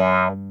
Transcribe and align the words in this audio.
Based 0.00 0.49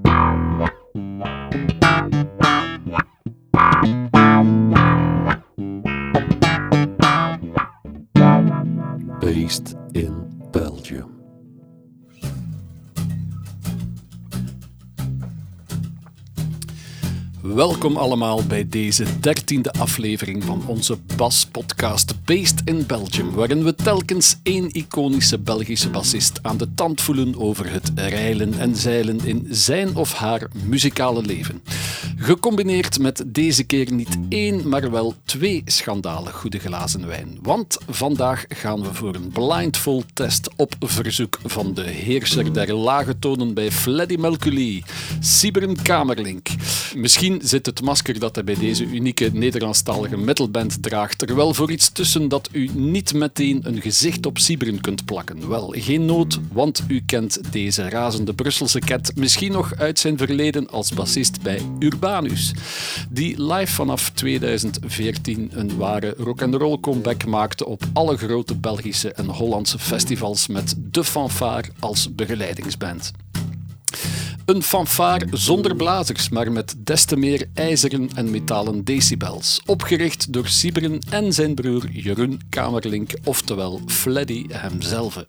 Welkom 17.60 17.98
allemaal 17.98 18.44
bij 18.44 18.68
deze 18.70 19.20
dertiende 19.20 19.72
aflevering 19.72 20.44
van 20.44 20.64
onze 20.66 20.98
Bas-podcast 21.16 22.26
Based 22.26 22.62
in 22.66 22.86
Belgium, 22.86 23.32
waarin 23.32 23.64
we 23.64 23.76
telkens 23.76 24.40
één 24.44 24.70
iconische 24.72 25.40
Belgische 25.40 25.90
bassist 25.90 26.40
aan 26.42 26.58
de 26.58 26.74
tand 26.74 27.02
voelen 27.02 27.40
over 27.40 27.72
het 27.72 27.92
reilen 27.96 28.60
en 28.60 28.76
zeilen 28.76 29.26
in 29.26 29.48
zijn 29.50 29.96
of 29.96 30.14
haar 30.14 30.48
muzikale 30.66 31.22
leven. 31.22 31.62
Gecombineerd 32.22 33.00
met 33.00 33.24
deze 33.28 33.64
keer 33.64 33.94
niet 33.94 34.18
één, 34.30 34.70
maar 34.70 34.92
wel 34.92 35.16
twee 35.24 35.62
schandalen 35.66 36.34
goede 36.34 36.60
glazen 36.60 37.08
wijn. 37.08 37.38
Want 37.42 37.78
vandaag 37.90 38.46
gaan 38.48 38.82
we 38.82 38.94
voor 38.94 39.16
een 39.16 39.30
blindfold 39.30 40.06
test 40.14 40.50
op 40.56 40.74
verzoek 40.80 41.40
van 41.44 41.74
de 41.74 41.82
heerser 41.82 42.54
der 42.54 42.74
lage 42.74 43.20
tonen 43.20 43.54
bij 43.54 43.72
Fleddy 43.72 44.16
Melculi, 44.16 44.84
Sibren 45.20 45.82
Kamerlink. 45.82 46.48
Misschien 46.96 47.42
zit 47.44 47.66
het 47.66 47.82
masker 47.82 48.20
dat 48.20 48.36
hij 48.36 48.44
bij 48.44 48.56
deze 48.56 48.86
unieke 48.86 49.30
Nederlandstalige 49.34 50.18
metalband 50.18 50.84
draagt 50.84 51.22
er 51.22 51.36
wel 51.36 51.54
voor 51.54 51.72
iets 51.72 51.92
tussen 51.92 52.28
dat 52.28 52.50
u 52.52 52.70
niet 52.74 53.14
meteen 53.14 53.60
een 53.64 53.82
gezicht 53.82 54.26
op 54.26 54.38
Sibren 54.38 54.82
kunt 54.82 55.06
plakken. 55.06 55.50
Wel, 55.50 55.74
geen 55.78 56.06
nood, 56.06 56.40
want 56.52 56.84
u 56.88 57.04
kent 57.06 57.40
deze 57.52 57.90
razende 57.90 58.34
Brusselse 58.34 58.80
cat 58.80 59.12
misschien 59.16 59.52
nog 59.52 59.76
uit 59.76 60.00
zijn 60.00 60.18
verleden 60.18 60.70
als 60.70 60.94
bassist 60.94 61.42
bij 61.42 61.62
Die 63.10 63.44
live 63.44 63.74
vanaf 63.74 64.10
2014 64.10 65.50
een 65.54 65.78
ware 65.78 66.14
rock'n'roll 66.18 66.80
comeback 66.80 67.26
maakte 67.26 67.66
op 67.66 67.84
alle 67.94 68.18
grote 68.18 68.56
Belgische 68.56 69.14
en 69.14 69.26
Hollandse 69.26 69.80
festivals 69.80 70.48
met 70.48 70.76
de 70.78 71.04
fanfare 71.04 71.70
als 71.80 72.16
begeleidingsband. 72.16 73.12
Een 74.50 74.64
fanfare 74.64 75.28
zonder 75.32 75.76
blazers, 75.76 76.30
maar 76.30 76.52
met 76.52 76.76
des 76.78 77.06
te 77.06 77.18
meer 77.18 77.48
ijzeren 77.54 78.10
en 78.16 78.32
metalen 78.32 78.84
decibels. 78.84 79.62
Opgericht 79.66 80.34
door 80.34 80.48
Sibren 80.48 81.00
en 81.10 81.34
zijn 81.34 81.56
broer 81.56 81.90
Jeroen 81.92 82.42
Kamerlink, 82.50 83.14
oftewel 83.24 83.82
Fleddy 83.86 84.46
hemzelf. 84.48 85.26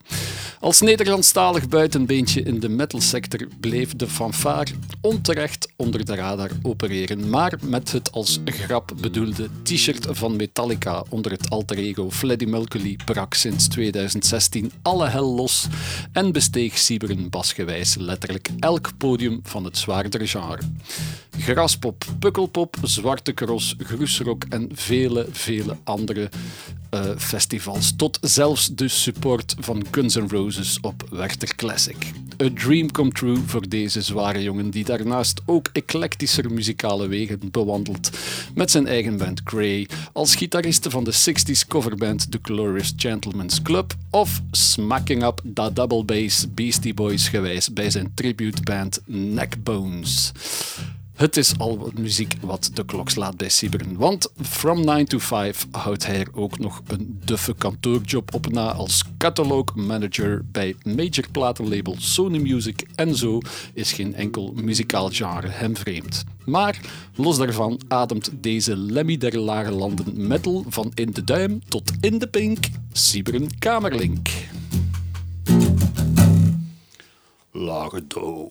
Als 0.61 0.81
Nederlandstalig 0.81 1.69
buitenbeentje 1.69 2.43
in 2.43 2.61
de 2.61 2.69
metalsector 2.69 3.49
bleef 3.61 3.97
de 3.97 4.07
fanfare 4.07 4.71
onterecht 5.01 5.73
onder 5.77 6.05
de 6.05 6.15
radar 6.15 6.51
opereren, 6.63 7.31
maar 7.31 7.59
met 7.63 7.93
het 7.93 8.13
als 8.13 8.41
grap 8.45 8.93
bedoelde 9.01 9.49
t-shirt 9.63 10.07
van 10.11 10.37
Metallica 10.37 11.05
onder 11.09 11.33
het 11.33 11.51
alter 11.51 11.79
ego 11.79 12.11
Fleddy 12.11 12.45
Melculi 12.45 12.97
brak 13.05 13.35
sinds 13.35 13.69
2016 13.69 14.73
alle 14.83 15.09
hel 15.09 15.35
los 15.35 15.67
en 16.13 16.33
besteeg 16.33 16.79
Sibren 16.79 17.31
basgewijs 17.31 17.97
letterlijk 17.97 18.49
elk 18.59 18.91
van 19.43 19.65
het 19.65 19.79
zwaardere 19.79 20.27
genre. 20.27 20.63
Graspop, 21.39 22.05
Pukkelpop, 22.19 22.77
Zwarte 22.83 23.35
Cross, 23.35 23.75
Groesrock 23.79 24.45
en 24.49 24.69
vele, 24.73 25.27
vele 25.31 25.77
andere 25.85 26.31
uh, 26.95 27.01
festivals. 27.17 27.93
Tot 27.97 28.19
zelfs 28.21 28.67
de 28.67 28.89
support 28.89 29.55
van 29.59 29.85
Guns 29.91 30.15
N' 30.15 30.29
Roses 30.29 30.79
op 30.81 31.05
Werther 31.11 31.55
Classic. 31.57 32.13
A 32.43 32.49
dream 32.55 32.91
come 32.91 33.11
true 33.11 33.37
voor 33.47 33.69
deze 33.69 34.03
zware 34.03 34.43
jongen 34.43 34.71
die 34.71 34.85
daarnaast 34.85 35.41
ook 35.47 35.69
eclectischer 35.73 36.53
muzikale 36.53 37.09
wegen 37.09 37.51
bewandelt. 37.51 38.11
Met 38.55 38.71
zijn 38.71 38.87
eigen 38.87 39.17
band 39.17 39.41
Grey, 39.45 39.89
als 40.13 40.35
gitariste 40.35 40.91
van 40.91 41.05
de 41.05 41.13
60s 41.13 41.69
coverband 41.69 42.31
The 42.31 42.39
Glorious 42.43 42.93
Gentleman's 42.97 43.63
Club 43.63 43.95
of 44.11 44.41
smacking 44.51 45.25
up 45.25 45.41
da 45.45 45.71
double 45.71 46.05
bass 46.05 46.47
Beastie 46.55 46.95
Boys 46.95 47.29
gewijs 47.29 47.73
bij 47.73 47.91
zijn 47.91 48.13
tributeband 48.15 49.00
Neckbones. 49.07 50.33
Het 51.21 51.37
is 51.37 51.59
al 51.59 51.93
muziek 51.99 52.35
wat 52.41 52.71
de 52.75 52.85
klok 52.85 53.11
slaat 53.11 53.37
bij 53.37 53.49
Sibren. 53.49 53.97
Want 53.97 54.33
from 54.43 54.85
9 54.85 55.05
to 55.05 55.19
5 55.19 55.67
houdt 55.71 56.07
hij 56.07 56.21
er 56.21 56.29
ook 56.33 56.59
nog 56.59 56.83
een 56.87 57.21
duffe 57.25 57.55
kantoorjob 57.55 58.35
op 58.35 58.53
na 58.53 58.73
als 58.73 59.05
catalog 59.19 59.75
manager 59.75 60.45
bij 60.45 60.75
major 60.83 61.25
platenlabel 61.33 61.97
Sony 61.99 62.39
Music. 62.39 62.87
En 62.95 63.17
zo 63.17 63.41
is 63.75 63.93
geen 63.93 64.15
enkel 64.15 64.53
muzikaal 64.63 65.09
genre 65.11 65.49
hem 65.49 65.77
vreemd. 65.77 66.25
Maar 66.45 66.81
los 67.15 67.37
daarvan 67.37 67.81
ademt 67.89 68.31
deze 68.41 68.77
Lemmy 68.77 69.17
der 69.17 69.39
lage 69.39 69.71
landen 69.71 70.27
metal 70.27 70.65
van 70.69 70.93
in 70.95 71.11
de 71.11 71.25
duim 71.25 71.61
tot 71.69 71.93
in 72.01 72.19
de 72.19 72.27
pink, 72.27 72.67
Sibren 72.93 73.59
Kamerlink. 73.59 74.29
Lage 77.61 78.07
do. 78.07 78.51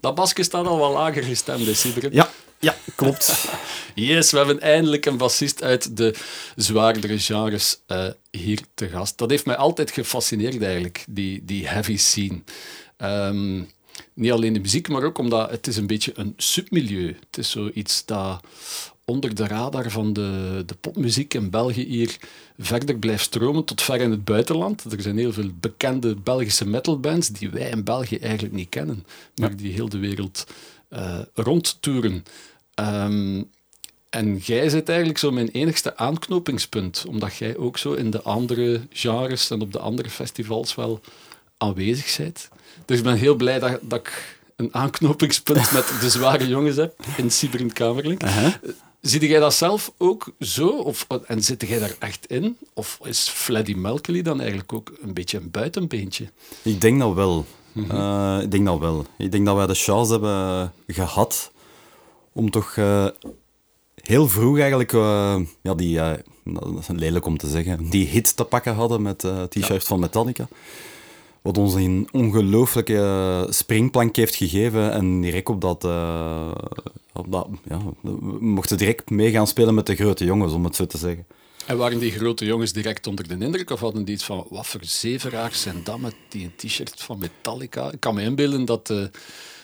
Dat 0.00 0.14
basje 0.14 0.42
staat 0.42 0.66
al 0.66 0.78
wel 0.78 0.92
lager 0.92 1.22
gestemd, 1.22 1.66
hè, 1.66 1.74
Sibren? 1.74 2.12
Ja, 2.12 2.30
ja, 2.58 2.76
klopt. 2.94 3.48
yes, 3.94 4.30
we 4.30 4.36
hebben 4.36 4.60
eindelijk 4.60 5.06
een 5.06 5.16
bassist 5.16 5.62
uit 5.62 5.96
de 5.96 6.14
zwaardere 6.56 7.18
genres 7.18 7.80
uh, 7.86 8.06
hier 8.30 8.60
te 8.74 8.88
gast. 8.88 9.18
Dat 9.18 9.30
heeft 9.30 9.46
mij 9.46 9.56
altijd 9.56 9.90
gefascineerd 9.90 10.62
eigenlijk, 10.62 11.04
die, 11.08 11.44
die 11.44 11.68
heavy 11.68 11.96
scene. 11.96 12.42
Um, 12.98 13.70
niet 14.14 14.32
alleen 14.32 14.52
de 14.52 14.60
muziek, 14.60 14.88
maar 14.88 15.02
ook 15.04 15.18
omdat 15.18 15.50
het 15.50 15.66
is 15.66 15.76
een 15.76 15.86
beetje 15.86 16.12
een 16.14 16.34
submilieu. 16.36 17.06
Het 17.06 17.38
is 17.38 17.50
zoiets 17.50 18.04
dat 18.04 18.40
onder 19.10 19.34
de 19.34 19.46
radar 19.46 19.90
van 19.90 20.12
de, 20.12 20.62
de 20.66 20.74
popmuziek 20.74 21.34
in 21.34 21.50
België 21.50 21.84
hier 21.84 22.16
verder 22.58 22.96
blijft 22.96 23.24
stromen 23.24 23.64
tot 23.64 23.82
ver 23.82 24.00
in 24.00 24.10
het 24.10 24.24
buitenland. 24.24 24.92
Er 24.92 25.02
zijn 25.02 25.18
heel 25.18 25.32
veel 25.32 25.50
bekende 25.60 26.14
Belgische 26.14 26.66
metalbands 26.66 27.28
die 27.28 27.50
wij 27.50 27.70
in 27.70 27.84
België 27.84 28.16
eigenlijk 28.16 28.54
niet 28.54 28.68
kennen, 28.68 29.06
maar 29.34 29.56
die 29.56 29.72
heel 29.72 29.88
de 29.88 29.98
wereld 29.98 30.46
uh, 30.90 31.18
rondtoeren. 31.34 32.24
Um, 32.74 33.48
en 34.10 34.36
jij 34.36 34.68
zit 34.68 34.88
eigenlijk 34.88 35.18
zo 35.18 35.30
mijn 35.30 35.48
enigste 35.48 35.96
aanknopingspunt, 35.96 37.04
omdat 37.08 37.36
jij 37.36 37.56
ook 37.56 37.78
zo 37.78 37.92
in 37.92 38.10
de 38.10 38.22
andere 38.22 38.80
genres 38.90 39.50
en 39.50 39.60
op 39.60 39.72
de 39.72 39.78
andere 39.78 40.10
festivals 40.10 40.74
wel 40.74 41.00
aanwezig 41.56 42.16
bent. 42.16 42.48
Dus 42.84 42.98
ik 42.98 43.04
ben 43.04 43.16
heel 43.16 43.34
blij 43.34 43.58
dat, 43.58 43.78
dat 43.82 43.98
ik 43.98 44.38
een 44.56 44.74
aanknopingspunt 44.74 45.72
met 45.76 45.92
de 46.00 46.10
zware 46.10 46.48
jongens 46.48 46.76
heb 46.76 46.94
in. 48.04 48.18
Uh 48.24 48.36
-huh. 48.36 48.54
Zie 49.00 49.28
jij 49.28 49.40
dat 49.40 49.54
zelf 49.54 49.92
ook 49.96 50.32
zo? 50.40 50.68
Of, 50.68 51.06
en 51.26 51.42
zit 51.42 51.68
jij 51.68 51.78
daar 51.78 51.96
echt 51.98 52.26
in? 52.26 52.56
Of 52.74 52.98
is 53.02 53.28
Fleddy 53.28 53.74
Melkely 53.74 54.22
dan 54.22 54.38
eigenlijk 54.40 54.72
ook 54.72 54.92
een 55.00 55.14
beetje 55.14 55.38
een 55.38 55.50
buitenbeentje? 55.50 56.30
Ik 56.62 56.80
denk 56.80 57.00
dat 57.00 57.14
wel. 57.14 57.46
Mm 57.72 57.84
-hmm. 57.88 57.98
uh, 57.98 58.42
ik 58.42 58.50
denk 58.50 58.66
dat 58.66 58.78
wel. 58.78 59.04
Ik 59.18 59.32
denk 59.32 59.46
dat 59.46 59.56
wij 59.56 59.66
de 59.66 59.74
chance 59.74 60.12
hebben 60.12 60.72
gehad 60.86 61.50
om 62.32 62.50
toch 62.50 62.76
uh, 62.76 63.06
heel 63.94 64.28
vroeg 64.28 64.58
eigenlijk, 64.58 64.92
uh, 64.92 65.36
ja, 65.62 65.74
die, 65.74 65.98
dat 66.44 66.78
is 66.78 66.88
lelijk 66.88 67.26
om 67.26 67.38
te 67.38 67.48
zeggen, 67.48 67.90
die 67.90 68.06
hit 68.06 68.36
te 68.36 68.44
pakken 68.44 68.74
hadden 68.74 69.02
met 69.02 69.18
t-shirt 69.48 69.82
ja. 69.82 69.88
van 69.88 70.00
Metallica. 70.00 70.48
Wat 71.42 71.58
ons 71.58 71.74
een 71.74 72.08
ongelooflijke 72.12 73.46
springplank 73.50 74.16
heeft 74.16 74.34
gegeven 74.34 74.92
en 74.92 75.20
direct 75.20 75.48
op 75.48 75.60
dat, 75.60 75.84
uh, 75.84 76.50
op 77.12 77.32
dat 77.32 77.48
ja, 77.68 77.78
we 78.00 78.38
mochten 78.40 78.76
direct 78.76 79.10
mee 79.10 79.30
gaan 79.30 79.46
spelen 79.46 79.74
met 79.74 79.86
de 79.86 79.94
grote 79.94 80.24
jongens, 80.24 80.52
om 80.52 80.64
het 80.64 80.76
zo 80.76 80.86
te 80.86 80.98
zeggen. 80.98 81.26
En 81.66 81.76
waren 81.76 81.98
die 81.98 82.10
grote 82.10 82.44
jongens 82.44 82.72
direct 82.72 83.06
onder 83.06 83.28
de 83.28 83.44
indruk 83.44 83.70
of 83.70 83.80
hadden 83.80 84.04
die 84.04 84.14
iets 84.14 84.24
van 84.24 84.46
wat 84.50 84.66
voor 84.66 84.80
zeveraars 84.84 85.60
zijn 85.60 85.80
dat 85.84 85.98
met 85.98 86.14
die 86.28 86.50
t-shirt 86.56 87.02
van 87.02 87.18
Metallica? 87.18 87.92
Ik 87.92 88.00
kan 88.00 88.14
me 88.14 88.22
inbeelden 88.22 88.64
dat 88.64 88.86
de, 88.86 89.10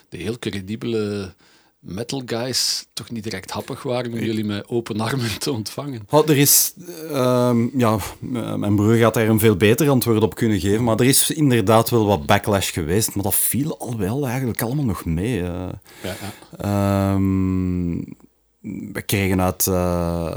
de 0.09 0.17
heel 0.17 0.39
credibele 0.39 1.35
metal 1.87 2.23
guys 2.27 2.87
toch 2.93 3.11
niet 3.11 3.23
direct 3.23 3.51
happig 3.51 3.83
waren 3.83 4.13
om 4.13 4.19
jullie 4.19 4.45
met 4.45 4.69
open 4.69 5.01
armen 5.01 5.39
te 5.39 5.53
ontvangen. 5.53 6.07
Oh, 6.11 6.29
er 6.29 6.37
is, 6.37 6.73
uh, 7.11 7.55
ja, 7.77 7.99
mijn 8.57 8.77
broer 8.77 8.95
gaat 8.95 9.15
daar 9.15 9.29
een 9.29 9.39
veel 9.39 9.57
beter 9.57 9.89
antwoord 9.89 10.23
op 10.23 10.35
kunnen 10.35 10.61
geven, 10.61 10.85
maar 10.85 10.97
er 10.97 11.07
is 11.07 11.31
inderdaad 11.31 11.91
wel 11.91 12.07
wat 12.07 12.27
backlash 12.27 12.73
geweest, 12.73 13.15
maar 13.15 13.25
dat 13.25 13.35
viel 13.35 13.79
al 13.79 13.99
wel 13.99 14.27
eigenlijk 14.27 14.63
allemaal 14.63 14.85
nog 14.85 15.05
mee. 15.05 15.39
Uh, 15.39 15.69
ja, 16.03 16.17
ja. 16.59 17.13
Um, 17.15 18.05
we 18.93 19.03
kregen 19.07 19.41
uit, 19.41 19.67
uh, 19.67 20.35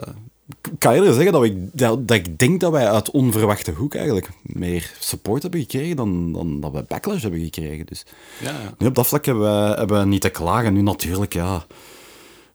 kan 0.78 0.96
je 0.96 1.14
zeggen 1.14 1.32
dat, 1.32 1.44
ik, 1.44 1.56
dat, 1.72 2.08
dat, 2.08 2.18
ik 2.18 2.40
denk 2.40 2.60
dat 2.60 2.72
wij 2.72 2.90
uit 2.90 3.12
onverwachte 3.12 3.72
hoek 3.72 3.96
eigenlijk 3.96 4.30
meer 4.42 4.94
support 5.00 5.42
hebben 5.42 5.60
gekregen 5.60 5.96
dan, 5.96 6.34
dan 6.34 6.60
dat 6.60 6.72
we 6.72 6.84
backlash 6.88 7.22
hebben 7.22 7.44
gekregen. 7.44 7.86
Dus 7.86 8.06
ja, 8.42 8.50
ja. 8.50 8.74
Nu 8.78 8.88
op 8.88 8.96
dat 8.96 9.08
vlak 9.08 9.26
hebben 9.26 9.44
we, 9.44 9.78
hebben 9.78 10.00
we 10.00 10.06
niet 10.06 10.22
te 10.22 10.30
klagen. 10.30 10.74
Nu 10.74 10.82
natuurlijk, 10.82 11.34
ja, 11.34 11.66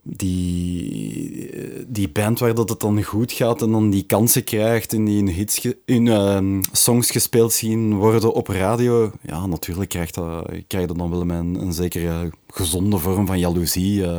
die, 0.02 1.50
die 1.86 2.08
band 2.08 2.38
waar 2.38 2.54
dat 2.54 2.68
het 2.68 2.80
dan 2.80 3.02
goed 3.02 3.32
gaat 3.32 3.62
en 3.62 3.70
dan 3.70 3.90
die 3.90 4.04
kansen 4.06 4.44
krijgt 4.44 4.92
en 4.92 5.04
die 5.04 5.18
in, 5.18 5.28
hits 5.28 5.68
in 5.84 6.08
ehm, 6.08 6.62
songs 6.72 7.10
gespeeld 7.10 7.52
zien 7.52 7.94
worden 7.94 8.32
op 8.32 8.48
radio, 8.48 9.12
ja, 9.22 9.46
natuurlijk 9.46 9.90
krijgt 9.90 10.14
dat, 10.14 10.46
krijg 10.66 10.88
je 10.88 10.94
dan 10.94 11.10
wel 11.10 11.20
een, 11.20 11.54
een 11.54 11.72
zekere 11.72 12.30
gezonde 12.48 12.98
vorm 12.98 13.26
van 13.26 13.38
jaloezie 13.38 14.04
eh, 14.04 14.18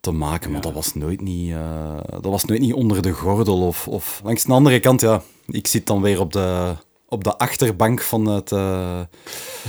te 0.00 0.10
maken. 0.10 0.50
Maar 0.50 0.60
dat 0.60 0.72
was, 0.72 0.94
nooit 0.94 1.20
niet, 1.20 1.52
eh, 1.52 1.96
dat 2.10 2.24
was 2.24 2.44
nooit 2.44 2.60
niet 2.60 2.74
onder 2.74 3.02
de 3.02 3.12
gordel. 3.12 3.66
Of, 3.66 3.88
of... 3.88 4.20
Langs 4.24 4.44
de 4.44 4.52
andere 4.52 4.80
kant, 4.80 5.00
ja, 5.00 5.22
ik 5.46 5.66
zit 5.66 5.86
dan 5.86 6.02
weer 6.02 6.20
op 6.20 6.32
de, 6.32 6.74
op 7.08 7.24
de 7.24 7.38
achterbank 7.38 8.00
van, 8.00 8.26
het, 8.26 8.52
eh, 8.52 9.00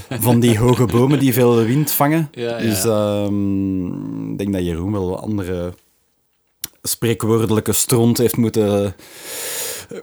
van 0.09 0.39
die 0.39 0.57
hoge 0.63 0.85
bomen 0.85 1.19
die 1.19 1.33
veel 1.33 1.55
wind 1.63 1.91
vangen. 1.91 2.29
Ja. 2.31 2.57
Dus 2.57 2.83
ehm, 2.83 4.31
ik 4.31 4.37
denk 4.37 4.53
dat 4.53 4.63
Jeroen 4.63 4.91
wel 4.91 5.19
andere 5.19 5.73
spreekwoordelijke 6.81 7.73
stront 7.73 8.17
heeft 8.17 8.37
moeten, 8.37 8.95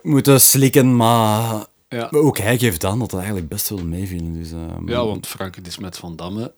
moeten 0.01 0.41
slikken, 0.41 0.95
maar 0.95 1.65
Ja. 1.89 2.07
maar 2.11 2.21
ook 2.21 2.37
hij 2.37 2.57
geeft 2.57 2.85
aan 2.85 2.99
dat 2.99 3.07
het 3.11 3.19
eigenlijk 3.19 3.49
best 3.49 3.69
wel 3.69 3.83
meeviel. 3.83 4.33
Dus, 4.33 4.51
ehm, 4.51 4.89
Ja, 4.89 5.05
want 5.05 5.27
Franke 5.27 5.61
de 5.61 5.71
Smet 5.71 5.97
van 5.97 6.15
Damme 6.15 6.53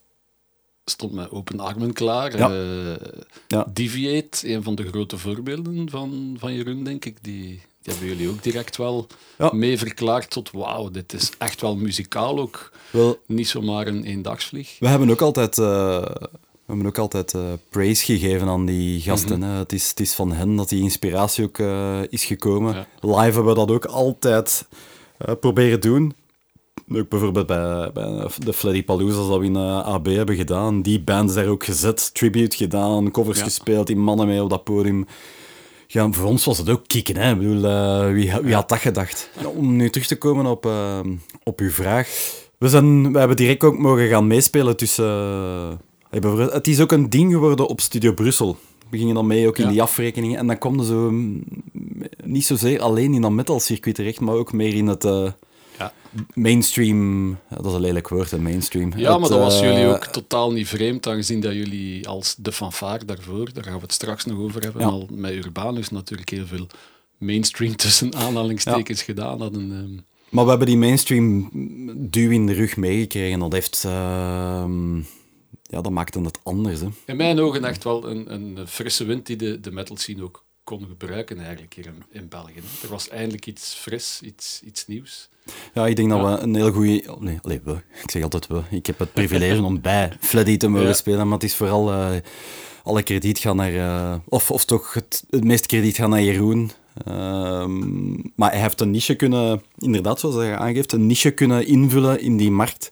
stond 0.86 1.12
met 1.14 1.32
open 1.32 1.60
armen 1.60 1.94
klaar. 1.94 2.38
Ja. 2.38 2.50
Eh, 2.52 3.08
Ja. 3.48 3.68
Deviate, 3.74 4.50
een 4.54 4.64
van 4.64 4.76
de 4.76 4.88
grote 4.88 5.18
voorbeelden 5.18 5.90
van, 5.90 6.36
van 6.40 6.54
Jeroen, 6.54 6.84
denk 6.84 7.06
ik, 7.06 7.18
die, 7.24 7.44
die 7.82 7.94
hebben 7.94 8.08
jullie 8.08 8.30
ook 8.30 8.44
direct 8.44 8.78
wel 8.78 9.08
Ja. 9.38 9.50
mee 9.54 9.78
verklaard 9.78 10.30
tot 10.30 10.52
wauw, 10.52 10.90
dit 10.90 11.14
is 11.14 11.32
echt 11.38 11.62
wel 11.62 11.76
muzikaal 11.76 12.40
ook. 12.40 12.72
wel, 12.92 13.20
Niet 13.26 13.48
zomaar 13.48 13.88
een 13.88 14.04
eendagsvlieg. 14.04 14.76
We 14.80 14.88
hebben 14.88 15.10
ook 15.10 15.22
altijd, 15.22 15.58
eh, 15.58 15.66
we 16.66 16.78
hebben 16.78 16.86
ook 16.86 16.98
altijd 16.98 17.34
eh, 17.34 17.42
praise 17.70 18.06
gegeven 18.06 18.48
aan 18.48 18.66
die 18.66 19.02
gasten. 19.02 19.40
Mhm. 19.40 19.50
hè. 19.50 19.58
het, 19.58 19.72
is, 19.74 19.90
het 19.90 20.00
is 20.00 20.14
van 20.14 20.32
hen 20.32 20.56
dat 20.56 20.70
die 20.70 20.82
inspiratie 20.82 21.44
ook 21.44 21.60
is 22.10 22.26
gekomen. 22.26 22.88
Live 23.02 23.16
hebben 23.22 23.46
we 23.46 23.54
dat 23.54 23.72
ook 23.72 23.86
altijd 23.86 24.66
proberen 25.40 25.82
doen. 25.82 26.14
Ook 26.96 27.10
bijvoorbeeld 27.10 27.48
bij, 27.48 27.92
bij 27.94 28.28
de 28.46 28.54
Freddy 28.54 28.84
Palooza's 28.84 29.28
dat 29.28 29.40
we 29.40 29.46
in 29.46 29.56
eh, 29.56 29.86
AB 29.86 30.06
hebben 30.06 30.36
gedaan. 30.36 30.82
Die 30.82 31.02
bands 31.02 31.34
daar 31.34 31.48
ook 31.48 31.64
gezet, 31.64 32.14
tribute 32.14 32.56
gedaan, 32.56 33.12
covers 33.12 33.38
Ja. 33.38 33.44
gespeeld, 33.44 33.88
die 33.88 33.96
mannen 33.96 34.28
mee 34.28 34.44
op 34.44 34.50
dat 34.50 34.64
podium. 34.64 35.06
Ja, 35.88 36.12
voor 36.12 36.26
ons 36.28 36.46
was 36.46 36.58
het 36.58 36.70
ook 36.70 36.82
kicken. 36.88 37.16
Hè? 37.18 37.32
Ik 37.32 37.38
bedoel, 37.38 37.66
eh, 37.66 38.12
wie, 38.12 38.32
wie 38.44 38.54
had 38.54 38.70
dat 38.70 38.78
gedacht? 38.78 39.30
Om 39.56 39.76
nu 39.76 39.90
terug 39.90 40.08
te 40.08 40.18
komen 40.18 40.46
op, 40.46 40.66
eh, 40.66 41.00
op 41.44 41.60
uw 41.60 41.70
vraag. 41.70 42.08
We, 42.58 42.70
zijn, 42.70 43.12
we 43.12 43.20
hebben 43.20 43.38
direct 43.38 43.64
ook 43.64 43.78
mogen 43.78 44.08
gaan 44.08 44.28
meespelen 44.28 44.78
tussen... 44.78 45.80
het 46.10 46.68
is 46.68 46.80
ook 46.80 46.92
een 46.92 47.10
ding 47.10 47.32
geworden 47.32 47.68
op 47.68 47.82
Studio 47.82 48.14
Brussel. 48.14 48.58
We 48.90 48.98
gingen 48.98 49.16
dan 49.16 49.28
mee 49.28 49.48
ook 49.48 49.58
in 49.58 49.64
Ja. 49.66 49.70
die 49.72 49.82
afrekeningen. 49.82 50.38
En 50.38 50.48
dan 50.48 50.80
er 50.80 50.86
zo... 50.86 51.12
mm, 51.12 51.44
Niet 52.24 52.46
zozeer 52.46 52.82
alleen 52.82 53.14
in 53.14 53.22
dat 53.22 53.32
metalcircuit 53.32 53.96
terecht, 53.96 54.20
maar 54.20 54.36
ook 54.36 54.54
meer 54.54 54.74
in 54.76 54.88
het... 54.88 55.04
mainstream, 56.34 57.38
dat 57.50 57.66
is 57.66 57.74
een 57.74 57.80
lelijk 57.82 58.08
woord, 58.10 58.32
hè, 58.32 58.40
mainstream. 58.40 58.92
ja 58.96 59.18
maar 59.18 59.30
dat 59.30 59.40
was 59.40 59.62
eh, 59.62 59.72
jullie 59.72 59.88
ook 59.88 60.06
totaal 60.06 60.52
niet 60.52 60.68
vreemd, 60.68 61.08
aangezien 61.08 61.40
dat 61.40 61.54
jullie 61.54 62.08
als 62.08 62.36
de 62.38 62.52
fanfare 62.52 63.06
daarvoor, 63.06 63.54
daar 63.54 63.64
gaan 63.64 63.76
we 63.76 63.82
het 63.82 63.94
straks 63.94 64.26
nog 64.26 64.38
over 64.40 64.62
hebben, 64.62 64.82
Ja. 64.82 64.88
al 64.88 65.08
met 65.12 65.32
Urbanus 65.34 65.90
natuurlijk 65.90 66.30
heel 66.30 66.46
veel 66.46 66.68
mainstream 67.18 67.76
tussen 67.76 68.16
aanhalingstekens 68.16 69.04
gedaan 69.04 69.42
hadden. 69.42 69.72
ehm. 69.72 70.00
Maar 70.30 70.44
we 70.44 70.50
hebben 70.50 70.68
die 70.68 70.78
mainstream 70.78 71.50
duw 72.10 72.30
in 72.32 72.46
de 72.46 72.54
rug 72.54 72.78
meegekregen. 72.78 73.40
Dat 73.40 73.54
heeft... 73.54 73.84
ehm, 73.86 74.98
ja, 75.64 75.82
dat 75.82 75.90
maakte 75.92 76.20
het 76.22 76.40
anders, 76.44 76.80
hè. 76.80 76.88
In 77.06 77.16
mijn 77.16 77.40
ogen 77.40 77.64
echt 77.64 77.84
wel 77.84 78.10
een, 78.10 78.34
een 78.34 78.68
frisse 78.68 79.06
wind 79.06 79.26
die 79.26 79.36
de, 79.36 79.60
de 79.60 79.72
metal 79.72 79.98
scene 79.98 80.24
ook 80.24 80.44
kon 80.78 80.86
gebruiken 80.88 81.40
eigenlijk 81.40 81.74
hier 81.74 81.86
in, 81.86 82.04
in 82.22 82.28
België. 82.28 82.62
Er 82.84 82.90
was 82.90 83.10
eindelijk 83.10 83.46
iets 83.46 83.74
fris, 83.74 84.20
iets, 84.24 84.62
iets 84.66 84.88
nieuws. 84.88 85.30
Ja, 85.74 85.88
ik 85.88 85.96
denk 85.96 86.10
dat 86.10 86.22
we 86.22 86.44
een 86.44 86.56
heel 86.56 86.72
goede... 86.72 87.16
Nee, 87.20 87.40
allee, 87.42 87.62
we. 87.64 87.72
Ik 88.04 88.12
zeg 88.12 88.24
altijd 88.24 88.48
we. 88.48 88.62
Ik 88.70 88.86
heb 88.86 89.00
het 89.00 89.14
privilege 89.14 89.64
om 89.64 89.82
bij 89.82 90.12
Fleddy 90.20 90.58
te 90.58 90.68
mogen 90.68 90.88
Ja. 90.88 90.94
spelen, 90.94 91.24
maar 91.26 91.34
het 91.34 91.44
is 91.44 91.56
vooral... 91.56 91.92
eh, 91.92 92.10
alle 92.84 93.04
krediet 93.04 93.40
gaan 93.40 93.56
naar... 93.56 93.76
eh, 93.76 94.16
of, 94.28 94.52
of 94.52 94.66
toch 94.66 94.94
het, 94.94 95.24
het 95.30 95.44
meeste 95.44 95.68
krediet 95.68 95.96
gaat 95.96 96.10
naar 96.10 96.22
Jeroen. 96.24 96.72
Ehm, 97.06 98.12
maar 98.36 98.52
hij 98.52 98.62
heeft 98.62 98.82
een 98.82 98.92
niche 98.92 99.16
kunnen... 99.16 99.62
Inderdaad, 99.78 100.20
zoals 100.20 100.36
hij 100.36 100.56
aangeeft, 100.58 100.92
een 100.92 101.08
niche 101.08 101.32
kunnen 101.32 101.68
invullen 101.68 102.22
in 102.22 102.38
die 102.38 102.52
markt. 102.52 102.92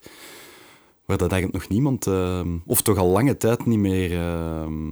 Waar 1.04 1.18
dat 1.18 1.32
eigenlijk 1.32 1.62
nog 1.62 1.72
niemand... 1.72 2.06
ehm, 2.06 2.56
of 2.66 2.82
toch 2.82 2.96
al 2.98 3.08
lange 3.08 3.36
tijd 3.36 3.66
niet 3.66 3.78
meer... 3.78 4.12
ehm, 4.20 4.88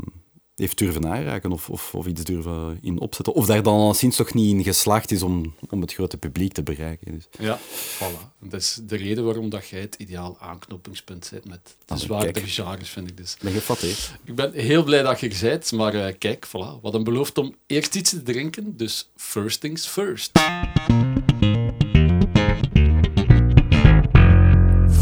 heeft 0.58 0.78
durven 0.78 1.06
aanraken 1.08 1.52
of, 1.52 1.70
of, 1.70 1.94
of 1.94 2.06
iets 2.06 2.24
durven 2.24 2.78
in 2.82 3.00
opzetten. 3.00 3.34
Of 3.34 3.46
daar 3.46 3.62
dan 3.62 3.74
al 3.74 3.94
sinds 3.94 4.16
toch 4.16 4.34
niet 4.34 4.54
in 4.54 4.62
geslaagd 4.62 5.10
is 5.10 5.22
om, 5.22 5.54
om 5.70 5.80
het 5.80 5.94
grote 5.94 6.16
publiek 6.16 6.52
te 6.52 6.62
bereiken. 6.62 7.12
Dus. 7.12 7.28
Ja, 7.38 7.58
voilà. 7.96 8.36
Dat 8.40 8.60
is 8.60 8.78
de 8.82 8.96
reden 8.96 9.24
waarom 9.24 9.48
dat 9.50 9.68
jij 9.68 9.80
het 9.80 9.94
ideaal 9.94 10.36
aanknopingspunt 10.40 11.28
bent 11.30 11.44
met 11.44 11.60
de 11.84 11.94
Ah, 11.94 12.00
zwaardere 12.00 12.46
genres, 12.46 12.88
vind 12.88 13.08
ik 13.08 13.16
dus. 13.16 13.36
Ben 13.42 13.52
geflatteerd. 13.52 14.12
Ik 14.24 14.34
ben 14.34 14.52
heel 14.52 14.84
blij 14.84 15.02
dat 15.02 15.20
je 15.20 15.28
er 15.28 15.38
bent, 15.40 15.72
maar 15.72 15.94
eh, 15.94 16.14
kijk, 16.18 16.46
voilà. 16.46 16.80
Wat 16.82 16.94
een 16.94 17.04
belooft 17.04 17.38
om 17.38 17.54
eerst 17.66 17.94
iets 17.94 18.10
te 18.10 18.22
drinken, 18.22 18.76
dus 18.76 19.10
first 19.16 19.60
things 19.60 19.86
first. 19.86 20.30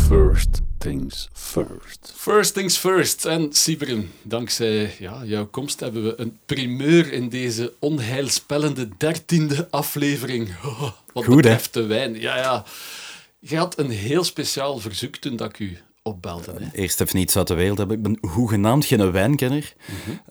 First 0.09 0.66
things 0.87 1.29
first. 1.33 2.13
First 2.17 2.55
things 2.55 2.77
first. 2.77 3.25
En 3.25 3.53
Sibren, 3.53 4.11
dankzij 4.23 4.95
ja, 4.99 5.25
jouw 5.25 5.47
komst 5.47 5.81
hebben 5.81 6.05
we 6.05 6.21
een 6.21 6.39
primeur 6.47 7.13
in 7.13 7.29
deze 7.29 7.73
onheilspellende 7.79 8.89
dertiende 8.97 9.71
aflevering. 9.71 10.49
Oh, 10.65 10.83
wat 11.13 11.25
Goed, 11.25 11.27
hè? 11.27 11.35
betreft 11.35 11.75
de 11.75 11.87
wijn. 11.87 12.21
Ja, 12.21 12.37
ja. 12.37 12.65
Je 13.39 13.57
had 13.57 13.79
een 13.79 13.91
heel 13.91 14.25
speciaal 14.25 14.79
verzoek 14.79 15.17
toen 15.17 15.37
dat 15.37 15.49
ik 15.49 15.59
u 15.59 15.79
opbelde. 16.03 16.53
Hè? 16.59 16.69
Eerst 16.73 17.01
even 17.01 17.19
iets 17.19 17.37
uit 17.37 17.47
de 17.49 17.55
wereld 17.55 17.79
hebben. 17.79 17.97
Ik 17.97 18.03
ben 18.03 18.19
hoegenaamd 18.31 18.85
geen 18.85 19.13
wijnkenner. 19.13 19.73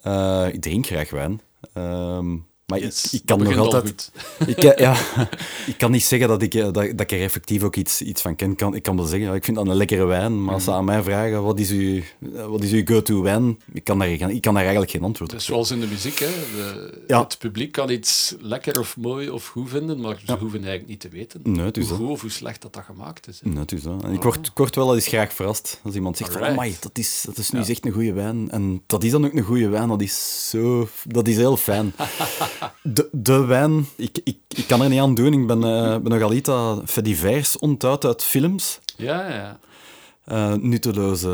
Eh, 0.02 0.48
ik 0.52 0.62
drink 0.62 0.86
graag 0.86 1.10
wijn. 1.10 1.40
Ehm, 1.72 2.36
maar 2.66 2.78
Yes, 2.80 3.04
ik, 3.06 3.12
ik 3.12 3.26
kan 3.26 3.42
nog 3.42 3.56
al 3.56 3.64
altijd... 3.64 4.10
Ik, 4.46 4.56
eh, 4.58 4.78
ja, 4.78 4.96
ik 5.72 5.78
kan 5.78 5.90
niet 5.90 6.04
zeggen 6.04 6.28
dat 6.28 6.42
ik, 6.42 6.54
eh, 6.54 6.62
dat, 6.62 6.74
dat 6.74 7.00
ik 7.00 7.10
er 7.12 7.20
effectief 7.22 7.62
ook 7.62 7.76
iets, 7.76 8.02
iets 8.02 8.22
van 8.22 8.36
ken. 8.36 8.50
Ik 8.50 8.56
kan, 8.56 8.74
ik 8.74 8.82
kan 8.82 8.96
wel 8.96 9.04
zeggen, 9.06 9.34
ik 9.34 9.44
vind 9.44 9.56
dat 9.56 9.66
een 9.66 9.74
lekkere 9.76 10.04
wijn. 10.04 10.44
Maar 10.44 10.54
als 10.54 10.64
ze 10.64 10.72
aan 10.72 10.84
mij 10.84 11.02
vragen, 11.02 11.42
wat 11.42 11.58
is 11.58 11.70
uw, 11.70 12.00
wat 12.48 12.62
is 12.62 12.72
uw 12.72 12.82
go-to 12.84 13.22
wijn? 13.22 13.58
Ik 13.72 13.84
kan, 13.84 13.98
daar, 13.98 14.08
ik 14.08 14.40
kan 14.40 14.52
daar 14.52 14.62
eigenlijk 14.62 14.90
geen 14.90 15.02
antwoord 15.02 15.32
op 15.32 15.40
zoals 15.40 15.70
in 15.70 15.80
de 15.80 15.86
muziek, 15.86 16.18
hè. 16.18 16.26
De- 16.26 17.02
Ja. 17.06 17.20
het 17.22 17.38
publiek 17.38 17.72
kan 17.72 17.90
iets 17.90 18.34
lekker 18.40 18.78
of 18.80 18.96
mooi 18.96 19.30
of 19.30 19.46
goed 19.46 19.68
vinden, 19.68 20.00
maar 20.00 20.16
ze 20.26 20.32
hoeven 20.32 20.58
eigenlijk 20.58 20.88
niet 20.88 21.00
te 21.00 21.08
weten 21.08 21.40
Nee, 21.44 21.70
hoe 21.74 21.84
goed 21.84 22.08
of 22.08 22.20
hoe 22.20 22.30
slecht 22.30 22.62
dat, 22.62 22.72
dat 22.72 22.84
gemaakt 22.84 23.28
is. 23.28 23.40
hè. 23.42 23.48
Nee, 23.50 23.58
het 23.58 23.72
is 23.72 23.82
dat. 23.82 24.02
En 24.04 24.12
ik 24.12 24.22
word, 24.22 24.46
ik 24.46 24.52
word 24.58 24.74
wel 24.74 24.94
eens 24.94 25.06
graag 25.06 25.32
verrast 25.32 25.80
als 25.84 25.94
iemand 25.94 26.16
zegt 26.16 26.32
van, 26.32 26.44
amai, 26.44 26.76
dat 26.80 26.98
is, 26.98 27.22
dat 27.26 27.38
is 27.38 27.50
nu 27.50 27.60
echt 27.60 27.86
een 27.86 27.92
goede 27.92 28.12
wijn. 28.12 28.50
En 28.50 28.82
dat 28.86 29.04
is 29.04 29.10
dan 29.10 29.24
ook 29.24 29.32
een 29.32 29.42
goede 29.42 29.68
wijn, 29.68 29.88
dat 29.88 30.02
is 30.02 30.46
zo... 30.50 30.88
Dat 31.04 31.28
is 31.28 31.36
heel 31.36 31.56
fijn. 31.56 31.92
De, 32.82 33.08
de 33.12 33.44
wijn, 33.44 33.86
ik, 33.96 34.18
ik, 34.24 34.36
ik 34.48 34.66
kan 34.66 34.82
er 34.82 34.88
niet 34.88 35.00
aan 35.00 35.14
doen. 35.14 35.32
Ik 35.32 35.46
ben, 35.46 35.64
eh, 35.64 35.96
ben 35.98 36.12
nogal 36.12 36.32
iets 36.32 36.48
dat 36.48 37.00
divers 37.02 37.58
onthoudt 37.58 38.04
uit 38.04 38.22
films. 38.22 38.78
Ja, 38.96 39.28
ja. 39.28 39.58
Eh, 40.24 40.52
nutteloze... 40.52 41.28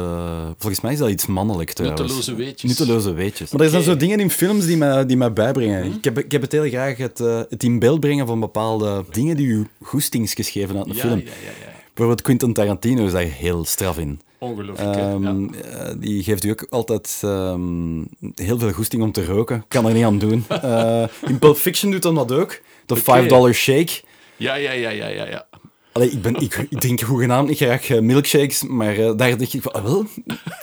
Volgens 0.59 0.81
mij 0.83 0.93
is 0.93 0.99
dat 0.99 1.09
iets 1.11 1.27
mannelijk 1.27 1.73
trouwens. 1.73 2.01
Nutteloze 2.01 2.35
weetjes. 2.35 2.71
Nutteloze 2.71 3.13
weetjes. 3.13 3.51
Maar 3.51 3.61
er 3.61 3.71
zijn 3.71 3.83
zo 3.83 3.97
dingen 3.97 4.21
in 4.21 4.31
films 4.31 4.67
die 4.67 4.77
mij, 4.77 5.07
die 5.07 5.17
mij 5.17 5.33
bijbrengen. 5.33 5.87
Mhm. 5.87 5.97
Ik, 5.97 6.05
heb, 6.05 6.19
ik 6.19 6.33
heb 6.33 6.43
het 6.43 6.53
heel 6.53 6.69
graag 6.69 6.97
het, 6.97 7.21
eh, 7.21 7.41
het 7.49 7.63
in 7.63 7.79
beeld 7.79 8.01
brengen 8.01 8.27
van 8.27 8.41
bepaalde 8.41 9.05
dingen 9.11 9.37
die 9.37 9.47
u 9.47 9.67
goestings 9.83 10.35
gegeven 10.35 10.77
uit 10.77 10.87
een 10.87 10.95
Ja, 10.95 11.01
film. 11.01 11.19
ja, 11.19 11.25
ja, 11.25 11.51
ja. 11.67 11.73
Bijvoorbeeld 11.95 12.23
Quentin 12.23 12.53
Tarantino 12.53 13.05
is 13.07 13.13
daar 13.13 13.23
heel 13.23 13.65
straf 13.65 13.99
in. 13.99 14.21
Ongelooflijk. 14.43 14.97
Ehm, 14.97 15.23
ja. 15.43 15.61
eh, 15.63 15.93
die 15.99 16.23
geeft 16.23 16.45
u 16.45 16.51
ook 16.51 16.67
altijd 16.71 17.21
ehm, 17.25 17.99
heel 18.35 18.59
veel 18.59 18.73
goesting 18.73 19.03
om 19.03 19.13
te 19.13 19.25
roken. 19.25 19.65
Kan 19.69 19.87
er 19.87 19.95
niet 19.95 20.05
aan 20.05 20.19
doen. 20.19 20.45
Eh, 20.63 21.05
in 21.27 21.39
Pulp 21.39 21.57
Fiction 21.57 21.91
doet 21.91 22.05
hij 22.05 22.13
dat 22.13 22.33
ook. 22.33 22.61
De 22.87 22.97
5 22.97 23.27
dollar 23.29 23.53
shake. 23.55 23.93
Ja, 24.37 24.55
ja, 24.55 24.73
ja, 24.73 24.91
ja, 24.91 25.07
ja, 25.07 25.27
ja. 25.29 25.47
Allee, 25.93 26.11
ik, 26.11 26.23
ben, 26.23 26.35
ik, 26.35 26.67
ik 26.71 26.81
drink 26.81 27.01
hoegenaamd 27.01 27.49
niet 27.49 27.57
graag 27.57 27.89
eh, 27.91 28.01
milkshakes, 28.01 28.63
maar 28.63 28.95
daar 28.97 29.17
dacht 29.17 29.53
ik 29.55 29.63
van, 29.63 29.73
ah, 29.73 29.85
wel, 29.85 30.07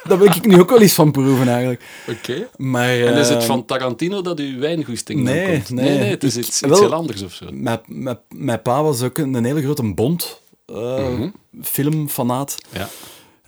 daar 0.03 0.17
wil 0.17 0.27
ik 0.27 0.45
nu 0.45 0.59
ook 0.59 0.69
wel 0.69 0.81
eens 0.81 0.93
van 0.93 1.11
proeven 1.11 1.47
eigenlijk. 1.47 1.81
Oké. 2.09 2.47
Maar, 2.57 2.89
En 2.99 3.17
is 3.17 3.29
het 3.29 3.37
ehm, 3.37 3.45
van 3.47 3.65
Tarantino 3.65 4.21
dat 4.21 4.39
uw 4.39 4.59
wijngoesting 4.59 5.25
dan 5.25 5.33
Nee, 5.35 5.45
komt? 5.51 5.69
nee. 5.69 5.89
nee, 5.89 5.99
nee, 5.99 6.09
het 6.09 6.23
is 6.23 6.37
Ik- 6.37 6.39
iets, 6.45 6.61
iets 6.61 6.71
wel- 6.71 6.79
heel 6.79 6.93
anders 6.93 7.21
of 7.21 7.33
zo. 7.33 7.45
Mijn, 7.51 7.79
mijn, 7.87 8.19
mijn 8.35 8.61
pa 8.61 8.83
was 8.83 9.01
ook 9.01 9.17
een, 9.17 9.33
een 9.33 9.45
hele 9.45 9.61
grote 9.61 9.93
Bond 9.93 10.41
eh, 10.65 11.21
filmfanaat. 11.61 12.55
Ja. 12.69 12.89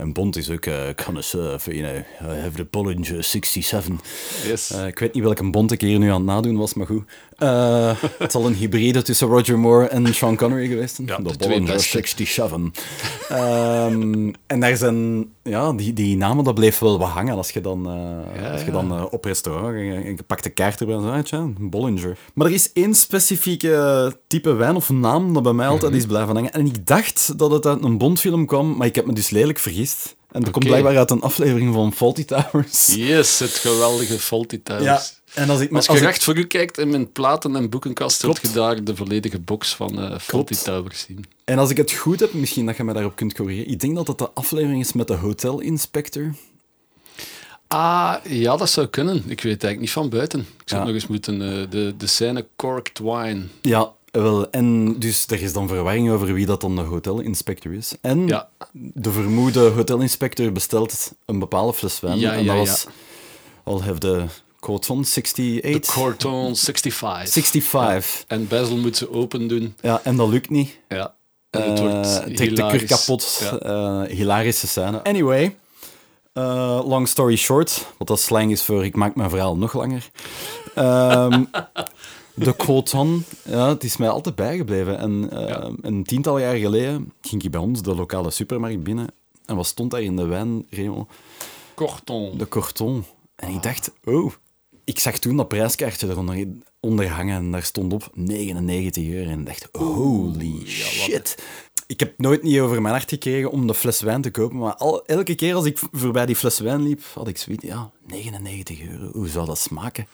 En 0.02 0.14
Bond 0.14 0.38
is 0.38 0.50
ook, 0.50 0.66
uh, 0.66 0.76
connoisseur, 1.06 1.62
you 1.66 1.82
know, 1.82 2.32
I 2.36 2.40
have 2.40 2.56
the 2.56 2.66
Bollinger 2.66 3.24
67. 3.24 3.96
Yes. 4.46 4.72
Eh, 4.72 4.88
ik 4.88 5.00
weet 5.00 5.14
niet 5.14 5.24
welke 5.24 5.50
Bond 5.50 5.72
ik 5.72 5.82
hier 5.82 6.00
nu 6.00 6.10
aan 6.10 6.16
het 6.16 6.26
nadoen 6.26 6.58
was, 6.58 6.74
maar 6.74 6.86
goed. 6.86 7.04
Uh, 7.44 7.92
het 8.18 8.32
zal 8.32 8.46
een 8.46 8.54
hybride 8.54 9.02
tussen 9.02 9.28
Roger 9.28 9.60
Moore 9.60 9.88
en 9.88 10.14
Sean 10.14 10.36
Connery 10.36 10.68
geweest 10.68 10.96
zijn. 10.96 11.08
Ja, 11.08 11.18
de, 11.18 11.38
de 11.38 11.38
Bollinger 11.38 11.80
67. 11.80 12.60
um, 13.32 14.34
en 14.48 14.60
daar 14.60 14.78
zijn, 14.78 15.30
ja, 15.44 15.74
die, 15.74 15.94
die 15.94 16.18
namen, 16.18 16.44
dat 16.44 16.56
bleef 16.56 16.80
wel 16.80 17.00
wat 17.00 17.10
hangen 17.10 17.36
als 17.36 17.52
je 17.52 17.62
dan, 17.62 17.88
uh, 17.88 18.42
ja, 18.42 18.52
als 18.52 18.64
je 18.64 18.72
dan 18.72 18.94
uh, 18.94 19.04
op 19.10 19.26
restaurant 19.26 19.76
en 19.76 20.16
je 20.16 20.24
pakt 20.28 20.44
de 20.44 20.50
kaart 20.50 20.80
erbij 20.80 20.96
en 20.96 21.28
zo, 21.28 21.54
Bollinger. 21.60 22.18
Maar 22.34 22.48
er 22.48 22.54
is 22.54 22.72
één 22.74 22.94
specifieke 22.94 24.16
type 24.28 24.54
wijn 24.54 24.76
of 24.76 24.90
naam 24.90 25.34
dat 25.34 25.44
bij 25.44 25.54
mij 25.54 25.68
altijd 25.68 25.84
mm 25.84 25.98
-hmm. 25.98 26.00
is 26.00 26.06
blijven 26.06 26.36
hangen. 26.36 26.54
En 26.54 26.66
ik 26.66 26.88
dacht 26.88 27.38
dat 27.38 27.52
het 27.52 27.66
uit 27.66 27.84
een 27.84 27.98
Bondfilm 27.98 28.46
kwam, 28.46 28.78
maar 28.78 28.88
ik 28.88 28.96
heb 28.96 29.06
me 29.06 29.14
dus 29.14 29.30
lelijk 29.30 29.60
vergist. 29.60 30.16
En 30.32 30.40
dat 30.40 30.50
okay. 30.50 30.52
komt 30.52 30.66
blijkbaar 30.66 30.98
uit 30.98 31.12
een 31.12 31.22
aflevering 31.22 31.74
van 31.74 31.94
Faulty 31.94 32.26
Towers. 32.26 32.86
Yes, 32.96 33.40
het 33.40 33.50
geweldige 33.52 34.20
Faulty 34.20 34.60
Towers. 34.64 34.86
Ja. 34.86 35.02
En 35.34 35.50
als, 35.50 35.60
ik, 35.60 35.74
als 35.74 35.86
je 35.86 35.98
recht 35.98 36.16
ik... 36.16 36.22
voor 36.22 36.38
u 36.38 36.46
kijkt 36.46 36.78
in 36.78 36.90
mijn 36.90 37.12
platen- 37.12 37.56
en 37.56 37.70
boekenkast, 37.70 38.20
zult 38.20 38.42
je 38.42 38.52
daar 38.52 38.84
de 38.84 38.96
volledige 38.96 39.40
box 39.40 39.76
van 39.76 40.04
uh, 40.04 40.20
Faulty 40.20 40.56
Towers 40.56 41.00
zien. 41.00 41.26
En 41.44 41.58
als 41.58 41.70
ik 41.70 41.78
het 41.78 41.92
goed 41.92 42.20
heb, 42.20 42.34
misschien 42.34 42.66
dat 42.66 42.78
je 42.78 42.84
me 42.84 42.94
daarop 42.94 43.16
kunt 43.16 43.34
corrigeren. 43.34 43.72
Ik 43.72 43.80
denk 43.80 43.96
dat 43.96 44.08
het 44.08 44.18
de 44.18 44.30
aflevering 44.34 44.82
is 44.82 44.94
met 44.94 45.08
de 45.08 45.14
Hotel 45.14 45.60
Inspector. 45.60 46.34
Ah, 47.68 48.16
ja, 48.24 48.58
dat 48.58 48.70
zou 48.70 48.88
kunnen. 48.88 49.16
Ik 49.16 49.42
weet 49.42 49.54
het 49.54 49.64
eigenlijk 49.64 49.80
niet 49.80 49.92
van 49.92 50.10
buiten. 50.10 50.40
Ik 50.40 50.48
zou 50.66 50.82
ja. 50.82 50.88
nog 50.88 50.96
eens 50.96 51.08
moeten... 51.08 51.42
Uh, 51.42 51.70
de, 51.70 51.94
de 51.98 52.08
scène 52.08 52.48
Corked 52.56 53.00
Wine. 53.00 53.42
Ja, 53.62 53.92
wel, 54.12 54.50
en 54.50 55.00
dus 55.00 55.26
er 55.28 55.42
is 55.42 55.54
dan 55.54 55.68
verwarring 55.68 56.12
over 56.12 56.34
wie 56.34 56.46
dat 56.46 56.62
dan 56.62 56.76
de 56.76 56.82
hotelinspector 56.82 57.74
is. 57.74 57.94
En 58.02 58.28
ja. 58.28 58.50
de 58.74 59.12
vermoede 59.12 59.60
hotelinspector 59.60 60.52
bestelt 60.52 61.12
een 61.26 61.40
bepaalde 61.40 61.74
fles 61.74 62.00
wijn. 62.00 62.20
Ja, 62.20 62.34
en 62.34 62.44
ja, 62.44 62.56
dat 62.56 62.68
was... 62.68 62.86
Al 63.64 63.84
have 63.84 64.00
de 64.00 64.26
Corton 64.62 65.00
68. 65.00 65.62
De 65.62 65.92
Corton 65.92 66.56
65. 66.56 67.32
65. 67.32 68.26
Ja. 68.28 68.36
En 68.36 68.48
Basil 68.48 68.78
moet 68.78 68.98
ze 68.98 69.12
open 69.12 69.48
doen. 69.48 69.76
Ja, 69.82 70.02
en 70.04 70.16
dat 70.16 70.30
lukt 70.30 70.50
niet. 70.50 70.78
Ja. 70.88 71.16
En 71.50 71.70
het 71.70 71.80
wordt 71.80 72.06
uh, 72.06 72.36
trekt 72.36 72.56
de 72.56 72.68
kurk 72.68 72.88
kapot. 72.88 73.52
Ja. 73.62 74.02
Uh, 74.04 74.10
hilarische 74.10 74.68
scène. 74.68 75.04
Anyway, 75.04 75.56
uh, 76.34 76.82
long 76.86 77.08
story 77.08 77.36
short, 77.36 77.86
wat 77.98 78.08
dat 78.08 78.20
slang 78.20 78.52
is 78.52 78.64
voor 78.64 78.86
ik 78.86 78.96
maak 78.96 79.16
mijn 79.16 79.30
verhaal 79.30 79.58
nog 79.58 79.74
langer. 79.74 80.10
Um, 80.78 81.50
de 82.46 82.56
Coton, 82.56 83.26
ja, 83.44 83.70
het 83.70 83.84
is 83.84 83.98
mij 83.98 84.10
altijd 84.10 84.36
bijgebleven. 84.36 84.98
En 84.98 85.30
ja. 85.32 85.72
een 85.82 86.04
tiental 86.04 86.38
jaar 86.40 86.56
geleden 86.56 87.14
ging 87.22 87.44
ik 87.44 87.52
bij 87.52 87.62
ons 87.62 87.82
de 87.82 87.96
lokale 87.96 88.32
supermarkt 88.32 88.84
binnen. 88.84 89.08
En 89.46 89.56
wat 89.56 89.66
stond 89.66 89.92
daar 89.92 90.02
in 90.02 90.16
de 90.16 90.26
wijn, 90.26 90.66
Remo? 90.70 91.08
Corton. 91.74 92.38
De 92.38 92.48
Corton. 92.48 93.06
En 93.36 93.50
ik 93.50 93.64
dacht, 93.64 93.92
oh, 94.04 94.32
ik 94.92 95.00
zag 95.00 95.18
toen 95.18 95.38
dat 95.38 95.48
prijskaartje 95.48 96.08
eronder 96.08 96.48
onder 96.80 97.08
hangen 97.08 97.36
en 97.36 97.52
daar 97.52 97.64
stond 97.64 97.94
op 97.94 98.10
99 98.14 99.08
euro. 99.08 99.30
En 99.30 99.40
ik 99.40 99.46
dacht, 99.46 99.70
holy 99.72 100.62
shit. 100.66 101.44
Ik 101.88 102.00
heb 102.00 102.14
nooit 102.18 102.44
niet 102.44 102.60
over 102.60 102.82
mijn 102.82 102.94
hart 102.94 103.10
gekregen 103.10 103.52
om 103.52 103.68
de 103.68 103.74
fles 103.74 104.02
wijn 104.02 104.22
te 104.22 104.32
kopen, 104.32 104.58
maar 104.58 104.76
al, 104.76 105.06
elke 105.06 105.36
keer 105.36 105.56
als 105.56 105.66
ik 105.66 105.80
voorbij 105.92 106.26
die 106.26 106.36
fles 106.36 106.60
wijn 106.60 106.84
liep, 106.84 107.02
had 107.14 107.28
ik 107.28 107.38
zoiets, 107.38 107.66
ja, 107.66 107.92
99 108.08 108.82
euro, 108.82 109.12
hoe 109.12 109.28
zou 109.28 109.46
dat 109.46 109.60
smaken? 109.60 110.08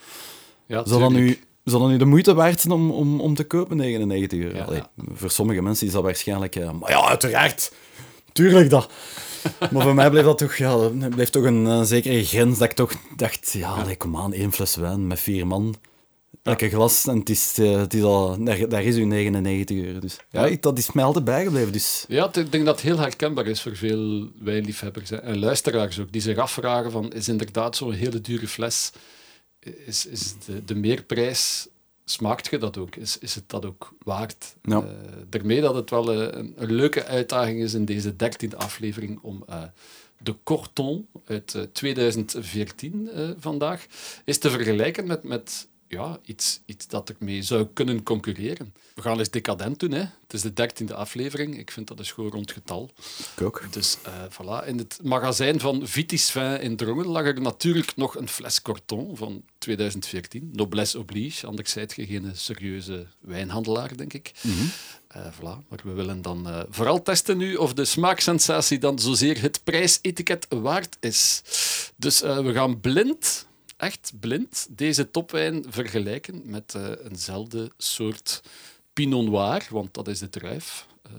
Ja, 0.66 0.86
zou, 0.86 1.00
dat 1.00 1.10
nu, 1.10 1.38
zou 1.64 1.82
dat 1.82 1.90
nu 1.90 1.96
de 1.96 2.04
moeite 2.04 2.34
waard 2.34 2.60
zijn 2.60 2.74
om, 2.74 2.90
om, 2.90 3.20
om 3.20 3.34
te 3.34 3.44
kopen, 3.44 3.76
99 3.76 4.38
euro? 4.38 4.56
Ja, 4.56 4.64
Allee, 4.64 4.78
ja. 4.78 4.90
Voor 5.14 5.30
sommige 5.30 5.62
mensen 5.62 5.86
is 5.86 5.92
dat 5.92 6.02
waarschijnlijk, 6.02 6.56
uh, 6.56 6.70
maar 6.70 6.90
ja, 6.90 7.08
uiteraard, 7.08 7.72
tuurlijk 8.32 8.70
dat. 8.70 8.90
Maar 9.70 9.82
voor 9.82 9.94
mij 9.94 10.10
bleef 10.10 10.24
dat 10.24 10.38
toch, 10.38 10.54
ja, 10.56 10.76
dat 10.76 11.10
bleef 11.10 11.30
toch 11.30 11.44
een 11.44 11.64
uh, 11.64 11.82
zekere 11.82 12.24
grens 12.24 12.58
dat 12.58 12.68
ik 12.70 12.76
toch 12.76 12.92
dacht, 13.16 13.52
ja, 13.52 13.70
allee, 13.70 13.96
kom 13.96 14.16
aan, 14.16 14.32
één 14.32 14.52
fles 14.52 14.74
wijn 14.76 15.06
met 15.06 15.20
vier 15.20 15.46
man. 15.46 15.74
Elke 16.42 16.68
glas 16.68 17.06
en 17.06 17.18
het 17.18 17.30
is, 17.30 17.58
uh, 17.58 17.78
het 17.78 17.94
is 17.94 18.02
al, 18.02 18.44
daar, 18.44 18.68
daar 18.68 18.82
is 18.82 18.96
uw 18.96 19.06
99 19.06 19.76
euro. 19.76 19.98
Dus 19.98 20.16
ja, 20.30 20.44
Ja. 20.44 20.56
dat 20.60 20.78
is 20.78 20.92
mij 20.92 21.04
altijd 21.04 21.24
bijgebleven. 21.24 21.72
Dus 21.72 22.04
Ja, 22.08 22.34
ik 22.34 22.52
denk 22.52 22.64
dat 22.64 22.74
het 22.74 22.84
heel 22.84 22.98
herkenbaar 22.98 23.46
is 23.46 23.60
voor 23.62 23.76
veel 23.76 24.28
wijnliefhebbers 24.40 25.10
hè, 25.10 25.16
en 25.16 25.38
luisteraars 25.38 25.98
ook, 26.00 26.12
die 26.12 26.20
zich 26.20 26.36
afvragen 26.36 26.90
van, 26.90 27.12
is 27.12 27.28
inderdaad 27.28 27.76
zo'n 27.76 27.92
hele 27.92 28.20
dure 28.20 28.48
fles, 28.48 28.90
is, 29.86 30.06
is 30.06 30.34
de, 30.46 30.64
de 30.64 30.74
meerprijs, 30.74 31.66
smaakt 32.10 32.50
je 32.50 32.58
dat 32.58 32.76
ook? 32.76 32.96
Is, 32.96 33.18
is 33.18 33.34
het 33.34 33.48
dat 33.48 33.64
ook 33.64 33.94
waard? 34.04 34.54
Ja. 34.62 34.82
Uh, 34.82 34.90
daarmee 35.28 35.60
dat 35.60 35.74
het 35.74 35.90
wel 35.90 36.14
een, 36.14 36.54
een, 36.56 36.72
leuke 36.72 37.04
uitdaging 37.04 37.62
is 37.62 37.74
in 37.74 37.84
deze 37.84 38.16
dertiende 38.16 38.56
aflevering 38.56 39.18
om 39.22 39.44
uh, 39.50 39.62
de 40.18 40.34
Corton 40.42 41.08
uit 41.24 41.54
uh, 41.54 41.62
2014 41.62 43.08
uh, 43.14 43.30
vandaag 43.38 43.86
is 44.24 44.38
te 44.38 44.50
vergelijken 44.50 45.06
met, 45.06 45.22
met 45.22 45.68
ja, 45.88 46.18
iets, 46.24 46.60
iets 46.66 46.86
dat 46.86 47.14
ermee 47.18 47.42
zou 47.42 47.66
kunnen 47.72 48.02
concurreren. 48.02 48.74
We 48.94 49.02
gaan 49.02 49.18
eens 49.18 49.30
decadent 49.30 49.80
doen. 49.80 49.92
Hè. 49.92 49.98
Het 49.98 50.32
is 50.32 50.42
de 50.42 50.52
dertiende 50.52 50.94
aflevering. 50.94 51.58
Ik 51.58 51.70
vind 51.70 51.88
dat 51.88 51.98
een 51.98 52.04
schoon 52.04 52.30
rond 52.30 52.52
getal. 52.52 52.90
ik 53.36 53.42
ook. 53.42 53.62
Dus 53.70 53.98
uh, 54.06 54.12
voilà. 54.30 54.66
In 54.66 54.78
het 54.78 54.98
magazijn 55.02 55.60
van 55.60 55.86
Vitis 55.86 56.30
Vin 56.30 56.60
in 56.60 56.76
Drongen 56.76 57.06
lag 57.06 57.24
er 57.24 57.40
natuurlijk 57.40 57.96
nog 57.96 58.16
een 58.16 58.28
fles 58.28 58.62
Corton 58.62 59.16
van 59.16 59.42
2014. 59.58 60.50
Noblesse 60.52 60.98
oblige, 60.98 61.46
anders 61.46 61.70
zijt 61.70 61.94
je 61.96 62.06
geen 62.06 62.30
serieuze 62.34 63.06
wijnhandelaar, 63.20 63.96
denk 63.96 64.12
ik. 64.12 64.32
Mm 64.42 64.52
-hmm. 64.52 64.70
Uh, 65.16 65.26
voilà. 65.32 65.68
Maar 65.68 65.80
we 65.84 65.92
willen 65.92 66.22
dan 66.22 66.48
uh, 66.48 66.60
vooral 66.68 67.02
testen 67.02 67.36
nu 67.36 67.54
of 67.54 67.74
de 67.74 67.84
smaaksensatie 67.84 68.78
dan 68.78 68.98
zozeer 68.98 69.40
het 69.40 69.60
prijsetiket 69.64 70.46
waard 70.48 70.96
is. 71.00 71.42
Dus 71.96 72.20
we 72.20 72.50
gaan 72.52 72.80
blind, 72.80 73.46
echt 73.78 74.12
blind, 74.20 74.66
deze 74.70 75.10
topwijn 75.10 75.64
vergelijken 75.68 76.42
met 76.44 76.74
uh, 76.76 76.90
eenzelfde 77.10 77.70
soort 77.76 78.42
Pinot 78.92 79.24
Noir, 79.24 79.66
want 79.70 79.94
dat 79.94 80.08
is 80.08 80.18
de 80.18 80.28
druif 80.28 80.86
uh, 81.06 81.12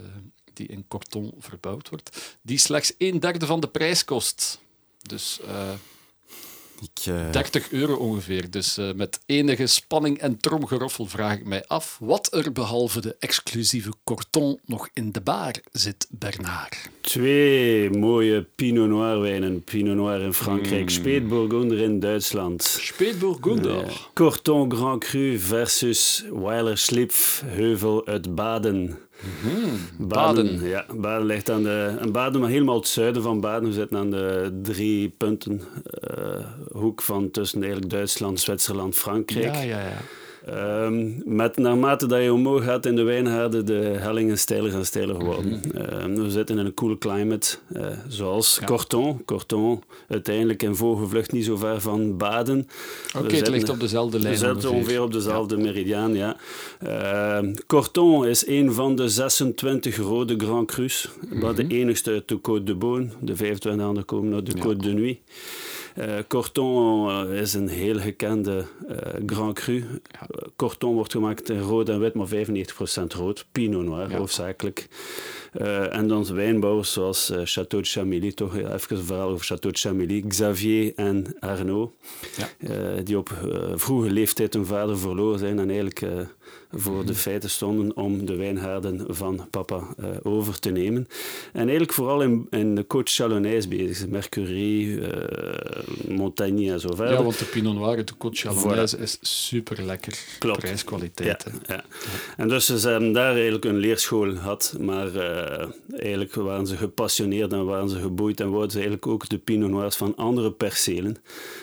die 0.53 0.67
in 0.67 0.87
Corton 0.87 1.33
verbouwd 1.39 1.89
wordt, 1.89 2.37
die 2.41 2.57
slechts 2.57 2.93
een 2.97 3.19
derde 3.19 3.45
van 3.45 3.59
de 3.59 3.67
prijs 3.67 4.05
kost. 4.05 4.59
Dus 5.01 5.39
uh, 5.45 5.71
ik, 6.81 7.05
uh... 7.05 7.31
30 7.31 7.71
euro 7.71 7.95
ongeveer. 7.95 8.51
Dus 8.51 8.75
met 8.95 9.19
enige 9.25 9.67
spanning 9.67 10.17
en 10.17 10.37
tromgeroffel 10.37 11.05
vraag 11.05 11.37
ik 11.37 11.45
mij 11.45 11.67
af 11.67 11.97
wat 11.99 12.33
er 12.33 12.51
behalve 12.51 13.01
de 13.01 13.15
exclusieve 13.19 13.93
Corton 14.03 14.59
nog 14.65 14.89
in 14.93 15.11
de 15.11 15.21
bar 15.21 15.55
zit, 15.71 16.07
Bernard. 16.09 16.89
Twee 17.09 17.89
mooie 17.89 18.45
Pinot 18.55 18.87
Noir 18.87 19.19
wijnen. 19.19 19.63
Pinot 19.63 19.95
Noir 19.95 20.21
in 20.21 20.33
Frankrijk, 20.33 20.81
mm. 20.81 20.89
Spätburgunder 20.89 21.79
in 21.79 21.99
Duitsland. 21.99 22.63
Spätburgunder. 22.63 23.83
Uh, 23.83 23.91
Corton 24.13 24.71
Grand 24.71 25.03
Cru 25.03 25.39
versus 25.39 26.25
Weiler 26.33 26.77
Slipf 26.77 27.43
Heuvel 27.45 28.05
uit 28.05 28.35
Baden. 28.35 28.81
Mm 28.81 28.95
-hmm. 29.41 30.07
Baden. 30.07 30.45
Baden. 30.45 30.67
Ja, 30.67 30.85
Baden 30.95 31.25
ligt 31.25 31.49
aan 31.49 31.63
de... 31.63 31.95
En 31.99 32.11
Baden, 32.11 32.41
maar 32.41 32.49
helemaal 32.49 32.75
het 32.75 32.87
zuiden 32.87 33.21
van 33.21 33.41
Baden. 33.41 33.69
We 33.69 33.73
zitten 33.73 33.97
aan 33.97 34.09
de 34.09 34.59
drie 34.61 35.09
punten 35.17 35.61
uh, 36.09 36.45
hoek 36.71 37.01
van 37.01 37.31
tussen 37.31 37.61
eigenlijk 37.61 37.91
Duitsland, 37.91 38.39
Zwitserland, 38.39 38.95
Frankrijk. 38.95 39.55
Ja, 39.55 39.61
ja, 39.61 39.81
ja. 39.81 40.01
Um, 40.53 41.21
met, 41.25 41.57
naarmate 41.57 42.07
dat 42.07 42.23
je 42.23 42.33
omhoog 42.33 42.63
gaat 42.63 42.85
in 42.85 42.95
de 42.95 43.03
wijngaarden, 43.03 43.65
de 43.65 43.95
hellingen 43.97 44.37
steiler 44.37 44.73
en 44.73 44.85
steiler 44.85 45.15
geworden. 45.15 45.45
Mm 45.45 45.61
-hmm. 45.71 46.17
um, 46.17 46.23
we 46.23 46.29
zitten 46.29 46.57
in 46.57 46.65
een 46.65 46.73
cool 46.73 46.97
climate, 46.97 47.57
uh, 47.75 47.85
zoals 48.07 48.57
ja. 48.59 48.65
Corton. 48.65 49.25
Corton, 49.25 49.83
uiteindelijk 50.07 50.63
in 50.63 50.75
vogelvlucht 50.75 51.31
niet 51.31 51.45
zo 51.45 51.57
ver 51.57 51.81
van 51.81 52.17
Baden. 52.17 52.67
Oké, 53.15 53.25
okay, 53.25 53.37
het 53.37 53.47
ligt 53.47 53.69
op 53.69 53.79
dezelfde 53.79 54.19
lijn. 54.19 54.33
We 54.33 54.39
zitten 54.39 54.71
ongeveer, 54.71 55.01
op 55.01 55.11
dezelfde 55.11 55.55
ja. 55.55 55.61
meridiaan, 55.61 56.13
ja. 56.13 56.37
Uh, 56.83 57.53
Corton 57.67 58.25
is 58.25 58.47
een 58.47 58.73
van 58.73 58.95
de 58.95 59.09
26 59.09 59.97
rode 59.97 60.35
Grand 60.37 60.71
Crus, 60.71 61.09
maar 61.29 61.55
de 61.55 61.67
enigste 61.67 62.11
uit 62.11 62.27
de 62.27 62.37
Côte 62.37 62.63
de 62.63 62.75
Beaune. 62.75 63.07
De 63.19 63.35
25 63.35 63.85
andere 63.85 64.05
komen 64.05 64.33
uit 64.33 64.45
de 64.45 64.57
ja. 64.57 64.63
Côte 64.63 64.77
de 64.77 64.93
Nuit. 64.93 65.17
Uh, 65.99 66.17
Corton 66.27 67.09
uh, 67.09 67.41
is 67.41 67.53
een 67.53 67.67
heel 67.67 67.99
gekende 67.99 68.65
uh, 68.89 68.97
Grand 69.25 69.53
Cru. 69.53 69.83
Corton 70.55 70.93
wordt 70.93 71.11
gemaakt 71.11 71.49
in 71.49 71.59
rood 71.59 71.89
en 71.89 71.99
wit, 71.99 72.13
maar 72.13 72.27
95% 72.27 72.31
rood. 73.07 73.45
Pinot 73.51 73.85
Noir, 73.85 74.09
ja. 74.09 74.17
Hoofdzakelijk. 75.51 75.93
en 75.93 76.07
dan 76.07 76.33
wijnbouwers 76.33 76.93
zoals 76.93 77.31
Château 77.31 77.67
de 77.67 77.83
Chamilly, 77.83 78.31
toch 78.31 78.57
even 78.57 78.97
een 78.97 79.03
verhaal 79.03 79.29
over 79.29 79.45
Château 79.45 79.71
de 79.71 79.79
Chamilly. 79.79 80.23
Xavier 80.27 80.93
en 80.95 81.25
Arnaud, 81.39 81.91
ja. 82.37 83.01
die 83.03 83.17
op 83.17 83.29
vroege 83.75 84.11
leeftijd 84.11 84.53
hun 84.53 84.65
vader 84.65 84.97
verloren 84.97 85.39
zijn 85.39 85.59
en 85.59 85.69
eigenlijk 85.69 86.03
voor 86.71 87.05
de 87.05 87.15
feiten 87.15 87.49
stonden 87.49 87.97
om 87.97 88.25
de 88.25 88.35
wijngaarden 88.35 89.05
van 89.07 89.47
papa 89.49 89.87
uh, 89.99 90.07
over 90.23 90.59
te 90.59 90.69
nemen. 90.69 91.07
En 91.53 91.61
eigenlijk 91.61 91.93
vooral 91.93 92.21
in, 92.21 92.47
in 92.49 92.75
de 92.75 92.83
Côte 92.83 93.11
Chalonnaise 93.11 93.67
bezig, 93.67 94.07
Mercury, 94.07 94.83
uh, 94.83 95.07
Montagny 96.07 96.71
en 96.71 96.79
zo 96.79 96.95
verder. 96.95 97.13
Ja, 97.13 97.23
want 97.23 97.39
de 97.39 97.45
Pinot 97.45 97.75
Noir 97.75 98.05
de 98.05 98.13
Côte 98.13 98.31
Chalonnaise 98.31 98.97
voilà. 98.97 99.01
is 99.01 99.17
super 99.21 99.83
lekker. 99.83 100.19
Klopt. 100.39 100.59
Prijskwaliteit. 100.59 101.45
Ja, 101.67 101.75
ja. 101.75 101.83
En 102.37 102.47
dus 102.47 102.65
ze 102.65 102.89
hebben 102.89 103.11
daar 103.11 103.33
eigenlijk 103.33 103.65
een 103.65 103.77
leerschool 103.77 104.31
gehad, 104.31 104.75
maar 104.79 105.15
uh, 105.39 105.49
uh, 105.59 105.99
eigenlijk 105.99 106.33
waren 106.33 106.67
ze 106.67 106.77
gepassioneerd 106.77 107.53
en 107.53 107.65
waren 107.65 107.89
ze 107.89 107.99
geboeid 107.99 108.39
en 108.39 108.49
wouden 108.49 108.71
ze 108.71 108.77
eigenlijk 108.77 109.07
ook 109.07 109.29
de 109.29 109.37
Pinot 109.37 109.69
Noirs 109.69 109.95
van 109.95 110.15
andere 110.15 110.51
percelen. 110.51 111.17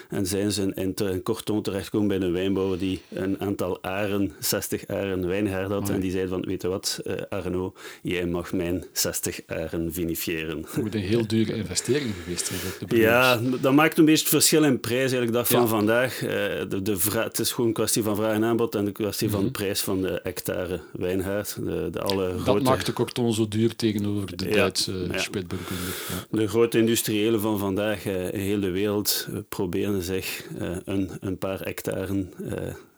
En 0.09 0.27
zijn 0.27 0.53
ze 0.53 0.73
in, 0.75 0.95
in 0.95 1.23
Corton 1.23 1.63
terechtgekomen 1.63 2.09
bij 2.09 2.27
een 2.27 2.33
wijnbouwer 2.33 2.79
die 2.79 3.01
een 3.09 3.41
aantal 3.41 3.83
aren, 3.83 4.33
60 4.41 4.87
aren 4.87 5.27
wijngaard 5.27 5.71
had. 5.71 5.89
En 5.89 6.01
die 6.01 6.11
zei 6.11 6.29
van, 6.29 6.41
weet 6.41 6.63
je 6.63 6.69
wat, 6.69 7.01
uh, 7.05 7.15
Arnaud, 7.29 7.79
jij 8.03 8.27
mag 8.27 8.53
mijn 8.53 8.85
60 8.93 9.41
aren 9.47 9.93
vinifiëren. 9.93 10.59
Het 10.59 10.83
moet 10.83 10.95
een 10.95 11.01
heel 11.01 11.27
dure 11.27 11.55
investering 11.55 12.15
geweest 12.23 12.47
zijn. 12.47 13.01
Ja, 13.01 13.41
dat 13.61 13.73
maakt 13.73 13.99
een 13.99 14.05
beetje 14.05 14.21
het 14.21 14.33
verschil 14.33 14.65
in 14.65 14.81
prijs 14.81 14.99
eigenlijk 14.99 15.33
dag 15.33 15.49
van 15.49 15.69
vandaag. 15.69 16.23
Uh, 16.23 16.31
de, 16.69 16.83
de 16.83 16.97
het 17.11 17.39
is 17.39 17.53
gewoon 17.53 17.67
een 17.67 17.75
kwestie 17.75 18.03
van 18.03 18.17
vraag 18.17 18.35
en 18.35 18.45
aanbod 18.45 18.75
en 18.75 18.85
de 18.85 18.93
kwestie 18.93 19.31
van 19.31 19.41
de 19.41 19.45
mhm. 19.45 19.55
prijs 19.55 19.81
van 19.81 20.03
de 20.03 20.21
hectare 20.23 20.81
wijngaard. 20.93 21.57
De, 21.65 21.89
de 21.91 22.01
alle 22.01 22.29
dat 22.29 22.41
grote... 22.41 22.63
maakt 22.63 22.87
de 22.87 22.93
Corton 22.93 23.35
zo 23.35 23.49
duur 23.49 23.66
tegenover 23.75 24.37
de 24.37 24.49
Duitse 24.49 25.07
ja. 25.13 25.19
Spitburgunder. 25.19 25.95
De 26.31 26.49
grote 26.49 26.79
industriëlen 26.79 27.41
van 27.41 27.59
vandaag 27.59 28.05
in 28.05 28.41
heel 28.41 28.61
de 28.61 28.71
wereld 28.71 29.29
proberen 29.49 30.03
zich 30.03 30.45
een, 30.85 31.11
een 31.21 31.39
paar 31.39 31.61
hectaren 31.61 32.33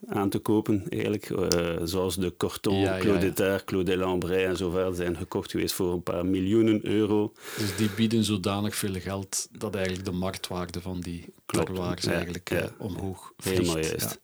aan 0.09 0.29
te 0.29 0.39
kopen, 0.39 0.85
eigenlijk. 0.89 1.31
Uh, 1.31 1.77
zoals 1.85 2.17
de 2.17 2.35
Corton, 2.37 2.79
ja, 2.79 2.99
Claude 2.99 3.33
ja, 3.35 3.45
ja. 3.45 3.61
Claude 3.65 3.97
Lambray 3.97 4.45
en 4.45 4.57
zo 4.57 4.71
verder 4.71 4.95
zijn 4.95 5.17
gekocht 5.17 5.51
geweest 5.51 5.75
voor 5.75 5.93
een 5.93 6.03
paar 6.03 6.27
miljoenen 6.27 6.87
euro. 6.87 7.33
Dus 7.59 7.77
die 7.77 7.91
bieden 7.97 8.25
zodanig 8.25 8.77
veel 8.77 8.95
geld 8.95 9.49
dat 9.59 9.75
eigenlijk 9.75 10.05
de 10.05 10.13
marktwaarde 10.13 10.81
van 10.81 11.01
die 11.01 11.25
terroirs 11.47 12.07
eigenlijk 12.07 12.55
omhoog 12.79 13.33
vliegt. 13.37 13.59
Helemaal 13.59 13.83
juist. 13.83 14.21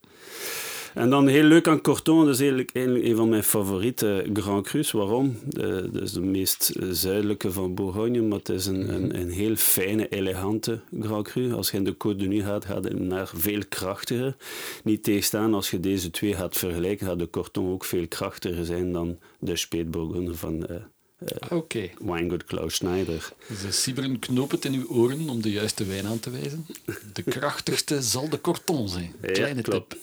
En 0.95 1.11
dan 1.11 1.27
heel 1.27 1.43
leuk 1.43 1.69
aan 1.69 1.81
Corton, 1.81 2.25
dat 2.25 2.35
is 2.35 2.41
eigenlijk, 2.41 2.71
een 2.73 3.17
van 3.17 3.29
mijn 3.29 3.45
favoriete 3.45 4.27
Grand 4.33 4.67
Crus. 4.67 4.91
Waarom? 4.91 5.39
De, 5.47 5.89
dat 5.93 6.03
is 6.03 6.13
de 6.13 6.21
meest 6.21 6.73
zuidelijke 6.91 7.53
van 7.53 7.75
Bourgogne, 7.75 8.23
maar 8.23 8.39
het 8.39 8.49
is 8.49 8.67
een, 8.67 8.95
een, 8.95 9.21
een 9.21 9.31
heel 9.31 9.57
fijne, 9.57 10.09
elegante 10.09 10.81
Grand 11.01 11.29
Cru. 11.29 11.53
Als 11.53 11.71
je 11.71 11.77
in 11.77 11.85
de 11.85 11.95
Côte 11.95 12.17
de 12.17 12.27
Nuit 12.27 12.45
gaat, 12.45 12.65
gaat 12.65 12.85
het 12.85 12.99
naar 12.99 13.31
veel 13.35 13.63
krachtiger. 13.69 14.37
Niet 14.85 15.03
tegenstaan, 15.03 15.55
als 15.55 15.71
je 15.71 15.81
deze 15.81 16.11
twee 16.11 16.35
gaat 16.35 16.57
vergelijken, 16.57 17.07
gaat 17.07 17.19
de 17.19 17.31
Corton 17.31 17.73
ook 17.73 17.85
veel 17.85 18.09
krachtiger 18.09 18.65
zijn 18.65 18.93
dan 18.93 19.19
de 19.39 19.57
Spätburgunder 19.57 20.37
van... 20.37 20.67
Uh, 20.71 20.77
uh, 21.19 21.59
okay. 21.59 21.95
Weingut 21.99 22.45
Klaus 22.45 22.75
Schneider. 22.75 23.33
Sibren, 23.71 24.19
knoop 24.19 24.51
het 24.51 24.65
in 24.65 24.75
uw 24.75 24.87
oren 24.89 25.29
om 25.29 25.43
de 25.43 25.51
juiste 25.51 25.85
wijn 25.85 26.07
aan 26.07 26.21
te 26.21 26.31
wijzen. 26.31 26.67
De 27.13 27.23
krachtigste 27.23 28.03
zal 28.03 28.29
de 28.29 28.41
Corton 28.41 28.89
zijn. 28.89 29.13
Kleine 29.21 29.63
ja, 29.65 29.71
tip. 29.71 29.97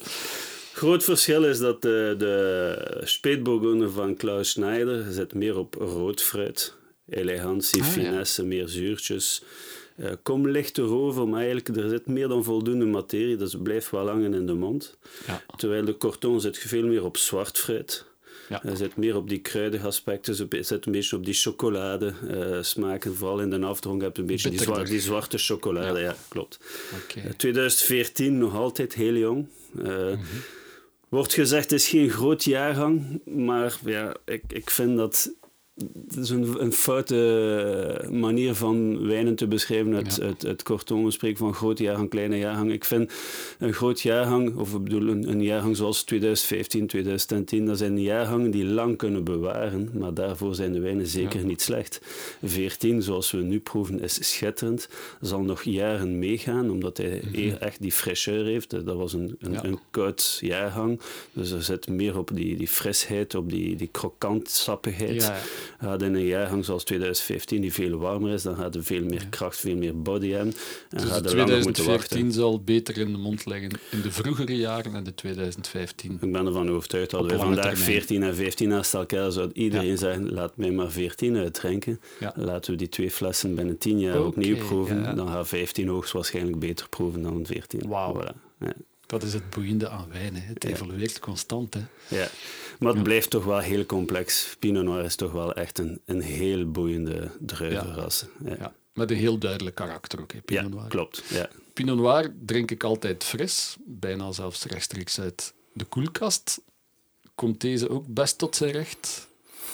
Groot 0.73 1.03
verschil 1.03 1.45
is 1.45 1.59
dat 1.59 1.81
de, 1.81 2.15
de 2.17 3.89
van 3.93 4.15
Klaus 4.15 4.49
Schneider 4.49 5.11
zit 5.11 5.33
meer 5.33 5.57
op 5.57 5.73
rood 5.73 6.21
fruit. 6.21 6.73
Elegantie, 7.09 7.81
ah, 7.81 7.87
finesse, 7.87 8.45
meer 8.45 8.67
zuurtjes. 8.67 9.43
Uh, 9.97 10.11
kom 10.23 10.49
lichter 10.49 10.83
over, 10.83 11.27
maar 11.27 11.39
eigenlijk 11.39 11.77
er 11.77 11.89
zit 11.89 12.07
meer 12.07 12.27
dan 12.27 12.43
voldoende 12.43 12.85
materie, 12.85 13.35
dus 13.35 13.53
het 13.53 13.63
blijft 13.63 13.91
wel 13.91 14.07
hangen 14.07 14.33
in 14.33 14.45
de 14.45 14.53
mond. 14.53 14.97
Ja. 15.27 15.43
Terwijl 15.55 15.85
de 15.85 15.97
Corton 15.97 16.41
zit 16.41 16.57
veel 16.57 16.85
meer 16.85 17.03
op 17.03 17.17
zwart 17.17 17.57
fruit. 17.57 18.05
Ja. 18.49 18.59
Hij 18.63 18.75
zit 18.75 18.95
meer 18.95 19.15
op 19.15 19.29
die 19.29 19.39
kruidige 19.39 19.85
aspecten, 19.85 20.35
ze 20.35 20.47
zit 20.61 20.85
een 20.85 20.91
beetje 20.91 21.15
op 21.15 21.25
die 21.25 21.33
chocolade 21.33 22.13
uh, 22.27 22.57
smaken. 22.61 23.15
Vooral 23.15 23.39
in 23.39 23.49
de 23.49 23.59
afdronk 23.59 24.01
heb 24.01 24.15
je 24.15 24.21
een 24.21 24.27
beetje 24.27 24.49
die, 24.49 24.61
zwarte, 24.61 24.89
die 24.89 25.01
zwarte 25.01 25.37
chocolade. 25.37 25.99
Ja, 25.99 26.15
klopt. 26.27 26.59
Okay. 27.03 27.33
2014, 27.37 28.37
nog 28.37 28.55
altijd 28.55 28.93
heel 28.93 29.15
jong. 29.15 29.47
Mm 29.71 29.85
-hmm. 29.85 30.19
Wordt 31.11 31.33
gezegd, 31.33 31.71
het 31.71 31.79
is 31.79 31.87
geen 31.87 32.09
groot 32.09 32.43
jaargang, 32.43 33.21
maar 33.25 33.79
ja, 33.85 34.15
ik, 34.25 34.43
ik 34.47 34.69
vind 34.69 34.97
dat 34.97 35.33
het 35.75 36.17
is 36.17 36.29
een, 36.29 36.61
een 36.61 36.73
foute 36.73 38.07
manier 38.11 38.55
van 38.55 39.07
wijnen 39.07 39.35
te 39.35 39.47
beschrijven. 39.47 39.91
Het, 39.91 40.15
ja. 40.15 40.25
het, 40.25 40.41
het 40.41 40.63
kortom, 40.63 41.03
we 41.03 41.11
spreken 41.11 41.37
van 41.37 41.53
grote 41.53 41.83
jaargang, 41.83 42.09
kleine 42.09 42.37
jaargang. 42.37 42.71
Ik 42.71 42.85
vind 42.85 43.11
een 43.59 43.73
groot 43.73 44.01
jaargang, 44.01 44.55
of 44.57 44.73
ik 44.73 44.83
bedoel 44.83 45.07
een, 45.07 45.29
een 45.29 45.43
jaargang 45.43 45.77
zoals 45.77 46.03
2015, 46.03 46.87
2010, 46.87 47.65
dat 47.65 47.77
zijn 47.77 48.01
jaargangen 48.01 48.51
die 48.51 48.65
lang 48.65 48.97
kunnen 48.97 49.23
bewaren, 49.23 49.89
maar 49.93 50.13
daarvoor 50.13 50.55
zijn 50.55 50.73
de 50.73 50.79
wijnen 50.79 51.07
zeker 51.07 51.45
niet 51.45 51.61
slecht. 51.61 52.01
14, 52.43 53.01
zoals 53.01 53.31
we 53.31 53.37
nu 53.37 53.59
proeven, 53.59 53.99
is 53.99 54.29
schitterend. 54.31 54.89
Zal 55.21 55.41
nog 55.41 55.63
jaren 55.63 56.19
meegaan, 56.19 56.69
omdat 56.69 56.97
hij 56.97 57.21
mm 57.31 57.39
echt 57.59 57.81
die 57.81 57.93
fraîcheur 57.93 58.43
heeft. 58.43 58.69
Dat 58.69 58.95
was 58.95 59.13
een, 59.13 59.35
een, 59.39 59.65
een, 59.65 59.79
koud 59.91 60.37
jaargang, 60.41 60.99
dus 61.33 61.51
er 61.51 61.63
zit 61.63 61.87
meer 61.87 62.17
op 62.17 62.29
die, 62.33 62.57
die 62.57 62.67
frisheid, 62.67 63.35
op 63.35 63.49
die, 63.49 63.75
die 63.75 63.89
krokant 63.91 64.49
sappigheid. 64.49 65.31
Ja 65.81 65.99
in 65.99 66.13
een 66.13 66.25
jaargang 66.25 66.65
zoals 66.65 66.83
2015, 66.83 67.61
die 67.61 67.73
veel 67.73 67.97
warmer 67.97 68.33
is, 68.33 68.43
dan 68.43 68.55
gaat 68.55 68.75
er 68.75 68.83
veel 68.83 69.03
meer 69.03 69.27
kracht, 69.29 69.57
veel 69.57 69.75
meer 69.75 70.01
body 70.01 70.29
hebben. 70.29 70.53
En 70.89 70.97
dus 70.97 71.09
gaat 71.09 71.27
2014 71.27 72.31
zal 72.31 72.61
beter 72.63 72.97
in 72.97 73.11
de 73.11 73.17
mond 73.17 73.45
leggen 73.45 73.69
in 73.91 74.01
de 74.01 74.11
vroegere 74.11 74.57
jaren 74.57 74.95
en 74.95 75.03
de 75.03 75.15
2015. 75.15 76.17
Ik 76.21 76.31
ben 76.31 76.45
ervan 76.45 76.69
overtuigd 76.69 77.09
dat 77.09 77.25
we 77.25 77.37
vandaag 77.37 77.65
termijn. 77.65 77.85
14 77.85 78.23
en 78.23 78.35
15 78.35 78.69
naast 78.69 78.93
elkaar 78.93 79.31
zou 79.31 79.49
iedereen 79.53 79.87
ja. 79.87 79.95
zeggen, 79.95 80.33
laat 80.33 80.57
mij 80.57 80.71
maar 80.71 80.91
14 80.91 81.37
uitdrinken. 81.37 81.99
Ja. 82.19 82.33
Laten 82.35 82.71
we 82.71 82.77
die 82.77 82.89
twee 82.89 83.11
flessen 83.11 83.55
binnen 83.55 83.77
10 83.77 83.99
jaar 83.99 84.15
okay, 84.15 84.27
opnieuw 84.27 84.57
proeven. 84.57 85.01
Ja. 85.01 85.13
Dan 85.13 85.27
gaat 85.27 85.47
15 85.47 85.87
hoogstwaarschijnlijk 85.87 86.59
beter 86.59 86.89
proeven 86.89 87.21
dan 87.21 87.45
14. 87.45 87.87
Wauw. 87.87 88.21
Voilà. 88.21 88.90
Dat 89.11 89.23
is 89.23 89.33
het 89.33 89.49
boeiende 89.49 89.89
aan 89.89 90.09
wijn. 90.09 90.35
Hè. 90.35 90.41
Het 90.41 90.63
evolueert 90.63 91.19
constant. 91.19 91.73
Hè. 91.73 91.81
Ja. 92.07 92.27
Maar 92.79 92.93
het 92.93 93.03
blijft 93.03 93.29
toch 93.29 93.43
wel 93.43 93.59
heel 93.59 93.85
complex. 93.85 94.55
Pinot 94.59 94.83
Noir 94.83 95.03
is 95.05 95.15
toch 95.15 95.31
wel 95.31 95.53
echt 95.53 95.79
een, 95.79 96.01
een 96.05 96.21
heel 96.21 96.71
boeiende 96.71 97.31
druivenras. 97.39 98.25
Ja. 98.43 98.55
ja. 98.59 98.73
Met 98.93 99.11
een 99.11 99.17
heel 99.17 99.37
duidelijk 99.37 99.75
karakter 99.75 100.21
ook, 100.21 100.31
hè, 100.31 100.41
Pinot 100.41 100.71
Noir. 100.71 100.87
klopt. 100.87 101.23
Ja. 101.29 101.49
Pinot 101.73 101.97
Noir 101.97 102.33
drink 102.45 102.71
ik 102.71 102.83
altijd 102.83 103.23
fris, 103.23 103.75
bijna 103.85 104.31
zelfs 104.31 104.65
rechtstreeks 104.65 105.19
uit 105.19 105.53
de 105.73 105.85
koelkast. 105.85 106.61
Komt 107.35 107.61
deze 107.61 107.89
ook 107.89 108.07
best 108.07 108.37
tot 108.37 108.55
zijn 108.55 108.71
recht? 108.71 109.27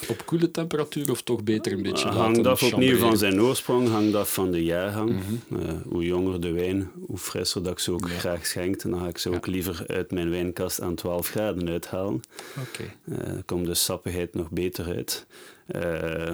Op 0.08 0.26
koele 0.26 0.52
temperatuur 0.52 1.12
of 1.12 1.22
toch 1.22 1.44
beter 1.44 1.72
een 1.72 1.82
beetje 1.82 2.06
laten 2.06 2.20
Hangt 2.20 2.48
af 2.48 2.64
opnieuw 2.64 2.98
van 2.98 3.18
zijn 3.18 3.42
oorsprong, 3.42 3.90
hangt 3.90 4.16
af 4.16 4.34
van 4.34 4.52
de 4.52 4.64
jaargang. 4.64 5.10
Mm 5.10 5.42
hoe 5.90 6.06
jonger 6.06 6.42
de 6.42 6.52
wijn, 6.52 6.92
hoe 7.06 7.18
frisser 7.18 7.64
dat 7.64 7.72
ik 7.72 7.80
ze 7.80 7.92
ook 7.92 8.10
graag 8.10 8.46
schenk. 8.46 8.82
Dan 8.82 9.00
ga 9.00 9.08
ik 9.08 9.18
ze 9.18 9.36
ook 9.36 9.48
liever 9.48 9.84
uit 9.88 10.12
mijn 10.12 10.30
wijnkast 10.30 10.82
aan 10.82 10.96
12 10.96 11.28
graden 11.28 11.70
uithalen. 11.70 12.22
Okay. 12.68 12.96
Uh, 13.06 13.34
komt 13.46 13.66
de 13.66 13.74
sappigheid 13.74 14.34
nog 14.34 14.50
beter 14.50 14.86
uit. 14.86 15.26
Uh, 15.76 16.32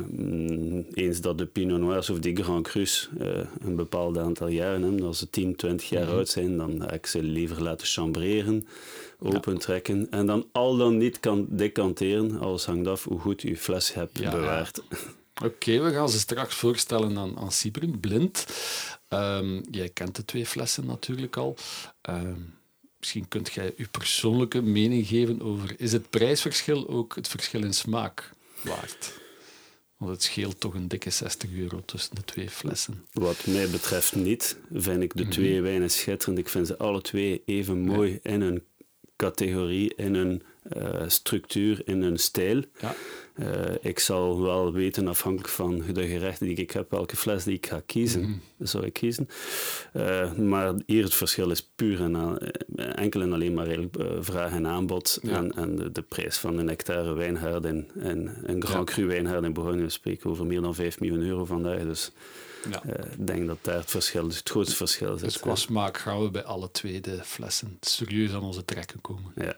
eens 0.94 1.22
dat 1.22 1.38
de 1.38 1.46
Pinot 1.46 1.80
Noirs 1.80 2.10
of 2.10 2.20
die 2.20 2.44
Grand 2.44 2.68
Crus 2.68 3.10
uh, 3.22 3.28
een 3.62 3.76
bepaald 3.76 4.18
aantal 4.18 4.48
jaren 4.48 4.82
hebben, 4.82 5.04
als 5.04 5.20
ze 5.20 5.30
10, 5.30 5.56
20 5.56 5.90
jaar 5.90 6.06
mhm. 6.06 6.16
oud 6.16 6.30
zijn, 6.30 6.58
dan 6.58 6.82
ga 6.82 6.92
ik 6.92 7.06
ze 7.06 7.24
liever 7.24 7.64
laten 7.64 7.88
chambreren, 7.88 8.68
opentrekken 9.24 10.08
en 10.12 10.26
dan 10.26 10.48
al 10.52 10.78
dan 10.78 10.98
niet 10.98 11.20
kan 11.20 11.46
decanteren. 11.50 12.40
Alles 12.40 12.66
hangt 12.66 12.88
af 12.88 13.04
hoe 13.04 13.20
goed 13.20 13.42
je 13.42 13.58
fles 13.58 13.94
hebt 13.94 14.14
bewaard. 14.14 14.82
Oké, 15.44 15.80
we 15.80 15.92
gaan 15.92 16.10
ze 16.10 16.20
straks 16.20 16.56
voorstellen 16.56 17.18
aan, 17.18 17.38
aan 17.38 18.00
blind. 18.00 18.46
Um, 19.10 19.64
jij 19.72 19.90
kent 19.90 20.16
de 20.16 20.26
twee 20.26 20.46
flessen 20.46 20.86
natuurlijk 20.86 21.38
al. 21.38 21.56
Um, 22.10 22.54
misschien 23.00 23.28
kunt 23.28 23.54
jij 23.54 23.74
je 23.78 23.88
persoonlijke 23.88 24.62
mening 24.62 25.08
geven 25.08 25.42
over... 25.42 25.76
Is 25.78 25.92
het 25.92 26.10
prijsverschil 26.10 26.88
ook 26.88 27.16
het 27.16 27.28
verschil 27.28 27.64
in 27.64 27.74
smaak 27.74 28.32
waard? 28.62 29.22
Want 29.98 30.12
het 30.12 30.24
scheelt 30.24 30.60
toch 30.60 30.74
een 30.74 30.88
dikke 30.88 31.10
60 31.10 31.50
euro 31.52 31.82
tussen 31.86 32.16
de 32.16 32.24
twee 32.24 32.50
flessen. 32.50 33.06
Wat 33.12 33.46
mij 33.48 33.70
betreft 33.70 34.16
niet. 34.16 34.58
Vind 34.74 35.04
ik 35.04 35.16
de 35.16 35.28
twee 35.28 35.54
mhm. 35.54 35.64
wijnen 35.64 35.92
schitterend. 35.92 36.38
Ik 36.38 36.50
vind 36.50 36.68
ze 36.68 36.78
alle 36.78 37.02
twee 37.02 37.42
even 37.46 37.80
mooi 37.80 38.20
in 38.22 38.42
hun 38.42 38.64
categorie, 39.24 39.92
in 39.96 40.16
hun 40.16 40.42
uh, 40.78 41.08
structuur, 41.08 41.82
in 41.86 42.04
hun 42.04 42.18
stijl. 42.18 42.64
Ja. 42.82 42.96
Uh, 43.36 43.48
ik 43.82 44.00
zal 44.00 44.42
wel 44.42 44.74
weten, 44.74 45.08
afhankelijk 45.08 45.54
van 45.54 45.84
de 45.94 46.08
gerechten 46.08 46.48
die 46.48 46.56
ik 46.56 46.72
heb, 46.72 46.92
welke 46.92 47.16
fles 47.16 47.44
die 47.44 47.56
ik 47.56 47.66
ga 47.66 47.82
kiezen, 47.86 48.22
mm 48.22 48.26
-hmm. 48.58 48.68
zou 48.68 48.86
ik 48.86 48.94
kiezen. 48.94 49.30
Uh, 49.94 50.34
maar 50.34 50.74
hier 50.86 51.04
het 51.04 51.14
verschil 51.14 51.52
is 51.52 51.70
puur 51.76 52.02
en 52.02 52.38
enkel 52.96 53.22
en 53.22 53.34
alleen 53.34 53.54
maar 53.54 53.78
vraag 54.20 54.52
en 54.52 54.68
aanbod 54.68 55.20
ja. 55.22 55.36
en, 55.36 55.52
en 55.52 55.76
de, 55.76 55.92
de, 55.92 56.02
prijs 56.02 56.38
van 56.38 56.58
een 56.58 56.68
hectare 56.68 57.14
wijnhaard 57.14 57.66
en, 57.66 57.88
en 58.00 58.38
een 58.44 58.66
Grand 58.66 58.90
Cru 58.90 59.06
wijnhaard 59.06 59.44
in 59.44 59.54
Bourgogne. 59.54 59.82
We 59.82 59.90
spreken 59.90 60.30
over 60.30 60.46
meer 60.46 60.62
dan 60.62 60.76
5 60.76 61.00
miljoen 61.00 61.22
euro 61.22 61.46
vandaag, 61.46 61.82
dus... 61.82 62.12
Ja. 62.72 62.84
Uh, 62.86 63.12
ik 63.12 63.28
denk 63.28 63.48
dat 63.48 63.58
daar 63.62 63.76
het 63.76 63.92
verschil, 63.92 64.28
dus 64.28 64.38
het 64.38 64.50
grootste 64.50 64.76
verschil 64.76 65.18
zit. 65.18 65.24
Dus 65.24 65.40
qua 65.40 65.56
smaak 65.56 65.98
gaan 65.98 66.22
we 66.22 66.32
bij 66.32 66.44
alle 66.44 66.72
twee 66.72 67.02
de 67.02 67.20
flessen 67.24 67.78
serieus 67.82 68.34
aan 68.34 68.44
onze 68.44 68.66
trekken 68.66 69.02
komen. 69.02 69.32
Ja. 69.36 69.56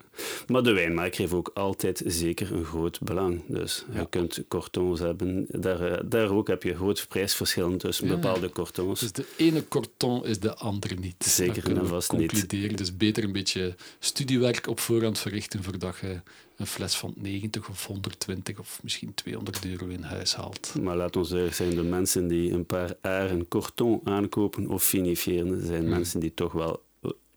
Maar 0.48 0.64
de 0.64 0.74
wijnmaker 0.74 1.20
heeft 1.20 1.34
ook 1.34 1.52
altijd 1.54 2.02
zeker 2.06 2.54
een 2.54 2.66
groot 2.66 3.00
belang. 3.02 3.44
De, 3.48 3.65
Dus 3.66 3.86
je 3.94 4.10
kunt 4.10 4.44
cortons 4.48 5.00
hebben. 5.00 5.46
Daar, 5.50 5.82
eh, 5.82 6.04
daar 6.06 6.30
ook 6.30 6.48
heb 6.48 6.64
je 6.64 6.76
groot 6.76 7.06
prijsverschillen 7.10 7.78
tussen 7.78 8.08
bepaalde 8.08 8.50
cortons. 8.50 9.00
Dus 9.00 9.12
de 9.12 9.26
ene 9.38 9.68
corton 9.68 10.26
is 10.26 10.40
de 10.40 10.56
andere 10.56 10.96
niet. 10.96 11.26
Zeker 11.26 11.78
en 11.78 11.88
vast 11.88 12.12
niet. 12.12 12.50
Dus 12.78 12.98
beter 12.98 13.24
een 13.24 13.32
beetje 13.32 13.76
studiewerk 14.00 14.68
op 14.68 14.80
voorhand 14.80 15.20
verrichten 15.20 15.64
voordat 15.64 15.98
je 16.02 16.22
een 16.58 16.68
fles 16.68 16.96
van 16.96 17.14
90 17.16 17.70
of 17.70 17.86
120 17.86 18.60
of 18.60 18.80
misschien 18.84 19.14
200 19.14 19.66
euro 19.66 19.88
in 19.88 20.02
huis 20.02 20.36
haalt. 20.36 20.74
Maar 20.82 20.96
laat 20.96 21.16
ons 21.16 21.32
eerlijk 21.32 21.54
zijn, 21.54 21.76
de 21.76 21.84
mensen 21.84 22.28
die 22.28 22.52
een 22.52 22.66
paar 22.66 22.96
aren 23.02 23.48
corton 23.48 24.02
aankopen 24.04 24.68
of 24.68 24.84
finifiëren, 24.84 25.66
zijn 25.66 25.90
mensen 25.90 26.20
die 26.20 26.34
toch 26.34 26.52
wel 26.52 26.84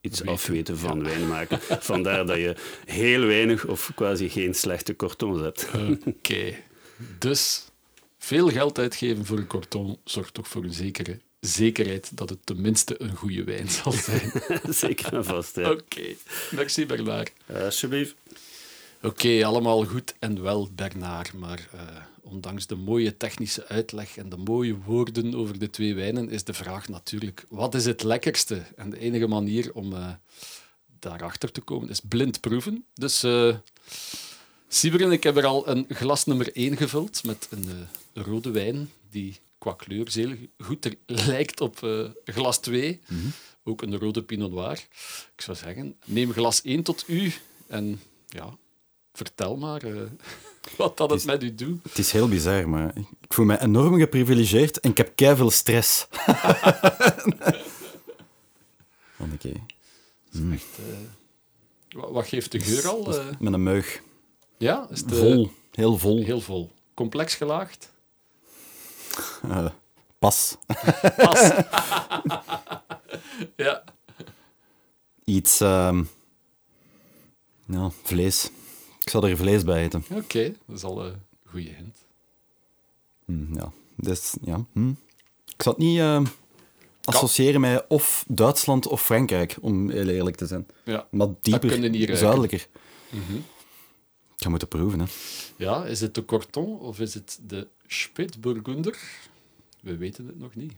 iets 0.00 0.18
Weten, 0.18 0.34
afweten 0.34 0.78
van 0.78 1.04
wijn 1.04 1.28
maken. 1.28 1.60
Vandaar 1.80 2.26
dat 2.26 2.36
je 2.36 2.56
heel 2.84 3.26
weinig 3.26 3.66
of 3.66 3.90
quasi 3.94 4.28
geen 4.28 4.54
slechte 4.54 4.96
cortons 4.96 5.40
hebt. 5.40 5.66
Oké. 6.04 6.54
Dus 7.18 7.64
veel 8.18 8.48
geld 8.48 8.78
uitgeven 8.78 9.24
voor 9.26 9.38
een 9.38 9.46
corton 9.46 9.98
zorgt 10.04 10.34
toch 10.34 10.48
voor 10.48 10.64
een 10.64 10.72
zekere 10.72 11.18
zekerheid 11.40 12.16
dat 12.16 12.28
het 12.28 12.38
tenminste 12.44 13.02
een 13.02 13.16
goede 13.16 13.44
wijn 13.44 13.68
zal 13.68 13.92
zijn. 13.92 14.32
Zeker 14.68 15.14
en 15.14 15.24
vast, 15.24 15.56
ja. 15.56 15.70
Oké. 15.70 16.14
Merci 16.50 16.86
Bernard. 16.86 17.32
Alsjeblieft. 17.46 18.14
Oké, 19.02 19.44
allemaal 19.44 19.84
goed 19.84 20.14
en 20.18 20.42
wel, 20.42 20.68
Bernard. 20.74 21.32
Maar 21.32 21.68
eh, 21.72 21.80
ondanks 22.28 22.66
de 22.66 22.76
mooie 22.76 23.16
technische 23.16 23.68
uitleg 23.68 24.16
en 24.16 24.28
de 24.28 24.36
mooie 24.36 24.76
woorden 24.76 25.34
over 25.34 25.58
de 25.58 25.70
twee 25.70 25.94
wijnen, 25.94 26.30
is 26.30 26.44
de 26.44 26.52
vraag 26.52 26.88
natuurlijk: 26.88 27.46
wat 27.48 27.74
is 27.74 27.84
het 27.84 28.02
lekkerste? 28.02 28.62
En 28.76 28.90
de 28.90 28.98
enige 28.98 29.26
manier 29.26 29.74
om 29.74 29.92
eh, 29.92 30.10
daarachter 30.98 31.52
te 31.52 31.60
komen 31.60 31.88
is 31.88 32.00
blind 32.00 32.40
proeven. 32.40 32.84
Dus, 32.94 33.24
uh, 33.24 33.56
ik 35.10 35.22
heb 35.22 35.36
er 35.36 35.46
al 35.46 35.68
een 35.68 35.86
glas 35.88 36.24
nummer 36.24 36.52
1 36.52 36.76
gevuld 36.76 37.24
met 37.24 37.48
een 37.50 37.64
uh, 37.64 38.24
rode 38.24 38.50
wijn 38.50 38.90
die 39.10 39.40
qua 39.58 39.72
kleur 39.72 40.10
zeer 40.10 40.38
goed 40.58 40.84
er, 40.84 40.94
lijkt 41.06 41.60
op 41.60 41.80
uh, 41.80 42.08
glas 42.24 42.58
2. 42.58 43.00
Mm 43.06 43.18
-hmm. 43.18 43.32
Ook 43.64 43.82
een 43.82 43.98
rode 43.98 44.22
Pinot 44.22 44.50
Noir. 44.50 44.86
Ik 45.34 45.40
zou 45.40 45.56
zeggen, 45.56 45.96
neem 46.04 46.32
glas 46.32 46.62
1 46.62 46.82
tot 46.82 47.04
u 47.06 47.32
en 47.66 48.00
ja, 48.28 48.56
vertel 49.12 49.56
maar 49.56 49.84
uh, 49.84 50.02
wat 50.76 50.96
dat 50.96 51.10
het, 51.10 51.18
is, 51.18 51.26
met 51.26 51.42
u 51.42 51.54
doet. 51.54 51.82
Het 51.82 51.98
is 51.98 52.12
heel 52.12 52.28
bizar, 52.28 52.68
maar 52.68 52.96
ik 52.96 53.32
voel 53.32 53.44
me 53.44 53.60
enorm 53.60 53.98
geprivilegeerd 53.98 54.80
en 54.80 54.90
ik 54.90 54.96
heb 54.96 55.12
keiveel 55.14 55.50
stress. 55.50 56.06
Oké. 59.18 59.32
Okay. 59.32 59.62
Mm. 60.32 60.52
Echt, 60.52 60.66
uh, 61.90 62.04
wat, 62.10 62.26
geeft 62.26 62.52
de 62.52 62.60
geur 62.60 62.88
al? 62.88 63.14
Uh, 63.14 63.26
met 63.38 63.52
een 63.52 63.62
meug. 63.62 64.02
Ja? 64.56 64.86
Is 64.90 65.04
de, 65.04 65.14
vol. 65.14 65.50
Heel 65.72 65.98
vol. 65.98 66.22
Heel 66.24 66.40
vol. 66.40 66.70
Complex 66.94 67.34
gelaagd? 67.34 67.92
pas. 70.18 70.56
Pas. 71.16 71.50
ja. 73.56 73.84
Iets... 75.24 75.60
Um, 75.60 76.08
ja, 77.66 77.90
vlees. 78.02 78.50
Ik 79.08 79.14
zal 79.14 79.28
er 79.28 79.36
vlees 79.36 79.64
bij 79.64 79.82
eten. 79.82 80.04
Oké, 80.10 80.18
okay, 80.20 80.56
dat 80.66 80.76
is 80.76 80.82
al 80.82 81.06
een 81.06 81.22
goede 81.44 81.68
hint. 81.68 81.96
Mm, 83.24 83.54
ja, 83.54 83.72
dus, 83.96 84.36
ja. 84.40 84.64
Hm. 84.72 84.88
Ik 85.44 85.62
zal 85.62 85.72
het 85.72 85.82
niet 85.82 85.98
uh, 85.98 86.22
associëren 87.04 87.60
met 87.60 87.84
of 87.88 88.24
Duitsland 88.28 88.86
of 88.86 89.02
Frankrijk, 89.02 89.56
om 89.60 89.90
heel 89.90 90.08
eerlijk 90.08 90.36
te 90.36 90.46
zijn. 90.46 90.66
Ja, 90.84 91.06
maar 91.10 91.28
dieper, 91.40 92.16
zuidelijker. 92.16 92.66
Mm 93.10 93.22
-hmm. 93.26 93.36
Ik 94.36 94.42
ga 94.42 94.48
moeten 94.48 94.68
proeven. 94.68 95.00
Hè. 95.00 95.06
Ja, 95.56 95.84
is 95.84 96.00
het 96.00 96.14
de 96.14 96.24
Corton 96.24 96.78
of 96.78 97.00
is 97.00 97.14
het 97.14 97.38
de 97.42 97.66
Spätburgunder? 97.86 98.98
We 99.80 99.96
weten 99.96 100.26
het 100.26 100.38
nog 100.38 100.54
niet. 100.54 100.72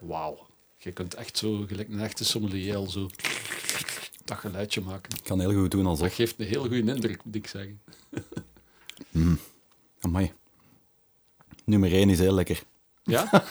Wauw. 0.00 0.46
Je 0.78 0.92
kunt 0.92 1.14
echt 1.14 1.38
zo, 1.38 1.64
gelijk 1.66 1.88
een 1.88 2.00
echte 2.00 2.24
sommelier, 2.24 2.76
al 2.76 2.86
zo 2.86 3.08
dat 4.28 4.38
geluidje 4.38 4.80
maken. 4.80 5.16
Ik 5.16 5.24
kan 5.24 5.40
heel 5.40 5.52
goed 5.52 5.70
doen 5.70 5.86
alsof. 5.86 6.06
Dat 6.06 6.16
geeft 6.16 6.34
een 6.38 6.46
heel 6.46 6.60
goede 6.60 6.76
indruk, 6.76 7.24
moet 7.24 7.34
ik 7.34 7.46
zeggen. 7.46 7.80
mm. 9.10 9.38
Amai. 10.00 10.32
Nummer 11.64 11.92
1 11.92 12.10
is 12.10 12.18
heel 12.18 12.34
lekker. 12.34 12.62
Ja? 13.02 13.30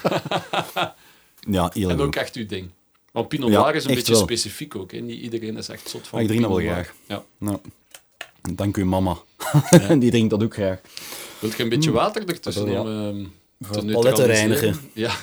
ja, 1.50 1.72
heel 1.74 1.90
En 1.90 1.98
goed. 1.98 2.06
ook 2.06 2.16
echt 2.16 2.36
uw 2.36 2.46
ding. 2.46 2.70
Want 3.12 3.28
Pinot 3.28 3.50
Noir 3.50 3.76
is 3.76 3.86
een 3.86 3.96
beetje 3.96 4.14
wel. 4.14 4.22
specifiek 4.22 4.76
ook. 4.76 4.92
Hè? 4.92 5.00
Niet 5.00 5.22
iedereen 5.22 5.58
is 5.58 5.70
echt 5.70 5.90
zot 5.90 6.08
van 6.08 6.18
ah, 6.18 6.24
ik 6.24 6.30
drink 6.30 6.44
dat 6.44 6.52
wel 6.56 6.66
graag. 6.66 6.94
Ja. 7.08 7.24
Nou, 7.38 7.60
dank 8.54 8.78
u, 8.78 8.86
mama. 8.86 9.18
Ja. 9.70 9.96
Die 9.96 10.10
drinkt 10.10 10.30
dat 10.30 10.44
ook 10.44 10.54
graag. 10.54 10.82
Wilt 11.40 11.58
je 11.58 11.64
een 11.64 11.70
beetje 11.70 11.92
water 11.92 12.30
ertussen 12.30 12.72
ja. 12.72 12.82
om 12.82 12.88
um, 12.88 13.34
te 13.72 13.86
paletten 13.86 14.26
reinigen. 14.26 14.76
Ja. 14.94 15.16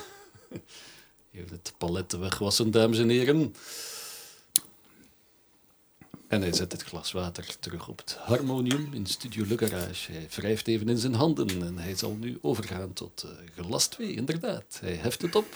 Even 1.32 1.48
het 1.50 1.72
paletten 1.78 2.20
wegwassen, 2.20 2.70
dames 2.70 2.98
en 2.98 3.08
heren. 3.08 3.54
En 6.28 6.40
hij 6.40 6.52
zet 6.52 6.72
het 6.72 6.82
glas 6.82 7.12
water 7.12 7.56
terug 7.60 7.88
op 7.88 7.98
het 7.98 8.16
harmonium 8.20 8.88
in 8.92 9.06
Studio 9.06 9.44
Le 9.46 9.58
Garage. 9.58 10.12
Hij 10.12 10.26
wrijft 10.34 10.68
even 10.68 10.88
in 10.88 10.98
zijn 10.98 11.14
handen 11.14 11.48
en 11.62 11.78
hij 11.78 11.94
zal 11.96 12.16
nu 12.20 12.38
overgaan 12.40 12.92
tot 12.92 13.24
uh, 13.26 13.64
glas 13.64 13.86
2, 13.86 14.12
inderdaad. 14.12 14.78
Hij 14.80 14.94
heft 14.94 15.22
het 15.22 15.34
op, 15.34 15.46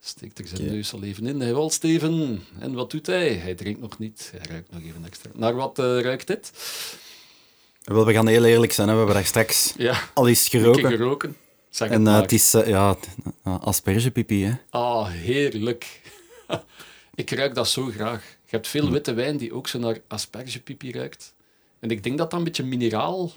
steekt 0.00 0.38
er 0.38 0.46
zijn 0.46 0.60
okay. 0.60 0.74
neus 0.74 0.92
al 0.92 1.02
even 1.02 1.26
in, 1.26 1.40
hij 1.40 1.54
walst 1.54 1.84
even. 1.84 2.44
En 2.58 2.74
wat 2.74 2.90
doet 2.90 3.06
hij? 3.06 3.34
Hij 3.34 3.54
drinkt 3.54 3.80
nog 3.80 3.98
niet, 3.98 4.32
hij 4.36 4.46
ruikt 4.48 4.70
nog 4.70 4.82
even 4.82 5.04
extra. 5.04 5.30
Naar 5.34 5.54
wat 5.54 5.78
uh, 5.78 6.00
ruikt 6.00 6.26
dit? 6.26 6.52
Wel, 7.84 8.06
we 8.06 8.12
gaan 8.12 8.26
heel 8.26 8.44
eerlijk 8.44 8.72
zijn, 8.72 8.88
hè. 8.88 8.92
we 8.92 8.98
hebben 8.98 9.16
daar 9.16 9.26
straks 9.26 9.74
ja. 9.76 10.08
al 10.14 10.28
eens 10.28 10.48
geroken. 10.48 11.36
en 11.78 12.02
uh, 12.02 12.20
het 12.20 12.32
is 12.32 12.50
ja, 12.50 12.96
aspergepipi, 13.42 14.44
hè. 14.44 14.52
Ah, 14.70 15.08
heerlijk. 15.08 16.00
ik 17.14 17.30
ruik 17.30 17.54
dat 17.54 17.68
zo 17.68 17.84
graag. 17.84 18.22
Je 18.44 18.50
hebt 18.50 18.68
veel 18.68 18.90
witte 18.90 19.12
wijn 19.12 19.36
die 19.36 19.52
ook 19.52 19.68
zo 19.68 19.78
naar 19.78 20.00
aspergepipi 20.08 20.92
ruikt. 20.92 21.34
En 21.78 21.90
ik 21.90 22.02
denk 22.02 22.18
dat 22.18 22.30
dat 22.30 22.38
een 22.38 22.44
beetje 22.44 22.64
mineraal 22.64 23.32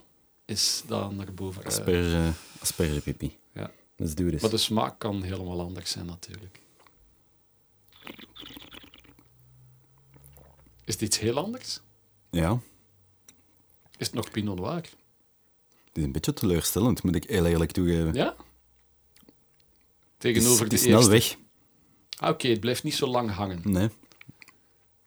is 0.45 0.83
dan 0.87 1.15
naar 1.15 1.33
boven. 1.33 1.63
Asperge, 1.63 2.31
aspergepipi. 2.59 3.37
Ja. 3.53 3.71
Let's 3.95 4.15
do 4.15 4.29
this. 4.29 4.41
Maar 4.41 4.49
de 4.49 4.57
smaak 4.57 4.99
kan 4.99 5.21
helemaal 5.21 5.61
anders 5.61 5.91
zijn, 5.91 6.05
natuurlijk. 6.05 6.59
Is 10.85 10.93
het 10.93 11.01
iets 11.01 11.19
heel 11.19 11.37
anders? 11.37 11.79
Ja. 12.29 12.59
Is 13.97 14.05
het 14.05 14.15
nog 14.15 14.31
Pinot 14.31 14.59
Noir? 14.59 14.75
Het 14.75 15.97
is 15.97 16.03
een 16.03 16.11
beetje 16.11 16.33
teleurstellend, 16.33 17.03
moet 17.03 17.15
ik 17.15 17.29
heel 17.29 17.45
eerlijk 17.45 17.71
toegeven. 17.71 18.13
Ja? 18.13 18.35
Tegenover 20.17 20.63
het 20.63 20.73
is, 20.73 20.79
het 20.79 20.89
is 20.89 20.99
snel 21.03 21.11
eerste. 21.11 21.35
weg. 21.35 21.46
Ah, 22.17 22.29
Oké, 22.29 22.37
okay, 22.37 22.51
het 22.51 22.59
blijft 22.59 22.83
niet 22.83 22.95
zo 22.95 23.07
lang 23.07 23.31
hangen. 23.31 23.59
Nee. 23.63 23.89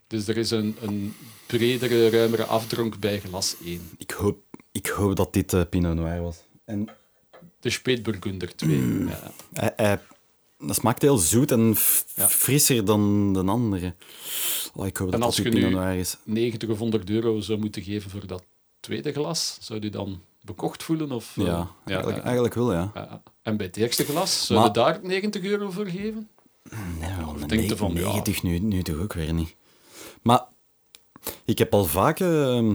Dus 0.06 0.28
er 0.28 0.36
is 0.36 0.50
een, 0.50 0.76
een 0.80 1.14
bredere, 1.46 2.10
ruimere 2.10 2.44
afdronk 2.44 2.98
bij 2.98 3.20
glas 3.20 3.56
1. 3.64 3.80
Ik 3.98 4.10
hoop, 4.10 4.38
ik 4.72 4.86
hoop 4.86 5.16
dat 5.16 5.32
dit 5.32 5.52
uh, 5.52 5.62
Pinot 5.70 5.94
Noir 5.94 6.22
was. 6.22 6.36
En 6.64 6.88
de 7.60 7.70
Spätburgunder 7.70 8.56
2. 8.56 8.76
Mm. 8.76 9.08
Ja. 9.76 10.00
Dat 10.58 10.76
smaakt 10.76 11.02
heel 11.02 11.16
zoet 11.18 11.50
en 11.50 11.76
Ja. 12.14 12.28
frisser 12.28 12.84
dan 12.84 13.32
de 13.32 13.44
andere. 13.44 13.94
Oh, 14.74 14.86
ik 14.86 14.96
hoop 14.96 15.12
En 15.12 15.18
dat 15.18 15.22
als 15.28 15.36
dat 15.36 15.44
je 15.44 15.50
Pinot 15.50 15.70
Noir 15.70 15.94
is. 15.98 16.16
90 16.24 16.68
of 16.68 16.78
100 16.78 17.10
euro 17.10 17.40
zou 17.40 17.58
moeten 17.58 17.82
geven 17.82 18.10
voor 18.10 18.26
dat 18.26 18.42
tweede 18.80 19.12
glas, 19.12 19.58
zou 19.60 19.80
je 19.80 19.90
dan 19.90 20.22
bekocht 20.42 20.82
voelen? 20.82 21.12
Of, 21.12 21.36
eh, 21.36 21.44
Ja, 21.44 21.70
eigenlijk, 21.84 22.18
ja, 22.18 22.24
eigenlijk 22.24 22.54
wel, 22.54 22.72
ja. 22.72 22.90
ja. 22.94 23.22
En 23.42 23.56
bij 23.56 23.66
het 23.66 23.76
eerste 23.76 24.04
glas, 24.04 24.46
zou 24.46 24.58
Maar- 24.58 24.68
je 24.68 24.74
daar 24.74 24.98
90 25.02 25.42
euro 25.42 25.70
voor 25.70 25.86
geven? 25.86 26.28
Nee, 26.62 27.46
denk 27.46 27.70
ja. 27.96 28.12
90 28.12 28.42
nu, 28.42 28.58
nu 28.58 28.82
toch 28.82 29.00
ook 29.00 29.12
weer 29.12 29.32
niet. 29.34 29.54
Maar 30.22 30.44
ik 31.44 31.58
heb 31.58 31.74
al 31.74 31.84
vaak... 31.84 32.20
eh, 32.20 32.70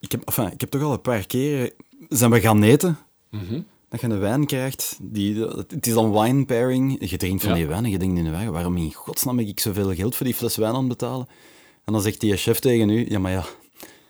ik, 0.00 0.12
heb, 0.12 0.22
enfin, 0.24 0.52
ik 0.52 0.60
heb 0.60 0.70
toch 0.70 0.82
al 0.82 0.92
een 0.92 1.00
paar 1.00 1.26
keer... 1.26 1.72
Zijn 2.08 2.30
we 2.30 2.40
gaan 2.40 2.62
eten, 2.62 2.98
Mhm. 3.30 3.60
dat 3.88 4.00
je 4.00 4.06
een 4.06 4.18
wijn 4.18 4.46
krijgt. 4.46 4.98
Die, 5.02 5.40
het 5.46 5.86
is 5.86 5.94
dan 5.94 6.12
wine 6.20 6.44
pairing. 6.44 7.10
Je 7.10 7.16
drinkt 7.16 7.42
van 7.42 7.50
Ja. 7.50 7.56
die 7.56 7.66
wijn 7.66 7.84
en 7.84 7.90
je 7.90 7.98
denkt 7.98 8.18
in 8.18 8.24
de 8.24 8.30
wijn, 8.30 8.50
waarom 8.52 8.76
in 8.76 8.92
godsnaam 8.92 9.38
heb 9.38 9.46
ik 9.46 9.60
zoveel 9.60 9.94
geld 9.94 10.16
voor 10.16 10.26
die 10.26 10.34
fles 10.34 10.56
wijn 10.56 10.74
aan 10.74 10.88
betalen? 10.88 11.26
En 11.84 11.92
dan 11.92 12.02
zegt 12.02 12.20
die 12.20 12.36
chef 12.36 12.58
tegen 12.58 12.88
u, 12.88 13.06
ja 13.10 13.18
maar 13.18 13.32
ja, 13.32 13.44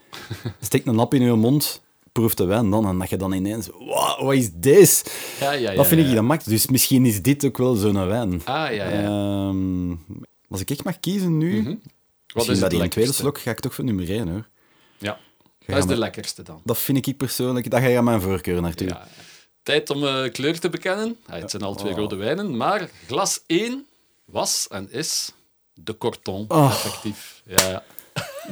steek 0.61 0.87
een 0.87 0.95
nap 0.95 1.15
in 1.15 1.23
je 1.23 1.33
mond, 1.35 1.83
proef 2.15 2.35
de 2.35 2.45
wijn 2.45 2.71
dan. 2.71 2.87
En 2.87 2.99
dat 2.99 3.11
je 3.11 3.17
dan 3.17 3.33
ineens, 3.33 3.69
wow, 3.69 4.21
wat 4.23 4.35
is 4.35 4.51
dit? 4.53 5.15
Ja, 5.41 5.53
ja, 5.53 5.71
ja. 5.71 5.77
dat 5.77 5.87
vind 5.87 6.07
ik 6.09 6.15
dan 6.15 6.25
max. 6.25 6.45
Dus 6.45 6.67
misschien 6.67 7.07
is 7.07 7.23
dit 7.23 7.45
ook 7.45 7.59
wel 7.59 7.75
zo'n 7.75 8.07
wijn. 8.07 8.41
Ah, 8.45 8.75
ja, 8.75 8.89
ja. 8.89 9.03
Ehm, 9.03 9.91
als 10.49 10.61
ik 10.61 10.71
echt 10.71 10.85
mag 10.85 11.01
kiezen 11.01 11.39
nu, 11.39 11.61
Mhm. 11.61 11.75
Wat 12.35 12.47
misschien 12.47 12.71
is 12.73 12.79
die 12.79 12.89
tweede 12.89 13.13
slok 13.13 13.39
ga 13.41 13.51
ik 13.51 13.61
toch 13.61 13.75
voor 13.75 13.85
nummer 13.85 14.11
1 14.11 14.29
hoor. 14.29 14.49
Ja, 14.99 15.19
dat 15.67 15.79
is 15.79 15.87
de 15.87 15.97
lekkerste 15.99 16.43
dan. 16.43 16.61
Dat 16.65 16.79
vind 16.79 17.07
ik 17.07 17.17
persoonlijk, 17.17 17.71
dat 17.71 17.81
ga 17.81 17.87
je 17.87 17.99
aan 17.99 18.05
mijn 18.05 18.21
voorkeur 18.21 18.61
naartoe. 18.61 18.87
Ja. 18.87 19.07
Tijd 19.63 19.91
om 19.91 20.05
eh, 20.07 20.33
kleur 20.33 20.59
te 20.61 20.69
bekennen. 20.71 21.17
Ah, 21.27 21.41
het 21.41 21.51
zijn 21.51 21.63
al 21.63 21.75
twee 21.75 21.93
Oh. 21.93 21.99
rode 21.99 22.17
wijnen, 22.17 22.57
maar 22.57 22.91
glas 23.07 23.41
1 23.47 23.87
was 24.25 24.67
en 24.71 24.93
is 24.93 25.33
de 25.75 25.99
Corton, 25.99 26.45
Oh. 26.49 26.71
effectief. 26.71 27.43
Ja, 27.47 27.69
ja. 27.69 27.83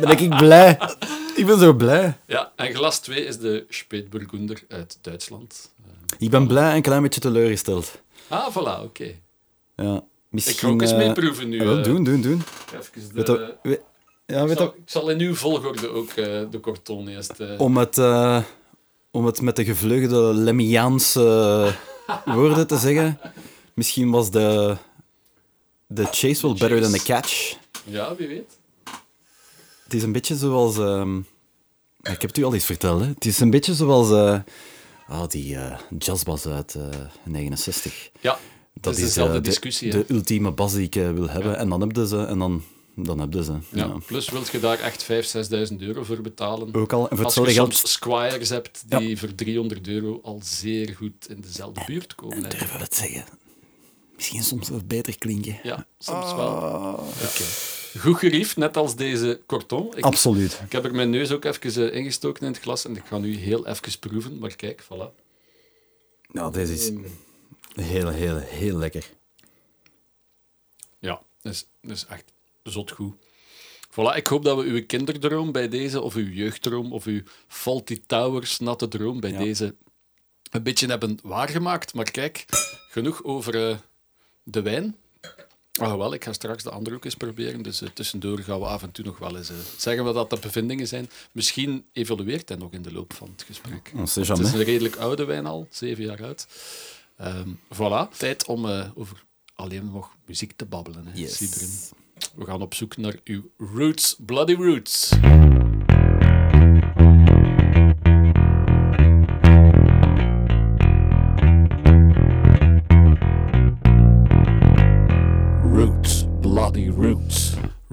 Ben 0.01 0.19
ik 0.19 0.37
blij. 0.37 0.79
Ik 1.37 1.47
ben 1.47 1.59
zo 1.59 1.73
blij. 1.73 2.19
Ja, 2.27 2.53
en 2.57 2.75
glas 2.75 2.99
2 3.01 3.25
is 3.25 3.39
de 3.39 3.65
Spätburgunder 3.69 4.63
uit 4.69 4.99
Duitsland. 5.01 5.71
Ik 6.19 6.31
ben 6.31 6.47
blij 6.47 6.71
en 6.71 6.77
een 6.77 6.83
klein 6.83 7.03
beetje 7.03 7.21
teleurgesteld. 7.21 8.01
Ah, 8.29 8.57
voilà, 8.57 8.83
oké. 8.85 9.15
Ja, 9.77 10.03
misschien... 10.29 10.55
Ik 10.55 10.61
ga 10.61 10.69
ook 10.69 10.81
eens 10.81 10.91
eh, 10.91 10.97
meeproeven 10.97 11.49
nu. 11.49 11.59
ja, 11.59 11.65
wel, 11.65 11.79
eh. 11.79 11.85
doen, 11.85 12.05
doen, 12.05 12.21
doen. 12.21 12.43
Even 12.81 13.09
de... 13.09 13.15
Weet 13.15 13.27
dat- 13.27 13.39
we- 13.63 13.81
ja, 14.27 14.41
ik, 14.41 14.47
weet 14.47 14.57
zal, 14.57 14.67
dat, 14.67 14.75
ik 14.77 14.83
zal 14.91 15.09
in 15.11 15.21
uw 15.21 15.35
volgorde 15.35 15.89
ook 15.89 16.11
eh, 16.11 16.41
de 16.51 16.61
Corton 16.61 17.09
eerst... 17.09 17.33
om, 17.59 17.77
het, 17.77 17.99
om 19.11 19.27
het 19.27 19.41
met 19.41 19.57
de 19.57 19.65
gevleugelde 19.65 20.35
Lemmiaanse 20.35 21.75
woorden 22.25 22.67
te 22.67 22.77
zeggen, 22.77 23.19
misschien 23.75 24.11
was 24.11 24.31
de, 24.31 24.77
de 25.87 26.05
chase 26.05 26.43
wel 26.47 26.55
better 26.57 26.81
than 26.83 26.93
the 26.93 27.03
catch. 27.05 27.57
Ja, 27.85 28.15
wie 28.17 28.29
weet. 28.29 28.59
Het 29.93 30.01
is 30.01 30.07
een 30.07 30.13
beetje 30.13 30.37
zoals... 30.37 30.79
ehm, 30.79 31.19
ik 32.03 32.21
heb 32.21 32.23
het 32.23 32.39
u 32.39 32.45
al 32.45 32.55
eens 32.55 32.65
verteld, 32.65 33.01
hè. 33.01 33.07
Het 33.07 33.25
is 33.25 33.41
een 33.41 33.51
beetje 33.51 33.75
zoals... 33.75 34.11
eh 34.11 34.41
oh, 35.09 35.27
die 35.29 35.57
eh 35.57 35.79
jazzbas 35.99 36.47
uit 36.47 36.75
eh 36.75 36.89
69. 37.25 38.11
Ja, 38.21 38.39
dat 38.75 38.93
is 38.93 38.99
eh, 38.99 39.07
dezelfde 39.07 39.41
de, 39.41 39.41
discussie. 39.41 39.91
De, 39.91 40.05
hè. 40.09 40.15
ultieme 40.15 40.51
bas 40.51 40.73
die 40.73 40.83
ik 40.83 40.97
eh, 40.97 41.11
wil 41.11 41.29
hebben. 41.29 41.59
En 41.59 41.69
dan 41.69 41.81
heb 41.81 41.97
je 41.97 42.07
ze. 42.07 42.25
En 42.25 42.39
dan, 42.39 42.63
dan 42.95 43.19
heb 43.19 43.33
je 43.33 43.45
ze. 43.45 43.53
ja. 43.53 43.87
Ja. 43.87 43.97
Plus 44.07 44.29
wil 44.31 44.43
je 44.53 44.61
daar 44.61 44.79
echt 44.79 45.03
5.000, 45.05 45.71
6.000 45.71 45.77
euro 45.79 46.03
voor 46.05 46.21
betalen. 46.21 46.75
Ook 46.75 46.93
al. 46.93 47.09
En 47.09 47.17
voor 47.17 47.25
Als 47.27 47.35
je 47.35 47.45
geld 47.45 47.75
soms 47.75 47.93
squires 47.93 48.49
hebt 48.49 48.83
die 48.87 49.19
voor 49.19 49.35
300 49.35 49.89
euro 49.89 50.21
al 50.23 50.41
zeer 50.45 50.95
goed 50.97 51.29
in 51.29 51.41
dezelfde 51.41 51.83
buurt 51.87 52.15
komen. 52.15 52.37
En 52.37 52.51
durven 52.51 52.77
we 52.77 52.83
het 52.83 52.95
zeggen. 52.95 53.25
Misschien 54.17 54.43
soms 54.43 54.69
wel 54.69 54.83
beter 54.87 55.19
klinken. 55.19 55.59
Ja, 55.63 55.87
soms 55.99 56.35
wel. 56.35 56.57
Ah. 56.57 56.99
Oké. 56.99 57.45
Goed 57.99 58.17
geriefd, 58.19 58.57
net 58.57 58.77
als 58.77 58.97
deze 58.97 59.41
Corton. 59.47 59.97
Ik, 59.97 60.05
Absoluut. 60.05 60.61
ik 60.65 60.73
heb 60.73 60.85
er 60.85 60.95
mijn 60.95 61.11
neus 61.11 61.31
ook 61.31 61.45
even 61.45 61.91
eh, 61.93 61.99
ingestoken 61.99 62.47
in 62.47 62.53
het 62.53 62.61
glas 62.63 62.85
en 62.85 62.97
ik 62.97 63.05
ga 63.05 63.19
nu 63.19 63.37
heel 63.37 63.67
even 63.67 63.99
proeven. 63.99 64.39
Maar 64.39 64.57
kijk, 64.57 64.83
voilà. 64.85 65.21
Nou, 66.31 66.53
deze 66.53 66.73
is 66.73 66.93
heel, 67.75 68.09
heel, 68.09 68.37
heel 68.37 68.77
lekker. 68.77 69.11
Ja, 70.99 71.23
dat 71.43 71.53
is, 71.53 71.67
dat 71.83 71.97
is 71.97 72.07
echt 72.07 72.33
zot 72.63 72.91
goed. 72.91 73.15
Voilà, 73.91 74.17
ik 74.17 74.27
hoop 74.27 74.45
dat 74.45 74.57
we 74.57 74.63
uw 74.65 74.87
kinderdroom 74.87 75.53
bij 75.53 75.69
deze, 75.69 76.01
of 76.01 76.15
uw 76.15 76.29
jeugddroom, 76.29 76.93
of 76.93 77.05
uw 77.05 77.23
Faulty 77.49 78.03
Towers 78.07 78.59
natte 78.59 78.89
droom 78.89 79.21
bij 79.21 79.31
Ja. 79.31 79.39
deze 79.39 79.75
een 80.51 80.63
beetje 80.63 80.87
hebben 80.87 81.19
waargemaakt. 81.23 81.95
Maar 81.95 82.11
kijk, 82.11 82.45
genoeg 82.91 83.25
over 83.25 83.69
eh, 83.69 83.77
de 84.43 84.63
wijn. 84.63 84.97
Ah, 85.81 85.97
wel, 85.97 86.15
ik 86.15 86.25
ga 86.25 86.33
straks 86.33 86.63
de 86.63 86.71
andere 86.71 86.97
ook 86.97 87.05
eens 87.05 87.15
proberen. 87.15 87.63
Dus 87.63 87.81
eh, 87.83 87.89
tussendoor 87.89 88.39
gaan 88.39 88.59
we 88.59 88.67
af 88.67 88.83
en 88.83 88.93
toe 88.93 89.05
nog 89.05 89.19
wel 89.19 89.37
eens 89.37 89.51
eh, 89.51 89.57
zeggen 89.77 90.05
wat 90.05 90.15
dat 90.15 90.31
de 90.31 90.39
bevindingen 90.41 90.89
zijn. 90.89 91.11
Misschien 91.33 91.85
evolueert 91.93 92.49
hij 92.49 92.59
nog 92.59 92.73
in 92.73 92.83
de 92.83 92.93
loop 92.93 93.13
van 93.13 93.29
het 93.33 93.43
gesprek. 93.43 93.93
Sait 94.05 94.29
Het 94.29 94.39
is 94.39 94.53
een 94.53 94.63
redelijk 94.65 94.97
oude 94.97 95.25
wijn 95.25 95.47
al, 95.47 95.67
zeven 95.71 96.05
jaar 96.05 96.23
oud. 96.25 96.47
Ehm, 97.17 97.49
voilà, 97.75 98.17
tijd 98.17 98.47
om 98.47 98.69
eh, 98.69 98.89
over 98.95 99.25
alleen 99.55 99.91
nog 99.93 100.17
muziek 100.27 100.53
te 100.57 100.65
babbelen. 100.65 101.07
Hè, 101.07 101.13
Yes. 101.15 101.39
We 102.35 102.45
gaan 102.45 102.63
op 102.63 102.75
zoek 102.75 102.97
naar 102.97 103.17
uw 103.25 103.51
roots, 103.59 104.17
bloody 104.19 104.55
roots. 104.55 105.11
Roots, 105.11 105.52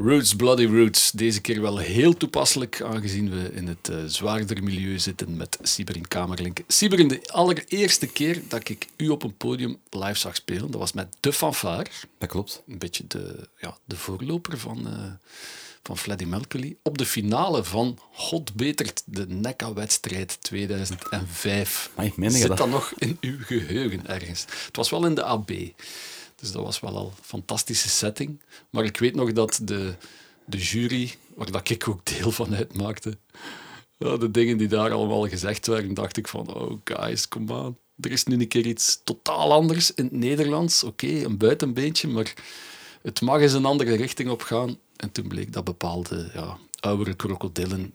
roots. 0.03 0.35
Bloody 0.35 0.65
roots. 0.65 1.11
Deze 1.11 1.41
keer 1.41 1.61
wel 1.61 1.77
heel 1.77 2.17
toepasselijk, 2.17 2.81
aangezien 2.81 3.29
we 3.29 3.53
in 3.53 3.67
het 3.67 3.91
zwaarder 4.05 4.63
milieu 4.63 4.99
zitten 4.99 5.37
met 5.37 5.57
Sieberin 5.61 6.07
Kamerlink. 6.07 6.59
Sieberin, 6.67 7.07
de 7.07 7.21
allereerste 7.31 8.07
keer 8.07 8.41
dat 8.47 8.69
ik 8.69 8.87
u 8.97 9.09
op 9.09 9.23
een 9.23 9.37
podium 9.37 9.77
live 9.89 10.19
zag 10.19 10.35
spelen, 10.35 10.71
dat 10.71 10.79
was 10.79 10.93
met 10.93 11.07
De 11.19 11.33
Fanfare. 11.33 11.89
Dat 12.17 12.29
klopt. 12.29 12.61
Een 12.67 12.77
beetje 12.77 13.03
de, 13.07 13.47
ja, 13.57 13.77
de 13.85 13.95
voorloper 13.95 14.57
van, 14.57 14.87
eh 14.87 15.11
van 15.83 15.97
Freddie 15.97 16.27
Mercury. 16.27 16.75
Op 16.83 16.97
de 16.97 17.05
finale 17.05 17.63
van 17.63 17.99
God 18.11 18.53
Betert, 18.53 19.03
de 19.05 19.27
NECA-wedstrijd 19.27 20.37
2005. 20.41 21.89
Amai, 21.95 22.13
meen 22.15 22.31
je 22.31 22.37
Zit 22.37 22.47
dat? 22.47 22.57
dat 22.57 22.69
nog 22.69 22.93
in 22.97 23.17
uw 23.21 23.37
geheugen 23.41 24.07
ergens? 24.07 24.45
Het 24.65 24.75
was 24.75 24.89
wel 24.89 25.05
in 25.05 25.15
de 25.15 25.23
AB. 25.23 25.51
Dus 26.39 26.51
dat 26.51 26.63
was 26.63 26.79
wel 26.79 26.95
al 26.95 27.05
een 27.05 27.23
fantastische 27.23 27.89
setting. 27.89 28.41
Maar 28.69 28.83
ik 28.83 28.97
weet 28.97 29.15
nog 29.15 29.31
dat 29.31 29.59
de, 29.63 29.93
de 30.45 30.57
jury, 30.57 31.15
waar 31.35 31.51
dat 31.51 31.69
ik 31.69 31.87
ook 31.87 32.05
deel 32.05 32.31
van 32.31 32.55
uitmaakte, 32.55 33.17
de 33.97 34.31
dingen 34.31 34.57
die 34.57 34.67
daar 34.67 34.91
allemaal 34.91 35.27
gezegd 35.27 35.67
werden, 35.67 35.93
dacht 35.93 36.17
ik 36.17 36.27
van, 36.27 36.53
oh 36.53 36.79
guys, 36.83 37.27
kom 37.27 37.51
aan. 37.51 37.77
Er 37.99 38.11
is 38.11 38.23
nu 38.23 38.39
een 38.39 38.47
keer 38.47 38.65
iets 38.65 39.01
totaal 39.03 39.53
anders 39.53 39.93
in 39.93 40.03
het 40.03 40.13
Nederlands. 40.13 40.83
Oké, 40.83 41.07
een 41.07 41.37
buitenbeentje, 41.37 42.07
maar 42.07 42.33
het 43.01 43.21
mag 43.21 43.41
eens 43.41 43.53
een 43.53 43.65
andere 43.65 43.95
richting 43.95 44.29
op 44.29 44.41
gaan. 44.41 44.77
En 44.95 45.11
toen 45.11 45.27
bleek 45.27 45.53
dat 45.53 45.63
bepaalde 45.63 46.29
ja, 46.33 46.57
oudere 46.79 47.15
krokodillen 47.15 47.93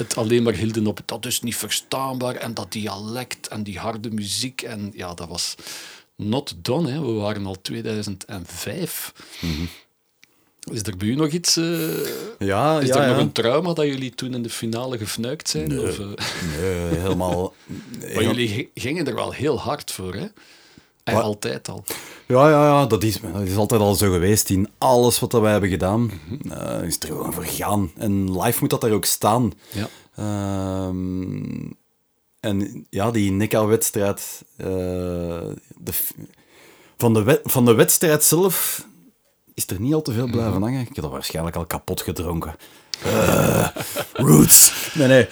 het 0.00 0.16
alleen 0.16 0.42
maar 0.42 0.54
hielden 0.54 0.86
op 0.86 1.00
dat 1.04 1.26
is 1.26 1.40
niet 1.40 1.56
verstaanbaar 1.56 2.34
en 2.34 2.54
dat 2.54 2.72
dialect 2.72 3.48
en 3.48 3.62
die 3.62 3.78
harde 3.78 4.10
muziek. 4.10 4.62
En 4.62 4.92
ja, 4.94 5.14
dat 5.14 5.28
was 5.28 5.54
not 6.20 6.54
done. 6.56 6.90
Hè. 6.90 7.00
We 7.00 7.12
waren 7.12 7.46
al 7.46 7.56
2005. 7.62 9.12
Is 10.72 10.82
er 10.82 10.96
bij 10.96 11.08
u 11.08 11.14
nog 11.14 11.28
iets? 11.28 11.56
eh, 11.56 11.64
Ja, 12.38 12.80
is 12.80 12.88
ja, 12.88 12.94
er 12.96 13.02
ja. 13.02 13.08
nog 13.08 13.18
een 13.18 13.32
trauma 13.32 13.72
dat 13.72 13.86
jullie 13.86 14.14
toen 14.14 14.34
in 14.34 14.42
de 14.42 14.50
finale 14.50 14.98
gefnuikt 14.98 15.48
zijn? 15.48 15.80
Of, 15.80 15.98
eh, 15.98 16.06
Nee, 16.60 16.98
helemaal... 16.98 17.54
maar 18.14 18.22
jullie 18.22 18.48
gi- 18.48 18.70
gingen 18.74 19.06
er 19.06 19.14
wel 19.14 19.30
heel 19.32 19.58
hard 19.58 19.90
voor, 19.92 20.14
hè? 20.14 20.26
En 21.04 21.14
Wat? 21.14 21.22
altijd 21.24 21.68
al. 21.68 21.84
Ja, 22.26 22.48
ja, 22.50 22.64
ja 22.66 22.86
dat, 22.86 23.02
is, 23.02 23.20
dat 23.32 23.42
is 23.42 23.56
altijd 23.56 23.80
al 23.80 23.94
zo 23.94 24.10
geweest. 24.12 24.50
In 24.50 24.68
alles 24.78 25.18
wat 25.20 25.32
wij 25.32 25.50
hebben 25.52 25.70
gedaan, 25.70 26.10
eh, 26.50 26.82
is 26.82 26.96
er 27.00 27.06
gewoon 27.08 27.32
voor 27.32 27.44
gaan. 27.44 27.90
En 27.96 28.40
live 28.42 28.58
moet 28.60 28.70
dat 28.70 28.80
daar 28.80 28.90
ook 28.92 29.04
staan. 29.04 29.52
Ja. 29.72 29.88
Ehm, 30.14 31.68
en 32.40 32.86
ja, 32.90 33.10
die 33.10 33.30
Nika-wedstrijd... 33.30 34.42
eh, 34.56 34.66
de 34.66 35.92
van, 36.96 37.14
de 37.14 37.40
van 37.44 37.64
de 37.64 37.74
wedstrijd 37.74 38.24
zelf 38.24 38.86
is 39.54 39.66
er 39.66 39.80
niet 39.80 39.94
al 39.94 40.02
te 40.02 40.12
veel 40.12 40.30
blijven 40.30 40.62
hangen. 40.62 40.80
Ik 40.80 40.86
heb 40.86 41.02
dat 41.04 41.10
waarschijnlijk 41.10 41.56
al 41.56 41.66
kapot 41.66 42.00
gedronken. 42.02 42.54
Eh, 43.04 43.68
roots. 44.12 44.90
Nee, 44.94 45.08
nee. 45.08 45.28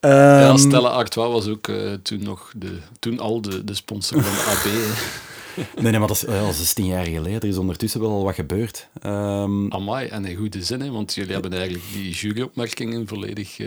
Ja, 0.00 0.48
Ehm, 0.48 0.56
Stella 0.56 0.88
Artois 0.88 1.32
was 1.32 1.48
ook 1.48 1.68
eh, 1.68 1.92
toen 1.92 2.22
nog 2.22 2.52
de, 2.56 2.78
toen 2.98 3.18
al 3.18 3.40
de, 3.40 3.64
de 3.64 3.74
sponsor 3.74 4.22
van 4.22 4.32
AB. 4.54 4.62
hè. 4.64 5.62
nee, 5.82 5.90
nee, 5.90 5.98
maar 5.98 6.08
dat 6.08 6.16
is 6.16 6.26
al 6.26 6.52
16 6.52 6.84
jaar 6.86 7.04
geleden. 7.06 7.40
Er 7.40 7.48
is 7.48 7.56
ondertussen 7.56 8.00
wel 8.00 8.10
al 8.10 8.24
wat 8.24 8.34
gebeurd. 8.34 8.88
Ehm, 9.00 9.72
Amai, 9.72 10.08
en 10.08 10.24
in 10.24 10.36
goede 10.36 10.62
zin, 10.64 10.80
hè, 10.80 10.90
want 10.90 11.14
jullie 11.14 11.32
hebben 11.32 11.52
eigenlijk 11.52 11.84
die 11.92 12.10
juryopmerkingen 12.12 13.08
volledig 13.08 13.58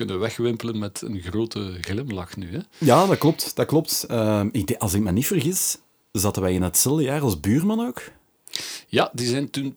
kunnen 0.00 0.18
wegwimpelen 0.20 0.78
met 0.78 1.00
een 1.02 1.20
grote 1.20 1.78
glimlach 1.80 2.36
nu. 2.36 2.52
Hè? 2.52 2.58
Ja, 2.78 3.06
dat 3.06 3.18
klopt. 3.18 3.56
Dat 3.56 3.66
klopt. 3.66 4.04
Ehm, 4.08 4.48
ik 4.52 4.74
als 4.78 4.94
ik 4.94 5.00
me 5.00 5.12
niet 5.12 5.26
vergis, 5.26 5.76
zaten 6.12 6.42
wij 6.42 6.52
in 6.52 6.62
hetzelfde 6.62 7.02
jaar 7.02 7.20
als 7.20 7.40
buurman 7.40 7.86
ook. 7.86 8.02
Ja, 8.86 9.10
die 9.12 9.26
zijn 9.26 9.50
toen 9.50 9.76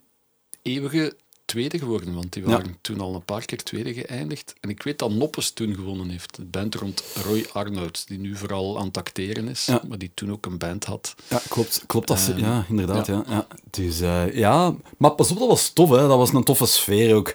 eeuwige 0.62 1.16
tweede 1.46 1.78
geworden, 1.80 2.14
want 2.14 2.34
die 2.34 2.44
Ja. 2.44 2.50
waren 2.50 2.78
toen 2.82 3.00
al 3.00 3.16
een 3.16 3.24
paar 3.26 3.46
keer 3.46 3.64
tweede 3.64 3.94
geëindigd. 3.94 4.54
En 4.60 4.70
ik 4.70 4.84
weet 4.84 5.00
dat 5.00 5.12
Noppes 5.12 5.52
toen 5.52 5.76
gewonnen 5.76 6.10
heeft. 6.10 6.36
De 6.36 6.44
band 6.46 6.76
rond 6.76 7.04
Roy 7.24 7.46
Arnoud, 7.54 8.08
die 8.08 8.20
nu 8.20 8.36
vooral 8.36 8.80
aan 8.80 8.88
het 8.88 8.98
acteren 8.98 9.48
is, 9.48 9.66
Ja. 9.66 9.82
maar 9.88 9.98
die 9.98 10.12
toen 10.14 10.32
ook 10.32 10.46
een 10.46 10.58
band 10.58 10.86
had. 10.86 11.16
Ja, 11.30 11.42
klopt. 11.50 11.84
klopt 11.88 12.08
dat 12.08 12.28
Ehm, 12.30 12.40
ja, 12.40 12.66
inderdaad. 12.70 13.08
ja. 13.08 13.24
Ja. 13.28 13.34
Ja. 13.34 13.48
Dus, 13.70 14.02
eh, 14.02 14.36
ja, 14.36 14.76
maar 14.98 15.12
pas 15.12 15.32
op, 15.32 15.40
dat 15.40 15.48
was 15.48 15.70
tof. 15.70 15.90
Hè. 15.90 16.08
Dat 16.08 16.18
was 16.18 16.34
een 16.34 16.44
toffe 16.44 16.66
sfeer 16.66 17.16
ook 17.16 17.34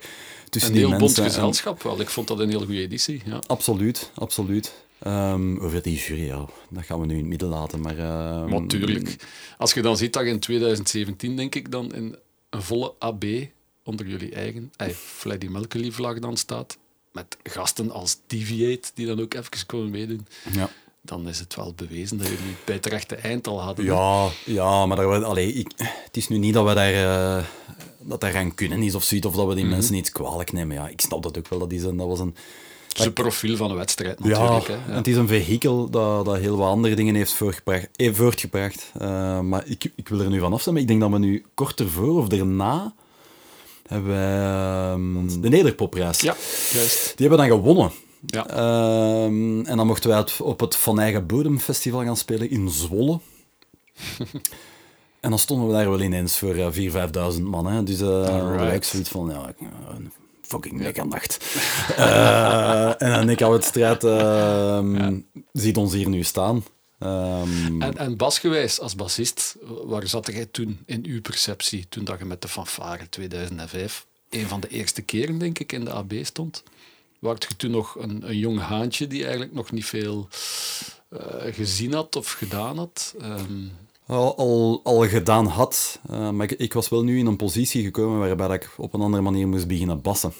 tussen 0.49 0.71
Een 0.73 0.79
die 0.79 0.89
heel 0.89 0.99
mensen. 0.99 1.25
gezelschap 1.25 1.83
wel. 1.83 2.01
Ik 2.01 2.09
vond 2.09 2.29
dat 2.29 2.39
een 2.39 2.49
heel 2.49 2.59
goede 2.65 2.81
editie. 2.81 3.23
Ja. 3.25 3.41
Absoluut, 3.47 4.11
absoluut. 4.15 4.73
Ehm, 4.99 5.57
over 5.59 5.83
die 5.83 5.97
jury, 5.99 6.25
ja, 6.27 6.45
dat 6.71 6.85
gaan 6.85 7.01
we 7.01 7.07
nu 7.07 7.13
in 7.13 7.19
het 7.21 7.29
midden 7.29 7.49
laten. 7.49 7.81
Maar, 7.81 7.99
ehm, 7.99 8.49
Natuurlijk. 8.51 9.17
Als 9.59 9.73
je 9.75 9.83
dan 9.83 9.97
ziet 9.97 10.13
dat 10.13 10.23
je 10.25 10.29
in 10.31 10.39
2017, 10.41 11.37
denk 11.37 11.55
ik, 11.55 11.71
dan 11.71 11.95
in 11.95 12.17
een 12.51 12.63
volle 12.63 12.93
AB 12.99 13.25
onder 13.85 14.07
jullie 14.07 14.35
eigen 14.35 14.73
eh, 14.77 14.89
Freddie 14.89 15.51
Mercury 15.51 15.91
vlag 15.91 16.19
dan 16.19 16.37
staat, 16.37 16.79
met 17.13 17.37
gasten 17.43 17.91
als 17.91 18.17
Deviate, 18.27 18.89
die 18.95 19.07
dan 19.07 19.21
ook 19.21 19.35
even 19.35 19.67
komen 19.67 19.91
meedoen, 19.91 20.27
Ja. 20.53 20.71
dan 21.03 21.29
is 21.29 21.39
het 21.39 21.55
wel 21.55 21.73
bewezen 21.77 22.19
dat 22.19 22.27
jullie 22.27 22.55
bij 22.65 22.75
het 22.75 22.87
rechte 22.87 23.15
eind 23.17 23.47
al 23.47 23.61
hadden. 23.63 23.85
Ja, 23.85 24.29
ja, 24.45 24.87
maar 24.87 24.97
daar, 24.97 25.25
allee, 25.25 25.53
ik, 25.53 25.71
het 25.77 26.17
is 26.17 26.29
nu 26.29 26.39
niet 26.39 26.55
dat 26.55 26.67
we 26.67 26.75
daar, 26.75 26.93
eh, 27.39 27.45
dat 28.01 28.21
daar 28.21 28.37
aan 28.37 28.55
kunnen 28.55 28.83
is 28.83 28.95
of 28.95 29.03
zoiets, 29.03 29.27
of 29.27 29.35
dat 29.35 29.47
we 29.47 29.55
die 29.55 29.65
Mhm. 29.65 29.73
mensen 29.73 29.95
iets 29.95 30.13
kwalijk 30.13 30.53
nemen. 30.53 30.77
Ja, 30.77 30.89
ik 30.89 31.01
snap 31.01 31.23
dat 31.23 31.39
ook 31.39 31.49
wel. 31.49 31.59
Dat, 31.59 31.73
is 31.73 31.83
een, 31.83 31.97
dat 31.97 32.07
was 32.07 32.21
een... 32.21 32.35
Het 32.89 32.99
is 32.99 33.05
een 33.05 33.13
profiel 33.13 33.57
van 33.57 33.71
een 33.71 33.77
wedstrijd 33.77 34.19
Ja, 34.23 34.29
natuurlijk. 34.29 34.67
hè. 34.67 34.75
en 34.75 34.97
het 34.97 35.07
is 35.07 35.17
een 35.17 35.29
vehikel 35.29 35.91
dat, 35.91 36.25
dat 36.25 36.37
heel 36.37 36.57
wat 36.57 36.69
andere 36.69 36.95
dingen 36.95 37.15
heeft 37.15 37.33
voortgebracht. 37.33 37.89
eh, 37.97 38.15
voortgebracht. 38.15 38.93
Eh, 38.99 39.41
maar 39.41 39.63
ik, 39.67 39.91
ik 39.95 40.09
wil 40.09 40.21
er 40.21 40.31
nu 40.31 40.39
van 40.39 40.51
maar 40.51 40.77
ik 40.77 40.89
denk 40.89 41.01
dat 41.01 41.11
we 41.11 41.19
nu 41.19 41.45
kort 41.55 41.81
ervoor 41.81 42.19
of 42.19 42.29
daarna 42.29 42.95
hebben 43.87 44.11
wij 44.11 44.39
ehm, 44.93 45.41
de 45.41 45.49
Nederpopprijs. 45.49 46.21
Ja, 46.21 46.37
juist. 46.73 47.13
Die 47.17 47.27
hebben 47.29 47.45
we 47.45 47.49
dan 47.49 47.59
gewonnen. 47.59 47.91
Ja. 48.27 48.47
Ehm, 48.49 49.61
en 49.65 49.77
dan 49.77 49.87
mochten 49.87 50.09
wij 50.11 50.19
het 50.19 50.41
op 50.41 50.61
het 50.61 50.77
Van 50.77 51.01
Eigen 51.01 51.27
Bodem 51.27 51.59
Festival 51.59 52.05
gaan 52.05 52.17
spelen 52.17 52.51
in 52.51 52.69
Zwolle. 52.71 53.21
en 55.21 55.31
dan 55.31 55.39
stonden 55.39 55.67
we 55.67 55.73
daar 55.73 55.91
wel 55.91 56.01
ineens 56.01 56.39
voor 56.39 56.57
uh, 56.57 56.69
4.000, 56.73 57.35
5.000 57.37 57.43
man. 57.43 57.67
Hè. 57.67 57.83
Dus 57.83 58.01
uh, 58.01 58.09
Alright. 58.09 58.75
ik 58.75 58.85
zoiets 58.85 59.09
van, 59.11 59.29
ja, 59.31 59.53
een 59.95 60.13
fucking 60.43 60.79
mega 60.79 61.05
nacht. 61.05 61.37
Eh, 61.97 63.03
en 63.03 63.11
dan 63.11 63.31
ik 63.31 63.41
had 63.41 63.53
het 63.53 63.65
strijd, 63.65 64.05
ehm, 64.05 65.21
ziet 65.53 65.77
ons 65.77 65.93
hier 65.93 66.09
nu 66.09 66.23
staan. 66.23 66.65
Ehm, 66.99 67.83
En, 67.83 67.97
en 67.97 68.17
basgewijs, 68.17 68.81
als 68.81 68.95
bassist, 68.95 69.57
waar 69.85 70.07
zat 70.07 70.27
jij 70.27 70.47
toen 70.47 70.79
in 70.87 71.05
uw 71.05 71.21
perceptie, 71.21 71.87
toen 71.89 72.05
dat 72.05 72.19
je 72.19 72.25
met 72.25 72.43
de 72.43 72.49
fanfare 72.49 73.09
2005, 73.09 74.07
een 74.31 74.49
van 74.49 74.61
de 74.61 74.69
eerste 74.69 75.03
keren, 75.03 75.39
denk 75.39 75.59
ik, 75.59 75.73
in 75.73 75.85
de 75.85 75.91
AB 75.93 76.13
stond? 76.23 76.63
Waart 77.19 77.47
je 77.49 77.57
toen 77.57 77.71
nog 77.71 77.97
een, 77.99 78.29
een 78.29 78.39
jong 78.39 78.61
haantje 78.61 79.07
die 79.07 79.23
eigenlijk 79.23 79.55
nog 79.55 79.73
niet 79.73 79.87
veel 79.87 80.29
eh, 81.09 81.19
gezien 81.55 81.93
had 81.93 82.17
of 82.17 82.33
gedaan 82.33 82.79
had? 82.79 83.15
Ehm, 83.21 83.67
al, 84.09 84.37
al, 84.37 84.81
al 84.85 85.09
gedaan 85.09 85.47
had. 85.47 86.01
Uh, 86.11 86.31
maar 86.31 86.51
ik, 86.51 86.59
ik, 86.59 86.73
was 86.73 86.89
wel 86.89 87.05
nu 87.05 87.19
in 87.19 87.27
een 87.27 87.37
positie 87.37 87.85
gekomen 87.85 88.19
waarbij 88.19 88.57
ik 88.57 88.75
op 88.77 88.95
een 88.95 89.01
andere 89.01 89.23
manier 89.23 89.49
moest 89.49 89.67
beginnen 89.67 90.03
bassen. 90.03 90.33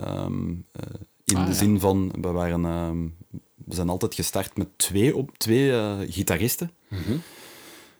Um, 0.00 0.64
uh, 0.76 1.00
in 1.24 1.36
Ah, 1.36 1.44
de 1.44 1.50
ja. 1.50 1.56
zin 1.56 1.80
van, 1.80 2.12
we, 2.20 2.28
waren, 2.28 2.64
um, 2.64 3.16
we 3.54 3.74
zijn 3.74 3.88
altijd 3.88 4.14
gestart 4.14 4.56
met 4.56 4.68
twee, 4.76 5.16
op, 5.16 5.38
twee 5.38 5.70
uh, 5.70 5.94
gitaristen. 6.08 6.70
Mhm. 6.88 7.16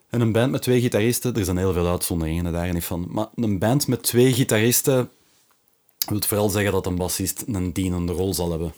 En 0.09 0.21
een 0.21 0.33
band 0.33 0.51
met 0.51 0.63
twee 0.63 0.81
gitaristen, 0.81 1.35
er 1.35 1.45
zijn 1.45 1.57
heel 1.57 1.73
veel 1.73 1.89
uitzonderingen 1.89 2.53
daar 2.53 2.73
niet 2.73 2.85
van, 2.85 3.07
maar 3.09 3.29
een 3.35 3.59
band 3.59 3.87
met 3.87 4.03
twee 4.03 4.33
gitaristen 4.33 5.11
wil 6.07 6.21
vooral 6.21 6.49
zeggen 6.49 6.73
dat 6.73 6.87
een 6.87 6.97
bassist 6.97 7.45
een 7.47 7.73
dienende 7.73 8.13
rol 8.13 8.35
zal 8.35 8.51
hebben. 8.51 8.73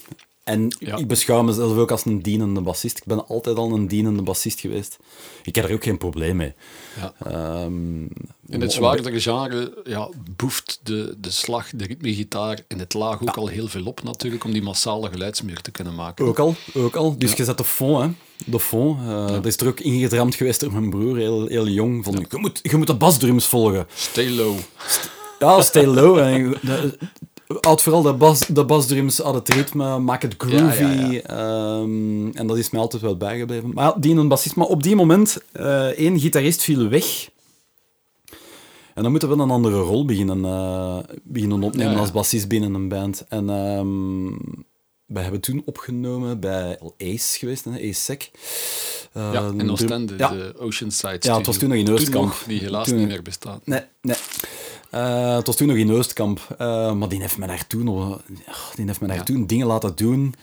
En 0.44 0.76
Ja. 0.78 0.96
ik 0.96 1.06
beschouw 1.08 1.42
mezelf 1.42 1.76
ook 1.76 1.90
als 1.90 2.04
een 2.04 2.22
dienende 2.22 2.60
bassist. 2.60 2.96
Ik 2.98 3.04
ben 3.04 3.26
altijd 3.26 3.56
al 3.56 3.72
een 3.72 3.86
dienende 3.88 4.22
bassist 4.22 4.60
geweest. 4.60 4.98
Ik 5.42 5.54
heb 5.54 5.64
er 5.64 5.72
ook 5.74 5.84
geen 5.84 5.98
probleem 5.98 6.36
mee. 6.36 6.52
ja. 7.00 7.14
Ehm, 7.30 8.02
In 8.46 8.60
het 8.60 8.72
zwaardere 8.72 9.20
genre 9.20 9.82
ja, 9.84 10.08
boeft 10.36 10.80
de, 10.82 11.14
de 11.18 11.30
slag, 11.30 11.68
de 11.74 11.84
ritmegitaar 11.86 12.58
in 12.68 12.78
het 12.78 12.94
laag 12.94 13.22
ook 13.22 13.36
al 13.36 13.46
heel 13.46 13.68
veel 13.68 13.84
op 13.84 14.02
natuurlijk, 14.02 14.44
om 14.44 14.52
die 14.52 14.62
massale 14.62 15.10
geluidsmuur 15.10 15.60
te 15.60 15.70
kunnen 15.70 15.94
maken. 15.94 16.24
Ook 16.26 16.38
al, 16.38 16.54
ook 16.74 16.96
al. 16.96 17.18
Dus 17.18 17.32
je 17.32 17.44
zet 17.44 17.58
de 17.58 17.64
fond, 17.64 18.02
hè. 18.02 18.10
De 18.46 18.60
fond. 18.60 19.00
Uh, 19.00 19.26
Dat 19.26 19.46
is 19.46 19.56
er 19.56 19.66
ook 19.66 19.80
ingedramd 19.80 20.34
geweest 20.34 20.60
door 20.60 20.72
mijn 20.72 20.90
broer, 20.90 21.16
heel, 21.16 21.46
heel 21.46 21.68
jong. 21.68 22.04
Van, 22.04 22.26
je, 22.30 22.38
moet, 22.38 22.60
je 22.62 22.76
moet 22.76 22.86
de 22.86 22.94
basdrums 22.96 23.46
volgen. 23.46 23.86
Stay 23.94 24.30
low. 24.30 24.56
Ja, 25.38 25.62
stay 25.62 25.86
low. 25.86 26.54
Houd 27.60 27.82
vooral 27.82 28.02
de, 28.02 28.12
bas, 28.12 28.40
de 28.40 28.64
basdrums 28.64 29.22
aan 29.22 29.34
het 29.34 29.48
ritme, 29.48 29.98
maak 29.98 30.22
het 30.22 30.34
groovy. 30.38 30.82
Ja, 30.82 30.90
ja, 30.90 31.22
ja. 31.26 31.78
Um, 31.80 32.32
en 32.34 32.46
dat 32.46 32.58
is 32.58 32.70
mij 32.70 32.80
altijd 32.80 33.02
wel 33.02 33.16
bijgebleven. 33.16 33.70
Maar 33.74 33.84
ja, 33.84 33.96
die 33.98 34.16
een 34.16 34.28
bassist. 34.28 34.56
Maar 34.56 34.66
op 34.66 34.82
die 34.82 34.96
moment, 34.96 35.42
uh, 35.52 35.84
één 35.84 36.20
gitarist 36.20 36.62
viel 36.62 36.88
weg. 36.88 37.28
En 38.94 39.02
dan 39.02 39.10
moeten 39.10 39.28
we 39.28 39.42
een 39.42 39.50
andere 39.50 39.78
rol 39.78 40.04
beginnen, 40.04 40.38
uh, 40.38 40.98
beginnen 41.22 41.62
opnemen 41.62 41.86
Ja, 41.86 41.92
ja. 41.92 42.00
als 42.00 42.12
bassist 42.12 42.48
binnen 42.48 42.74
een 42.74 42.88
band. 42.88 43.24
En 43.28 43.48
um, 43.48 44.38
wij 45.06 45.22
hebben 45.22 45.40
toen 45.40 45.62
opgenomen 45.64 46.40
bij 46.40 46.78
Ace 46.98 47.38
geweest, 47.38 47.66
Ace 47.66 47.92
Sec. 47.92 48.30
Uh, 49.16 49.30
ja, 49.32 49.50
in 49.58 49.70
Oostende, 49.70 50.14
ja. 50.16 50.28
de 50.30 50.54
Oceanside 50.58 51.18
Ja, 51.20 51.36
het 51.36 51.46
was 51.46 51.56
toen 51.56 51.68
nog 51.68 51.78
in 51.78 51.90
Oostkamp. 51.90 52.34
Die 52.46 52.60
helaas 52.60 52.86
toen, 52.88 52.96
niet 52.96 53.06
meer 53.06 53.22
bestaat. 53.22 53.66
Nee, 53.66 53.80
nee. 54.02 54.16
Uh, 54.94 55.36
het 55.36 55.46
was 55.46 55.56
toen 55.56 55.68
nog 55.68 55.76
in 55.76 55.92
Oostkamp. 55.92 56.56
Uh, 56.60 56.92
maar 56.92 57.08
die 57.08 57.20
heeft 57.20 57.38
me 57.38 57.46
daar 57.46 57.66
toen, 57.66 57.84
die 58.74 58.86
heeft 58.86 59.00
me 59.00 59.06
daar 59.06 59.16
ja. 59.16 59.22
toen 59.22 59.46
dingen 59.46 59.66
laten 59.66 59.96
doen. 59.96 60.34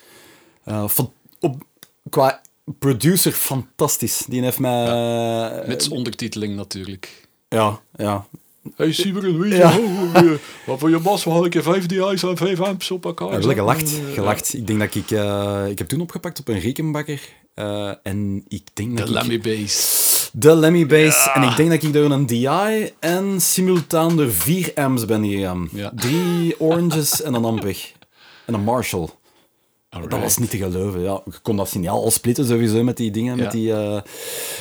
Uh, 0.66 0.88
van, 0.88 1.12
op, 1.40 1.64
qua 2.10 2.42
producer 2.80 3.32
fantastisch. 3.32 4.26
Die 4.28 4.42
heeft 4.42 4.60
mij... 4.60 4.86
Ja. 4.86 5.64
Met 5.68 5.90
ondertiteling 5.90 6.56
natuurlijk. 6.56 7.28
Ja, 7.50 7.82
ja. 7.96 8.28
Hey 8.76 8.92
Simon, 8.92 9.40
weet 9.40 9.52
je 9.52 9.58
ja. 9.58 9.78
oh, 9.78 10.32
wat 10.66 10.80
voor 10.80 10.90
je 10.90 11.00
bas 11.00 11.24
had 11.24 11.46
ik 11.46 11.64
vijf 11.64 11.86
DI's 11.86 12.24
en 12.24 12.38
vijf 12.38 12.60
amps 12.60 12.92
op 12.92 13.06
elkaar. 13.06 13.32
Ja, 13.32 13.40
wel 13.40 13.54
gelacht, 13.54 14.02
gelacht. 14.14 14.54
Ik 14.54 14.68
denk 14.68 14.80
dat 14.80 14.96
ik... 14.96 15.12
Uh, 15.12 15.66
ik 15.70 15.78
heb 15.78 15.88
toen 15.88 16.02
opgepakt 16.02 16.40
op 16.40 16.48
een 16.48 16.60
Riekenbakker. 16.60 17.22
Uh, 17.56 17.94
en 18.04 18.46
ik 18.48 18.68
denk 18.74 18.98
de 18.98 19.04
dat 19.04 19.10
Lemmy 19.10 19.34
ik... 19.34 19.42
Bass. 19.42 20.17
De 20.40 20.56
Lemmy 20.56 20.86
Bass. 20.86 21.26
Ja. 21.26 21.36
En 21.36 21.44
ik 21.50 21.56
denk 21.56 21.70
dat 21.70 21.84
ik 21.84 21.94
door 21.94 22.12
een 22.12 22.26
DI 22.26 22.92
en 23.00 23.42
simultaan 23.42 24.16
door 24.18 24.32
vier 24.32 24.72
amps 24.76 25.06
ben 25.06 25.26
gegaan. 25.30 25.70
Ja. 25.72 25.92
Drie 25.96 26.60
oranges 26.60 27.22
en 27.22 27.34
een 27.34 27.46
ampeg. 27.46 27.92
En 28.46 28.54
een 28.54 28.64
Marshall. 28.64 29.08
Alright. 29.90 30.12
Dat 30.16 30.22
was 30.24 30.38
niet 30.38 30.50
te 30.50 30.58
geloven. 30.58 31.02
Ja, 31.02 31.22
je 31.26 31.32
kon 31.42 31.56
dat 31.56 31.70
signaal 31.70 32.04
al 32.04 32.12
splitten 32.12 32.46
sowieso 32.46 32.84
met 32.84 32.98
die 32.98 33.12
dingen, 33.12 33.36
Ja. 33.38 33.44
met, 33.44 33.52
die, 33.52 33.68
uh, 33.70 34.00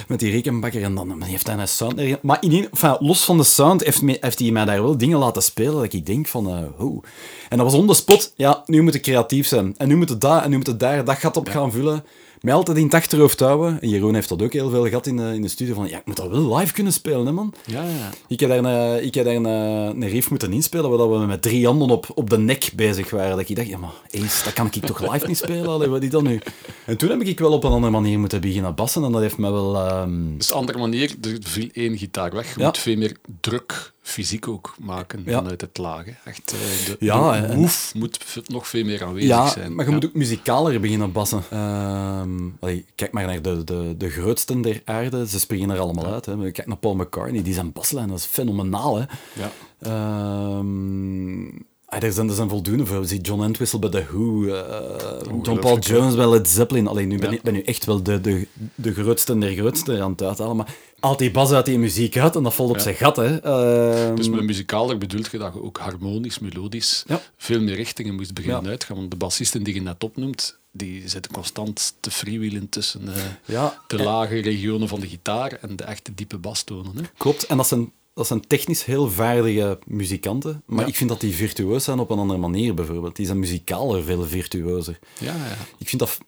met 0.09 0.19
die 0.21 0.31
rekenbakker. 0.31 0.83
En 0.83 0.95
dan 0.95 1.23
heeft 1.23 1.47
hij 1.47 1.57
een 1.57 1.69
sound. 1.69 2.23
Maar 2.23 2.39
in, 2.41 2.53
ieder- 2.53 2.71
enfin, 2.71 2.97
los 3.01 3.25
van 3.25 3.37
de 3.37 3.45
sound 3.45 3.85
heeft, 3.85 4.03
me, 4.03 4.17
heeft 4.21 4.39
hij 4.39 4.51
mij 4.51 4.65
daar 4.65 4.83
wel 4.83 4.97
dingen 4.99 5.19
laten 5.19 5.43
spelen 5.43 5.75
dat 5.75 5.93
ik 5.93 6.07
denk 6.07 6.27
van, 6.27 6.47
uh, 6.49 6.81
oh. 6.87 7.03
En 7.49 7.57
dat 7.59 7.67
was 7.71 7.75
on 7.81 7.87
the 7.87 7.95
spot. 7.95 8.33
Ja, 8.37 8.63
nu 8.67 8.83
moet 8.83 8.95
ik 8.95 9.03
creatief 9.03 9.47
zijn. 9.47 9.75
En 9.77 9.89
nu 9.89 9.97
moet 9.97 10.09
het 10.09 10.21
daar 10.21 10.43
en 10.43 10.51
nu 10.51 10.57
moet 10.57 10.67
het 10.67 10.81
daar 10.81 11.05
dat 11.05 11.17
gat 11.19 11.37
op 11.37 11.49
gaan 11.49 11.73
vullen. 11.73 12.05
Mij 12.41 12.55
altijd 12.55 12.77
in 12.77 12.85
het 12.85 12.95
achterhoofd 12.95 13.41
houden. 13.41 13.81
En 13.81 13.89
Jeroen 13.89 14.15
heeft 14.15 14.29
dat 14.29 14.43
ook 14.43 14.53
heel 14.53 14.71
veel 14.71 14.87
gehad 14.87 15.07
in 15.07 15.17
de, 15.17 15.31
in 15.35 15.43
de 15.43 15.49
studio. 15.49 15.75
Van, 15.75 15.89
ja, 15.89 15.99
ik 15.99 16.07
moet 16.07 16.17
dat 16.17 16.29
wel 16.31 16.57
live 16.57 16.73
kunnen 16.73 16.93
spelen, 16.93 17.27
hè, 17.27 17.33
man. 17.33 17.53
Ja, 17.67 17.83
ja. 17.83 18.11
Ik 18.29 18.41
heb 18.41 18.49
daar 18.49 18.59
een, 18.65 19.05
ik 19.05 19.15
heb 19.15 19.25
daar 19.25 19.35
een, 19.35 19.45
een 19.45 20.09
riff 20.09 20.31
moeten 20.31 20.53
inspelen 20.53 20.91
waar 20.91 21.11
we 21.21 21.27
met 21.27 21.43
drie 21.43 21.67
handen 21.67 21.89
op, 21.91 22.07
op 22.15 22.31
de 22.31 22.39
nek 22.39 22.71
bezig 22.75 23.11
waren. 23.11 23.37
Dat 23.37 23.49
ik 23.49 23.57
dacht, 23.57 23.69
ja, 23.69 23.79
maar 23.79 23.91
eens, 24.11 24.45
dat 24.45 24.53
kan 24.53 24.67
ik 24.73 24.87
toch 24.87 25.13
live 25.13 25.27
niet 25.27 25.37
spelen? 25.37 25.67
Allee, 25.69 25.89
wat 25.89 26.03
is 26.03 26.11
dat 26.11 26.23
nu? 26.23 26.41
En 26.87 26.97
toen 26.97 27.09
heb 27.11 27.23
ik 27.23 27.39
wel 27.39 27.53
op 27.53 27.65
een 27.65 27.71
andere 27.73 27.93
manier 27.93 28.19
moeten 28.19 28.41
beginnen 28.41 28.75
bassen. 28.75 29.05
En 29.05 29.13
dat 29.13 29.21
heeft 29.21 29.39
me 29.39 29.51
wel... 29.51 29.77
ehm, 29.77 30.37
Dus 30.37 30.53
andere 30.53 30.79
manier, 30.79 31.15
er 31.23 31.37
viel 31.41 31.69
één 31.73 31.99
gitaar 31.99 32.33
weg. 32.35 32.55
Je 32.55 32.61
Ja. 32.61 32.67
moet 32.67 32.79
veel 32.79 32.97
meer 32.97 33.17
druk, 33.41 33.93
fysiek 34.07 34.49
ook 34.49 34.75
maken 34.79 35.23
Ja. 35.25 35.33
vanuit 35.39 35.61
het 35.61 35.79
lage. 35.79 36.15
Echt, 36.25 36.53
eh, 36.53 36.87
de, 36.87 36.97
Ja, 37.01 37.41
de 37.41 37.57
move 37.57 37.99
moet 37.99 38.19
nog 38.47 38.69
veel 38.69 38.85
meer 38.85 39.05
aanwezig 39.05 39.29
ja, 39.29 39.49
zijn. 39.49 39.75
maar 39.75 39.85
je 39.87 39.91
moet 39.91 40.05
ook 40.05 40.15
muzikaler 40.15 40.81
beginnen 40.81 41.13
bassen. 41.13 41.43
Ehm, 41.51 42.31
allee, 42.61 42.85
kijk 42.95 43.13
maar 43.13 43.27
naar 43.27 43.43
de, 43.43 43.65
de, 43.65 43.95
de 43.99 44.09
grootsten 44.11 44.61
der 44.63 44.83
aarde. 44.85 45.29
Ze 45.29 45.39
springen 45.41 45.71
er 45.71 45.79
allemaal 45.79 46.07
uit. 46.13 46.27
Hè. 46.27 46.51
Kijk 46.51 46.67
naar 46.67 46.77
Paul 46.77 46.95
McCartney, 46.95 47.43
die 47.43 47.55
zijn 47.55 47.73
baslijn, 47.73 48.09
dat 48.09 48.19
is 48.19 48.25
fenomenaal. 48.25 48.97
Hè. 48.97 49.05
Ja. 49.35 49.51
Ehm, 49.81 51.47
ah, 51.87 52.03
er, 52.03 52.13
zijn, 52.13 52.29
er 52.29 52.35
zijn 52.35 52.49
voldoende 52.49 52.87
voor. 52.87 53.05
Zie 53.07 53.21
John 53.21 53.43
Entwistle 53.43 53.79
bij 53.79 53.91
The 53.91 54.05
Who, 54.11 54.45
eh, 54.47 55.43
John 55.43 55.59
Paul 55.61 55.79
Jones 55.79 56.15
bij 56.15 56.29
Led 56.29 56.49
Zeppelin. 56.49 56.87
Alleen 56.87 57.09
nu 57.09 57.19
ben, 57.19 57.33
ik 57.33 57.43
ben 57.43 57.53
nu 57.53 57.63
echt 57.63 57.85
wel 57.85 58.03
de, 58.03 58.21
de, 58.21 58.47
de 58.75 58.93
grootste 58.95 59.39
der 59.39 59.55
grootste 59.55 60.03
aan 60.03 60.11
het 60.11 60.23
uithalen. 60.23 60.57
Maar 60.57 60.75
haalt 61.07 61.19
die 61.19 61.31
bas 61.31 61.51
uit 61.51 61.65
die 61.67 61.79
muziek 61.79 62.17
uit 62.19 62.37
en 62.37 62.43
dat 62.43 62.55
valt 62.55 62.71
op 62.71 62.77
Ja. 62.77 62.83
zijn 62.83 62.95
gat. 62.95 63.17
Hè. 63.17 63.37
Ehm, 63.41 64.15
Dus 64.15 64.29
met 64.29 64.43
muzikaler 64.43 64.99
bedoelt 64.99 65.31
je 65.31 65.39
dat 65.39 65.55
je 65.55 65.63
ook 65.63 65.79
harmonisch, 65.79 66.39
melodisch, 66.39 67.05
Ja. 67.07 67.21
veel 67.37 67.61
meer 67.61 67.75
richtingen 67.75 68.15
moest 68.15 68.35
beginnen 68.35 68.63
Ja. 68.65 68.69
uitgaan. 68.69 68.97
Want 68.97 69.11
de 69.11 69.17
bassisten 69.17 69.63
die 69.63 69.75
je 69.75 69.81
net 69.83 70.05
opnoemt, 70.05 70.59
die 70.73 71.09
zitten 71.09 71.33
constant 71.33 71.95
te 72.01 72.11
freewheelen 72.11 72.69
tussen 72.69 73.03
ja, 73.45 73.83
de 73.87 74.03
lage 74.03 74.39
regionen 74.41 74.89
van 74.89 75.01
de 75.01 75.09
gitaar 75.09 75.53
en 75.61 75.77
de 75.77 75.85
echte 75.85 76.15
diepe 76.15 76.39
bastonen. 76.39 76.93
Hè? 76.97 77.03
Klopt, 77.17 77.47
en 77.47 77.57
dat 77.57 77.67
zijn, 77.67 77.93
dat 78.15 78.27
zijn 78.27 78.47
technisch 78.47 78.85
heel 78.85 79.11
vaardige 79.11 79.79
muzikanten. 79.87 80.63
Maar 80.67 80.89
ik 80.89 80.97
vind 80.97 81.09
dat 81.11 81.21
die 81.21 81.35
virtuoos 81.35 81.85
zijn 81.85 81.99
op 81.99 82.11
een 82.11 82.19
andere 82.19 82.39
manier, 82.41 82.75
bijvoorbeeld. 82.75 83.17
Die 83.17 83.27
zijn 83.27 83.39
muzikaler 83.39 84.03
veel 84.05 84.25
virtuozer. 84.25 84.99
Ja, 85.19 85.35
ja. 85.35 85.57
Ik 85.79 85.89
vind 85.89 86.01
dat, 86.01 86.19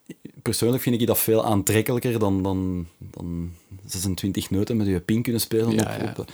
persoonlijk 0.48 0.82
vind 0.82 1.00
ik 1.00 1.06
dat 1.06 1.18
veel 1.18 1.44
aantrekkelijker 1.44 2.18
dan, 2.18 2.42
dan, 2.42 2.86
dan 2.98 3.50
26 3.86 4.50
noten 4.50 4.76
met 4.76 4.86
je 4.86 5.00
pin 5.00 5.22
kunnen 5.22 5.40
spelen. 5.40 5.70
Ja, 5.70 5.94
op, 5.94 6.00
ja. 6.00 6.14
op, 6.16 6.30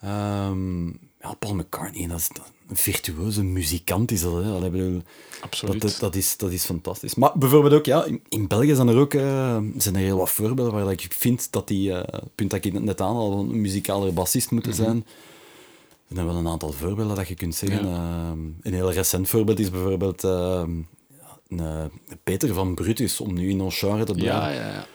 ehm, 0.00 0.86
ja, 1.20 1.34
Paul 1.38 1.54
McCartney, 1.54 2.06
dat 2.06 2.18
is 2.18 2.28
een 2.68 2.76
virtuoze 2.76 3.42
muzikant 3.44 4.10
is 4.10 4.20
dat. 4.22 4.44
Hè. 4.44 4.70
Bedoel, 4.70 5.02
Absoluut. 5.40 6.00
dat, 6.00 6.14
is, 6.14 6.36
dat 6.36 6.52
is 6.52 6.64
fantastisch. 6.64 7.14
Maar 7.14 7.32
bijvoorbeeld 7.34 7.72
ook, 7.74 7.84
ja, 7.84 8.04
in, 8.04 8.22
in 8.28 8.46
België 8.46 8.74
zijn 8.74 8.88
er 8.88 8.96
ook 8.96 9.14
eh, 9.14 9.58
zijn 9.76 9.94
er 9.94 10.00
heel 10.00 10.16
wat 10.18 10.30
voorbeelden 10.30 10.72
waar 10.74 10.92
ik 10.92 11.06
vind 11.10 11.48
dat 11.52 11.68
die, 11.68 11.92
eh, 11.92 12.18
punt 12.34 12.50
dat 12.50 12.64
ik 12.64 12.80
net 12.80 13.00
aanhaal, 13.00 13.38
een 13.38 13.60
muzikale 13.60 14.12
bassist 14.12 14.50
moeten 14.50 14.72
Mhm. 14.72 14.82
zijn. 14.82 15.04
Er 16.08 16.14
zijn 16.14 16.26
wel 16.26 16.36
een 16.36 16.48
aantal 16.48 16.72
voorbeelden 16.72 17.16
dat 17.16 17.28
je 17.28 17.34
kunt 17.34 17.54
zeggen. 17.54 17.88
Ja. 17.88 17.94
Ehm, 18.30 18.38
een 18.62 18.74
heel 18.74 18.92
recent 18.92 19.28
voorbeeld 19.28 19.58
is 19.58 19.70
bijvoorbeeld 19.70 20.24
ehm, 20.24 20.70
een, 21.48 21.60
eh, 21.60 22.16
Peter 22.24 22.54
van 22.54 22.74
Brutus, 22.74 23.20
om 23.20 23.34
nu 23.34 23.48
in 23.50 23.60
ons 23.60 23.78
genre 23.78 24.04
te 24.04 24.12
blijven. 24.12 24.40
ja, 24.40 24.50
ja, 24.50 24.72
ja. 24.72 24.86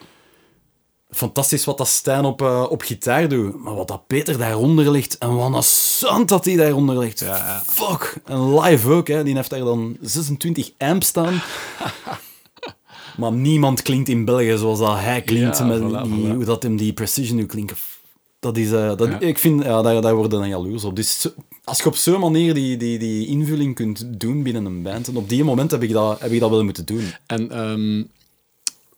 Fantastisch 1.09 1.65
wat 1.65 1.77
dat 1.77 1.87
Stijn 1.87 2.25
op, 2.25 2.41
eh, 2.41 2.65
op 2.69 2.81
gitaar 2.81 3.27
doet, 3.27 3.63
maar 3.63 3.75
wat 3.75 3.87
dat 3.87 4.07
Peter 4.07 4.37
daaronder 4.37 4.91
ligt 4.91 5.17
en 5.17 5.35
wat 5.35 5.53
een 5.53 5.63
sound 5.63 6.29
dat 6.29 6.45
hij 6.45 6.55
daaronder 6.55 6.97
ligt. 6.97 7.19
Ja, 7.19 7.37
ja. 7.37 7.63
Fuck. 7.65 8.17
En 8.25 8.59
live 8.59 8.91
ook, 8.91 9.07
hè. 9.07 9.23
die 9.23 9.35
heeft 9.35 9.49
daar 9.49 9.59
dan 9.59 9.97
26 10.01 10.71
amps 10.77 11.07
staan. 11.07 11.41
maar 13.17 13.31
niemand 13.31 13.81
klinkt 13.81 14.09
in 14.09 14.25
België 14.25 14.57
zoals 14.57 14.79
dat 14.79 14.99
hij 14.99 15.21
klinkt, 15.21 15.63
met 15.65 15.79
voilà, 15.79 16.01
die, 16.03 16.27
voilà. 16.27 16.33
hoe 16.33 16.43
dat 16.43 16.63
hem 16.63 16.77
die 16.77 16.93
precision 16.93 17.37
nu 17.37 17.45
klinkt. 17.45 17.73
Dat 18.39 18.57
is, 18.57 18.71
eh, 18.71 18.95
dat. 18.95 19.09
Ik 19.19 19.37
vind, 19.37 19.63
ja, 19.63 19.81
daar, 19.81 20.01
daar 20.01 20.15
worden 20.15 20.39
dan 20.39 20.49
jaloers 20.49 20.83
op. 20.83 20.95
Dus 20.95 21.27
als 21.63 21.79
je 21.79 21.85
op 21.85 21.95
zo'n 21.95 22.19
manier 22.19 22.53
die, 22.53 22.77
die, 22.77 22.99
die 22.99 23.27
invulling 23.27 23.75
kunt 23.75 24.19
doen 24.19 24.43
binnen 24.43 24.65
een 24.65 24.81
band, 24.81 25.07
en 25.07 25.15
op 25.15 25.29
die 25.29 25.43
moment 25.43 25.71
heb 25.71 25.83
ik 25.83 25.91
dat, 25.91 26.19
heb 26.19 26.31
ik 26.31 26.39
dat 26.39 26.49
wel 26.49 26.63
moeten 26.63 26.85
doen. 26.85 27.13
En 27.25 27.51
ehm, 27.51 28.03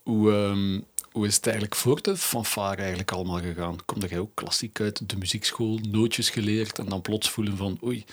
hoe, 0.04 0.32
ehm, 0.32 0.80
hoe 1.12 1.28
is 1.28 1.36
het 1.36 1.46
eigenlijk 1.46 1.76
voor 1.76 2.02
de 2.02 2.18
fanfare 2.18 2.82
eigenlijk 2.82 3.12
allemaal 3.12 3.40
gegaan? 3.40 3.78
Kom 3.86 4.02
jij 4.02 4.20
ook 4.20 4.32
klassiek 4.34 4.80
uit 4.80 5.10
de 5.10 5.18
muziekschool, 5.18 5.80
nootjes 5.90 6.30
geleerd 6.30 6.80
en 6.80 6.86
dan 6.86 7.02
plots 7.02 7.30
voelen 7.30 7.58
van 7.58 7.80
oei, 7.84 8.06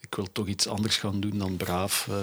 ik 0.00 0.14
wil 0.14 0.32
toch 0.32 0.46
iets 0.46 0.66
anders 0.66 0.96
gaan 0.96 1.20
doen 1.20 1.38
dan 1.38 1.56
braaf. 1.56 2.08
eh. 2.10 2.16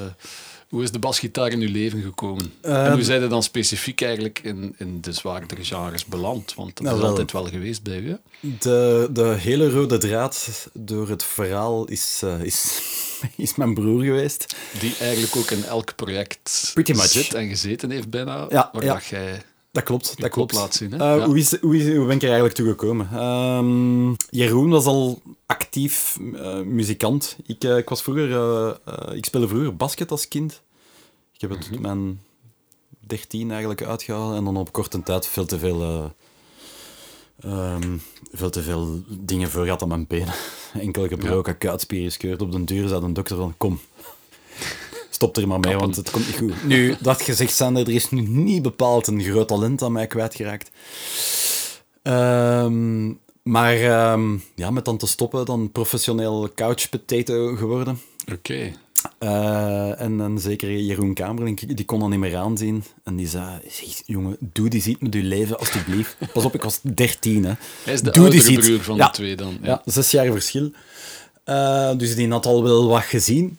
Hoe 0.69 0.83
is 0.83 0.91
de 0.91 0.99
basgitaar 0.99 1.51
in 1.51 1.59
uw 1.61 1.71
leven 1.71 2.01
gekomen? 2.01 2.53
en 2.61 2.91
hoe 2.93 3.03
zijn 3.03 3.21
er 3.21 3.29
dan 3.29 3.43
specifiek 3.43 4.01
eigenlijk 4.01 4.39
in, 4.43 4.75
in 4.77 5.01
de 5.01 5.11
zwaardere 5.11 5.63
genres 5.63 6.05
beland? 6.05 6.53
Want 6.53 6.75
dat 6.75 6.83
Nou, 6.83 6.95
is 6.95 7.01
wel. 7.01 7.09
altijd 7.09 7.31
wel 7.31 7.45
geweest 7.45 7.83
bij 7.83 7.97
u. 7.99 8.09
hè? 8.09 8.15
De, 8.59 9.09
de 9.11 9.35
hele 9.39 9.69
rode 9.69 9.97
draad 9.97 10.67
door 10.73 11.09
het 11.09 11.23
verhaal 11.23 11.85
is, 11.85 12.21
eh, 12.23 12.41
is, 12.43 12.81
is 13.37 13.55
mijn 13.55 13.73
broer 13.73 14.03
geweest. 14.03 14.55
Die 14.79 14.95
eigenlijk 14.99 15.35
ook 15.35 15.51
in 15.51 15.63
elk 15.63 15.95
project 15.95 16.71
Pretty 16.73 16.91
much. 16.91 17.05
zit 17.07 17.33
en 17.33 17.47
gezeten 17.47 17.91
heeft 17.91 18.09
bijna. 18.09 18.45
Ja, 18.49 18.69
waar 18.73 18.83
ja. 18.83 19.01
jij 19.09 19.41
Dat 19.71 19.83
klopt, 19.83 20.21
dat 20.21 20.29
klopt. 20.29 20.53
laat 20.53 20.75
zien, 20.75 20.91
hè? 20.91 20.97
Eh, 20.97 21.17
Ja. 21.19 21.25
hoe, 21.25 21.37
is, 21.37 21.59
hoe, 21.59 21.77
is, 21.77 21.95
hoe 21.95 22.05
ben 22.05 22.15
ik 22.15 22.21
er 22.21 22.27
eigenlijk 22.27 22.55
toe 22.55 22.67
gekomen? 22.67 23.09
Ehm, 23.13 24.13
Jeroen 24.29 24.69
was 24.69 24.85
al 24.85 25.21
actief 25.45 26.17
eh, 26.35 26.59
muzikant. 26.61 27.37
Ik, 27.45 27.63
eh, 27.63 27.77
ik 27.77 27.89
was 27.89 28.01
vroeger, 28.01 28.29
ik 29.15 29.25
speelde 29.25 29.47
vroeger 29.47 29.75
basket 29.75 30.11
als 30.11 30.27
kind. 30.27 30.61
Ik 31.33 31.41
heb 31.41 31.49
het 31.49 31.59
Mhm. 31.59 31.71
tot 31.71 31.81
mijn 31.81 32.21
13 32.99 33.49
eigenlijk 33.49 33.83
uitgehaald 33.83 34.35
en 34.35 34.43
dan 34.43 34.57
op 34.57 34.71
korte 34.71 35.03
tijd 35.03 35.27
veel 35.27 35.45
te 35.45 35.59
veel, 35.59 35.81
eh, 35.81 36.05
ehm, 37.51 37.97
veel 38.31 38.49
te 38.49 38.61
veel 38.61 39.03
dingen 39.07 39.49
voor 39.49 39.63
gehad 39.63 39.81
aan 39.81 39.87
mijn 39.87 40.07
benen. 40.07 40.33
Enkel 40.73 41.07
gebroken, 41.07 41.57
kuitspieren 41.57 42.07
gescheurd. 42.07 42.41
Op 42.41 42.51
den 42.51 42.65
duur 42.65 42.87
zei 42.87 43.01
de 43.01 43.11
dokter 43.11 43.37
van, 43.37 43.53
kom, 43.57 43.79
stop 45.19 45.37
er 45.37 45.47
maar 45.47 45.59
mee, 45.59 45.71
Kappen. 45.71 45.81
want 45.81 45.95
het 45.95 46.09
komt 46.11 46.25
niet 46.27 46.35
goed. 46.37 46.67
Nu, 46.67 46.95
dat 46.99 47.21
gezegd 47.21 47.53
zijnde, 47.53 47.79
er 47.79 47.89
is 47.89 48.09
nu 48.11 48.21
niet 48.21 48.61
bepaald 48.61 49.07
een 49.07 49.21
groot 49.23 49.47
talent 49.47 49.81
aan 49.81 49.91
mij 49.91 50.07
kwijtgeraakt. 50.07 50.71
Ehm, 52.01 53.07
maar 53.43 53.73
ehm, 53.75 54.37
ja, 54.55 54.71
met 54.71 54.85
dan 54.85 54.97
te 54.97 55.07
stoppen, 55.07 55.45
dan 55.45 55.71
professioneel 55.71 56.49
couch 56.55 56.89
potato 56.89 57.55
geworden. 57.55 57.99
Oké. 58.33 58.71
Eh, 59.17 60.01
en 60.01 60.17
dan 60.17 60.39
zeker 60.39 60.71
Jeroen 60.79 61.13
Kamerlink, 61.13 61.75
die 61.75 61.85
kon 61.85 61.99
dat 61.99 62.09
niet 62.09 62.19
meer 62.19 62.35
aanzien. 62.37 62.83
En 63.03 63.15
die 63.15 63.27
zei, 63.27 63.59
jongen, 64.05 64.37
doe 64.39 64.69
die 64.69 64.81
ziet 64.81 65.01
met 65.01 65.13
je 65.13 65.23
leven, 65.23 65.59
alstublieft. 65.59 66.17
Pas 66.33 66.45
op, 66.45 66.53
ik 66.55 66.63
was 66.63 66.79
13, 66.81 67.43
hè. 67.45 67.53
Hij 67.83 67.93
is 67.93 68.01
de 68.01 68.11
Doe 68.11 68.23
oudere 68.23 68.59
broer 68.59 68.79
van 68.81 68.95
Ja. 68.95 69.05
de 69.05 69.11
twee 69.11 69.35
dan. 69.35 69.57
Ja. 69.61 69.67
Ja, 69.67 69.81
zes 69.85 70.11
jaar 70.11 70.31
verschil. 70.31 70.71
Eh, 71.43 71.97
dus 71.97 72.15
die 72.15 72.29
had 72.29 72.45
al 72.45 72.63
wel 72.63 72.87
wat 72.87 73.03
gezien. 73.03 73.57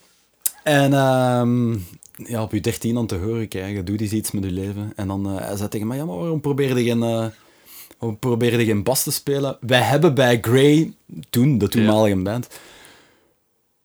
En 0.62 0.92
ehm, 0.92 1.72
ja, 2.16 2.42
op 2.42 2.52
je 2.52 2.60
dertien 2.60 2.94
dan 2.94 3.06
te 3.06 3.16
horen 3.16 3.48
krijgen, 3.48 3.84
doe 3.84 3.96
eens 3.98 4.12
iets 4.12 4.30
met 4.30 4.44
je 4.44 4.50
leven. 4.50 4.92
En 4.96 5.08
dan 5.08 5.26
eh, 5.26 5.46
hij 5.46 5.56
zei 5.56 5.68
tegen 5.68 5.86
mij, 5.86 5.96
ja, 5.96 6.04
maar 6.04 6.16
waarom 6.16 6.40
probeerde 6.40 6.84
je 6.84 6.90
geen, 6.90 7.02
eh, 7.02 8.66
geen 8.66 8.82
bas 8.82 9.02
te 9.02 9.10
spelen? 9.12 9.56
Wij 9.60 9.80
hebben 9.80 10.14
bij 10.14 10.38
Grey, 10.40 10.92
toen, 11.30 11.58
de 11.58 11.68
toenmalige 11.68 12.16
band, 12.16 12.48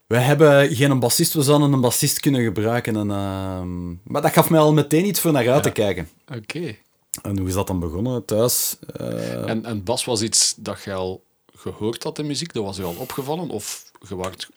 wij 0.06 0.22
hebben 0.22 0.74
geen 0.74 0.98
bassist, 0.98 1.32
we 1.34 1.42
zouden 1.42 1.72
een 1.72 1.80
bassist 1.80 2.20
kunnen 2.20 2.42
gebruiken. 2.44 2.96
En, 2.96 3.10
ehm, 3.10 3.88
maar 4.02 4.22
dat 4.22 4.32
gaf 4.32 4.50
mij 4.50 4.60
al 4.60 4.72
meteen 4.72 5.06
iets 5.06 5.20
voor 5.20 5.32
naar 5.32 5.50
uit 5.50 5.62
te 5.62 5.70
kijken. 5.70 6.08
Oké. 6.36 6.76
En 7.22 7.38
hoe 7.38 7.48
is 7.48 7.54
dat 7.54 7.66
dan 7.66 7.78
begonnen? 7.80 8.24
Thuis? 8.24 8.76
eh, 8.96 9.48
En, 9.48 9.64
en 9.64 9.84
bas 9.84 10.04
was 10.04 10.22
iets 10.22 10.54
dat 10.58 10.82
je 10.82 10.92
al 10.92 11.22
gehoord 11.54 12.02
had 12.02 12.18
in 12.18 12.26
muziek? 12.26 12.52
Dat 12.52 12.64
was 12.64 12.76
je 12.76 12.82
al 12.82 12.94
opgevallen? 12.98 13.48
Of 13.48 13.90
je 14.08 14.16
waart 14.16 14.48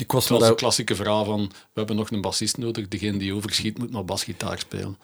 ik 0.00 0.12
was 0.12 0.30
een 0.30 0.54
klassieke 0.54 0.94
verhaal 0.94 1.24
van, 1.24 1.40
we 1.48 1.54
hebben 1.74 1.96
nog 1.96 2.10
een 2.10 2.20
bassist 2.20 2.56
nodig, 2.58 2.88
degene 2.88 3.18
die 3.18 3.34
overschiet 3.34 3.78
moet 3.78 3.90
maar 3.90 4.04
basgitaar 4.04 4.58
spelen. 4.58 4.96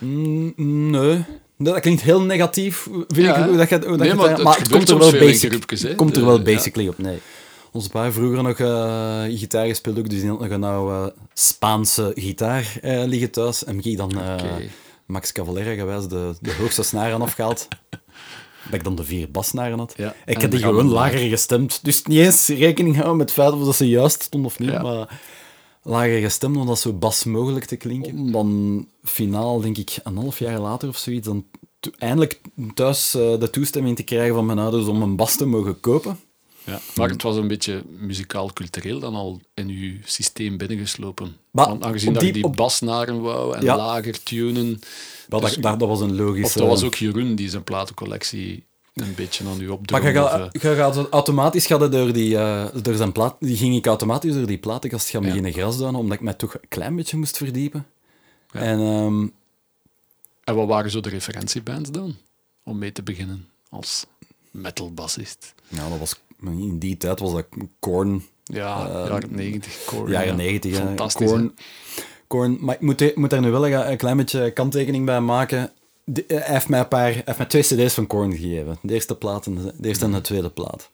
Mm, 0.00 0.52
Nee. 0.90 1.24
Dat 1.58 1.80
klinkt 1.80 2.02
heel 2.02 2.20
negatief, 2.22 2.76
vind 2.92 3.08
Ja, 3.26 3.46
ik. 3.46 3.56
dat 3.56 3.68
je, 3.68 3.74
hoe 3.74 3.86
dat 3.88 3.98
Nee, 3.98 4.08
je 4.08 4.14
maar 4.14 4.28
het- 4.30 4.42
maar 4.42 4.68
komt 4.70 4.88
er 4.88 4.98
wel 4.98 5.10
basic. 5.12 5.50
groepjes, 5.52 5.94
komt 5.96 6.12
er 6.14 6.18
De- 6.20 6.26
wel 6.26 6.36
ja. 6.36 6.42
basically 6.42 6.88
op, 6.88 6.98
nee. 6.98 7.18
Onze 7.72 7.88
pa 7.88 8.12
vroeger 8.12 8.42
nog 8.42 8.58
eh, 8.58 9.22
gitaar 9.38 9.66
gespeeld 9.66 9.98
ook, 9.98 10.08
dus 10.10 10.20
die 10.20 10.28
had 10.30 10.40
nog 10.40 10.50
een 10.50 10.64
oude 10.64 11.14
Spaanse 11.34 12.12
gitaar 12.14 12.78
eh, 12.82 13.02
liggen 13.04 13.30
thuis. 13.30 13.64
En 13.64 13.80
ik 13.84 13.96
dan 13.96 14.20
eh. 14.20 14.36
Max 15.06 15.32
Cavalera 15.32 15.74
gewijs 15.74 16.06
de, 16.08 16.34
de 16.40 16.54
hoogste 16.54 16.82
snaren 16.82 17.22
afgehaald. 17.22 17.68
Dat 18.64 18.74
ik 18.74 18.84
dan 18.84 18.94
de 18.94 19.04
vier 19.04 19.30
basnaren 19.30 19.78
had. 19.78 19.94
Ja, 19.96 20.14
ik 20.26 20.40
heb 20.40 20.50
die 20.50 20.60
gewoon 20.60 20.88
lager 20.88 21.18
gestemd. 21.28 21.84
Dus 21.84 22.02
niet 22.02 22.18
eens 22.18 22.48
rekening 22.48 22.94
houden 22.96 23.16
met 23.16 23.26
het 23.30 23.38
feit 23.38 23.52
of 23.52 23.64
dat 23.64 23.76
ze 23.76 23.88
juist 23.88 24.22
stond 24.22 24.44
of 24.44 24.58
niet, 24.58 24.70
Ja. 24.70 24.82
maar 24.82 25.20
lager 25.82 26.20
gestemd 26.20 26.56
om 26.56 26.66
dat 26.66 26.78
zo 26.80 26.92
bas 26.92 27.24
mogelijk 27.24 27.64
te 27.64 27.76
klinken. 27.76 28.32
Dan 28.32 28.86
finaal, 29.04 29.60
denk 29.60 29.78
ik, 29.78 29.96
een 30.02 30.16
half 30.16 30.38
jaar 30.38 30.58
later 30.58 30.88
of 30.88 30.96
zoiets, 30.96 31.26
dan 31.26 31.44
eindelijk 31.98 32.40
thuis 32.74 33.14
eh, 33.14 33.38
de 33.40 33.50
toestemming 33.50 33.96
te 33.96 34.02
krijgen 34.02 34.34
van 34.34 34.46
mijn 34.46 34.58
ouders 34.58 34.86
om 34.86 35.02
een 35.02 35.16
bas 35.16 35.36
te 35.36 35.46
mogen 35.46 35.80
kopen. 35.80 36.18
Ja. 36.64 36.80
Maar 36.96 37.08
het 37.08 37.22
was 37.22 37.36
een 37.36 37.48
beetje 37.48 37.82
muzikaal-cultureel 37.98 38.98
dan 38.98 39.14
al 39.14 39.40
in 39.54 39.68
uw 39.68 39.92
systeem 40.04 40.56
binnengeslopen. 40.56 41.36
Maar 41.50 41.66
Want 41.68 41.84
aangezien 41.84 42.12
dat 42.12 42.22
je 42.22 42.32
die- 42.32 42.42
die 42.42 42.50
op- 42.50 42.56
basnaren 42.56 43.20
wou 43.20 43.56
en 43.56 43.64
Ja. 43.64 43.76
lager 43.76 44.22
tunen. 44.22 44.80
Maar 45.40 45.50
Dus- 45.50 45.54
dat, 45.54 45.78
dat, 45.78 45.88
was 45.88 46.00
een 46.00 46.16
logische... 46.16 46.44
Of 46.44 46.52
dat 46.52 46.66
was 46.68 46.82
ook 46.82 46.94
Jeroen 46.94 47.34
die 47.34 47.48
zijn 47.50 47.64
platencollectie 47.64 48.64
een 48.94 49.14
beetje 49.14 49.44
aan 49.48 49.60
u 49.60 49.64
Maar 49.66 49.72
opdrong. 49.72 50.04
je 50.04 50.12
of, 50.12 50.30
gaat, 50.76 50.96
eh, 50.96 51.04
automatisch 51.10 51.66
het 51.80 51.92
door 51.92 52.12
die, 52.12 52.36
eh, 52.38 52.66
door 52.82 52.94
zijn 52.94 53.12
plaat, 53.12 53.36
die 53.40 53.56
ging 53.56 53.74
ik 53.76 53.86
automatisch 53.86 54.34
door 54.34 54.46
die 54.46 54.58
platenkast 54.58 55.08
gaan 55.08 55.20
Ja. 55.22 55.26
beginnen 55.28 55.52
grasduinen, 55.52 56.00
omdat 56.00 56.16
ik 56.16 56.22
mij 56.24 56.34
toch 56.34 56.54
een 56.54 56.68
klein 56.68 56.96
beetje 56.96 57.16
moest 57.16 57.36
verdiepen. 57.36 57.86
En 58.52 58.78
ehm, 58.80 59.26
En 60.44 60.54
wat 60.54 60.66
waren 60.68 60.90
zo 60.90 61.00
de 61.00 61.08
referentiebands 61.08 61.90
dan? 61.90 62.16
Om 62.64 62.78
mee 62.78 62.92
te 62.92 63.02
beginnen 63.02 63.48
als 63.70 64.06
metalbassist. 64.50 65.54
ja, 65.68 65.88
dat 65.88 65.98
was, 65.98 66.20
in 66.40 66.78
die 66.78 66.96
tijd 66.96 67.18
was 67.20 67.32
dat 67.32 67.46
Korn, 67.78 68.24
Ja, 68.44 68.86
Eh, 68.88 69.08
jaren 69.08 69.28
90, 69.34 69.84
Korn. 69.84 70.10
jaren 70.10 70.26
ja. 70.28 70.34
90. 70.34 70.78
hè. 70.78 70.84
Fantastisch. 70.84 71.28
Korn, 71.30 71.54
Maar 72.40 72.74
ik 72.74 72.80
moet, 72.80 73.16
moet 73.16 73.30
daar 73.30 73.40
nu 73.40 73.50
wel 73.50 73.66
een, 73.66 73.90
een 73.90 73.96
klein 73.96 74.16
beetje 74.16 74.50
kanttekening 74.50 75.06
bij 75.06 75.20
maken. 75.20 75.70
De- 76.04 76.24
eh, 76.26 76.38
hij, 76.44 76.52
heeft 76.52 76.68
mij 76.68 76.80
een 76.80 76.88
paar, 76.88 77.22
heeft 77.24 77.38
mij 77.38 77.46
twee 77.46 77.62
cd's 77.62 77.94
van 77.94 78.06
Korn 78.06 78.32
gegeven. 78.36 78.78
De 78.82 78.94
eerste 78.94 79.14
plaat 79.14 79.46
en 79.46 79.54
de, 79.54 79.72
de 79.76 79.88
eerste 79.88 80.04
en 80.04 80.12
de 80.12 80.20
tweede 80.20 80.50
plaat. 80.50 80.90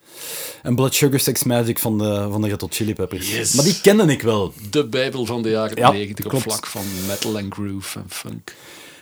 En 0.63 0.75
Blood 0.75 0.95
Sugar 0.95 1.21
Sex 1.21 1.43
Magic 1.45 1.79
van 1.79 1.99
de, 1.99 2.27
van 2.31 2.41
de 2.43 2.49
Red 2.49 2.61
Hot 2.61 2.75
Chili 2.75 2.95
Peppers. 2.95 3.37
Yes. 3.37 3.55
Maar 3.55 3.65
die 3.65 3.81
kende 3.81 4.05
ik 4.13 4.23
wel. 4.23 4.53
De 4.71 4.87
bijbel 4.87 5.25
van 5.27 5.43
de 5.43 5.49
jaren 5.51 5.77
Ja, 5.77 5.91
90 5.91 6.25
op 6.33 6.41
vlak 6.41 6.67
van 6.67 6.83
metal 7.07 7.39
en 7.39 7.53
groove 7.53 7.99
en 7.99 8.05
funk. 8.09 8.55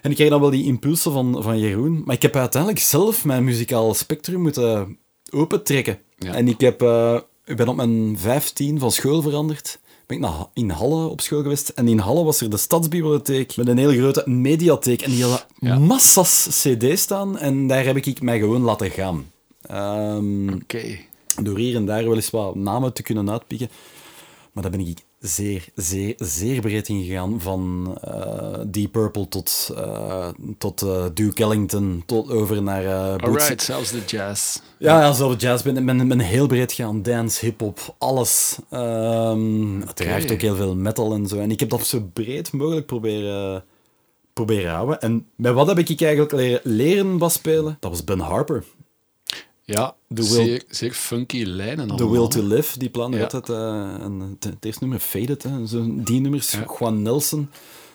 En 0.03 0.11
ik 0.11 0.16
kreeg 0.16 0.30
dan 0.30 0.41
wel 0.41 0.51
die 0.51 0.64
impulsen 0.64 1.12
van, 1.12 1.43
van 1.43 1.59
Jeroen. 1.59 2.03
Maar 2.05 2.14
ik 2.14 2.22
heb 2.22 2.37
uiteindelijk 2.37 2.82
zelf 2.82 3.24
mijn 3.24 3.45
muzikaal 3.45 3.95
spectrum 3.95 4.41
moeten 4.41 4.99
opentrekken. 5.30 5.99
Ja. 6.18 6.34
En 6.34 6.49
ik, 6.49 6.61
heb, 6.61 6.82
eh, 6.82 7.18
ik 7.45 7.57
ben 7.57 7.68
op 7.68 7.76
mijn 7.76 8.18
15 8.18 8.78
van 8.78 8.93
school 8.93 9.22
veranderd. 9.22 9.78
Ben 10.07 10.17
ik 10.17 10.23
naar, 10.23 10.47
in 10.55 10.71
Halle 10.71 11.07
op 11.07 11.21
school 11.21 11.43
geweest. 11.43 11.69
En 11.69 11.89
in 11.89 11.99
Halle 11.99 12.25
was 12.25 12.41
er 12.41 12.51
de 12.51 12.57
stadsbibliotheek 12.57 13.57
met 13.57 13.69
een 13.69 13.79
hele 13.79 13.99
grote 13.99 14.23
mediatheek. 14.31 15.03
En 15.03 15.11
die 15.11 15.23
hadden 15.23 15.41
Ja. 15.59 15.79
massas 15.79 16.47
cd's 16.51 17.01
staan. 17.01 17.39
En 17.39 17.67
daar 17.67 17.85
heb 17.85 17.97
ik 17.97 18.23
mij 18.23 18.39
gewoon 18.39 18.63
laten 18.63 18.91
gaan. 18.91 19.31
Ehm, 19.63 20.53
Oké. 20.55 20.99
door 21.43 21.59
hier 21.59 21.77
en 21.77 21.87
daar 21.87 22.05
wel 22.05 22.15
eens 22.15 22.31
wat 22.31 22.55
namen 22.55 22.93
te 22.93 23.03
kunnen 23.03 23.31
uitpikken. 23.31 23.69
Maar 24.53 24.63
daar 24.63 24.73
ben 24.73 24.81
ik 24.87 24.99
zeer, 25.27 25.64
zeer, 25.74 26.14
zeer 26.16 26.61
breed 26.61 26.89
in 26.89 27.05
gegaan. 27.05 27.41
Van 27.41 27.97
eh, 28.03 28.61
Deep 28.66 28.93
Purple 28.93 29.29
tot, 29.29 29.70
eh, 29.77 30.29
tot 30.59 30.83
eh, 30.83 31.05
Duke 31.14 31.43
Ellington, 31.43 32.03
tot 32.07 32.31
over 32.31 32.62
naar 32.62 33.16
Bootsy. 33.16 33.41
Alright, 33.41 33.62
zelfs 33.62 33.91
de 33.91 34.03
jazz. 34.07 34.59
Ja, 34.79 35.01
ja, 35.01 35.12
zelf 35.12 35.41
jazz. 35.41 35.64
Ik 35.64 35.74
ben, 35.74 35.85
ben, 35.85 36.09
ben 36.09 36.18
heel 36.18 36.47
breed 36.47 36.72
gegaan. 36.72 37.03
Dance, 37.03 37.45
hip-hop, 37.45 37.95
alles. 37.99 38.59
Ehm 38.70 39.83
Uiteraard 39.87 40.33
ook 40.33 40.41
heel 40.41 40.57
veel 40.57 40.74
metal 40.77 41.12
en 41.12 41.27
zo. 41.27 41.39
En 41.39 41.51
ik 41.51 41.61
heb 41.61 41.68
dat 41.68 41.87
zo 41.87 42.11
breed 42.12 42.53
mogelijk 42.53 42.87
proberen, 42.87 43.64
proberen 44.33 44.72
houden. 44.72 45.01
En 45.01 45.27
met 45.37 45.53
wat 45.53 45.66
heb 45.66 45.79
ik 45.79 46.01
eigenlijk 46.01 46.33
leren, 46.33 46.61
leren 46.62 47.18
basspelen? 47.18 47.77
Dat 47.81 47.91
was 47.91 48.05
Ben 48.05 48.18
Harper. 48.18 48.64
Ja, 49.69 49.95
zeer, 50.09 50.62
zeer 50.69 50.93
funky 50.93 51.43
lijnen 51.45 51.97
The. 51.97 52.11
Will 52.11 52.29
to 52.29 52.43
Live, 52.43 52.79
die 52.79 52.91
plan 52.91 53.12
Ja. 53.12 53.23
altijd. 53.23 53.49
eh, 53.49 53.95
en 54.03 54.37
het, 54.41 54.64
eerste 54.64 54.81
nummer, 54.85 54.99
Faded, 55.01 55.43
hè, 55.43 55.67
zo, 55.67 55.85
die 55.89 56.21
nummers. 56.21 56.51
Ja. 56.51 56.64
Juan 56.79 57.03
Nelson, 57.03 57.51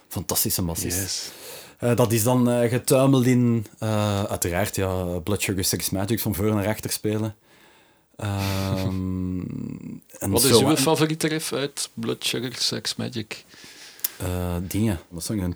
fantastische 0.07 0.61
bassist. 0.61 0.99
Yes. 0.99 1.31
Eh, 1.77 1.95
dat 1.95 2.11
is 2.11 2.23
dan 2.23 2.49
eh, 2.49 2.69
getuimeld 2.69 3.25
in, 3.25 3.65
uiteraard, 4.29 4.75
ja, 4.75 5.03
Blood 5.19 5.41
Sugar 5.41 5.63
Sex 5.63 5.89
Magic 5.89 6.19
van 6.19 6.35
voor 6.35 6.45
naar 6.53 6.67
achter 6.67 6.91
spelen. 6.91 7.35
Ehm, 8.15 9.39
en 10.19 10.29
Wat 10.31 10.43
is 10.43 10.61
uw 10.61 10.75
favoriete 10.75 11.27
riff 11.27 11.53
uit 11.53 11.89
Blood 11.93 12.25
Sugar 12.25 12.53
Sex 12.55 12.95
Magic? 12.95 13.45
Eh, 14.21 14.55
dingen. 14.67 14.99
Wat 15.09 15.23
zong 15.23 15.39
dan? 15.41 15.55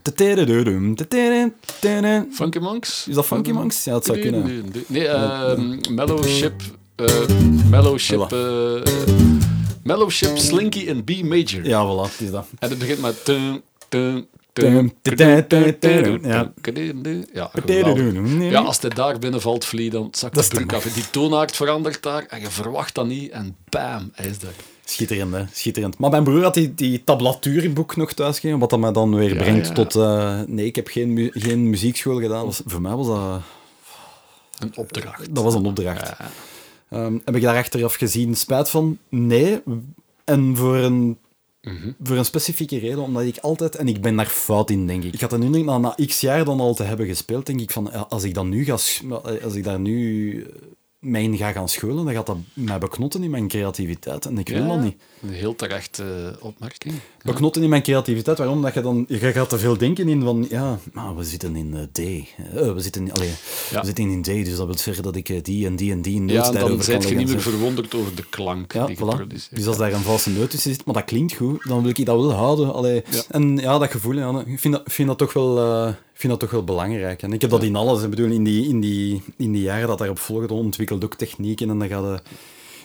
Funky 2.32 2.60
Monks? 2.60 3.08
Is 3.08 3.16
dat 3.16 3.26
Funky 3.26 3.52
Monks? 3.52 3.84
Ja, 3.84 3.92
dat 3.92 4.06
zou 4.06 4.20
kunnen. 4.20 4.66
Nee, 4.88 5.08
ehm 5.08 5.78
Mellow 5.96 6.26
Ship... 6.26 6.62
eh 6.96 7.28
Mellow 7.70 7.98
Ship... 7.98 8.32
eh, 8.32 8.82
Mellowship, 9.84 10.38
Slinky 10.38 10.88
en 10.88 11.04
B 11.04 11.10
major. 11.24 11.66
Ja, 11.68 11.86
voilà, 11.86 12.12
het 12.12 12.22
is 12.22 12.32
dat. 12.32 12.48
En 12.60 12.70
het 12.70 12.80
begint 12.80 13.00
met... 13.02 13.26
tum, 13.26 13.62
tum, 13.90 14.28
Tum, 14.54 14.94
tum, 15.02 15.18
tum, 15.48 15.80
tum, 15.80 15.80
tum, 15.80 16.20
Ja, 17.34 17.50
ja. 18.40 18.60
als 18.62 18.82
hij 18.82 18.90
daar 18.90 19.20
binnen 19.20 19.42
valt, 19.42 19.66
Flea, 19.66 19.90
dan 19.90 20.08
zakt 20.12 20.50
de 20.50 20.56
broek 20.56 20.74
af. 20.74 20.84
Die 20.84 21.10
toonaard 21.10 21.56
verandert 21.56 22.04
daar 22.04 22.26
en 22.30 22.40
je 22.42 22.50
verwacht 22.50 22.96
dat 22.96 23.08
niet. 23.08 23.32
En 23.32 23.56
bam, 23.70 24.12
hij 24.14 24.30
is 24.30 24.40
daar. 24.40 24.54
Schitterend, 24.86 25.34
hè? 25.34 25.44
Schitterend. 25.52 25.98
Maar 25.98 26.10
mijn 26.10 26.24
broer 26.24 26.44
had 26.44 26.54
die, 26.54 26.74
die 26.76 27.04
tablatuurboek 27.04 27.96
nog 27.96 28.14
thuis 28.14 28.36
gegeven, 28.40 28.60
wat 28.60 28.70
dat 28.70 28.80
mij 28.80 28.92
dan 28.92 29.16
weer 29.16 29.30
Ja, 29.34 29.42
brengt 29.44 29.68
ja. 29.68 29.74
tot... 29.74 29.96
eh, 29.96 30.40
nee, 30.48 30.66
ik 30.66 30.76
heb 30.76 30.88
geen, 30.88 31.14
mu- 31.14 31.30
geen 31.34 31.70
muziekschool 31.70 32.20
gedaan. 32.20 32.46
Was, 32.46 32.62
voor 32.66 32.82
mij 32.82 32.96
was 32.96 33.08
dat... 33.08 33.42
Een 34.60 34.72
opdracht. 34.78 35.36
Dat 35.36 35.44
was 35.44 35.54
een 35.54 35.66
opdracht. 35.66 36.08
Ja. 36.18 36.32
Ehm, 36.90 37.18
heb 37.26 37.36
ik 37.36 37.42
daar 37.42 37.58
achteraf 37.58 37.94
gezien 37.94 38.36
spijt 38.36 38.70
van? 38.70 38.98
Nee. 39.10 39.62
En 40.24 40.56
voor 40.56 40.76
een, 40.76 41.18
Mhm. 41.62 41.92
voor 42.04 42.18
een 42.18 42.26
specifieke 42.26 42.78
reden, 42.80 43.00
omdat 43.00 43.24
ik 43.24 43.38
altijd... 43.38 43.76
En 43.76 43.88
ik 43.88 44.02
ben 44.02 44.16
daar 44.16 44.26
fout 44.26 44.70
in, 44.70 44.88
denk 44.88 45.04
ik. 45.04 45.14
Ik 45.14 45.22
had 45.22 45.32
er 45.32 45.40
nu 45.40 45.64
na, 45.64 45.78
na 45.78 45.96
x 46.06 46.20
jaar 46.22 46.46
dan 46.46 46.60
al 46.60 46.74
te 46.76 46.84
hebben 46.84 47.06
gespeeld, 47.08 47.46
denk 47.46 47.60
ik 47.62 47.72
van... 47.72 48.10
Als 48.10 48.24
ik, 48.24 48.34
dan 48.34 48.50
nu 48.50 48.64
ga, 48.66 48.72
als 49.44 49.54
ik 49.56 49.64
daar 49.64 49.80
nu 49.80 50.46
mij 51.06 51.24
in 51.24 51.38
ga 51.38 51.52
gaan 51.52 51.70
scholen, 51.70 52.06
dan 52.06 52.14
gaat 52.14 52.26
dat 52.26 52.38
mij 52.54 52.78
beknotten 52.78 53.24
in 53.24 53.30
mijn 53.30 53.48
creativiteit. 53.48 54.26
En 54.26 54.38
ik 54.38 54.50
wil 54.50 54.62
Ja, 54.62 54.68
dat 54.68 54.80
niet. 54.80 54.96
Een 55.22 55.30
heel 55.30 55.56
terechte 55.56 56.34
eh, 56.40 56.46
opmerking. 56.46 56.96
Beknotten 57.26 57.64
in 57.64 57.70
mijn 57.70 57.82
creativiteit. 57.82 58.38
Waarom? 58.38 58.62
Dat 58.62 58.74
je 58.74 58.82
dan... 58.82 59.06
Je 59.08 59.18
gaat 59.18 59.50
te 59.50 59.58
veel 59.60 59.78
denken 59.78 60.08
in 60.08 60.22
van... 60.22 60.46
Ja, 60.50 60.80
maar 60.94 61.16
we 61.16 61.24
zitten 61.24 61.56
in 61.56 61.74
eh, 61.74 61.82
D. 61.92 62.00
Eh, 62.00 62.74
we, 62.74 62.80
zitten, 62.80 63.12
allee, 63.12 63.32
Ja. 63.72 63.80
we 63.80 63.86
zitten 63.86 64.10
in 64.10 64.22
D, 64.22 64.26
dus 64.26 64.56
dat 64.56 64.66
wil 64.66 64.78
zeggen 64.78 65.04
dat 65.04 65.16
ik 65.16 65.30
eh, 65.30 65.44
die 65.44 65.66
en 65.66 65.76
die 65.76 65.92
en 65.92 66.02
die 66.02 66.20
noot 66.22 66.32
Ja, 66.32 66.52
daarover 66.52 66.68
dan 66.68 66.76
kan 66.76 66.86
zijn 66.86 66.98
je 66.98 67.04
leggen 67.04 67.18
niet 67.18 67.28
en 67.28 67.34
meer 67.34 67.44
verwonderd 67.44 67.96
over 67.96 68.16
de 68.16 68.26
klank 68.30 68.74
Ja, 68.74 68.86
die 68.86 68.98
voilà. 68.98 69.28
Dus 69.52 69.68
als 69.68 69.78
daar 69.78 69.94
een 69.94 70.02
valse 70.02 70.30
noot 70.30 70.50
tussen 70.50 70.72
zit, 70.72 70.86
maar 70.86 70.94
dat 70.94 71.04
klinkt 71.04 71.34
goed, 71.34 71.68
dan 71.68 71.82
wil 71.82 71.90
ik 71.90 72.06
dat 72.06 72.22
wel 72.22 72.32
houden. 72.32 72.74
Allee. 72.74 73.04
Ja. 73.12 73.22
En 73.30 73.58
ja, 73.58 73.78
dat 73.78 73.92
gevoel, 73.92 74.16
ja, 74.16 74.44
ik 74.46 74.60
vind 74.60 74.74
dat, 74.74 74.84
vind 74.86 75.08
dat, 75.08 75.18
toch 75.18 75.34
wel, 75.34 75.56
vind 76.14 76.32
dat 76.32 76.40
toch 76.40 76.52
wel 76.52 76.64
belangrijk. 76.64 77.22
En 77.22 77.34
ik 77.34 77.42
heb 77.42 77.50
dat 77.50 77.64
in 77.64 77.76
alles. 77.76 78.04
Ik 78.04 78.10
bedoel, 78.10 78.32
in 78.32 78.44
die, 78.44 78.68
in, 78.68 78.80
die, 78.80 79.22
in 79.38 79.52
die 79.52 79.62
jaren 79.62 79.88
dat 79.88 79.98
daarop 79.98 80.20
volgen, 80.20 80.50
ontwikkeld 80.50 81.04
ook 81.04 81.16
technieken 81.16 81.70
en 81.70 81.80
dan 81.80 81.88
ga 81.88 81.98
je... 81.98 82.20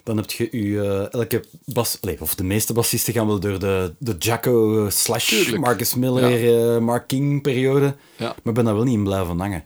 Dan 0.02 0.16
heb 0.16 0.30
je 0.30 0.48
je, 0.68 0.80
eh, 0.80 1.20
elke 1.20 1.44
bas, 1.64 1.98
of 2.18 2.34
de 2.34 2.44
meeste 2.44 2.72
bassisten 2.72 3.12
gaan 3.12 3.26
wel 3.26 3.40
door 3.40 3.58
de, 3.58 3.94
de 3.98 4.16
Jacko 4.18 4.86
slash 4.90 5.28
Tuurlijk. 5.28 5.58
Marcus 5.58 5.94
Miller, 5.94 6.74
eh, 6.74 6.80
Mark 6.80 7.06
King 7.06 7.42
periode. 7.42 7.94
Ja. 8.16 8.26
Maar 8.26 8.36
ik 8.44 8.54
ben 8.54 8.64
daar 8.64 8.74
wel 8.74 8.84
niet 8.84 8.94
in 8.94 9.04
blijven 9.04 9.38
hangen. 9.38 9.64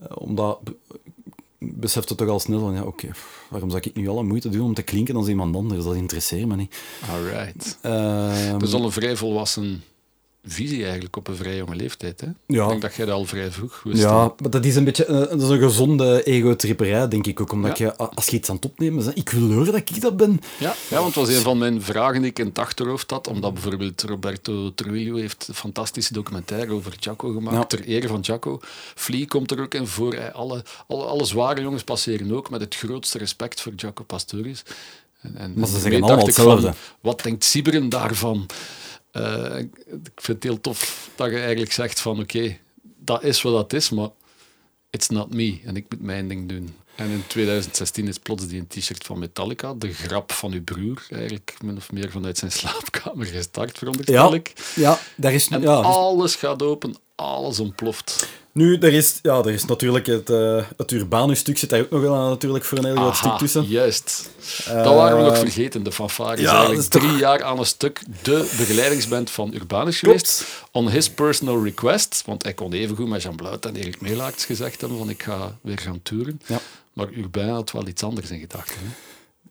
Eh, 0.00 0.06
omdat 0.14 0.60
ik 0.64 0.74
besefte 1.58 2.14
toch 2.14 2.28
al 2.28 2.40
snel 2.40 2.60
van, 2.60 2.74
ja, 2.74 2.82
oké, 2.82 3.08
waarom 3.50 3.70
zou 3.70 3.82
ik 3.84 3.94
nu 3.94 4.08
alle 4.08 4.22
moeite 4.22 4.48
doen 4.48 4.64
om 4.64 4.74
te 4.74 4.82
klinken 4.82 5.16
als 5.16 5.28
iemand 5.28 5.56
anders? 5.56 5.84
Dat 5.84 5.94
interesseert 5.94 6.46
me 6.46 6.56
niet. 6.56 6.76
Alright. 7.10 7.78
Ehm, 7.80 8.52
Dat 8.52 8.68
is 8.68 8.74
al 8.74 8.84
een 8.84 8.92
vrij 8.92 9.16
volwassen 9.16 9.82
visie 10.44 10.82
eigenlijk 10.84 11.16
op 11.16 11.28
een 11.28 11.36
vrij 11.36 11.56
jonge 11.56 11.74
leeftijd. 11.76 12.20
Hè? 12.20 12.26
Ja. 12.46 12.62
Ik 12.62 12.68
denk 12.68 12.82
dat 12.82 12.94
jij 12.94 13.06
dat 13.06 13.14
al 13.14 13.24
vrij 13.24 13.50
vroeg 13.50 13.80
wist. 13.84 14.02
ja, 14.02 14.32
maar 14.38 14.50
dat 14.50 14.64
is 14.64 14.76
een 14.76 14.84
beetje 14.84 15.04
eh, 15.04 15.18
dat 15.18 15.42
is 15.42 15.48
een 15.48 15.58
gezonde 15.60 16.22
ego-tripperij, 16.22 17.08
denk 17.08 17.26
ik 17.26 17.40
ook. 17.40 17.52
Omdat 17.52 17.78
Ja. 17.78 17.84
je, 17.86 17.96
als 17.96 18.26
je 18.26 18.36
iets 18.36 18.48
aan 18.48 18.56
het 18.56 18.64
opnemen 18.64 19.04
bent, 19.04 19.16
ik 19.18 19.28
wil 19.30 19.50
horen 19.52 19.72
dat 19.72 19.74
ik 19.90 20.00
dat 20.00 20.16
ben. 20.16 20.40
Ja, 20.58 20.74
ja, 20.90 20.96
want 21.00 21.14
het 21.14 21.26
was 21.26 21.34
een 21.36 21.42
van 21.42 21.58
mijn 21.58 21.82
vragen 21.82 22.20
die 22.20 22.30
ik 22.30 22.38
in 22.38 22.46
het 22.46 22.58
achterhoofd 22.58 23.10
had, 23.10 23.26
omdat 23.28 23.52
bijvoorbeeld 23.52 24.02
Roberto 24.02 24.74
Trujillo 24.74 25.16
heeft 25.16 25.48
een 25.48 25.54
fantastische 25.54 26.12
documentaire 26.12 26.72
over 26.72 26.92
Jaco 27.00 27.32
gemaakt, 27.32 27.56
Ja. 27.56 27.64
ter 27.64 27.84
ere 27.84 28.08
van 28.08 28.20
Jaco. 28.20 28.60
Flea 28.94 29.24
komt 29.26 29.50
er 29.50 29.60
ook 29.60 29.74
in 29.74 29.86
voor. 29.86 30.14
Hij- 30.14 30.32
Alle, 30.32 30.64
alle, 30.88 31.04
alle 31.04 31.24
zware 31.24 31.60
jongens 31.60 31.84
passeren 31.84 32.32
ook 32.32 32.50
met 32.50 32.60
het 32.60 32.74
grootste 32.76 33.18
respect 33.18 33.60
voor 33.60 33.72
Jaco 33.76 34.04
Pastorius. 34.04 34.62
En, 35.20 35.36
en 35.36 35.52
Maar 35.56 35.68
ze 35.68 35.72
zeggen 35.78 35.92
allemaal 36.02 36.16
van, 36.18 36.26
hetzelfde. 36.26 36.72
Wat 37.00 37.22
denkt 37.22 37.44
Siberen 37.44 37.88
daarvan? 37.88 38.46
Eh, 39.12 39.58
ik 39.58 40.10
vind 40.14 40.26
het 40.26 40.42
heel 40.42 40.60
tof 40.60 41.10
dat 41.14 41.30
je 41.30 41.38
eigenlijk 41.38 41.72
zegt 41.72 42.00
van 42.00 42.20
oké, 42.20 42.56
dat 42.98 43.22
is 43.22 43.42
wat 43.42 43.52
dat 43.52 43.72
is, 43.72 43.90
maar 43.90 44.08
it's 44.90 45.08
not 45.08 45.34
me. 45.34 45.60
En 45.64 45.76
ik 45.76 45.84
moet 45.88 46.02
mijn 46.02 46.28
ding 46.28 46.48
doen. 46.48 46.74
En 46.94 47.10
in 47.10 47.24
2016 47.26 48.08
is 48.08 48.18
plots 48.18 48.46
die 48.46 48.60
een 48.60 48.66
t-shirt 48.66 49.04
van 49.06 49.18
Metallica, 49.18 49.74
de 49.74 49.92
grap 49.92 50.32
van 50.32 50.52
uw 50.52 50.62
broer, 50.64 51.06
eigenlijk 51.10 51.54
min 51.62 51.76
of 51.76 51.92
meer 51.92 52.10
vanuit 52.10 52.38
zijn 52.38 52.52
slaapkamer 52.52 53.26
gestart, 53.26 53.78
veronderstel 53.78 54.28
Ja, 54.30 54.34
ik. 54.34 54.52
ja, 54.74 54.98
daar 55.16 55.32
is... 55.32 55.48
En 55.48 55.60
ja, 55.60 55.74
alles 55.74 56.34
gaat 56.34 56.62
open, 56.62 56.94
alles 57.14 57.60
ontploft. 57.60 58.28
Nu, 58.52 58.76
er 58.78 58.92
is, 58.92 59.18
ja, 59.22 59.38
er 59.38 59.50
is 59.50 59.64
natuurlijk 59.64 60.06
het, 60.06 60.30
eh 60.30 60.64
het 60.76 60.90
Urbanus-stuk 60.92 61.58
zit 61.58 61.70
daar 61.70 61.80
ook 61.80 61.90
nog 61.90 62.00
wel 62.00 62.14
aan, 62.14 62.28
natuurlijk 62.28 62.64
voor 62.64 62.78
een 62.78 62.84
heel 62.84 62.94
groot 62.96 63.16
stuk 63.16 63.38
tussen. 63.38 63.64
juist. 63.66 64.30
dat 64.66 64.94
waren 64.94 65.16
we 65.18 65.22
nog 65.24 65.32
Eh, 65.34 65.38
vergeten. 65.40 65.82
De 65.82 65.92
fanfare 65.92 66.34
is 66.36 66.40
ja, 66.42 66.50
eigenlijk 66.50 66.80
is 66.80 66.88
toch- 66.88 67.02
drie 67.02 67.16
jaar 67.16 67.42
aan 67.42 67.58
een 67.58 67.66
stuk 67.66 68.02
de 68.22 68.54
begeleidingsband 68.58 69.30
van 69.30 69.54
Urbanus 69.54 70.00
Klopt. 70.00 70.18
geweest. 70.18 70.64
On 70.72 70.88
his 70.88 71.10
personal 71.10 71.64
request, 71.64 72.22
want 72.26 72.42
hij 72.42 72.52
kon 72.54 72.72
evengoed 72.72 73.08
met 73.08 73.22
Jean 73.22 73.36
Bluit 73.36 73.66
en 73.66 73.76
Erik 73.76 74.00
Meelaerts 74.00 74.44
gezegd 74.44 74.80
hebben 74.80 74.98
van 74.98 75.08
ik 75.10 75.22
ga 75.22 75.56
weer 75.60 75.78
gaan 75.78 76.00
toeren. 76.02 76.40
Ja. 76.46 76.60
Maar 76.92 77.08
Urbain 77.12 77.48
had 77.48 77.70
wel 77.70 77.86
iets 77.86 78.02
anders 78.02 78.30
in 78.30 78.40
gedachten. 78.40 78.76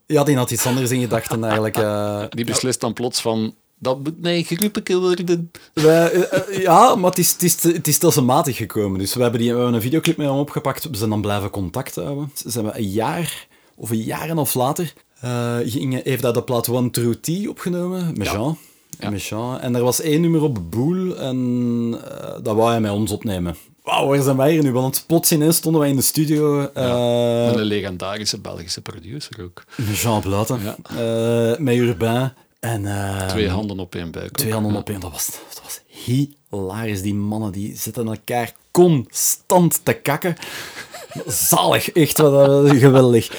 Ja, 0.06 0.24
die 0.24 0.36
had 0.38 0.52
iets 0.52 0.66
anders 0.66 0.92
in 0.92 1.02
gedachten 1.02 1.44
eigenlijk. 1.44 1.78
eh. 1.88 2.24
Die 2.30 2.46
beslist 2.46 2.80
dan 2.80 2.94
plots 2.94 3.22
van 3.22 3.56
dat 3.82 4.04
moet 4.04 4.22
mijn 4.22 4.44
groepje 4.44 5.00
worden. 5.00 5.52
Wij, 5.74 6.28
ja, 6.52 6.96
maar 6.96 7.10
het 7.10 7.20
is, 7.20 7.32
het, 7.32 7.44
is, 7.44 7.64
het 7.64 7.88
is 7.88 7.96
stelselmatig 7.96 8.58
gekomen. 8.58 9.00
Dus 9.00 9.14
we 9.14 9.22
hebben, 9.22 9.40
die, 9.40 9.50
we 9.50 9.56
hebben 9.56 9.76
een 9.76 9.82
videoclip 9.82 10.18
met 10.18 10.28
hem 10.28 10.36
opgepakt. 10.36 10.90
We 10.90 10.98
zijn 10.98 11.10
dan 11.10 11.22
blijven 11.22 11.50
contact 11.50 11.96
houden. 11.96 12.32
Zijn 12.46 12.66
we 12.66 12.78
een 12.78 12.90
jaar 12.90 13.48
of 13.76 13.90
een 13.90 14.02
jaar 14.02 14.30
en 14.30 14.38
of 14.38 14.54
later 14.54 14.94
eh, 15.20 15.58
ging, 15.64 16.04
heeft 16.04 16.24
hij 16.24 16.32
de 16.32 16.44
plaat 16.44 16.70
One 16.70 16.90
True 16.90 17.20
T 17.20 17.48
opgenomen 17.48 18.14
met 18.18 18.28
Ja. 18.28 18.34
Jean. 18.34 18.58
Ja. 19.00 19.10
Met 19.10 19.24
Jean. 19.24 19.60
En 19.60 19.76
er 19.76 19.84
was 19.84 20.02
één 20.02 20.22
nummer 20.22 20.42
op 20.42 20.72
Boel 20.72 21.18
en 21.18 21.38
eh, 22.04 22.34
dat 22.44 22.56
wou 22.56 22.70
hij 22.70 22.82
met 22.82 22.92
ons 22.92 23.12
opnemen. 23.12 23.56
Wauw, 23.84 24.08
waar 24.08 24.22
zijn 24.22 24.38
wij 24.38 24.52
hier 24.52 24.64
nu? 24.64 24.72
Want 24.72 25.04
plots 25.08 25.32
ineens 25.32 25.56
stonden 25.56 25.82
wij 25.82 25.90
in 25.90 25.96
de 25.96 26.02
studio 26.02 26.70
eh, 26.74 27.48
En 27.48 27.58
een 27.60 27.66
legendarische 27.66 28.40
Belgische 28.40 28.82
producer 28.82 29.44
ook. 29.44 29.64
met 29.76 29.98
Jean 29.98 30.24
Ja. 30.64 30.76
eh, 31.54 31.60
met 31.60 31.76
Urbain. 31.76 32.34
En, 32.62 32.86
eh, 32.86 33.28
Twee 33.28 33.50
handen 33.50 33.80
op 33.80 33.96
één 33.96 34.12
buik. 34.12 34.32
Twee 34.32 34.48
ook. 34.48 34.54
handen 34.54 34.74
Ja. 34.74 34.80
op 34.80 34.90
één. 34.90 35.00
Dat 35.00 35.12
was, 35.12 35.26
dat 35.26 35.62
was 35.64 35.82
hilarisch. 35.88 37.02
Die 37.02 37.14
mannen 37.14 37.52
die 37.52 37.78
zitten 37.78 38.08
elkaar 38.08 38.54
constant 38.72 39.80
te 39.86 39.94
kakken. 39.94 40.36
Zalig, 41.28 41.92
echt 41.92 42.18
wat 42.18 42.66
eh, 42.68 42.80
geweldig. 42.80 43.32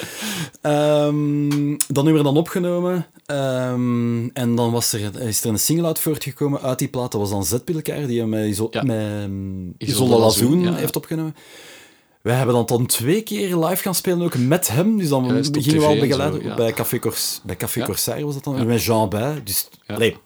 Ehm 0.61 1.77
dan 1.89 2.05
hebben 2.05 2.15
we 2.15 2.23
dan 2.23 2.37
opgenomen. 2.37 3.07
Ehm, 3.27 4.29
en 4.29 4.55
dan 4.55 4.71
was 4.71 4.93
er, 4.93 5.21
is 5.21 5.45
er 5.45 5.51
een 5.51 5.59
single 5.59 5.87
uit 5.87 5.99
voortgekomen 5.99 6.61
uit 6.61 6.79
die 6.79 6.89
plaat. 6.89 7.13
Dat 7.13 7.21
was 7.21 7.31
dan 7.31 7.45
Zetpilkaar, 7.45 8.07
die 8.07 8.25
met, 8.27 8.47
Iso 8.47 8.69
Ja. 8.71 8.83
met 8.83 8.97
ehm, 8.97 9.61
Isolde 9.67 9.75
Isolde 9.79 10.17
Lazoen 10.19 10.61
ja. 10.63 10.75
heeft 10.75 10.97
opgenomen. 10.97 11.35
Wij 12.23 12.37
hebben 12.37 12.55
dan, 12.55 12.67
dan 12.67 12.87
twee 12.87 13.23
keer 13.23 13.57
live 13.57 13.83
gaan 13.83 13.95
spelen, 13.95 14.23
ook 14.23 14.37
met 14.39 14.69
hem. 14.69 14.99
Dus 14.99 15.09
dan 15.09 15.25
gingen 15.53 15.81
we 15.81 15.87
al 15.87 16.33
zo, 16.33 16.39
ja. 16.43 16.55
Bij 16.55 16.73
Café, 16.73 16.99
Cors, 16.99 17.41
bij 17.43 17.57
Café 17.57 17.79
Ja. 17.81 17.87
Corsair 17.87 18.25
was 18.25 18.35
dat 18.35 18.45
dan. 18.45 18.67
Met 18.67 18.85
Jean 18.85 19.09
bij. 19.09 19.41
Dus, 19.45 19.69
allee, 19.87 20.17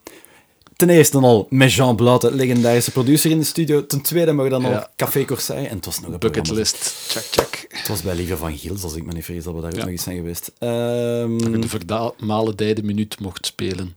ten 0.75 0.89
eerste 0.89 1.17
al 1.19 1.47
met 1.49 1.73
Jean 1.73 1.95
Blaute, 1.95 2.31
legendarische 2.35 2.91
producer 2.91 3.31
in 3.31 3.39
de 3.39 3.45
studio. 3.45 3.85
Ten 3.85 4.01
tweede 4.01 4.31
mogen 4.31 4.51
we 4.51 4.61
dan 4.61 4.71
nog 4.71 4.89
Café 4.95 5.25
Corsair. 5.25 5.67
En 5.67 5.75
het 5.75 5.85
was 5.85 5.99
nog 5.99 6.11
een. 6.11 6.19
Bucketlist, 6.19 6.93
check, 7.07 7.23
check. 7.31 7.65
Het 7.69 7.87
was 7.87 8.01
bij 8.01 8.15
Lieve 8.15 8.37
van 8.37 8.57
Gils, 8.57 8.83
als 8.83 8.95
ik 8.95 9.05
me 9.05 9.13
niet 9.13 9.25
vergis, 9.25 9.43
dat 9.43 9.53
we 9.53 9.61
daar 9.61 9.71
ook 9.71 9.77
nog 9.77 9.87
eens 9.87 10.03
zijn 10.03 10.15
geweest. 10.15 10.51
Ehm, 10.59 11.37
De 11.61 11.67
vermaledijde 11.67 12.83
minuut 12.83 13.19
mocht 13.19 13.45
spelen. 13.45 13.95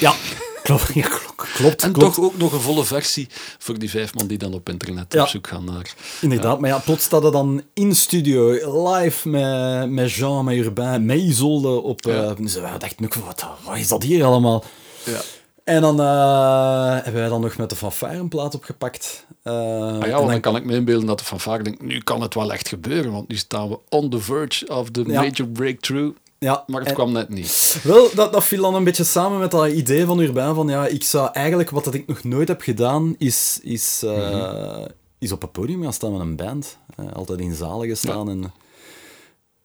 ja, 0.00 0.14
klopt. 0.66 0.94
Ja, 0.94 1.08
klopt, 1.08 1.52
klopt, 1.54 1.82
En 1.82 1.92
klopt. 1.92 2.14
toch 2.14 2.24
ook 2.24 2.36
nog 2.36 2.52
een 2.52 2.60
volle 2.60 2.84
versie 2.84 3.28
voor 3.58 3.78
die 3.78 3.90
vijf 3.90 4.14
man 4.14 4.26
die 4.26 4.38
dan 4.38 4.54
op 4.54 4.68
internet 4.68 5.12
Ja. 5.12 5.22
op 5.22 5.28
zoek 5.28 5.46
gaan 5.46 5.64
naar... 5.64 5.94
Inderdaad, 6.20 6.60
maar 6.60 6.70
ja, 6.70 6.78
plots 6.78 7.04
staat 7.04 7.24
er 7.24 7.32
dan 7.32 7.62
in 7.74 7.94
studio, 7.94 8.50
live 8.94 9.28
met, 9.28 9.90
met 9.90 10.12
Jean, 10.12 10.44
met 10.44 10.56
Urbain, 10.56 11.04
met 11.04 11.18
Isolde 11.18 11.68
op... 11.68 12.04
Ja. 12.04 12.22
eh, 12.22 12.36
dus 12.36 12.54
wij 12.54 12.78
dachten 12.78 13.04
ook, 13.04 13.12
van, 13.12 13.24
wat, 13.24 13.46
wat 13.64 13.76
is 13.76 13.88
dat 13.88 14.02
hier 14.02 14.24
allemaal? 14.24 14.64
Ja. 15.04 15.20
En 15.64 15.80
dan 15.80 16.00
eh, 16.00 16.92
hebben 16.94 17.20
wij 17.20 17.28
dan 17.28 17.40
nog 17.40 17.56
met 17.56 17.70
de 17.70 17.76
fanfare 17.76 18.16
een 18.18 18.28
plaat 18.28 18.54
opgepakt. 18.54 19.24
Eh, 19.42 19.52
Ah 19.52 20.02
en 20.02 20.08
ja, 20.10 20.16
dan- 20.16 20.26
dan 20.28 20.40
kan 20.40 20.56
ik 20.56 20.64
me 20.64 20.74
inbeelden 20.74 21.06
dat 21.06 21.18
de 21.18 21.24
fanfare 21.24 21.62
denkt, 21.62 21.82
nu 21.82 22.00
kan 22.00 22.20
het 22.20 22.34
wel 22.34 22.52
echt 22.52 22.68
gebeuren, 22.68 23.12
want 23.12 23.28
nu 23.28 23.36
staan 23.36 23.68
we 23.68 23.78
on 23.88 24.10
the 24.10 24.20
verge 24.20 24.66
of 24.68 24.90
the 24.90 25.02
Ja. 25.06 25.20
major 25.20 25.46
breakthrough. 25.48 26.16
Ja, 26.46 26.64
Maar 26.66 26.80
het 26.80 26.88
en- 26.88 26.94
kwam 26.94 27.12
net 27.12 27.28
niet. 27.28 27.80
Wel, 27.82 28.08
dat, 28.14 28.32
dat 28.32 28.44
viel 28.44 28.62
dan 28.62 28.74
een 28.74 28.84
beetje 28.84 29.04
samen 29.04 29.38
met 29.38 29.50
dat 29.50 29.68
idee 29.70 30.04
van 30.04 30.18
Urbain 30.18 30.54
van 30.54 30.68
ja, 30.68 30.86
ik 30.86 31.04
zou 31.04 31.30
eigenlijk, 31.32 31.70
wat 31.70 31.84
dat 31.84 31.94
ik 31.94 32.06
nog 32.06 32.24
nooit 32.24 32.48
heb 32.48 32.60
gedaan, 32.60 33.14
is, 33.18 33.58
is, 33.62 34.02
eh, 34.04 34.30
Mhm. 34.30 34.86
is 35.18 35.32
op 35.32 35.42
een 35.42 35.50
podium 35.50 35.82
gaan 35.82 35.92
staan 35.92 36.12
met 36.12 36.20
een 36.20 36.36
band. 36.36 36.78
Eh, 36.96 37.12
altijd 37.12 37.40
in 37.40 37.54
zalen 37.54 37.88
gestaan. 37.88 38.28
En, 38.30 38.52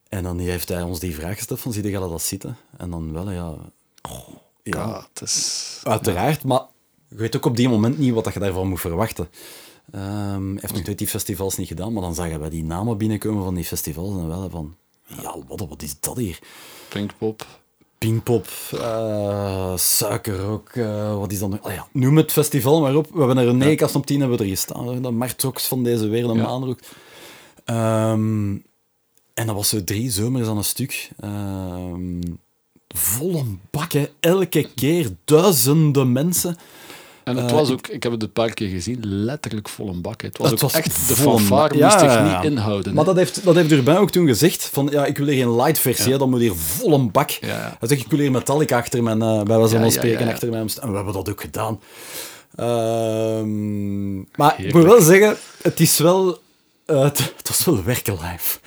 en 0.10 0.24
dan 0.24 0.40
heeft 0.40 0.70
hij 0.70 0.82
ons 0.82 1.00
die 1.00 1.16
vraag 1.16 1.38
gesteld 1.38 1.60
van, 1.60 1.74
zie 1.74 1.84
je 1.90 2.00
dat 2.00 2.22
zitten? 2.22 2.58
En 2.78 2.90
dan 2.90 3.14
wel, 3.14 3.32
ja... 3.32 3.56
ja, 4.64 4.78
Ja, 4.78 5.08
het 5.14 5.22
is... 5.22 5.80
uiteraard, 5.84 6.44
maar 6.44 6.62
je 7.08 7.16
weet 7.16 7.36
ook 7.36 7.46
op 7.46 7.56
die 7.56 7.70
moment 7.70 7.98
niet 7.98 8.14
wat 8.14 8.24
dat 8.24 8.34
je 8.34 8.40
daarvan 8.40 8.68
moet 8.68 8.80
verwachten. 8.80 9.30
Ehm, 9.92 10.52
hij 10.52 10.58
heeft 10.62 10.74
nog 10.74 10.86
nooit 10.86 10.98
die 10.98 11.08
festivals 11.08 11.58
niet 11.58 11.68
gedaan, 11.68 11.94
maar 11.94 12.02
dan 12.02 12.16
zagen 12.16 12.40
wij 12.40 12.50
die 12.50 12.64
namen 12.64 12.98
binnenkomen 12.98 13.44
van 13.44 13.56
die 13.56 13.66
festivals 13.66 14.18
en 14.18 14.28
wel 14.28 14.50
van, 14.50 14.76
ja, 15.22 15.36
wat, 15.48 15.66
wat 15.70 15.82
is 15.82 16.00
dat 16.00 16.18
hier? 16.18 16.40
Pinkpop, 16.90 17.46
Pinkpop, 17.98 18.48
uh, 18.74 19.78
Suikerrock, 19.78 20.76
uh, 20.76 21.18
wat 21.18 21.32
is 21.32 21.40
dan 21.40 21.60
oh 21.62 21.72
ja, 21.72 21.88
Noem 21.92 22.18
het 22.18 22.32
festival 22.32 22.82
maar 22.82 22.96
op. 22.96 23.08
We 23.12 23.18
hebben 23.18 23.38
er 23.38 23.48
een 23.48 23.60
ja. 23.60 23.76
kast 23.76 23.96
op 23.96 24.06
tien 24.06 24.20
hebben 24.20 24.38
we 24.38 24.44
er 24.44 24.50
gestaan. 24.50 25.02
De 25.02 25.12
Martrox 25.12 25.68
van 25.68 25.84
deze 25.84 26.08
wereld, 26.08 26.32
een 26.32 26.38
ja. 26.38 26.44
maanrook. 26.44 26.80
Um, 27.66 28.64
en 29.34 29.46
dat 29.48 29.56
was 29.56 29.70
zo 29.70 29.84
drie 29.84 30.12
zomers 30.12 30.48
aan 30.48 30.58
een 30.58 30.64
stuk. 30.64 31.10
Um, 31.24 32.40
volle 32.88 33.44
bakken, 33.70 34.10
elke 34.20 34.70
keer 34.76 35.10
duizenden 35.26 36.12
mensen. 36.12 36.58
En 37.38 37.44
het 37.44 37.52
was 37.52 37.70
ook, 37.70 37.88
ik 37.88 38.04
heb 38.04 38.12
het 38.12 38.24
een 38.24 38.32
paar 38.32 38.54
keer 38.54 38.70
gezien, 38.70 38.98
letterlijk 39.02 39.70
vol 39.70 39.90
een 39.90 40.02
bak. 40.02 40.22
Het 40.22 40.38
was 40.38 40.52
het 40.52 40.64
ook 40.64 40.72
was 40.72 40.82
echt, 40.82 41.08
de 41.08 41.16
fanfare 41.16 41.78
ja, 41.78 41.88
moest 41.88 42.00
zich 42.00 42.24
niet 42.24 42.52
inhouden. 42.52 42.94
Maar 42.94 43.06
dat 43.06 43.16
heeft, 43.16 43.44
dat 43.44 43.56
heeft 43.56 43.72
Urbain 43.72 43.98
ook 43.98 44.12
toen 44.12 44.28
gezegd, 44.28 44.70
van 44.74 44.88
ja, 44.92 45.06
ik 45.06 45.18
wil 45.18 45.28
hier 45.28 45.44
geen 45.44 45.56
light 45.56 45.80
versie, 45.80 46.18
dan 46.18 46.30
moet 46.30 46.40
hier 46.40 46.56
vol 46.56 46.94
een 46.94 47.12
bak. 47.12 47.32
Hij 47.32 47.88
zegt, 47.88 48.02
ik 48.02 48.10
wil 48.10 48.20
hier 48.20 48.32
Metallica 48.32 48.78
achter 48.78 49.04
mijn, 49.04 49.20
uh, 49.20 49.44
bij 49.44 49.58
was 49.58 49.72
van 49.72 49.92
spreken, 49.92 50.28
achter 50.28 50.50
mij. 50.50 50.60
En 50.60 50.90
we 50.90 50.96
hebben 50.96 51.14
dat 51.14 51.30
ook 51.30 51.42
gedaan. 51.42 51.80
Um, 52.60 54.28
maar 54.36 54.56
ik 54.58 54.74
moet 54.74 54.84
wel 54.84 55.02
zeggen, 55.02 55.38
het 55.62 55.80
is 55.80 55.98
wel, 55.98 56.40
uh, 56.88 57.04
het, 57.04 57.34
het 57.38 57.48
was 57.48 57.66
wel 57.66 57.84
werken 57.84 58.14
live. 58.14 58.60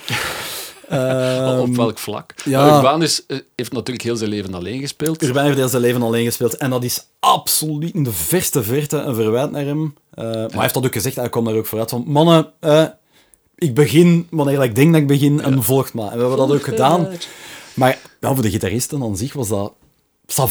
Um, 0.94 1.58
op 1.68 1.76
welk 1.76 1.98
vlak? 1.98 2.34
Ja. 2.44 2.96
Is, 2.96 3.26
eh, 3.26 3.38
heeft 3.56 3.72
natuurlijk 3.72 4.04
heel 4.04 4.16
zijn 4.16 4.30
leven 4.30 4.54
alleen 4.54 4.80
gespeeld. 4.80 5.22
Urban 5.22 5.44
heeft 5.44 5.56
heel 5.56 5.68
zijn 5.68 5.82
leven 5.82 6.02
alleen 6.02 6.24
gespeeld. 6.24 6.56
En 6.56 6.70
dat 6.70 6.84
is 6.84 7.06
absoluut 7.20 7.94
in 7.94 8.02
de 8.02 8.12
verste 8.12 8.62
verte 8.62 8.96
een 8.96 9.14
verwijt 9.14 9.50
naar 9.50 9.64
hem. 9.64 9.82
Uh, 10.14 10.24
Maar 10.24 10.50
hij 10.50 10.60
heeft 10.60 10.74
dat 10.74 10.84
ook 10.84 10.92
gezegd, 10.92 11.16
hij 11.16 11.28
kwam 11.28 11.44
daar 11.44 11.54
ook 11.54 11.66
vooruit 11.66 11.90
van... 11.90 12.04
Mannen, 12.06 12.52
uh, 12.60 12.84
ik 13.54 13.74
begin 13.74 14.26
wanneer 14.30 14.62
ik 14.62 14.74
denk 14.74 14.92
dat 14.92 15.00
ik 15.00 15.06
begin 15.06 15.40
en 15.40 15.62
volgt 15.62 15.94
maar. 15.94 16.10
En 16.10 16.14
we 16.14 16.20
hebben 16.20 16.38
dat 16.38 16.52
ook 16.52 16.64
gedaan. 16.64 17.08
Maar 17.74 17.98
ja, 18.20 18.34
voor 18.34 18.42
de 18.42 18.50
gitaristen 18.50 19.02
aan 19.02 19.16
zich 19.16 19.32
was 19.32 19.48
dat... 19.48 19.72
Ça 20.26 20.48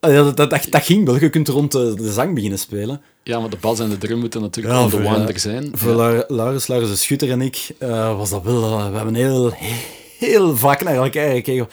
va. 0.00 0.08
Dat, 0.08 0.36
dat, 0.36 0.66
dat, 0.70 0.82
ging 0.84 1.06
wel. 1.06 1.20
Je 1.20 1.30
kunt 1.30 1.48
rond 1.48 1.72
de, 1.72 1.94
de, 1.94 2.12
zang 2.12 2.34
beginnen 2.34 2.58
spelen. 2.58 3.00
Ja, 3.22 3.40
maar 3.40 3.50
de 3.50 3.56
bas 3.60 3.78
en 3.78 3.90
de 3.90 3.98
drum 3.98 4.18
moeten 4.18 4.40
natuurlijk 4.40 4.74
ja, 4.74 4.82
on 4.82 4.90
the 4.90 5.02
wander 5.02 5.38
zijn. 5.38 5.70
Voor 5.72 5.90
ja. 5.90 6.24
Laurens, 6.28 6.66
Laurens 6.66 6.90
de 6.90 6.96
Schutter 6.96 7.30
en 7.30 7.40
ik 7.40 7.70
uh, 7.78 8.16
was 8.16 8.30
dat 8.30 8.42
wel... 8.42 8.62
Uh, 8.62 8.90
we 8.90 8.96
hebben 8.96 9.14
heel, 9.14 9.52
heel 10.18 10.56
vaak 10.56 10.82
naar 10.82 10.94
elkaar 10.94 11.30
gekeken. 11.30 11.68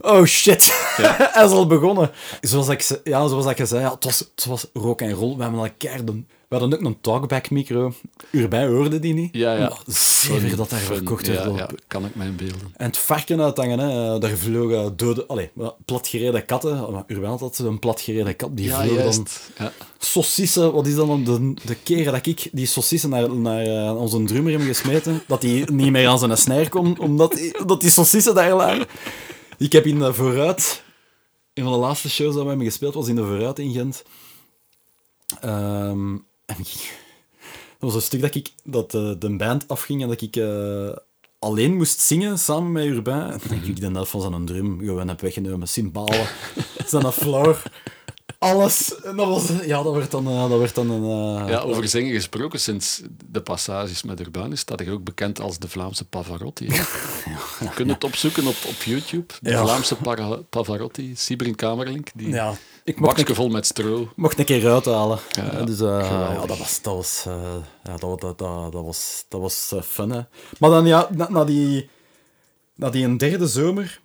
Oh 0.00 0.24
shit, 0.24 0.94
ja. 0.96 1.16
hij 1.32 1.44
is 1.44 1.50
al 1.50 1.66
begonnen. 1.66 2.10
Zoals 2.40 2.68
ik, 2.68 3.00
ja, 3.04 3.28
zoals 3.28 3.46
ik 3.46 3.66
zei, 3.66 3.80
ja, 3.80 3.90
het, 3.90 4.04
was, 4.04 4.18
het 4.18 4.44
was 4.44 4.66
rock 4.72 5.00
en 5.00 5.12
roll. 5.12 5.36
We 5.36 5.42
hebben 5.42 5.60
elkaar 5.60 6.04
de 6.04 6.22
we 6.52 6.58
hadden 6.58 6.78
ook 6.78 6.84
een 6.84 7.00
talkback 7.00 7.50
micro. 7.50 7.92
Urbij 8.30 8.66
hoorde 8.66 8.98
die 8.98 9.14
niet. 9.14 9.34
Ja, 9.34 9.52
ja. 9.52 9.72
Zeker 9.86 10.56
dat 10.56 10.70
daar 10.70 10.78
verkocht 10.78 11.26
werd. 11.26 11.44
Ja, 11.44 11.56
ja, 11.56 11.68
kan 11.86 12.04
ik 12.04 12.14
mij 12.14 12.26
inbeelden. 12.26 12.72
En 12.76 12.86
het 12.86 12.98
varken 12.98 13.40
uithangen, 13.40 13.78
hè. 13.78 14.18
daar 14.18 14.36
vlogen 14.36 14.96
dode, 14.96 15.26
allez, 15.26 15.48
platgereden 15.84 16.44
katten. 16.44 17.04
Urbij 17.06 17.28
had 17.28 17.38
dat 17.38 17.58
een 17.58 17.78
platgereden 17.78 18.36
kat. 18.36 18.56
Die 18.56 18.66
ja, 18.66 18.84
vloog 18.84 19.02
dan 19.02 19.26
ja. 19.58 19.72
saucissen. 19.98 20.72
Wat 20.72 20.86
is 20.86 20.94
dan 20.94 21.24
de, 21.24 21.54
de 21.64 21.74
keren 21.74 22.12
dat 22.12 22.26
ik 22.26 22.48
die 22.52 22.66
saucissen 22.66 23.10
naar, 23.10 23.34
naar 23.34 23.66
uh, 23.66 23.96
onze 23.96 24.24
drummer 24.24 24.52
heb 24.52 24.62
gesmeten, 24.62 25.22
dat 25.26 25.42
hij 25.42 25.68
niet 25.72 25.90
meer 25.90 26.08
aan 26.08 26.18
zijn 26.18 26.36
snijr 26.36 26.68
kon, 26.68 26.98
omdat 26.98 27.32
die, 27.32 27.64
dat 27.66 27.80
die 27.80 27.90
saucissen 27.90 28.34
daar 28.34 28.54
lagen. 28.54 28.86
Ik 29.58 29.72
heb 29.72 29.86
in 29.86 29.98
de 29.98 30.14
vooruit, 30.14 30.82
een 31.54 31.64
van 31.64 31.72
de 31.72 31.78
laatste 31.78 32.10
shows 32.10 32.34
dat 32.34 32.42
we 32.42 32.48
hebben 32.48 32.66
gespeeld, 32.66 32.94
was 32.94 33.08
in 33.08 33.16
de 33.16 33.24
vooruit 33.24 33.58
in 33.58 33.72
Gent. 33.72 34.04
Um, 35.44 36.30
dat 36.46 36.56
was 37.78 37.94
een 37.94 38.02
stuk 38.02 38.20
dat 38.20 38.34
ik 38.34 38.50
dat 38.64 38.94
uh, 38.94 39.12
de 39.18 39.36
band 39.36 39.68
afging 39.68 40.02
en 40.02 40.08
dat 40.08 40.20
ik 40.20 40.36
uh, 40.36 40.90
alleen 41.38 41.76
moest 41.76 42.00
zingen 42.00 42.38
samen 42.38 42.72
met 42.72 42.84
Urbain. 42.84 43.30
En 43.30 43.40
dat 43.48 43.68
ik 43.68 43.80
de 43.80 43.90
helft 43.90 44.10
van 44.10 44.20
zijn 44.20 44.46
drum 44.46 44.80
gewoon 44.80 45.08
heb 45.08 45.20
weggenomen. 45.20 45.68
Cymbalen, 45.68 46.26
zijn 46.86 47.12
floor 47.12 47.62
alles. 48.42 49.00
En 49.02 49.16
dat, 49.16 49.26
was, 49.26 49.48
ja, 49.64 49.82
dat 49.82 49.94
werd 49.94 50.10
dan, 50.10 50.28
uh, 50.28 50.48
dat 50.48 50.58
werd 50.58 50.74
dan 50.74 50.90
een... 50.90 51.02
Uh, 51.42 51.48
ja, 51.48 51.58
over 51.58 51.88
zingen 51.88 52.12
gesproken, 52.12 52.60
sinds 52.60 53.02
de 53.30 53.40
passages 53.42 54.02
met 54.02 54.20
Urbanus 54.20 54.60
staat 54.60 54.78
hij 54.78 54.90
ook 54.90 55.04
bekend 55.04 55.40
als 55.40 55.58
de 55.58 55.68
Vlaamse 55.68 56.04
Pavarotti. 56.04 56.66
ja, 56.72 56.84
Je 57.60 57.70
kunt 57.74 57.90
het 57.90 58.04
opzoeken 58.04 58.46
op, 58.46 58.56
op 58.66 58.82
YouTube. 58.84 59.34
De 59.40 59.56
Vlaamse 59.56 59.96
Pavarotti, 60.50 61.16
Sibrin 61.16 61.54
Kamerlink. 61.54 62.08
Die 62.14 62.28
ja, 62.28 62.54
ik 62.84 63.00
mocht 63.00 63.28
een, 63.28 63.34
vol 63.34 63.48
met 63.48 63.66
stro. 63.66 64.08
Mocht 64.16 64.38
een 64.38 64.44
keer 64.44 64.70
uithalen. 64.70 65.18
Ja, 65.30 65.64
dus, 65.64 65.80
uh, 65.80 66.06
ja, 66.10 66.46
dat 66.46 66.58
was, 66.58 66.82
dat 66.82 66.94
was, 66.94 67.22
ja, 67.84 67.96
dat, 67.96 68.20
dat, 68.20 68.38
dat, 68.38 68.72
dat 68.72 68.84
was, 68.84 69.24
dat 69.28 69.40
was 69.40 69.74
fun. 69.84 70.10
Hè. 70.10 70.20
Maar 70.58 70.70
dan 70.70 70.86
ja, 70.86 71.08
na, 71.10 71.30
na, 71.30 71.44
die, 71.44 71.88
na 72.74 72.90
die 72.90 73.04
een 73.04 73.18
derde 73.18 73.46
zomer 73.46 74.00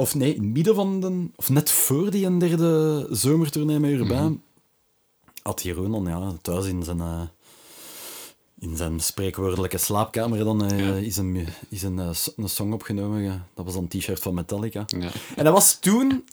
of 0.00 0.14
nee, 0.14 0.34
in 0.34 0.42
het 0.42 0.52
midden 0.52 0.74
van 0.74 1.00
de... 1.00 1.28
Of 1.36 1.48
net 1.48 1.70
voor 1.70 2.10
die 2.10 2.26
een 2.26 2.38
derde 2.38 3.06
zomertournee 3.10 3.78
met 3.78 3.90
Urbain, 3.90 4.22
mm 4.22 4.26
-hmm. 4.26 4.42
had 5.42 5.62
Jeroen 5.62 6.04
ja, 6.04 6.32
thuis 6.42 6.66
in 6.66 6.82
zijn... 6.82 6.98
Uh, 6.98 7.22
in 8.58 8.76
zijn 8.76 9.00
spreekwoordelijke 9.00 9.78
slaapkamer 9.78 10.44
dan 10.44 10.72
uh, 10.72 11.02
is, 11.02 11.16
een, 11.16 11.46
is 11.68 11.82
een, 11.82 11.96
uh, 11.98 12.10
een 12.36 12.48
song 12.48 12.72
opgenomen. 12.72 13.46
Dat 13.54 13.64
was 13.64 13.74
een 13.74 13.88
t-shirt 13.88 14.20
van 14.20 14.34
Metallica. 14.34 14.84
Ja. 14.86 15.10
En 15.36 15.44
dat 15.44 15.52
was 15.52 15.78
toen 15.78 16.24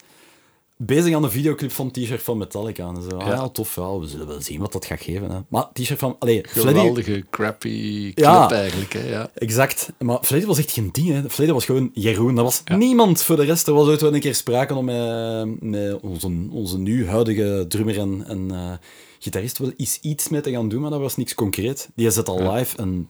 bezig 0.77 1.15
aan 1.15 1.21
de 1.21 1.29
videoclip 1.29 1.71
van 1.71 1.91
t-shirt 1.91 2.23
van 2.23 2.37
Metallica. 2.37 2.87
En 2.87 3.01
zo. 3.09 3.17
Ah, 3.17 3.27
ja. 3.27 3.49
tof, 3.49 3.75
ja, 3.75 3.97
we 3.97 4.07
zullen 4.07 4.27
wel 4.27 4.41
zien 4.41 4.59
wat 4.59 4.71
dat 4.71 4.85
gaat 4.85 5.01
geven. 5.01 5.31
Hè. 5.31 5.39
Maar 5.47 5.69
t-shirt 5.73 5.99
van... 5.99 6.15
Allee, 6.19 6.41
Geweldige, 6.47 7.25
crappy 7.29 8.13
clip 8.13 8.25
ja, 8.25 8.51
eigenlijk. 8.51 8.93
Hè, 8.93 9.09
ja. 9.09 9.29
Exact. 9.33 9.91
Maar 9.99 10.19
Fleddy 10.21 10.45
was 10.45 10.57
echt 10.57 10.71
geen 10.71 10.89
ding. 10.91 11.07
Hè. 11.07 11.51
Was 11.53 11.65
gewoon 11.65 11.89
Jeroen. 11.93 12.35
Dat 12.35 12.43
was 12.43 12.77
niemand 12.77 13.23
voor 13.23 13.35
de 13.35 13.43
rest. 13.43 13.67
Er 13.67 13.73
was 13.73 13.87
ooit 13.87 14.01
wel 14.01 14.13
een 14.13 14.19
keer 14.19 14.35
sprake 14.35 14.75
om 14.75 14.85
met, 14.85 15.61
met 15.61 15.99
onze, 16.01 16.47
onze 16.51 16.77
nu 16.77 17.07
huidige 17.07 17.65
drummer 17.67 17.99
en, 17.99 18.23
en 18.27 18.49
uh, 18.51 18.71
gitarist 19.19 19.57
wel 19.57 19.71
iets, 19.77 19.99
iets 20.01 20.29
mee 20.29 20.41
te 20.41 20.51
gaan 20.51 20.69
doen, 20.69 20.81
maar 20.81 20.89
dat 20.89 20.99
was 20.99 21.17
niks 21.17 21.35
concreet. 21.35 21.89
Die 21.95 22.11
zet 22.11 22.29
al 22.29 22.51
live 22.51 22.77
en 22.77 23.09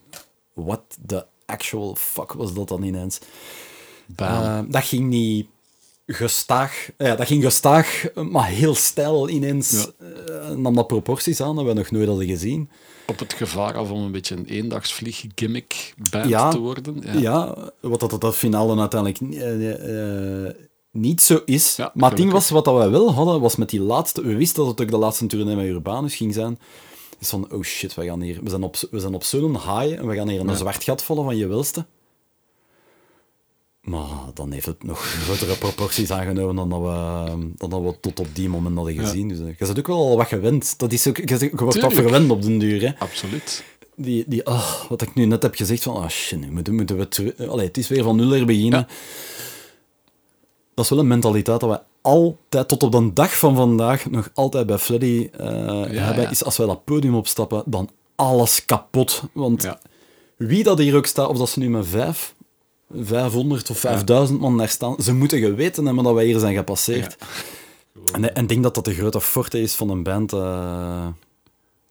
what 0.54 0.82
the 1.06 1.26
actual 1.46 1.94
fuck 1.94 2.32
was 2.32 2.54
dat 2.54 2.68
dan 2.68 2.82
ineens? 2.82 3.18
Uh, 4.20 4.60
dat 4.68 4.84
ging 4.84 5.06
niet 5.08 5.46
gestaag, 6.10 6.90
ja, 6.98 7.14
dat 7.14 7.26
ging 7.26 7.42
gestaag, 7.42 8.04
maar 8.14 8.46
heel 8.46 8.74
stijl 8.74 9.28
ineens 9.28 9.88
ja. 9.98 10.06
uh, 10.50 10.56
nam 10.56 10.74
dat 10.74 10.86
proporties 10.86 11.40
aan 11.40 11.56
dat 11.56 11.64
we 11.64 11.72
nog 11.72 11.90
nooit 11.90 12.08
hadden 12.08 12.26
gezien. 12.26 12.70
Op 13.06 13.18
het 13.18 13.32
gevaar 13.32 13.74
af 13.74 13.90
om 13.90 14.02
een 14.02 14.12
beetje 14.12 14.36
een 14.36 14.46
eendagsvlieg 14.46 15.24
gimmick 15.34 15.94
band 16.10 16.50
te 16.50 16.58
worden. 16.58 17.02
Ja, 17.04 17.18
ja 17.20 17.56
wat 17.80 18.00
dat, 18.00 18.20
dat 18.20 18.36
finale 18.36 18.80
uiteindelijk 18.80 19.20
uh, 19.20 20.44
uh, 20.44 20.50
niet 20.90 21.20
zo 21.20 21.40
is. 21.44 21.78
Maar 21.94 22.08
het 22.08 22.18
ding 22.18 22.32
was, 22.32 22.50
wat 22.50 22.64
dat 22.64 22.76
wij 22.76 22.90
wel 22.90 23.14
hadden, 23.14 23.40
was 23.40 23.56
met 23.56 23.70
die 23.70 23.80
laatste... 23.80 24.22
We 24.22 24.36
wisten 24.36 24.62
dat 24.64 24.70
het 24.70 24.80
ook 24.80 24.90
de 24.90 24.96
laatste 24.96 25.26
tournee 25.26 25.56
met 25.56 25.66
Urbanus 25.66 26.14
ging 26.16 26.34
zijn. 26.34 26.58
Is 27.18 27.28
van, 27.28 27.52
oh 27.52 27.62
shit, 27.62 27.94
we, 27.94 28.04
gaan 28.04 28.20
hier, 28.20 28.38
we 28.42 28.50
zijn 28.50 28.62
op, 28.62 28.76
we 28.90 29.00
zijn 29.00 29.14
op 29.14 29.24
zo'n 29.24 29.52
high 29.52 29.98
en 29.98 30.06
we 30.06 30.14
gaan 30.14 30.28
hier 30.28 30.40
een 30.40 30.56
zwart 30.56 30.84
gat 30.84 31.02
vallen 31.02 31.24
van 31.24 31.36
je 31.36 31.46
welste. 31.46 31.86
Maar 33.88 34.08
dan 34.34 34.52
heeft 34.52 34.66
het 34.66 34.82
nog 34.82 35.00
grotere 35.24 35.56
proporties 35.56 36.10
aangenomen 36.10 36.56
dan 36.56 36.68
dat 36.68 36.80
we, 36.80 37.52
dan 37.56 37.70
dat 37.70 37.82
we 37.82 38.00
tot 38.00 38.20
op 38.20 38.28
die 38.32 38.48
moment 38.48 38.76
hadden 38.76 38.94
gezien. 38.94 39.28
Dus, 39.28 39.38
uh, 39.38 39.46
je 39.46 39.54
bent 39.58 39.78
ook 39.78 39.86
wel 39.86 39.96
al 39.96 40.16
wat 40.16 40.26
gewend. 40.26 40.78
Dat 40.78 40.92
is 40.92 41.06
ook, 41.06 41.16
je, 41.16 41.38
je 41.38 41.50
wordt 41.54 41.80
toch 41.80 41.92
verwend 41.92 42.30
op 42.30 42.42
den 42.42 42.58
duur. 42.58 42.80
Hè? 42.80 42.98
Absoluut. 42.98 43.64
Die, 43.94 44.24
die, 44.26 44.46
oh, 44.46 44.84
wat 44.88 45.02
ik 45.02 45.14
nu 45.14 45.24
net 45.24 45.42
heb 45.42 45.54
gezegd, 45.54 45.82
van 45.82 45.96
oh 45.96 46.08
shit, 46.08 46.40
nu 46.40 46.50
moeten, 46.50 46.74
moeten 46.74 46.96
we. 46.96 47.48
Allee, 47.48 47.66
het 47.66 47.76
is 47.76 47.88
weer 47.88 48.02
van 48.02 48.16
nul 48.16 48.34
er 48.34 48.46
beginnen. 48.46 48.78
Ja. 48.78 48.86
Dat 50.74 50.84
is 50.84 50.90
wel 50.90 50.98
een 50.98 51.06
mentaliteit 51.06 51.60
dat 51.60 51.70
we 51.70 51.80
altijd, 52.00 52.68
tot 52.68 52.82
op 52.82 52.92
de 52.92 53.12
dag 53.12 53.38
van 53.38 53.56
vandaag, 53.56 54.10
nog 54.10 54.30
altijd 54.34 54.66
bij 54.66 54.78
Freddy 54.78 55.30
uh, 55.40 55.46
ja, 55.90 56.02
hebben. 56.02 56.30
Is 56.30 56.44
als 56.44 56.56
wij 56.56 56.66
dat 56.66 56.84
podium 56.84 57.14
opstappen, 57.14 57.62
dan 57.66 57.90
alles 58.14 58.64
kapot. 58.64 59.22
Want 59.32 59.68
wie 60.36 60.62
dat 60.62 60.78
hier 60.78 60.96
ook 60.96 61.06
staat, 61.06 61.28
of 61.28 61.38
dat 61.38 61.48
ze 61.48 61.58
nu 61.58 61.70
met 61.70 61.86
vijf 61.86 62.34
500 62.90 63.70
of 63.70 63.78
5000 63.78 64.40
man 64.40 64.56
daar 64.56 64.68
staan. 64.68 64.96
Ze 65.02 65.14
moeten 65.14 65.38
geweten 65.38 65.86
hebben 65.86 66.04
dat 66.04 66.14
wij 66.14 66.24
hier 66.24 66.38
zijn 66.38 66.54
gepasseerd. 66.54 67.16
En, 68.12 68.34
en 68.34 68.42
ik 68.42 68.48
denk 68.48 68.62
dat 68.62 68.74
dat 68.74 68.84
de 68.84 68.94
grote 68.94 69.20
forte 69.20 69.60
is 69.60 69.74
van 69.74 69.90
een 69.90 70.02
band. 70.02 70.32
Uh, 70.32 71.06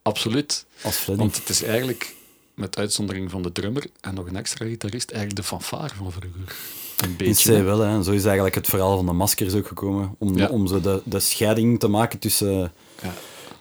Absoluut. 0.02 0.66
Als 0.82 1.06
Want 1.06 1.36
het 1.36 1.50
is 1.50 1.64
eigenlijk, 1.64 2.16
met 2.54 2.78
uitzondering 2.78 3.32
van 3.32 3.42
de 3.42 3.52
drummer 3.52 3.88
en 4.02 4.14
nog 4.14 4.28
een 4.28 4.36
extra 4.36 4.66
gitarist, 4.66 5.12
eigenlijk 5.12 5.42
de 5.42 5.48
fanfare 5.48 5.96
van 5.96 6.12
vroeger. 6.12 6.56
Een 6.98 7.16
beetje. 7.16 7.62
Wel, 7.62 7.80
hè. 7.80 8.04
zo 8.04 8.12
is 8.12 8.24
eigenlijk 8.24 8.56
het 8.56 8.68
verhaal 8.68 8.96
van 8.96 9.06
de 9.06 9.12
maskers 9.12 9.54
ook 9.54 9.68
gekomen. 9.68 10.16
Om, 10.18 10.38
ja. 10.38 10.48
om 10.48 10.68
zo 10.68 10.82
de, 10.82 11.02
de 11.06 11.20
scheiding 11.20 11.80
te 11.80 11.88
maken 11.88 12.20
tussen, 12.20 12.72
ja. 13.02 13.14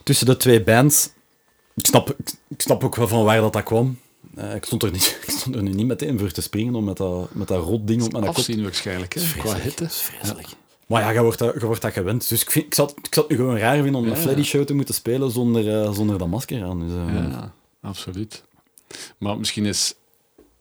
tussen 0.02 0.26
de 0.26 0.36
twee 0.36 0.62
bands. 0.62 1.10
Ik 1.74 1.86
snap, 1.86 2.16
ik 2.48 2.60
snap 2.60 2.84
ook 2.84 2.96
wel 2.96 3.08
van 3.08 3.24
waar 3.24 3.40
dat, 3.40 3.52
dat 3.52 3.62
kwam. 3.62 3.98
Uh, 4.38 4.54
ik, 4.54 4.64
stond 4.64 4.82
er 4.82 4.90
niet, 4.90 5.18
ik 5.26 5.30
stond 5.30 5.54
er 5.54 5.62
nu 5.62 5.72
niet 5.72 5.86
meteen 5.86 6.18
voor 6.18 6.30
te 6.30 6.40
springen 6.40 6.74
om 6.74 6.84
met 6.84 6.96
dat, 6.96 7.34
met 7.34 7.48
dat 7.48 7.64
rot 7.64 7.86
ding 7.86 8.02
op 8.02 8.12
mijn 8.12 8.24
kop. 8.24 8.36
Afzien 8.36 8.62
waarschijnlijk, 8.62 9.14
hè? 9.14 9.20
qua 9.38 9.54
hitte. 9.54 9.82
Dat 9.82 9.92
is 9.92 10.00
vreselijk. 10.00 10.46
Ja. 10.46 10.54
Maar 10.86 11.02
ja, 11.02 11.10
je 11.10 11.22
wordt, 11.22 11.38
dat, 11.38 11.54
je 11.54 11.66
wordt 11.66 11.82
dat 11.82 11.92
gewend. 11.92 12.28
Dus 12.28 12.42
ik, 12.42 12.50
vind, 12.50 12.66
ik, 12.66 12.74
zat, 12.74 12.94
ik 13.02 13.14
zat 13.14 13.28
nu 13.28 13.36
gewoon 13.36 13.58
raar 13.58 13.82
vinden 13.82 13.94
om 13.94 14.06
ja, 14.06 14.10
een 14.10 14.16
Freddy 14.16 14.42
show 14.42 14.64
te 14.64 14.74
moeten 14.74 14.94
spelen 14.94 15.30
zonder, 15.30 15.64
uh, 15.64 15.92
zonder 15.92 16.18
dat 16.18 16.28
masker 16.28 16.64
aan. 16.64 16.80
Dus, 16.80 16.90
uh, 16.90 17.30
ja, 17.30 17.52
absoluut. 17.80 18.44
Maar 19.18 19.38
misschien 19.38 19.66
is 19.66 19.94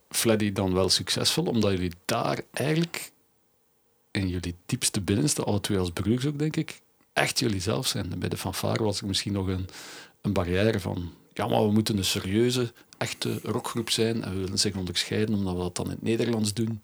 Freddy 0.09 0.51
dan 0.51 0.73
wel 0.73 0.89
succesvol, 0.89 1.45
omdat 1.45 1.71
jullie 1.71 1.91
daar 2.05 2.39
eigenlijk 2.51 3.11
in 4.11 4.30
jullie 4.30 4.55
diepste 4.65 5.01
binnenste, 5.01 5.43
alle 5.43 5.61
twee 5.61 5.78
als 5.78 5.91
broers 5.91 6.26
ook, 6.26 6.39
denk 6.39 6.55
ik, 6.55 6.82
echt 7.13 7.39
jullie 7.39 7.61
zelf 7.61 7.88
zijn. 7.88 8.13
Bij 8.17 8.30
de 8.30 8.38
fanfare 8.38 8.84
was 8.84 9.01
er 9.01 9.07
misschien 9.07 9.34
nog 9.34 9.47
een, 9.47 9.67
een 10.21 10.34
barrière 10.34 10.80
van, 10.80 11.11
ja, 11.34 11.47
maar 11.47 11.65
we 11.65 11.71
moeten 11.71 11.97
een 11.97 12.05
serieuze, 12.05 12.73
echte 13.06 13.39
rockgroep 13.43 13.89
zijn 13.89 14.24
en 14.24 14.34
we 14.34 14.39
willen 14.39 14.60
zich 14.60 14.76
onderscheiden 14.76 15.36
omdat 15.36 15.53
we 15.53 15.60
dat 15.60 15.76
dan 15.76 15.86
in 15.86 15.91
het 15.91 16.01
Nederlands 16.01 16.53
doen. 16.53 16.80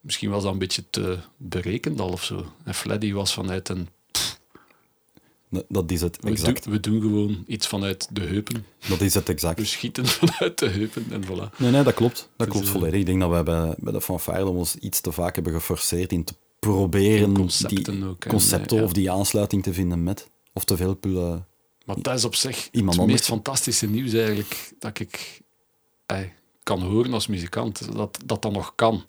Misschien 0.00 0.30
was 0.30 0.42
dat 0.42 0.52
een 0.52 0.58
beetje 0.58 0.84
te 0.90 1.18
berekend 1.36 2.00
al 2.00 2.08
of 2.08 2.24
zo. 2.24 2.46
En 2.64 2.74
Fleddy 2.74 3.12
was 3.12 3.34
vanuit 3.34 3.68
een 3.68 3.88
Dat 5.68 5.90
is 5.90 6.00
het, 6.00 6.18
we, 6.20 6.30
exact. 6.30 6.64
doen, 6.64 6.72
we 6.72 6.80
doen 6.80 7.00
gewoon 7.00 7.44
iets 7.46 7.66
vanuit 7.66 8.08
de 8.10 8.20
heupen. 8.20 8.64
Dat 8.88 9.00
is 9.00 9.14
het, 9.14 9.28
exact. 9.28 9.58
We 9.58 9.64
schieten 9.64 10.06
vanuit 10.20 10.58
de 10.58 10.68
heupen 10.68 11.06
en 11.10 11.24
voilà. 11.24 11.56
Nee, 11.56 11.70
nee, 11.70 11.82
dat 11.82 11.94
klopt. 11.94 12.28
Dat 12.36 12.48
klopt 12.48 12.68
volledig. 12.68 13.00
Ik 13.00 13.06
denk 13.06 13.20
dat 13.20 13.30
wij 13.30 13.42
bij, 13.42 13.74
bij 13.78 13.92
de 13.92 14.00
fanfare 14.00 14.46
ons 14.46 14.76
iets 14.76 15.00
te 15.00 15.12
vaak 15.12 15.34
hebben 15.34 15.52
geforceerd 15.52 16.12
in 16.12 16.24
te 16.24 16.34
proberen 16.58 17.34
concepten 17.34 17.94
die 17.94 18.04
ook, 18.04 18.26
concepten 18.28 18.82
of 18.82 18.92
die 18.92 19.10
aansluiting 19.10 19.62
te 19.62 19.72
vinden 19.72 20.02
met. 20.02 20.30
Of 20.52 20.64
te 20.64 20.76
veel 20.76 20.94
pullen. 20.94 21.46
Maar 21.84 21.96
dat 22.02 22.14
is 22.14 22.24
op 22.24 22.34
zich 22.34 22.68
Iemand 22.70 22.96
het 22.96 23.06
meest 23.06 23.24
fantastische 23.24 23.86
nieuws 23.88 24.12
eigenlijk 24.12 24.72
dat 24.78 24.98
ik 24.98 25.40
kan 26.62 26.82
horen 26.82 27.12
als 27.12 27.26
muzikant. 27.26 27.94
Dat 27.96 28.18
dat 28.24 28.42
dan 28.42 28.52
nog 28.52 28.72
kan. 28.74 29.04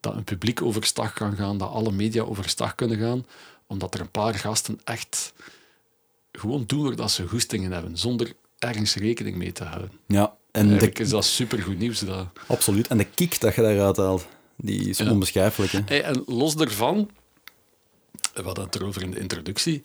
Dat 0.00 0.14
een 0.16 0.24
publiek 0.24 0.62
overstag 0.62 1.12
kan 1.12 1.36
gaan, 1.36 1.58
dat 1.58 1.70
alle 1.70 1.92
media 1.92 2.22
overstag 2.22 2.74
kunnen 2.74 2.98
gaan, 2.98 3.26
omdat 3.66 3.94
er 3.94 4.00
een 4.00 4.10
paar 4.10 4.34
gasten 4.34 4.80
echt 4.84 5.32
gewoon 6.32 6.64
doen 6.66 6.96
waar 6.96 7.10
ze 7.10 7.28
goestingen 7.28 7.72
hebben, 7.72 7.98
zonder 7.98 8.32
ergens 8.58 8.94
rekening 8.94 9.36
mee 9.36 9.52
te 9.52 9.64
houden. 9.64 9.90
Ja, 10.06 10.36
en 10.50 10.62
de, 10.62 10.68
Eigenlijk 10.68 10.98
is 10.98 11.08
dat 11.08 11.24
supergoed 11.24 11.78
nieuws. 11.78 11.98
Dat... 12.00 12.26
absoluut. 12.46 12.86
En 12.86 12.98
de 12.98 13.04
kick 13.04 13.40
dat 13.40 13.54
je 13.54 13.62
daaruit 13.62 13.96
haalt, 13.96 14.26
die 14.56 14.88
is 14.88 14.98
Ja. 14.98 15.10
onbeschrijfelijk. 15.10 15.72
Hè? 15.72 15.98
En 15.98 16.22
los 16.26 16.56
daarvan, 16.56 17.10
we 18.34 18.42
hadden 18.42 18.64
het 18.64 18.74
erover 18.74 19.02
in 19.02 19.10
de 19.10 19.18
introductie, 19.18 19.84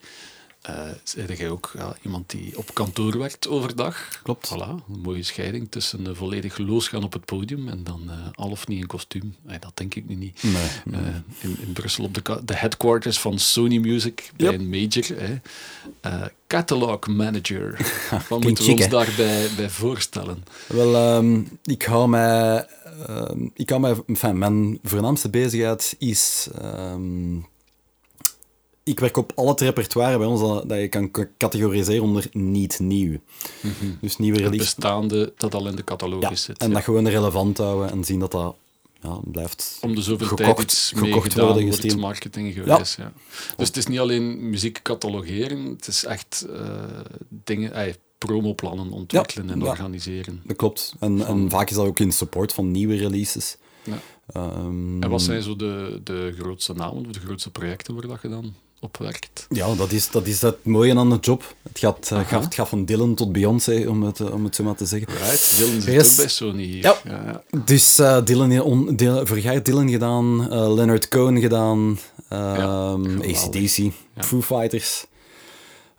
zei 1.04 1.34
jij 1.36 1.50
ook 1.50 1.70
ja, 1.76 1.96
iemand 2.02 2.30
die 2.30 2.58
op 2.58 2.74
kantoor 2.74 3.18
werkt 3.18 3.48
overdag. 3.48 4.20
Klopt. 4.22 4.48
Voilà, 4.54 4.68
een 4.68 5.00
mooie 5.02 5.22
scheiding 5.22 5.70
tussen 5.70 6.06
eh, 6.06 6.12
volledig 6.14 6.58
losgaan 6.58 7.02
op 7.04 7.12
het 7.12 7.24
podium 7.24 7.68
en 7.68 7.84
dan 7.84 8.02
eh, 8.10 8.16
al 8.34 8.50
of 8.50 8.66
niet 8.68 8.80
in 8.80 8.86
kostuum. 8.86 9.34
Dat 9.60 9.72
denk 9.74 9.94
ik 9.94 10.08
nu 10.08 10.14
niet. 10.14 10.42
Nee, 10.42 11.00
Eh, 11.00 11.06
in, 11.40 11.56
in 11.66 11.72
Brussel 11.72 12.04
op 12.04 12.14
de, 12.14 12.40
de 12.44 12.54
headquarters 12.56 13.18
van 13.20 13.38
Sony 13.38 13.78
Music, 13.78 14.30
bij 14.36 14.50
Yep. 14.50 14.60
een 14.60 14.68
major. 14.68 15.40
Catalog 16.46 17.06
manager. 17.06 17.92
Wat 18.28 18.42
moeten 18.42 18.64
we 18.64 18.72
ons 18.72 18.88
daarbij 18.88 19.48
bij 19.56 19.70
voorstellen? 19.70 20.44
Wel, 20.68 20.94
ehm, 20.96 21.40
ik 21.64 21.82
hou 21.82 22.08
mij... 22.08 22.66
ehm, 23.06 23.48
ik 23.54 23.68
hou 23.70 23.80
mij 23.80 23.96
enfin, 24.06 24.38
mijn 24.38 24.78
voornaamste 24.82 25.30
bezigheid 25.30 25.94
is... 25.98 26.48
ehm, 26.60 27.36
ik 28.84 29.00
werk 29.00 29.16
op 29.16 29.32
al 29.34 29.48
het 29.48 29.60
repertoire 29.60 30.18
bij 30.18 30.26
ons 30.26 30.40
dat, 30.40 30.68
dat 30.68 30.78
je 30.78 30.88
kan 30.88 31.10
categoriseren 31.38 32.02
onder 32.02 32.26
niet 32.32 32.78
nieuw. 32.78 33.18
Dus 34.00 34.16
nieuwe 34.18 34.36
Het 34.38 34.50
release. 34.50 34.74
bestaande 34.74 35.32
dat 35.36 35.54
al 35.54 35.68
in 35.68 35.76
de 35.76 35.84
catalogus 35.84 36.28
Ja, 36.28 36.36
zit. 36.36 36.58
en 36.58 36.68
ja. 36.68 36.74
dat 36.74 36.84
gewoon 36.84 37.08
relevant 37.08 37.58
houden 37.58 37.90
en 37.90 38.04
zien 38.04 38.18
dat 38.18 38.30
dat 38.30 38.56
ja, 39.02 39.18
blijft 39.24 39.78
om 39.80 39.94
de 39.94 40.02
zoveel 40.02 40.36
tijd 40.36 40.48
gekocht, 40.48 40.72
iets 40.72 40.92
mee 40.92 41.04
gekocht 41.04 41.34
worden, 41.34 41.66
wordt, 41.66 41.96
marketing 41.96 42.54
geweest. 42.54 42.96
Ja. 42.96 43.12
Dus 43.56 43.66
het 43.66 43.76
is 43.76 43.86
niet 43.86 43.98
alleen 43.98 44.50
muziek 44.50 44.80
catalogeren, 44.82 45.64
het 45.64 45.86
is 45.86 46.04
echt 46.04 46.46
eh, 46.52 46.84
dingen, 47.28 47.72
eh, 47.72 47.94
promoplannen 48.18 48.90
ontwikkelen 48.90 49.50
en 49.50 49.60
ja. 49.60 49.66
organiseren. 49.66 50.40
Dat 50.44 50.56
klopt. 50.56 50.94
En, 51.00 51.26
en 51.26 51.50
vaak 51.50 51.70
is 51.70 51.76
dat 51.76 51.86
ook 51.86 51.98
in 51.98 52.12
support 52.12 52.52
van 52.52 52.70
nieuwe 52.70 52.96
releases. 52.96 53.56
Ja. 53.84 53.98
Ehm, 54.32 55.02
En 55.02 55.10
wat 55.10 55.22
zijn 55.22 55.42
zo 55.42 55.56
de, 55.56 56.00
de 56.04 56.34
grootste 56.38 56.72
namen 56.72 57.06
of 57.06 57.12
de 57.12 57.20
grootste 57.20 57.50
projecten 57.50 57.94
waar 57.94 58.06
dat 58.06 58.22
je 58.22 58.28
dan 58.28 58.54
op 58.82 58.96
werkt? 58.96 59.46
Ja, 59.48 59.74
dat 59.74 59.92
is, 59.92 60.10
dat 60.10 60.26
is 60.26 60.42
het 60.42 60.64
mooie 60.64 60.96
aan 60.96 61.10
de 61.10 61.16
job. 61.20 61.54
Het 61.62 61.78
gaat, 61.78 62.08
eh, 62.10 62.18
Aha. 62.18 62.22
gaat, 62.26 62.44
het 62.44 62.54
gaat 62.54 62.68
van 62.68 62.84
Dylan 62.84 63.14
tot 63.14 63.32
Beyoncé, 63.32 63.84
om 63.88 64.02
het, 64.02 64.20
eh, 64.20 64.32
om 64.32 64.44
het 64.44 64.54
zo 64.54 64.64
maar 64.64 64.74
te 64.74 64.86
zeggen. 64.86 65.08
Right, 65.08 65.56
Dylan 65.56 65.80
zit 65.80 65.94
Yes. 65.94 66.10
ook 66.10 66.16
bij 66.16 66.28
Sony 66.28 66.62
hier. 66.62 66.82
Ja. 67.04 67.42
Dus 67.64 67.98
eh 67.98 68.24
Dylan, 68.24 68.60
on, 68.60 68.96
Dylan, 68.96 69.26
vorig 69.26 69.42
jaar 69.42 69.62
Dylan 69.62 69.88
gedaan, 69.90 70.50
eh, 70.50 70.74
Leonard 70.74 71.08
Cohen 71.08 71.40
gedaan, 71.40 71.98
ehm. 72.28 73.20
ACDC, 73.20 73.76
Ja. 74.14 74.22
Foo 74.22 74.40
Fighters. 74.42 75.06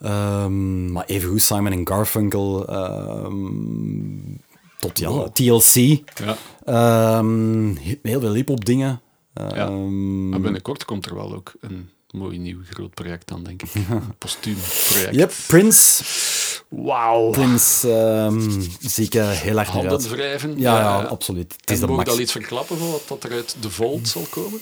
Ehm, 0.02 0.92
maar 0.92 1.06
evengoed 1.06 1.42
Simon 1.42 1.72
en 1.72 1.88
Garfunkel, 1.88 2.68
ehm, 2.68 4.38
tot 4.80 5.00
ja, 5.00 5.10
Wow. 5.10 5.28
TLC. 5.34 6.02
Ja. 6.26 6.38
Ehm, 6.66 7.76
heel 8.02 8.20
veel 8.20 8.34
hip-hop 8.34 8.66
dingen. 8.66 9.02
Ja. 9.34 9.50
Ehm, 9.56 10.30
Maar 10.30 10.42
binnenkort 10.42 10.86
komt 10.86 11.06
er 11.06 11.16
wel 11.16 11.34
ook 11.36 11.54
een 11.60 11.90
mooi 12.14 12.38
nieuw 12.38 12.60
groot 12.70 12.94
project 12.94 13.32
aan, 13.32 13.44
denk 13.44 13.62
ik. 13.62 13.72
Postuum 14.18 14.58
project. 14.90 15.16
Yep, 15.16 15.34
Prince. 15.48 16.04
Wauw. 16.70 17.30
Prince 17.30 17.92
ehm 17.92 18.62
zie 18.80 19.06
ik 19.06 19.14
heel 19.14 19.60
erg 19.60 19.70
Handen 19.70 19.92
uit. 19.92 20.10
wrijven. 20.10 20.60
Ja, 20.60 20.80
ja, 20.80 21.02
absoluut. 21.02 21.52
Het 21.52 21.70
En 21.70 21.74
is 21.74 21.80
de 21.80 22.12
al 22.12 22.20
iets 22.20 22.32
verklappen 22.32 22.78
van 22.78 22.92
wat 22.92 23.08
dat 23.08 23.24
er 23.24 23.32
uit 23.32 23.56
de 23.60 23.70
Vault 23.70 24.08
zal 24.08 24.26
komen? 24.30 24.60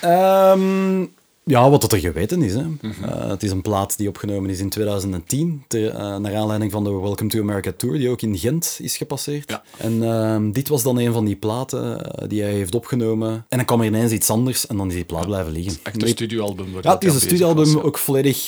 Ehm, 0.00 1.06
ja, 1.44 1.70
wat 1.70 1.80
dat 1.80 1.92
er 1.92 1.98
geweten 1.98 2.42
is. 2.42 2.54
Hè. 2.54 2.62
Mhm. 2.62 3.04
Eh, 3.04 3.28
het 3.28 3.42
is 3.42 3.50
een 3.50 3.62
plaat 3.62 3.96
die 3.96 4.08
opgenomen 4.08 4.50
is 4.50 4.58
in 4.60 4.68
2010, 4.68 5.62
ter, 5.68 5.90
eh, 5.90 6.16
naar 6.16 6.36
aanleiding 6.36 6.72
van 6.72 6.84
de 6.84 6.90
Welcome 6.90 7.30
to 7.30 7.40
America 7.40 7.72
Tour, 7.76 7.98
die 7.98 8.08
ook 8.08 8.22
in 8.22 8.38
Gent 8.38 8.78
is 8.82 8.96
gepasseerd. 8.96 9.50
Ja. 9.50 9.62
En 9.76 10.02
ehm, 10.02 10.52
dit 10.52 10.68
was 10.68 10.82
dan 10.82 10.98
een 10.98 11.12
van 11.12 11.24
die 11.24 11.36
platen 11.36 12.12
eh, 12.12 12.28
die 12.28 12.42
hij 12.42 12.52
heeft 12.52 12.74
opgenomen. 12.74 13.30
En 13.48 13.56
dan 13.56 13.64
kwam 13.66 13.80
er 13.80 13.86
ineens 13.86 14.12
iets 14.12 14.30
anders 14.30 14.66
en 14.66 14.76
dan 14.76 14.88
is 14.88 14.94
die 14.94 15.04
plaat 15.04 15.26
blijven 15.26 15.52
liggen. 15.52 15.72
Echt 15.82 15.94
een 15.96 16.02
Nee, 16.02 16.10
studioalbum. 16.10 16.66
ja, 16.74 16.80
dat 16.80 16.92
het 16.92 17.04
is 17.04 17.14
een 17.14 17.20
studioalbum, 17.20 17.64
was, 17.64 17.72
ja. 17.72 17.80
ook 17.80 17.98
volledig 17.98 18.42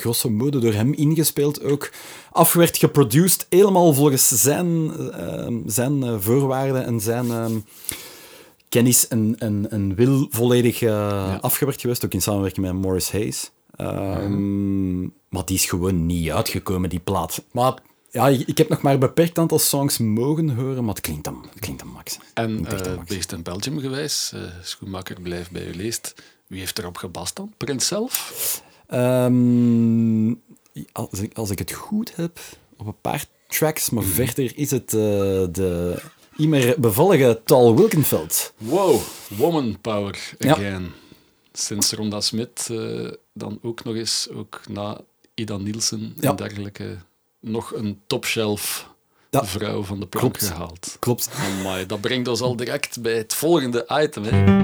grosso 0.00 0.30
modo 0.30 0.58
door 0.58 0.72
hem 0.72 0.92
ingespeeld. 0.92 1.62
Ook 1.64 1.90
af 2.32 2.52
werd 2.52 2.76
geproduced, 2.76 3.46
helemaal 3.48 3.92
volgens 3.92 4.28
zijn, 4.28 4.90
zijn 5.66 6.20
voorwaarden 6.22 6.84
en 6.84 7.00
zijn 7.00 7.30
ehm, 7.30 7.52
kennis 8.72 9.08
en, 9.08 9.34
en, 9.38 9.70
en 9.70 9.94
wil 9.94 10.26
volledig 10.30 10.82
eh, 10.82 11.38
afgewerkt 11.40 11.80
geweest. 11.80 12.04
Ook 12.04 12.12
in 12.12 12.22
samenwerking 12.22 12.66
met 12.66 12.74
Morris 12.74 13.10
Hayes. 13.10 13.50
Ehm, 13.76 15.02
Maar 15.02 15.44
die 15.44 15.56
is 15.56 15.64
gewoon 15.64 16.06
niet 16.06 16.30
uitgekomen, 16.30 16.90
die 16.90 17.00
plaat. 17.00 17.42
Maar 17.50 17.74
ja, 18.10 18.28
ik 18.28 18.48
ik 18.48 18.58
heb 18.58 18.68
nog 18.68 18.82
maar 18.82 18.92
een 18.92 18.98
beperkt 18.98 19.38
aantal 19.38 19.58
songs 19.58 19.98
mogen 19.98 20.50
horen, 20.50 20.84
maar 20.84 20.94
het 20.94 21.02
klinkt 21.02 21.26
een, 21.26 21.36
het 21.50 21.60
klinkt 21.60 21.82
een 21.82 21.88
max. 21.88 22.18
En 22.34 22.60
max. 22.60 22.82
based 23.08 23.32
in 23.32 23.42
Belgium 23.42 23.78
geweest, 23.78 24.32
eh, 24.32 24.40
schoenmaker 24.62 25.20
blijft 25.20 25.50
bij 25.50 25.66
u 25.66 25.74
leest. 25.74 26.14
Wie 26.46 26.58
heeft 26.58 26.78
erop 26.78 26.96
gebast 26.96 27.36
dan? 27.36 27.52
Prins 27.56 27.86
zelf? 27.86 28.62
Ehm, 28.86 30.34
als, 30.92 31.20
ik, 31.20 31.36
als 31.36 31.50
ik 31.50 31.58
het 31.58 31.72
goed 31.72 32.16
heb, 32.16 32.38
op 32.76 32.86
een 32.86 33.00
paar 33.00 33.24
tracks, 33.48 33.90
maar 33.90 34.04
verder 34.04 34.52
is 34.56 34.70
het 34.70 34.94
eh, 34.94 35.00
de 35.50 36.02
immer 36.36 36.74
bevallige 36.80 37.40
Tal 37.44 37.76
Wilkenveld. 37.76 38.52
Wow, 38.58 39.00
woman 39.28 39.78
power 39.80 40.18
Ja. 40.38 40.52
again. 40.52 40.92
Sinds 41.52 41.92
Ronda 41.92 42.20
Smit 42.20 42.68
eh, 42.70 43.10
dan 43.32 43.58
ook 43.62 43.84
nog 43.84 43.94
eens, 43.94 44.28
ook 44.34 44.60
na 44.68 45.00
Ida 45.34 45.56
Nielsen 45.56 46.14
Ja. 46.20 46.30
en 46.30 46.36
dergelijke, 46.36 46.96
nog 47.40 47.74
een 47.74 48.00
topshelf 48.06 48.90
Ja. 49.30 49.44
vrouw 49.46 49.82
van 49.82 50.00
de 50.00 50.06
plank 50.06 50.32
Klopt. 50.38 50.52
gehaald. 50.52 50.96
Klopt. 50.98 51.30
Amai, 51.60 51.86
dat 51.86 52.00
brengt 52.00 52.28
ons 52.28 52.40
al 52.40 52.56
direct 52.56 53.00
bij 53.02 53.16
het 53.16 53.34
volgende 53.34 53.86
item. 54.02 54.22
Hè. 54.24 54.60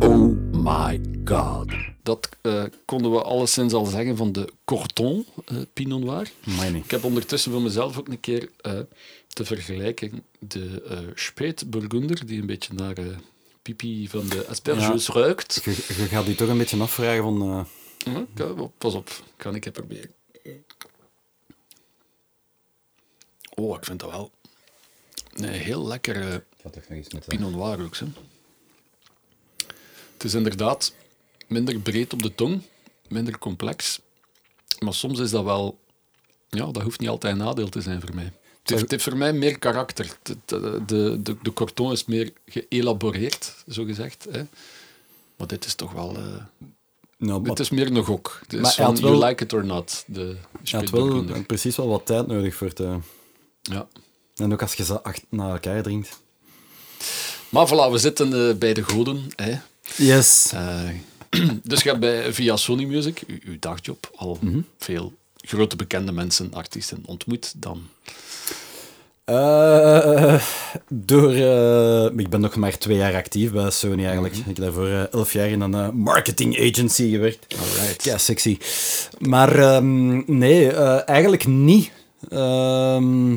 Oh 0.00 0.36
my 0.52 1.00
god. 1.24 1.70
Dat 2.02 2.28
eh, 2.40 2.64
konden 2.84 3.10
we 3.12 3.22
alleszins 3.22 3.72
al 3.72 3.84
zeggen 3.84 4.16
van 4.16 4.32
de 4.32 4.52
Corton 4.64 5.26
eh, 5.44 5.56
Pinot 5.72 6.04
Noir. 6.04 6.30
Ik 6.74 6.90
heb 6.90 7.04
ondertussen 7.04 7.52
voor 7.52 7.62
mezelf 7.62 7.98
ook 7.98 8.08
een 8.08 8.20
keer 8.20 8.50
eh 8.60 8.80
te 9.26 9.44
vergelijken 9.44 10.24
de 10.38 10.82
eh 10.88 10.98
Speet 11.14 11.70
Burgunder, 11.70 12.26
die 12.26 12.40
een 12.40 12.46
beetje 12.46 12.74
naar 12.74 12.96
pipi 13.62 14.08
van 14.08 14.28
de 14.28 14.46
asperges 14.46 15.08
ruikt. 15.08 15.60
Je, 15.64 15.70
je 15.70 16.06
gaat 16.06 16.26
je 16.26 16.34
toch 16.34 16.48
een 16.48 16.58
beetje 16.58 16.80
afvragen 16.80 17.22
van... 17.22 17.66
Ja, 17.98 18.26
ja, 18.34 18.68
pas 18.78 18.94
op, 18.94 19.10
kan 19.36 19.54
ik 19.54 19.64
het 19.64 19.72
proberen. 19.72 20.10
Oh, 23.54 23.76
ik 23.76 23.84
vind 23.84 24.00
dat 24.00 24.10
wel 24.10 24.30
een 25.32 25.48
heel 25.48 25.86
lekker 25.86 26.44
ga 26.62 26.70
toch 26.70 26.88
nog 26.88 26.98
eens 26.98 27.12
met 27.12 27.26
Pinot 27.26 27.50
Noir 27.50 27.84
ook. 27.84 27.96
Hè. 27.96 28.06
Het 30.12 30.24
is 30.24 30.34
inderdaad 30.34 30.94
minder 31.52 31.78
breed 31.78 32.12
op 32.12 32.22
de 32.22 32.34
tong, 32.34 32.62
minder 33.08 33.38
complex. 33.38 34.00
Maar 34.78 34.94
soms 34.94 35.18
is 35.18 35.30
dat 35.30 35.44
wel... 35.44 35.78
Ja, 36.48 36.66
dat 36.66 36.82
hoeft 36.82 37.00
niet 37.00 37.08
altijd 37.08 37.32
een 37.32 37.44
nadeel 37.44 37.68
te 37.68 37.80
zijn 37.80 38.00
voor 38.00 38.14
mij. 38.14 38.24
Het 38.24 38.70
heeft, 38.70 38.80
het 38.82 38.90
heeft 38.90 39.02
voor 39.04 39.16
mij 39.16 39.32
meer 39.32 39.58
karakter. 39.58 40.16
De, 40.22 40.36
de, 40.44 40.82
de, 40.86 41.22
de, 41.22 41.36
de 41.42 41.52
Corton 41.52 41.92
is 41.92 42.04
meer 42.04 42.32
geëlaboreerd, 42.46 43.54
zo 43.68 43.84
gezegd. 43.84 44.26
Hè. 44.30 44.42
Maar 45.36 45.46
dit 45.46 45.64
is 45.64 45.74
toch 45.74 45.92
wel... 45.92 46.16
eh, 46.16 46.22
nou, 47.16 47.42
dit 47.42 47.58
is 47.58 47.70
meer 47.70 47.86
een 47.86 48.04
gok. 48.04 48.40
Het 48.48 48.60
Maar 48.60 48.72
van 48.72 49.00
wel- 49.00 49.10
you 49.12 49.26
like 49.26 49.44
it 49.44 49.52
or 49.52 49.64
not, 49.64 50.04
de 50.06 50.36
je 50.62 50.76
had 50.76 50.90
wel 50.90 51.24
precies 51.46 51.76
wel 51.76 51.88
wat 51.88 52.06
tijd 52.06 52.26
nodig 52.26 52.54
voor 52.54 52.72
te... 52.72 52.98
Ja. 53.62 53.86
En 54.36 54.52
ook 54.52 54.62
als 54.62 54.74
je 54.74 54.84
ze 54.84 55.02
acht 55.02 55.24
na 55.28 55.50
elkaar 55.50 55.82
drinkt. 55.82 56.20
Maar 57.48 57.68
voilà, 57.68 57.90
we 57.92 57.98
zitten 57.98 58.48
eh, 58.48 58.54
bij 58.56 58.74
de 58.74 58.82
goden. 58.82 59.30
Hè. 59.36 59.58
Yes. 59.96 60.50
Eh, 60.52 60.88
dus 61.62 61.82
je 61.82 61.88
hebt 61.88 62.00
bij, 62.00 62.32
via 62.32 62.56
Sony 62.56 62.84
Music, 62.84 63.22
uw, 63.26 63.38
uw 63.44 63.56
dagjob, 63.58 64.10
al 64.16 64.38
Mhm. 64.40 64.60
veel 64.78 65.12
grote 65.36 65.76
bekende 65.76 66.12
mensen, 66.12 66.54
artiesten 66.54 67.02
ontmoet. 67.06 67.52
Dan. 67.56 67.82
Eh, 69.24 70.42
door, 70.88 71.32
eh, 71.32 72.04
ik 72.18 72.28
ben 72.28 72.40
nog 72.40 72.56
maar 72.56 72.78
twee 72.78 72.96
jaar 72.96 73.14
actief 73.14 73.52
bij 73.52 73.70
Sony 73.70 74.04
eigenlijk. 74.04 74.36
Ik 74.36 74.44
heb 74.46 74.56
daarvoor 74.56 74.86
eh, 74.88 75.12
elf 75.12 75.32
jaar 75.32 75.48
in 75.48 75.60
een 75.60 75.96
marketing 75.96 76.58
agency 76.60 77.10
gewerkt. 77.10 77.54
Alright. 77.58 78.04
Ja, 78.04 78.18
sexy. 78.18 78.58
Maar 79.18 79.58
ehm, 79.58 80.38
nee, 80.38 80.70
eigenlijk 81.04 81.46
niet. 81.46 81.90
Ehm, 82.28 83.32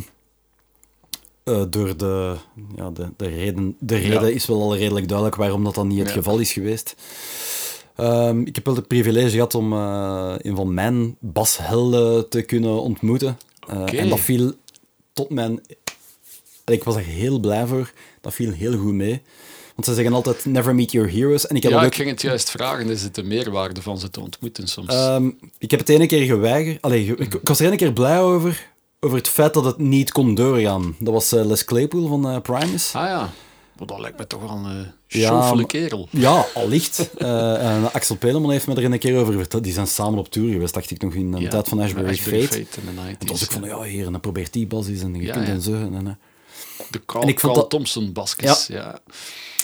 eh, 1.43 1.63
door 1.69 1.97
de, 1.97 2.35
ja, 2.75 2.89
de, 2.89 3.07
de 3.17 3.27
reden, 3.27 3.75
de 3.79 3.95
reden 3.97 4.21
Ja. 4.27 4.35
is 4.35 4.45
wel 4.45 4.61
al 4.61 4.75
redelijk 4.77 5.07
duidelijk 5.07 5.37
waarom 5.37 5.63
dat 5.63 5.75
dan 5.75 5.87
niet 5.87 5.99
het 5.99 6.07
Ja. 6.07 6.13
geval 6.13 6.37
is 6.39 6.51
geweest. 6.53 6.95
Ehm, 7.95 8.41
ik 8.41 8.55
heb 8.55 8.65
wel 8.65 8.75
het 8.75 8.87
privilege 8.87 9.29
gehad 9.29 9.55
om 9.55 9.73
eh, 9.73 10.33
een 10.37 10.55
van 10.55 10.73
mijn 10.73 11.15
bashelden 11.19 12.29
te 12.29 12.41
kunnen 12.41 12.81
ontmoeten. 12.81 13.37
Eh. 13.67 13.99
En 13.99 14.09
dat 14.09 14.19
viel 14.19 14.53
tot 15.13 15.29
mijn... 15.29 15.61
Ik 16.65 16.83
was 16.83 16.95
er 16.95 17.01
heel 17.01 17.39
blij 17.39 17.65
voor. 17.65 17.91
Dat 18.21 18.33
viel 18.33 18.51
heel 18.51 18.77
goed 18.77 18.93
mee. 18.93 19.21
Want 19.75 19.87
ze 19.87 19.93
zeggen 19.93 20.13
altijd, 20.13 20.45
never 20.45 20.75
meet 20.75 20.91
your 20.91 21.11
heroes. 21.11 21.47
En 21.47 21.55
ik 21.55 21.63
heb 21.63 21.71
Ja, 21.71 21.83
ik 21.83 21.95
ging 21.95 22.09
het 22.09 22.21
juist 22.21 22.49
vragen. 22.49 22.89
Is 22.89 23.01
het 23.01 23.15
de 23.15 23.23
meerwaarde 23.23 23.81
van 23.81 23.99
ze 23.99 24.09
te 24.09 24.19
ontmoeten 24.19 24.67
soms? 24.67 24.87
Ehm, 24.87 25.29
ik 25.57 25.71
heb 25.71 25.79
het 25.79 25.89
ene 25.89 26.05
keer 26.05 26.25
geweigerd. 26.25 26.81
Allee, 26.81 27.05
ik, 27.05 27.33
ik 27.33 27.47
was 27.47 27.59
er 27.59 27.65
ene 27.65 27.75
keer 27.75 27.93
blij 27.93 28.21
over. 28.21 28.73
Over 28.99 29.17
het 29.17 29.27
feit 29.27 29.53
dat 29.53 29.65
het 29.65 29.77
niet 29.77 30.11
kon 30.11 30.35
doorgaan. 30.35 30.95
Dat 30.99 31.13
was 31.13 31.31
eh, 31.31 31.45
Les 31.45 31.65
Claypool 31.65 32.07
van 32.07 32.41
Primus. 32.41 32.93
ah 32.95 33.07
ja, 33.07 33.33
maar 33.77 33.87
dat 33.87 33.99
lijkt 33.99 34.17
me 34.17 34.27
toch 34.27 34.41
wel 34.41 34.49
een 34.51 34.91
Ja, 35.07 35.53
ja, 35.55 35.63
kerel. 35.65 36.07
Ja, 36.11 36.45
allicht. 36.53 37.09
Eh, 37.17 37.75
en 37.75 37.93
Axel 37.93 38.15
Peleman 38.15 38.51
heeft 38.51 38.67
me 38.67 38.75
er 38.75 38.83
een 38.83 38.99
keer 38.99 39.17
over 39.19 39.33
verteld. 39.33 39.63
Die 39.63 39.73
zijn 39.73 39.87
samen 39.87 40.19
op 40.19 40.29
tour 40.29 40.51
geweest, 40.51 40.73
dacht 40.73 40.91
ik 40.91 41.01
nog 41.01 41.13
in 41.13 41.31
de 41.31 41.39
Ja, 41.39 41.49
tijd 41.49 41.67
van 41.67 41.79
Ashbury, 41.79 42.09
Ashbury 42.09 42.41
Fate. 42.47 42.65
Fate 42.65 42.79
in 42.79 42.95
de 42.95 43.01
90s. 43.01 43.07
En 43.09 43.17
toen 43.17 43.29
was 43.29 43.41
ik 43.43 43.51
van, 43.51 43.63
ja, 43.63 43.81
hier, 43.83 44.05
en 44.05 44.11
dan 44.11 44.21
probeert 44.21 44.53
die 44.53 44.67
bas 44.67 44.87
eens 44.87 45.01
en 45.01 45.15
je 45.15 45.21
Ja, 45.21 45.33
kunt 45.33 45.47
en 45.47 45.61
zo. 45.61 45.73
En, 45.73 45.93
en. 45.93 46.19
De 46.91 47.01
Carl, 47.05 47.21
En 47.23 47.27
ik 47.29 47.39
vond 47.39 47.51
Carl 47.53 47.63
dat- 47.63 47.69
Thompson 47.69 48.11
baskets. 48.13 48.67
Ja. 48.67 48.99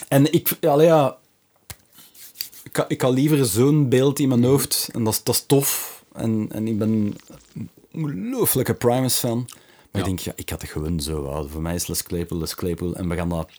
En 0.07 0.33
ik, 0.33 0.57
allee, 0.61 0.85
ja, 0.87 1.17
ik, 2.63 2.85
ik 2.87 3.01
had 3.01 3.13
liever 3.13 3.45
zo'n 3.45 3.89
beeld 3.89 4.19
in 4.19 4.27
mijn 4.27 4.43
hoofd. 4.43 4.89
En 4.93 5.03
dat 5.03 5.13
is, 5.13 5.23
dat 5.23 5.35
is 5.35 5.43
tof. 5.47 6.03
En, 6.13 6.47
en 6.51 6.67
ik 6.67 6.77
ben 6.77 6.89
een 7.53 7.69
ongelooflijke 7.93 8.73
Primus-fan. 8.73 9.37
Maar 9.37 9.47
Ja. 9.91 9.99
ik 9.99 10.05
denk, 10.05 10.19
ja, 10.19 10.31
ik 10.35 10.49
had 10.49 10.61
het 10.61 10.71
gewoon 10.71 10.99
zo. 10.99 11.47
Voor 11.51 11.61
mij 11.61 11.75
is 11.75 11.87
Les 11.87 12.03
Claypool, 12.03 12.39
Les 12.39 12.55
Claypool. 12.55 12.93
En 12.95 13.09
we 13.09 13.15
gaan 13.15 13.29
dat... 13.29 13.49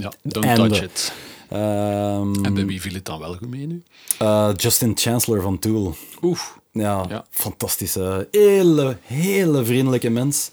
ja, 0.00 0.12
don't 0.22 0.54
touch 0.54 0.82
it. 0.82 1.12
ehm, 1.48 2.44
En 2.44 2.54
bij 2.54 2.66
wie 2.66 2.80
viel 2.80 2.94
het 2.94 3.04
dan 3.04 3.18
wel 3.18 3.34
goed 3.34 3.48
mee 3.50 3.66
nu? 3.66 3.82
eh, 4.18 4.50
Justin 4.56 4.92
Chancellor 4.96 5.42
van 5.42 5.58
Tool. 5.58 5.96
Oef. 6.22 6.58
Ja, 6.72 7.04
Ja. 7.08 7.24
fantastische, 7.30 8.28
hele, 8.30 8.96
hele 9.02 9.64
vriendelijke 9.64 10.10
mens. 10.10 10.50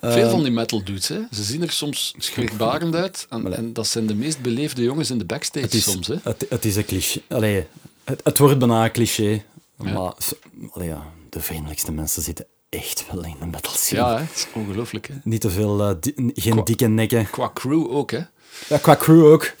Veel 0.00 0.10
Ehm, 0.10 0.30
van 0.30 0.42
die 0.42 0.52
metal 0.52 0.84
dudes, 0.84 1.08
hè. 1.08 1.20
ze 1.30 1.42
zien 1.42 1.62
er 1.62 1.70
soms 1.70 2.14
schrikbarend 2.18 2.94
uit. 2.94 3.26
En, 3.30 3.56
en 3.56 3.72
dat 3.72 3.86
zijn 3.86 4.06
de 4.06 4.14
meest 4.14 4.40
beleefde 4.40 4.82
jongens 4.82 5.10
in 5.10 5.18
de 5.18 5.24
backstage 5.24 5.64
Het 5.64 5.74
is, 5.74 5.82
soms. 5.90 6.06
Hè. 6.06 6.14
Het, 6.22 6.46
het 6.48 6.64
is 6.64 6.76
een 6.76 6.84
cliché. 6.84 7.20
Allee, 7.28 7.66
het, 8.04 8.20
het 8.24 8.38
wordt 8.38 8.58
bijna 8.58 8.84
een 8.84 8.92
cliché. 8.92 9.42
Ja. 9.84 9.92
Maar 9.92 10.12
zo- 10.18 10.36
allee, 10.72 10.88
ja, 10.88 11.12
de 11.30 11.40
vriendelijkste 11.40 11.92
mensen 11.92 12.22
zitten 12.22 12.46
echt 12.68 13.04
wel 13.12 13.24
in 13.24 13.34
de 13.40 13.46
metal 13.46 13.72
scene. 13.72 14.00
Ja, 14.00 14.14
hè. 14.16 14.20
het 14.22 14.36
is 14.36 14.46
ongelooflijk. 14.54 15.06
Hè. 15.08 15.14
Niet 15.24 15.40
te 15.40 15.50
veel, 15.50 15.82
eh, 15.88 15.94
di- 16.00 16.14
geen 16.34 16.52
Qua- 16.52 16.62
dikke 16.62 16.86
nekken. 16.88 17.30
Qua 17.30 17.50
crew 17.54 17.90
ook, 17.96 18.10
hè. 18.10 18.20
Ja, 18.68 18.78
qua 18.78 18.96
crew 18.96 19.24
ook. 19.24 19.52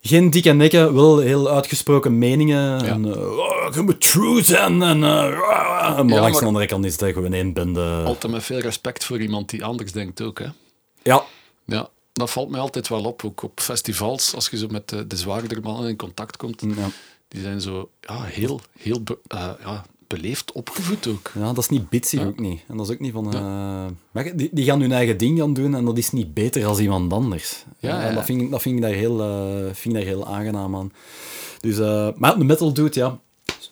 Geen 0.00 0.30
dikke 0.30 0.52
nekken, 0.52 0.94
wel 0.94 1.18
heel 1.18 1.50
uitgesproken 1.50 2.18
meningen. 2.18 2.84
En, 2.84 3.06
uh, 3.06 3.38
oh, 3.38 3.74
je 3.74 3.80
moet 3.80 4.00
true 4.00 4.42
zijn. 4.44 4.82
En, 4.82 5.04
eh, 5.04 5.30
maar 5.30 6.04
langs 6.04 6.30
maar- 6.30 6.40
de 6.40 6.46
andere 6.46 6.66
kant 6.66 6.84
is 6.84 7.00
het 7.00 7.12
gewoon 7.12 7.32
één 7.32 7.52
bende. 7.52 8.02
Altijd 8.04 8.32
met 8.32 8.44
veel 8.44 8.58
respect 8.58 9.04
voor 9.04 9.20
iemand 9.20 9.50
die 9.50 9.64
anders 9.64 9.92
denkt 9.92 10.20
ook, 10.22 10.38
hè. 10.38 10.46
Ja, 11.02 11.24
Ja, 11.64 11.88
dat 12.12 12.30
valt 12.30 12.50
mij 12.50 12.60
altijd 12.60 12.88
wel 12.88 13.04
op. 13.04 13.24
Ook 13.24 13.42
op 13.42 13.60
festivals, 13.60 14.34
als 14.34 14.48
je 14.48 14.56
zo 14.58 14.66
met 14.70 14.88
de, 14.88 15.06
de 15.06 15.16
zwaardere 15.16 15.60
mannen 15.60 15.88
in 15.88 15.96
contact 15.96 16.36
komt. 16.36 16.62
ja. 16.76 16.88
Die 17.28 17.42
zijn 17.42 17.60
zo 17.60 17.90
ja, 18.00 18.22
heel, 18.22 18.60
heel 18.78 19.02
eh, 19.26 19.50
ja, 19.64 19.84
beleefd 20.06 20.52
opgevoed 20.52 21.06
ook. 21.06 21.30
ja, 21.34 21.46
dat 21.46 21.58
is 21.58 21.68
niet 21.68 21.88
bitsig 21.88 22.24
ook 22.24 22.38
niet. 22.40 22.60
En 22.68 22.76
dat 22.76 22.86
is 22.88 22.92
ook 22.94 23.00
niet 23.00 23.12
van... 23.12 23.34
eh, 23.34 23.40
maar 24.10 24.36
die, 24.36 24.48
die 24.52 24.64
gaan 24.64 24.80
hun 24.80 24.92
eigen 24.92 25.16
ding 25.18 25.38
gaan 25.38 25.52
doen 25.54 25.74
en 25.74 25.84
dat 25.84 25.98
is 25.98 26.10
niet 26.12 26.34
beter 26.34 26.66
als 26.66 26.78
iemand 26.78 27.12
anders. 27.12 27.64
Ja, 27.78 28.00
En 28.02 28.08
ja. 28.08 28.14
Dat, 28.14 28.24
vind, 28.24 28.40
ik- 28.42 28.50
dat 28.50 28.62
vind, 28.62 28.76
ik 28.76 28.82
daar 28.82 28.90
heel, 28.92 29.20
eh, 29.20 29.64
vind 29.74 29.84
ik 29.84 29.92
daar 29.94 30.02
heel 30.10 30.26
aangenaam 30.26 30.76
aan. 30.76 30.92
Dus, 31.60 31.78
eh, 31.78 32.08
maar 32.16 32.38
de 32.38 32.44
metal 32.44 32.72
dude, 32.72 32.98
ja. 33.00 33.18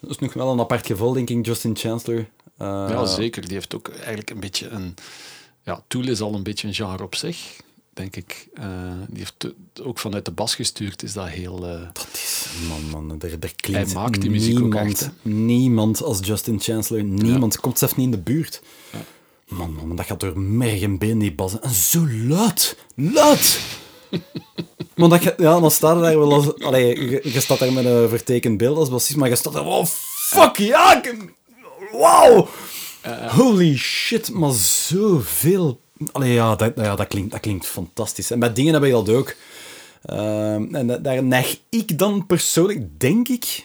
Dat 0.01 0.11
is 0.11 0.19
nog 0.19 0.33
wel 0.33 0.53
een 0.53 0.61
apart 0.61 0.87
geval, 0.87 1.13
denk 1.13 1.31
ik, 1.31 1.47
Justin 1.47 1.77
Chancellor. 1.77 2.19
Eh, 2.57 2.87
ja, 2.89 3.05
zeker. 3.07 3.43
Die 3.43 3.53
heeft 3.53 3.75
ook 3.75 3.89
eigenlijk 3.89 4.31
een 4.31 4.41
beetje 4.41 4.69
een... 4.69 4.95
Ja, 5.63 5.83
Tool 5.87 6.09
is 6.09 6.21
al 6.21 6.35
een 6.35 6.43
beetje 6.43 6.69
een 6.69 6.75
genre 6.75 7.03
op 7.03 7.15
zich, 7.15 7.61
denk 7.95 8.17
ik. 8.17 8.49
Eh, 8.55 8.65
die 9.09 9.19
heeft 9.19 9.55
ook 9.83 9.99
vanuit 9.99 10.25
de 10.25 10.31
bas 10.31 10.55
gestuurd, 10.55 11.03
is 11.03 11.13
dat 11.13 11.29
heel... 11.29 11.67
eh, 11.69 11.81
Dat 11.93 12.09
is, 12.13 12.47
man, 12.69 13.07
man, 13.07 13.21
er, 13.21 13.33
er 13.41 13.55
klinkt 13.57 13.93
Hij 13.93 14.03
maakt 14.03 14.21
die 14.21 14.31
muziek 14.31 14.55
ook 14.57 14.61
niemand, 14.63 14.91
echt, 14.91 15.01
hè? 15.23 15.31
niemand 15.31 16.03
als 16.03 16.19
Justin 16.23 16.61
Chancellor. 16.61 17.03
Niemand 17.05 17.61
komt 17.61 17.79
zelfs 17.79 17.97
niet 17.97 18.05
in 18.07 18.11
de 18.13 18.19
buurt. 18.19 18.63
Man, 19.49 19.73
man, 19.75 19.97
dat 19.97 20.07
gaat 20.07 20.21
door 20.21 20.39
merg 20.39 20.81
en 20.83 20.99
been, 20.99 21.19
die 21.19 21.35
bassen. 21.35 21.63
En 21.63 21.71
zo 21.71 22.07
luid. 22.11 22.77
Luid! 22.95 23.61
maar 24.97 25.09
dat, 25.09 25.23
je- 25.23 25.35
ja, 25.37 25.61
dan 25.61 25.71
staat 25.71 25.97
er 25.97 26.03
daar 26.03 26.19
wel 26.19 26.33
als... 26.33 26.59
Allee, 26.59 27.11
je, 27.11 27.21
je 27.33 27.41
staat 27.41 27.59
daar 27.59 27.73
met 27.73 27.85
een 27.85 28.09
vertekend 28.09 28.59
beeld 28.59 28.77
als 28.77 28.91
bassist, 28.91 29.19
maar 29.19 29.29
je 29.29 29.37
staat 29.37 29.53
daar... 29.53 29.67
Oh, 29.67 29.85
fuck, 29.87 30.57
ja! 30.57 31.01
Wauw! 31.93 32.49
Holy 33.29 33.77
shit, 33.77 34.33
maar 34.33 34.53
zoveel... 34.53 35.81
Allee, 36.13 36.33
ja, 36.33 36.57
dat, 36.57 36.73
ja 36.77 36.97
dat, 36.97 37.07
klinkt, 37.07 37.31
dat 37.31 37.41
klinkt 37.41 37.67
fantastisch. 37.67 38.31
En 38.31 38.39
met 38.39 38.57
dingen 38.57 38.75
heb 38.75 38.83
ik 38.85 38.91
dat 38.91 39.09
ook. 39.09 39.35
Ehm, 40.03 40.75
en 40.75 40.87
da- 40.87 40.97
daar 40.99 41.23
neig 41.23 41.59
ik 41.69 41.99
dan 41.99 42.27
persoonlijk, 42.27 43.01
denk 43.01 43.29
ik, 43.29 43.65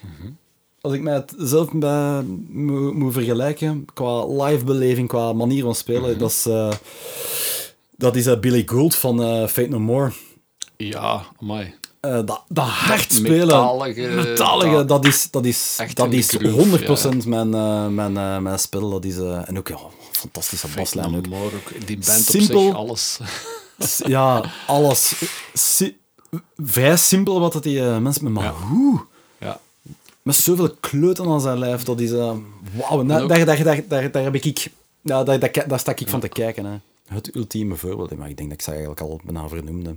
als 0.82 0.94
ik 0.94 1.02
mij 1.02 1.24
zelf 1.38 1.72
bij, 1.74 2.22
moet, 2.50 2.94
moet 2.94 3.14
vergelijken, 3.14 3.86
qua 3.94 4.26
livebeleving, 4.28 5.08
qua 5.08 5.34
manier 5.34 5.64
van 5.64 5.76
spelen, 5.76 6.18
dat 6.18 6.30
is, 6.30 6.46
eh, 6.46 6.72
dat 7.98 8.16
is 8.16 8.26
eh, 8.26 8.40
Billy 8.40 8.64
Gould 8.66 8.96
van 8.96 9.24
eh, 9.24 9.48
Fate 9.48 9.68
No 9.70 9.80
More. 9.80 10.12
ja, 10.78 11.26
amai. 11.42 11.74
Eh, 12.00 12.12
dat, 12.26 12.44
dat 12.48 12.66
hard 12.66 13.12
spelen, 13.14 13.38
metalige- 13.48 14.02
metalige, 14.02 14.76
dat- 14.76 14.88
dat 14.88 15.06
is, 15.06 15.28
dat 15.32 15.46
is, 15.46 15.78
dat 15.94 16.12
is 16.14 16.28
groove, 16.30 16.50
100% 17.24 17.26
mijn, 17.26 17.54
eh, 17.54 17.88
mijn, 17.88 18.18
eh, 18.18 18.38
mijn 18.38 18.60
spel. 18.60 18.90
Dat 18.90 19.06
is, 19.06 19.18
en 19.18 19.58
ook 19.58 19.68
ja, 19.68 19.78
fantastische 20.12 20.68
baslijn. 20.76 21.16
Ook. 21.16 21.26
Ook 21.44 21.88
die 21.88 21.98
band 21.98 22.20
Simpel. 22.26 22.58
op 22.60 22.64
zich, 22.66 22.76
alles. 22.76 23.20
Ja, 24.06 24.44
alles. 24.68 25.16
Si- 25.54 25.98
vrij 26.58 26.98
simpel 26.98 27.40
wat 27.40 27.54
dat 27.54 27.64
die 27.64 27.82
mensen 27.82 28.24
met 28.24 28.34
maar 28.34 28.44
Ja. 28.44 28.52
hoe? 28.54 29.00
Ja. 29.40 29.60
Met 30.22 30.36
zoveel 30.36 30.76
kleuten 30.80 31.26
aan 31.28 31.42
zijn 31.42 31.60
lijf, 31.60 31.84
dat 31.84 32.00
is... 32.00 32.12
Wauw, 32.12 33.04
daar, 33.06 33.28
daar, 33.28 33.46
daar, 33.46 33.64
daar, 33.88 34.12
daar, 34.12 34.24
heb 34.24 34.36
ik... 34.36 34.68
Ja, 35.02 35.24
daar, 35.24 35.40
daar, 35.40 35.64
daar 35.68 35.80
sta 35.80 35.92
ik 35.96 36.10
van 36.10 36.20
te 36.20 36.28
kijken. 36.28 36.66
Hè. 36.66 36.78
Het 37.08 37.36
ultieme 37.36 37.76
voorbeeld. 37.76 38.18
Maar 38.18 38.30
ik 38.30 38.38
denk 38.38 38.50
dat 38.50 38.58
ik 38.58 38.64
ze 38.64 38.70
eigenlijk 38.72 39.02
al 39.02 39.20
bijna 39.24 39.48
vernoemd 39.48 39.86
heb. 39.86 39.96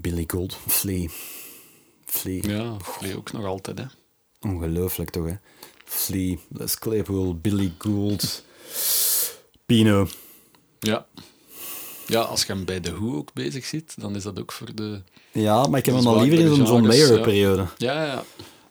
Billy 0.00 0.24
Gold, 0.26 0.58
Flea. 0.66 1.08
Flea. 2.04 2.40
Ja, 2.42 2.76
Flea 2.82 3.14
ook 3.14 3.32
nog 3.32 3.44
altijd, 3.44 3.78
hè. 3.78 3.84
Ongelooflijk 4.40 5.10
toch, 5.10 5.26
hè? 5.26 5.34
Flea, 5.84 6.36
Les 6.48 6.78
Claypool, 6.78 7.38
Billy 7.38 7.72
Gould, 7.78 8.44
Pino. 9.66 10.08
Ja. 10.78 11.06
Ja, 12.06 12.20
als 12.20 12.42
je 12.42 12.52
hem 12.52 12.64
bij 12.64 12.80
de 12.80 12.90
Who 12.94 13.16
ook 13.16 13.32
bezig 13.32 13.64
ziet, 13.64 13.94
dan 13.98 14.16
is 14.16 14.22
dat 14.22 14.40
ook 14.40 14.52
voor 14.52 14.74
de... 14.74 15.02
Ja, 15.32 15.66
maar 15.66 15.78
ik 15.78 15.86
heb 15.86 15.94
hem 15.94 16.06
al 16.06 16.20
liever 16.20 16.38
in 16.38 16.46
zo'n 16.46 16.56
John 16.56 16.70
genres, 16.70 16.96
ja. 16.96 17.06
Mayer-periode. 17.06 17.66
Ja, 17.76 18.04
ja. 18.04 18.24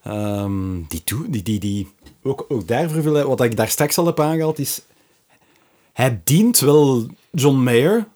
Ehm, 0.04 0.82
die, 0.88 1.04
die, 1.30 1.44
die, 1.44 1.60
die, 1.60 1.88
ook, 2.24 2.46
ook 2.48 2.68
daarvoor 2.68 3.04
wil 3.04 3.28
wat 3.28 3.42
ik 3.42 3.56
daar 3.56 3.70
straks 3.70 3.98
al 3.98 4.06
heb 4.06 4.20
aangehaald, 4.20 4.60
is... 4.60 4.82
Hij 5.94 6.22
dient 6.24 6.60
wel 6.60 7.08
John 7.32 7.58
Mayer. 7.58 8.08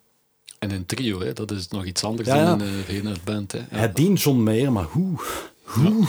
En 0.63 0.71
een 0.71 0.85
trio, 0.85 1.19
hè, 1.19 1.33
dat 1.33 1.51
is 1.51 1.67
nog 1.67 1.85
iets 1.85 2.03
anders 2.03 2.27
Ja, 2.27 2.45
dan 2.45 2.61
een 2.61 2.73
uh, 2.73 2.87
rene 2.87 3.13
band. 3.23 3.51
Hè. 3.51 3.57
Ja. 3.57 3.65
Hij 3.69 3.91
dient 3.93 4.21
John 4.21 4.39
Mayer, 4.39 4.71
maar 4.71 4.87
hoe? 4.89 5.19
Hoe? 5.63 6.05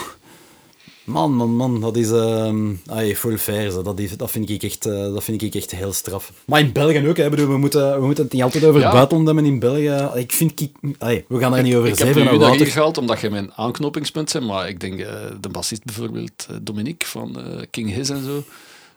Man, 1.04 1.32
man, 1.32 1.50
man, 1.50 1.80
dat 1.80 1.96
is... 1.96 2.10
ehm 2.10 2.72
ay, 2.86 3.16
full 3.16 3.38
fair, 3.38 3.82
dat, 3.82 3.98
is, 3.98 4.16
dat, 4.16 4.30
vind 4.30 4.50
ik 4.50 4.62
echt, 4.62 4.86
eh, 4.86 4.92
dat 4.92 5.24
vind 5.24 5.42
ik 5.42 5.54
echt 5.54 5.70
heel 5.70 5.92
straf. 5.92 6.32
Maar 6.44 6.60
in 6.60 6.72
België 6.72 7.08
ook, 7.08 7.16
hè, 7.16 7.30
bedoel, 7.30 7.48
we, 7.48 7.56
moeten, 7.56 8.00
we 8.00 8.06
moeten 8.06 8.24
het 8.24 8.32
niet 8.32 8.42
altijd 8.42 8.64
over 8.64 8.80
Ja. 8.80 8.86
het 8.86 8.94
buitenland 8.94 9.26
hebben 9.26 9.44
in 9.44 9.58
België. 9.58 10.08
Ik 10.14 10.32
vind... 10.32 10.60
Ik, 10.60 10.72
ay, 10.98 11.24
we 11.28 11.38
gaan 11.38 11.54
er 11.54 11.62
niet 11.62 11.74
over 11.74 11.88
Ik 11.88 11.98
heb 11.98 12.06
zeven 12.06 12.34
u 12.34 12.56
hier 12.56 12.66
gehaald 12.66 12.98
omdat 12.98 13.20
je 13.20 13.30
mijn 13.30 13.52
aanknopingspunt 13.54 14.32
bent, 14.32 14.44
maar 14.44 14.68
ik 14.68 14.80
denk 14.80 15.00
eh, 15.00 15.12
de 15.40 15.48
bassist 15.48 15.84
bijvoorbeeld, 15.84 16.46
eh, 16.50 16.56
Dominique 16.62 17.08
van 17.08 17.40
eh, 17.40 17.62
King 17.70 17.94
His 17.94 18.08
en 18.08 18.24
zo, 18.24 18.44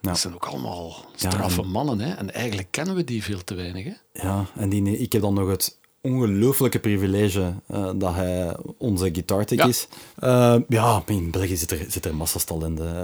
dat 0.07 0.19
zijn 0.19 0.33
ook 0.33 0.45
allemaal 0.45 1.05
straffe 1.15 1.61
en- 1.61 1.67
mannen. 1.69 1.99
Hè? 1.99 2.13
En 2.13 2.33
eigenlijk 2.33 2.67
kennen 2.71 2.95
we 2.95 3.03
die 3.03 3.23
veel 3.23 3.43
te 3.43 3.55
weinig. 3.55 3.83
Hè? 3.85 3.91
Ja, 4.27 4.45
en 4.55 4.69
die, 4.69 4.97
ik 4.97 5.11
heb 5.13 5.21
dan 5.21 5.33
nog 5.33 5.49
het 5.49 5.77
ongelooflijke 6.01 6.79
privilege 6.79 7.53
uh, 7.71 7.89
dat 7.95 8.13
hij 8.15 8.55
onze 8.77 9.11
Ja. 9.57 9.65
is. 9.67 9.87
Uh, 10.23 10.55
ja, 10.69 11.03
in 11.05 11.31
België 11.31 11.57
zit 11.57 11.71
er, 11.71 11.85
zit 11.87 12.05
er 12.05 12.15
massas 12.15 12.43
talenten. 12.43 12.95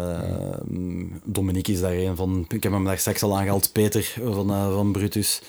Uh, 0.71 1.17
Dominique 1.23 1.73
is 1.73 1.79
daar 1.79 1.91
een 1.93 2.15
van. 2.15 2.45
Ik 2.49 2.63
heb 2.63 2.71
hem 2.71 2.83
daar 2.85 2.97
straks 2.97 3.23
al 3.23 3.37
aangehaald. 3.37 3.71
Peter 3.71 4.13
van, 4.23 4.47
van 4.47 4.91
Brutus. 4.91 5.41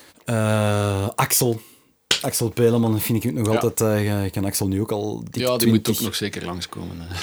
Axel. 1.15 1.59
Axel 2.21 2.49
Peleman 2.49 2.99
vind 2.99 3.23
ik 3.23 3.33
nog 3.33 3.47
Ja. 3.47 3.59
altijd... 3.59 3.81
Uh, 3.81 4.25
ik 4.25 4.31
ken 4.31 4.45
Axel 4.45 4.67
nu 4.67 4.81
ook 4.81 4.91
al 4.91 5.23
Ja, 5.31 5.57
die 5.57 5.57
20 5.57 5.67
moet 5.69 5.89
ook 5.89 5.99
nog 6.03 6.15
zeker 6.15 6.45
langskomen. 6.45 6.95
hè. 6.99 7.15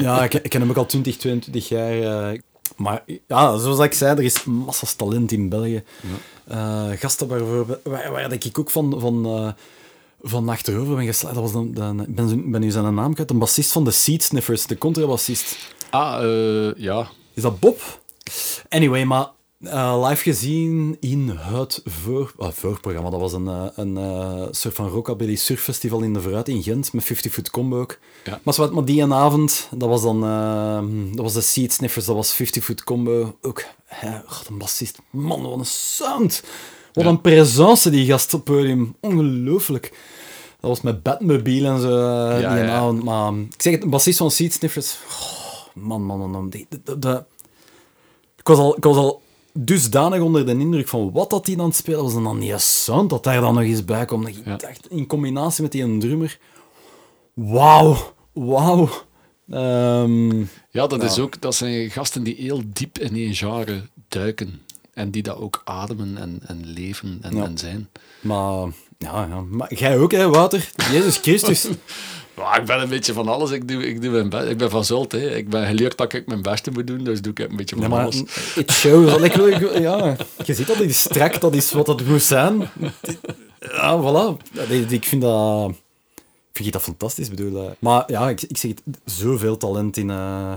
ja, 0.00 0.24
ik, 0.24 0.34
ik 0.34 0.50
ken 0.50 0.60
hem 0.60 0.70
ook 0.70 0.76
al 0.76 0.86
20, 0.86 1.16
22 1.16 1.68
jaar. 1.68 2.30
eh, 2.32 2.38
maar 2.76 3.04
ja, 3.28 3.56
zoals 3.56 3.78
ik 3.78 3.92
zei, 3.92 4.16
er 4.16 4.24
is 4.24 4.44
massas 4.44 4.94
talent 4.94 5.32
in 5.32 5.48
België. 5.48 5.82
Eh, 6.44 6.90
gasten 6.94 7.28
bijvoorbeeld, 7.28 7.78
waar, 7.84 8.10
waar 8.12 8.32
ik 8.32 8.58
ook 8.58 8.70
van, 8.70 9.00
van, 9.00 9.24
eh, 9.26 9.48
van 10.22 10.48
achterover 10.48 10.94
ben 10.96 11.04
geslagen. 11.06 11.34
Dat 11.42 11.52
was 11.52 11.52
dan, 11.52 11.72
dan, 11.74 12.04
ben, 12.08 12.28
zijn- 12.28 12.50
ben 12.50 12.60
nu 12.60 12.70
zijn 12.70 12.94
naam 12.94 13.14
kwijt. 13.14 13.30
Een 13.30 13.38
bassist 13.38 13.72
van 13.72 13.84
de 13.84 13.90
Seed 13.90 14.22
Sniffers, 14.22 14.66
de 14.66 14.78
contrabassist. 14.78 15.56
Ah, 15.90 16.22
eh, 16.22 16.74
ja. 16.76 17.08
Is 17.34 17.42
dat 17.42 17.60
Bob? 17.60 18.00
Anyway, 18.68 19.04
maar 19.04 19.26
eh, 19.66 20.04
live 20.08 20.22
gezien 20.22 20.96
in 21.00 21.28
het 21.28 21.80
voor, 21.84 22.32
ah, 22.38 22.52
voorprogramma. 22.52 23.10
Dat 23.10 23.20
was 23.20 23.32
een, 23.32 23.48
eh, 23.48 23.64
een 23.74 23.96
eh, 23.98 24.42
soort 24.50 24.74
van 24.74 24.88
rockabilly 24.88 25.34
surffestival 25.36 26.00
in 26.00 26.12
de 26.12 26.20
Vooruit 26.20 26.48
in 26.48 26.62
Gent, 26.62 26.92
met 26.92 27.04
50 27.04 27.32
Foot 27.32 27.50
Combo 27.50 27.80
ook. 27.80 27.98
Ja. 28.24 28.40
Maar, 28.42 28.54
zwart, 28.54 28.72
maar 28.72 28.84
die 28.84 29.02
een 29.02 29.12
avond, 29.14 29.68
dat 29.76 29.88
was 29.88 30.02
dan 30.02 30.24
eh, 30.24 31.12
dat 31.14 31.22
was 31.24 31.32
de 31.32 31.40
Seed 31.40 31.72
Sniffers, 31.72 32.04
dat 32.04 32.16
was 32.16 32.32
50 32.34 32.64
Foot 32.64 32.84
Combo. 32.84 33.36
Ook, 33.42 33.64
hè, 33.84 34.16
oh, 34.16 34.40
een 34.48 34.58
bassist. 34.58 34.98
Man, 35.10 35.42
wat 35.42 35.58
een 35.58 35.64
sound. 35.66 36.42
Wat 36.92 37.04
Ja. 37.04 37.10
een 37.10 37.20
presence 37.20 37.90
die 37.90 38.06
gast 38.06 38.34
op 38.34 38.44
podium. 38.44 38.94
Ongelooflijk. 39.00 39.92
Dat 40.60 40.70
was 40.70 40.80
met 40.80 41.02
Batmobile 41.02 41.68
en 41.68 41.80
zo 41.80 41.88
eh, 41.88 42.40
Ja, 42.40 42.54
die 42.54 42.64
avond. 42.64 43.02
Maar 43.04 43.32
ik 43.32 43.62
zeg 43.62 43.72
het, 43.72 43.82
een 43.82 43.90
bassist 43.90 44.18
van 44.18 44.30
Seed 44.30 44.52
Sniffers. 44.52 44.96
oh, 45.08 45.82
man, 45.82 46.02
man, 46.02 46.18
man. 46.18 46.30
man. 46.30 46.48
Die- 46.48 46.66
de- 46.68 46.80
de- 46.84 46.98
de- 46.98 47.24
ik 48.36 48.46
was, 48.50 48.58
al, 48.58 48.76
ik 48.76 48.84
was 48.84 48.96
al 48.96 49.22
dusdanig 49.58 50.20
onder 50.20 50.46
de 50.46 50.58
indruk 50.58 50.88
van 50.88 51.12
wat 51.12 51.30
dat 51.30 51.46
hij 51.46 51.58
aan 51.58 51.64
het 51.64 51.76
spelen 51.76 52.02
was. 52.02 52.14
En 52.14 52.22
dan 52.22 52.38
die 52.40 52.58
sound 52.58 53.10
dat 53.10 53.24
daar 53.24 53.40
dan 53.40 53.54
nog 53.54 53.62
eens 53.62 53.84
bij 53.84 54.04
komt. 54.04 54.24
Dat 54.26 54.36
ik 54.36 54.44
Ja. 54.44 54.56
dacht, 54.56 54.90
in 54.90 55.06
combinatie 55.06 55.62
met 55.62 55.72
die 55.72 55.98
drummer. 55.98 56.38
Wauw, 57.34 57.96
wauw. 58.32 58.88
Ehm, 59.50 60.38
Ja, 60.70 60.86
dat, 60.86 61.02
is 61.02 61.18
ook, 61.18 61.40
dat 61.40 61.54
zijn 61.54 61.90
gasten 61.90 62.22
die 62.22 62.34
heel 62.38 62.62
diep 62.66 62.98
in 62.98 63.14
een 63.16 63.34
genre 63.34 63.82
duiken. 64.08 64.60
En 64.92 65.10
die 65.10 65.22
dat 65.22 65.36
ook 65.38 65.62
ademen 65.64 66.16
en, 66.16 66.40
en 66.46 66.66
leven 66.66 67.18
en, 67.22 67.36
Ja. 67.36 67.44
en 67.44 67.58
zijn. 67.58 67.88
maar, 68.20 68.66
ja, 68.98 69.26
ja. 69.26 69.40
maar 69.40 69.74
jij 69.74 69.98
ook, 69.98 70.12
hè, 70.12 70.28
Wouter? 70.28 70.70
Jezus 70.92 71.16
Christus. 71.16 71.66
Maar 72.36 72.60
ik 72.60 72.66
ben 72.66 72.80
een 72.80 72.88
beetje 72.88 73.12
van 73.12 73.28
alles. 73.28 73.50
Ik, 73.50 73.68
doe, 73.68 73.86
ik, 73.86 74.02
doe 74.02 74.10
mijn 74.10 74.28
best. 74.28 74.48
ik 74.48 74.56
ben 74.58 74.70
van 74.70 74.84
Zult. 74.84 75.12
Hè. 75.12 75.36
Ik 75.36 75.48
ben 75.48 75.66
geleerd 75.66 75.96
dat 75.96 76.12
ik 76.12 76.26
mijn 76.26 76.42
beste 76.42 76.70
moet 76.70 76.86
doen. 76.86 77.04
Dus 77.04 77.22
doe 77.22 77.32
ik 77.32 77.38
een 77.38 77.56
beetje 77.56 77.76
van 77.76 77.92
alles. 77.92 78.22
it 78.54 78.70
shows. 78.72 79.22
Ik 79.22 79.32
wil, 79.32 79.48
ik 79.48 79.78
ja, 79.78 80.16
je 80.44 80.54
ziet 80.54 80.66
dat, 80.66 80.76
die 80.76 80.86
is 80.86 81.00
strak, 81.00 81.40
dat 81.40 81.54
is 81.54 81.72
wat 81.72 81.86
het 81.86 82.06
moet 82.08 82.22
zijn. 82.22 82.68
Ja, 83.60 84.00
voilà. 84.02 84.58
Ik 84.88 85.04
vind 85.04 85.22
dat... 85.22 85.70
Ik 86.52 86.60
vind 86.60 86.72
dat 86.72 86.82
fantastisch, 86.82 87.28
bedoel. 87.28 87.64
eh. 87.64 87.70
Maar 87.78 88.04
ja, 88.06 88.28
ik, 88.28 88.42
ik 88.42 88.56
zeg 88.56 88.70
het, 88.70 88.82
zoveel 89.04 89.56
talent 89.56 89.96
in, 89.96 90.10
eh, 90.10 90.52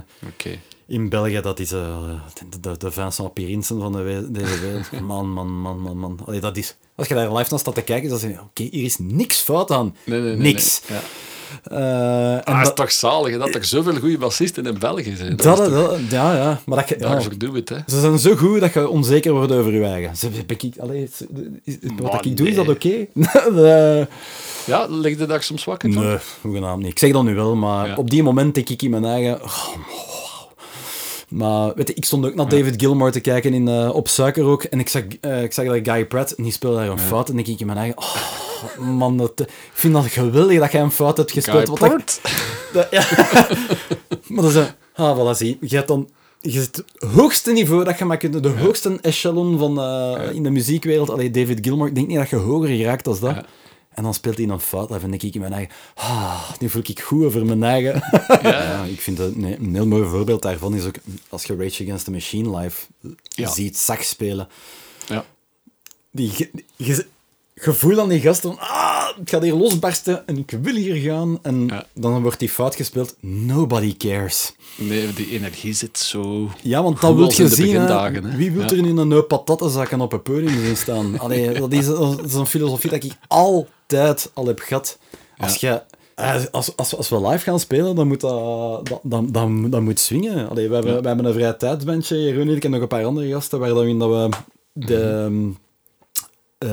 in 0.87 1.09
België, 1.09 1.41
dat 1.41 1.59
is 1.59 1.71
eh, 1.71 2.09
de, 2.49 2.59
de, 2.59 2.77
de 2.77 2.91
Vincent 2.91 3.33
Pirinsen 3.33 3.79
van 3.79 3.91
de 3.91 4.27
deze 4.29 4.59
wereld. 4.59 4.91
Man, 5.01 5.29
man, 5.29 5.47
man, 5.61 5.79
man, 5.79 5.97
man. 5.97 6.19
Allee, 6.25 6.39
dat 6.39 6.57
is, 6.57 6.75
als 6.95 7.07
je 7.07 7.13
daar 7.13 7.33
live 7.33 7.49
naar 7.49 7.59
staat 7.59 7.75
te 7.75 7.81
kijken, 7.81 8.09
dan 8.09 8.19
zeg 8.19 8.31
je, 8.31 8.39
oké, 8.41 8.63
hier 8.63 8.83
is 8.83 8.97
niks 8.97 9.37
fout 9.37 9.71
aan. 9.71 9.95
Nee, 10.05 10.19
nee, 10.19 10.35
nee, 10.35 10.53
niks. 10.53 10.81
nee. 10.89 10.97
Ja. 10.99 11.03
En 11.63 12.43
Ah, 12.43 12.57
het 12.59 12.67
is 12.67 12.73
toch 12.73 12.91
zalig 12.91 13.37
dat 13.37 13.55
er 13.55 13.65
zoveel 13.65 13.95
goede 13.95 14.17
bassisten 14.17 14.65
in 14.65 14.79
België 14.79 15.15
zijn. 15.15 15.35
Dat, 15.35 15.57
dat, 15.57 15.57
toch- 15.57 15.73
dat- 15.89 15.99
ja, 16.09 16.33
ja. 16.35 16.59
Maar 16.65 16.77
dat 16.77 16.89
je, 16.89 16.95
ja, 16.99 17.21
het. 17.53 17.69
Hè. 17.69 17.77
Ze 17.87 17.99
zijn 17.99 18.19
zo 18.19 18.35
goed 18.35 18.59
dat 18.59 18.73
je 18.73 18.89
onzeker 18.89 19.33
wordt 19.33 19.51
over 19.51 19.73
je 19.73 19.83
eigen. 19.83 20.15
Ze, 20.15 20.29
ik, 20.47 20.73
allee, 20.79 21.09
wat 21.97 22.11
Maar 22.11 22.25
ik 22.25 22.37
doe, 22.37 22.49
is 22.49 22.55
dat 22.55 22.67
oké? 22.69 23.05
Eh, 23.67 24.05
Ja, 24.65 24.85
ligt 24.89 25.19
je 25.19 25.25
daar 25.25 25.43
soms 25.43 25.63
wakker 25.63 25.89
nee, 25.89 26.17
hoegenaamd 26.41 26.81
niet. 26.81 26.91
Ik 26.91 26.99
zeg 26.99 27.11
dat 27.11 27.23
nu 27.23 27.35
wel, 27.35 27.55
maar 27.55 27.87
Ja. 27.87 27.95
op 27.95 28.09
die 28.09 28.23
moment 28.23 28.55
denk 28.55 28.69
ik 28.69 28.81
in 28.81 28.89
mijn 28.89 29.05
eigen... 29.05 29.43
oh. 29.43 29.67
Maar 31.27 31.71
weet 31.75 31.87
je, 31.87 31.93
ik 31.93 32.05
stond 32.05 32.25
ook 32.25 32.35
naar 32.35 32.49
David 32.49 32.73
Gilmour 32.81 33.11
te 33.11 33.19
kijken 33.19 33.53
in, 33.53 33.67
eh, 33.67 33.89
op 33.95 34.07
Suiker 34.07 34.43
ook. 34.43 34.63
En 34.63 34.79
ik 34.79 34.89
zag, 34.89 35.01
eh, 35.21 35.43
ik 35.43 35.53
zag 35.53 35.65
dat 35.65 35.79
Guy 35.83 36.05
Pratt, 36.05 36.35
en 36.35 36.43
die 36.43 36.51
speelde 36.51 36.77
daar 36.77 36.89
een 36.89 36.99
fout. 36.99 37.29
En 37.29 37.35
denk 37.35 37.47
ik 37.47 37.59
in 37.59 37.65
mijn 37.65 37.77
eigen... 37.77 37.97
Oh, 37.97 38.15
man, 38.79 39.17
dat, 39.17 39.39
ik 39.39 39.49
vind 39.73 39.93
dat 39.93 40.05
geweldig 40.05 40.59
dat 40.59 40.71
jij 40.71 40.81
een 40.81 40.91
fout 40.91 41.17
hebt 41.17 41.31
gespeeld. 41.31 41.79
Guy 41.79 41.89
dat- 42.73 42.87
ja. 42.91 43.05
maar 44.27 44.41
dat 44.43 44.51
is 44.51 44.55
een... 44.55 44.67
Ah, 44.95 45.17
voilà, 45.33 45.37
zie. 45.37 45.57
Je 45.61 45.75
hebt 45.75 45.87
dan... 45.87 46.09
Je 46.41 46.51
zit 46.51 46.75
het 46.75 47.09
hoogste 47.11 47.51
niveau 47.51 47.83
dat 47.83 47.97
je 47.99 48.05
maar 48.05 48.17
kunt... 48.17 48.43
De 48.43 48.49
hoogste 48.49 48.97
echelon 49.01 49.57
van, 49.57 49.79
eh, 49.79 50.33
in 50.35 50.43
de 50.43 50.49
muziekwereld. 50.49 51.09
Allee, 51.09 51.31
David 51.31 51.59
Gilmour. 51.61 51.87
Ik 51.87 51.95
denk 51.95 52.07
niet 52.07 52.17
dat 52.17 52.29
je 52.29 52.35
hoger 52.35 52.67
geraakt 52.67 53.07
als 53.07 53.19
dat. 53.19 53.35
Ja. 53.35 53.45
En 53.97 54.03
dan 54.03 54.13
speelt 54.13 54.37
hij 54.37 54.47
een 54.47 54.59
fout. 54.59 54.89
Dan 54.89 54.99
vind 54.99 55.23
ik 55.23 55.33
in 55.33 55.39
mijn 55.39 55.53
eigen... 55.53 55.75
Ah, 55.95 56.51
nu 56.59 56.69
voel 56.69 56.81
ik 56.85 56.99
goed 57.01 57.25
over 57.25 57.45
mijn 57.45 57.63
eigen... 57.63 58.03
Ja, 58.51 58.83
ik 58.83 59.01
vind 59.01 59.17
dat 59.17 59.35
nee, 59.35 59.57
een 59.57 59.75
heel 59.75 59.87
mooi 59.87 60.09
voorbeeld 60.09 60.41
daarvan 60.41 60.75
is 60.75 60.85
ook... 60.85 60.95
Als 61.29 61.43
je 61.43 61.55
Rage 61.55 61.83
Against 61.83 62.05
the 62.05 62.11
Machine 62.11 62.57
live 62.57 62.85
Ja. 63.27 63.49
ziet 63.49 63.77
sax 63.77 64.09
spelen. 64.09 64.47
Ja. 65.07 65.25
Die, 66.11 66.51
je, 66.75 67.05
voelt 67.61 67.99
aan 67.99 68.09
die 68.09 68.19
gasten 68.21 68.49
van, 68.49 68.59
ah, 68.59 69.07
het 69.19 69.29
gaat 69.29 69.41
hier 69.43 69.53
losbarsten 69.53 70.27
en 70.27 70.37
ik 70.37 70.57
wil 70.61 70.75
hier 70.75 70.95
gaan. 70.95 71.39
En 71.41 71.65
Ja. 71.67 71.85
dan 71.93 72.21
wordt 72.21 72.39
die 72.39 72.49
fout 72.49 72.75
gespeeld. 72.75 73.15
Nobody 73.19 73.97
cares. 73.97 74.55
Nee, 74.75 75.13
die 75.13 75.31
energie 75.31 75.73
zit 75.73 75.97
zo... 75.97 76.49
Ja, 76.61 76.83
want 76.83 77.01
dat 77.01 77.15
wil 77.15 77.31
je 77.35 77.47
zien. 77.47 77.75
hè. 77.75 78.35
Wie 78.37 78.51
wil 78.51 78.61
Ja. 78.63 78.69
er 78.69 78.81
nu 78.81 78.99
een 79.01 79.11
hoop 79.11 79.27
patattenzakken 79.27 80.01
op 80.01 80.13
een 80.13 80.21
podium 80.21 80.63
zien 80.65 80.77
staan? 80.77 81.19
Allee, 81.19 81.59
dat, 81.59 81.71
is, 81.73 81.85
dat 81.85 82.25
is 82.25 82.33
een 82.33 82.45
filosofie 82.45 82.89
dat 82.89 83.03
ik 83.03 83.11
altijd 83.27 84.31
al 84.33 84.45
heb 84.47 84.59
gehad. 84.59 84.97
Als 85.37 85.55
je... 85.55 85.81
eh, 86.15 86.35
Als, 86.51 86.75
als, 86.75 86.95
als 86.97 87.09
we 87.09 87.27
live 87.27 87.43
gaan 87.43 87.59
spelen, 87.59 87.95
dan 87.95 88.07
moet 88.07 88.21
dat, 88.21 88.85
dat, 88.87 88.99
dan, 89.03 89.31
dan, 89.31 89.69
dan 89.69 89.83
moet 89.83 89.99
swingen. 89.99 90.49
Allee, 90.49 90.67
we, 90.67 90.73
hebben, 90.73 90.93
Ja. 90.93 91.01
we 91.01 91.07
hebben 91.07 91.25
een 91.25 91.33
vrije 91.33 91.57
tijdsbandje, 91.57 92.21
Jeroen 92.23 92.47
en 92.49 92.55
ik 92.55 92.63
en 92.63 92.71
nog 92.71 92.81
een 92.81 92.87
paar 92.87 93.05
andere 93.05 93.27
gasten, 93.27 93.59
waarin 93.59 93.99
dat 93.99 94.09
we 94.09 94.29
de, 94.73 95.27
Mhm. 95.29 95.49
Eh, 96.57 96.69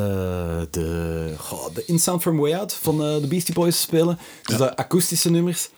de, 0.70 1.34
goh, 1.38 1.74
de 1.74 1.82
In 1.86 1.98
Sound 1.98 2.22
From 2.22 2.38
Way 2.38 2.54
Out 2.54 2.72
van 2.72 3.04
eh, 3.04 3.20
de 3.20 3.26
Beastie 3.26 3.54
Boys 3.54 3.80
spelen. 3.80 4.18
Dus 4.42 4.56
de 4.56 4.76
akoestische 4.76 5.30
nummers. 5.30 5.68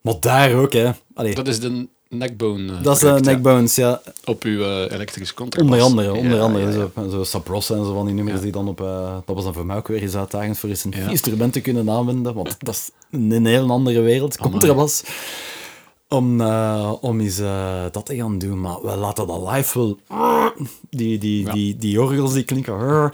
Maar 0.00 0.14
daar 0.20 0.54
ook, 0.54 0.72
hè. 0.72 0.90
Allee, 1.14 1.34
Dat 1.34 1.48
is 1.48 1.60
de 1.60 1.88
neckbone 2.08 2.72
eh, 2.72 2.82
dat 2.82 2.94
is 2.96 3.00
de 3.02 3.20
neckbones, 3.20 3.74
ja. 3.74 4.02
Op 4.24 4.42
uw 4.42 4.64
elektrische 4.88 5.34
contrabas. 5.34 5.70
Onder 5.70 5.84
andere, 5.84 6.12
onder 6.12 6.36
Ja, 6.38 6.42
andere. 6.42 6.72
ja. 6.78 6.88
Zo, 6.94 7.08
zo 7.10 7.24
Sabros 7.24 7.70
en 7.70 7.84
zo 7.84 7.94
van 7.94 8.06
die 8.06 8.14
nummers 8.14 8.40
die 8.40 8.52
dan 8.52 8.68
op... 8.68 8.78
dat 9.26 9.34
was 9.36 9.44
dan 9.44 9.52
voor 9.54 9.66
mij 9.66 9.76
ook 9.76 9.88
weer 9.88 10.02
eens 10.02 10.14
uitdagend 10.16 10.58
voor 10.58 10.68
eens 10.68 10.84
een 10.84 10.92
instrument 10.92 11.52
te 11.52 11.60
kunnen 11.60 11.90
aanwenden, 11.90 12.34
want 12.34 12.56
dat 12.58 12.74
is 12.74 12.90
een 13.10 13.46
heel 13.46 13.70
andere 13.70 14.00
wereld, 14.00 14.38
Amai. 14.38 14.50
contrabas. 14.50 15.02
Om, 16.08 16.40
eh, 16.40 16.92
om 17.00 17.20
eens 17.20 17.38
eh, 17.38 17.84
dat 17.90 18.06
te 18.06 18.16
gaan 18.16 18.38
doen, 18.38 18.60
maar 18.60 18.80
we 18.82 18.96
laten 18.96 19.26
dat 19.26 19.48
live 19.52 19.78
wel... 19.78 19.98
Die, 20.90 21.18
die, 21.18 21.44
Ja. 21.46 21.52
die, 21.52 21.76
die 21.76 22.02
orgels 22.02 22.32
die 22.32 22.42
klinken... 22.44 23.12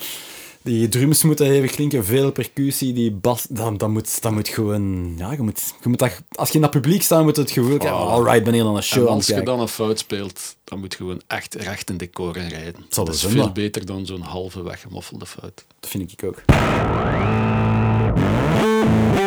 Die 0.62 0.88
drums 0.88 1.22
moeten 1.22 1.46
even 1.50 1.70
klinken, 1.70 2.04
veel 2.04 2.32
percussie, 2.32 2.92
die 2.92 3.10
bas... 3.10 3.46
Dat, 3.48 3.78
dat, 3.78 3.88
moet, 3.88 4.22
dat 4.22 4.32
moet 4.32 4.48
gewoon... 4.48 5.14
Ja, 5.16 5.32
je 5.32 5.42
moet, 5.42 5.74
je 5.82 5.88
moet 5.88 5.98
dat, 5.98 6.22
als 6.30 6.48
je 6.48 6.54
in 6.54 6.60
dat 6.60 6.70
publiek 6.70 7.02
staat, 7.02 7.22
moet 7.22 7.36
je 7.36 7.42
het 7.42 7.50
gevoel 7.50 7.76
krijgen... 7.78 8.00
Oh. 8.00 8.12
Alright, 8.12 8.44
ben 8.44 8.52
hier 8.52 8.62
dan 8.62 8.76
een 8.76 8.82
show 8.82 9.02
En 9.02 9.08
aan 9.08 9.14
als 9.14 9.26
je 9.26 9.42
dan 9.42 9.60
een 9.60 9.68
fout 9.68 9.98
speelt, 9.98 10.56
dan 10.64 10.80
moet 10.80 10.92
je 10.92 10.98
gewoon 10.98 11.20
echt 11.26 11.54
recht 11.54 11.90
in 11.90 11.96
decor 11.96 12.34
gaan 12.34 12.48
rijden. 12.48 12.84
zal 12.88 13.04
dat 13.04 13.14
is 13.14 13.22
wel 13.22 13.32
veel 13.32 13.52
beter 13.52 13.86
dan 13.86 14.06
zo'n 14.06 14.20
halve 14.20 14.62
weggemoffelde 14.62 15.26
fout. 15.26 15.64
Dat 15.80 15.90
vind 15.90 16.12
ik 16.12 16.24
ook. 16.24 16.42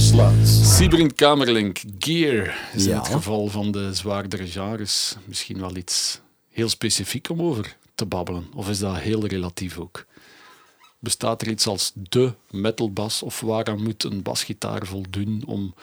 sluts. 0.00 1.14
Kamerlink, 1.14 1.80
Gear 1.98 2.70
is 2.74 2.86
in 2.86 2.94
het 2.94 3.08
geval 3.08 3.48
van 3.48 3.72
de 3.72 3.94
zwaardere 3.94 4.46
genres 4.46 5.16
misschien 5.24 5.60
wel 5.60 5.76
iets 5.76 6.20
heel 6.48 6.68
specifiek 6.68 7.28
om 7.28 7.42
over 7.42 7.76
te 7.94 8.06
babbelen. 8.06 8.46
Of 8.54 8.68
is 8.68 8.78
dat 8.78 8.98
heel 8.98 9.26
relatief 9.26 9.78
ook? 9.78 10.06
Bestaat 10.98 11.42
er 11.42 11.48
iets 11.48 11.66
als 11.66 11.92
de 11.94 12.34
metalbas 12.50 13.22
of 13.22 13.40
waaraan 13.40 13.82
moet 13.82 14.04
een 14.04 14.22
basgitaar 14.22 14.86
voldoen 14.86 15.42
om 15.46 15.74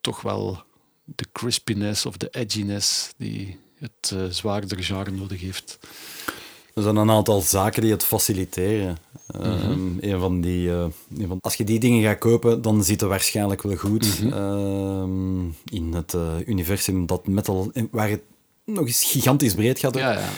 toch 0.00 0.20
wel 0.20 0.62
de 1.04 1.26
crispiness 1.32 2.06
of 2.06 2.16
de 2.16 2.28
edginess 2.30 3.12
die 3.16 3.58
het 3.78 4.12
eh, 4.14 4.24
zwaardere 4.28 4.82
genre 4.82 5.10
nodig 5.10 5.40
heeft? 5.40 5.78
Er 6.74 6.82
zijn 6.82 6.96
een 6.96 7.10
aantal 7.10 7.40
zaken 7.40 7.82
die 7.82 7.90
het 7.90 8.04
faciliteren. 8.04 8.96
Ehm, 9.26 9.98
een 10.00 10.18
van 10.20 10.40
die, 10.40 10.70
eh, 10.70 10.84
een 11.18 11.26
van, 11.28 11.38
als 11.40 11.54
je 11.54 11.64
die 11.64 11.78
dingen 11.78 12.02
gaat 12.02 12.18
kopen, 12.18 12.62
dan 12.62 12.84
zit 12.84 13.00
het 13.00 13.08
waarschijnlijk 13.10 13.62
wel 13.62 13.76
goed 13.76 14.20
ehm, 14.30 15.40
in 15.64 15.92
het 15.94 16.14
eh, 16.14 16.46
universum 16.46 17.06
dat 17.06 17.26
metal, 17.26 17.72
waar 17.90 18.08
het 18.08 18.22
nog 18.64 18.86
eens 18.86 19.04
gigantisch 19.04 19.54
breed 19.54 19.78
gaat. 19.78 19.94
Ja, 19.94 20.12
ja. 20.12 20.28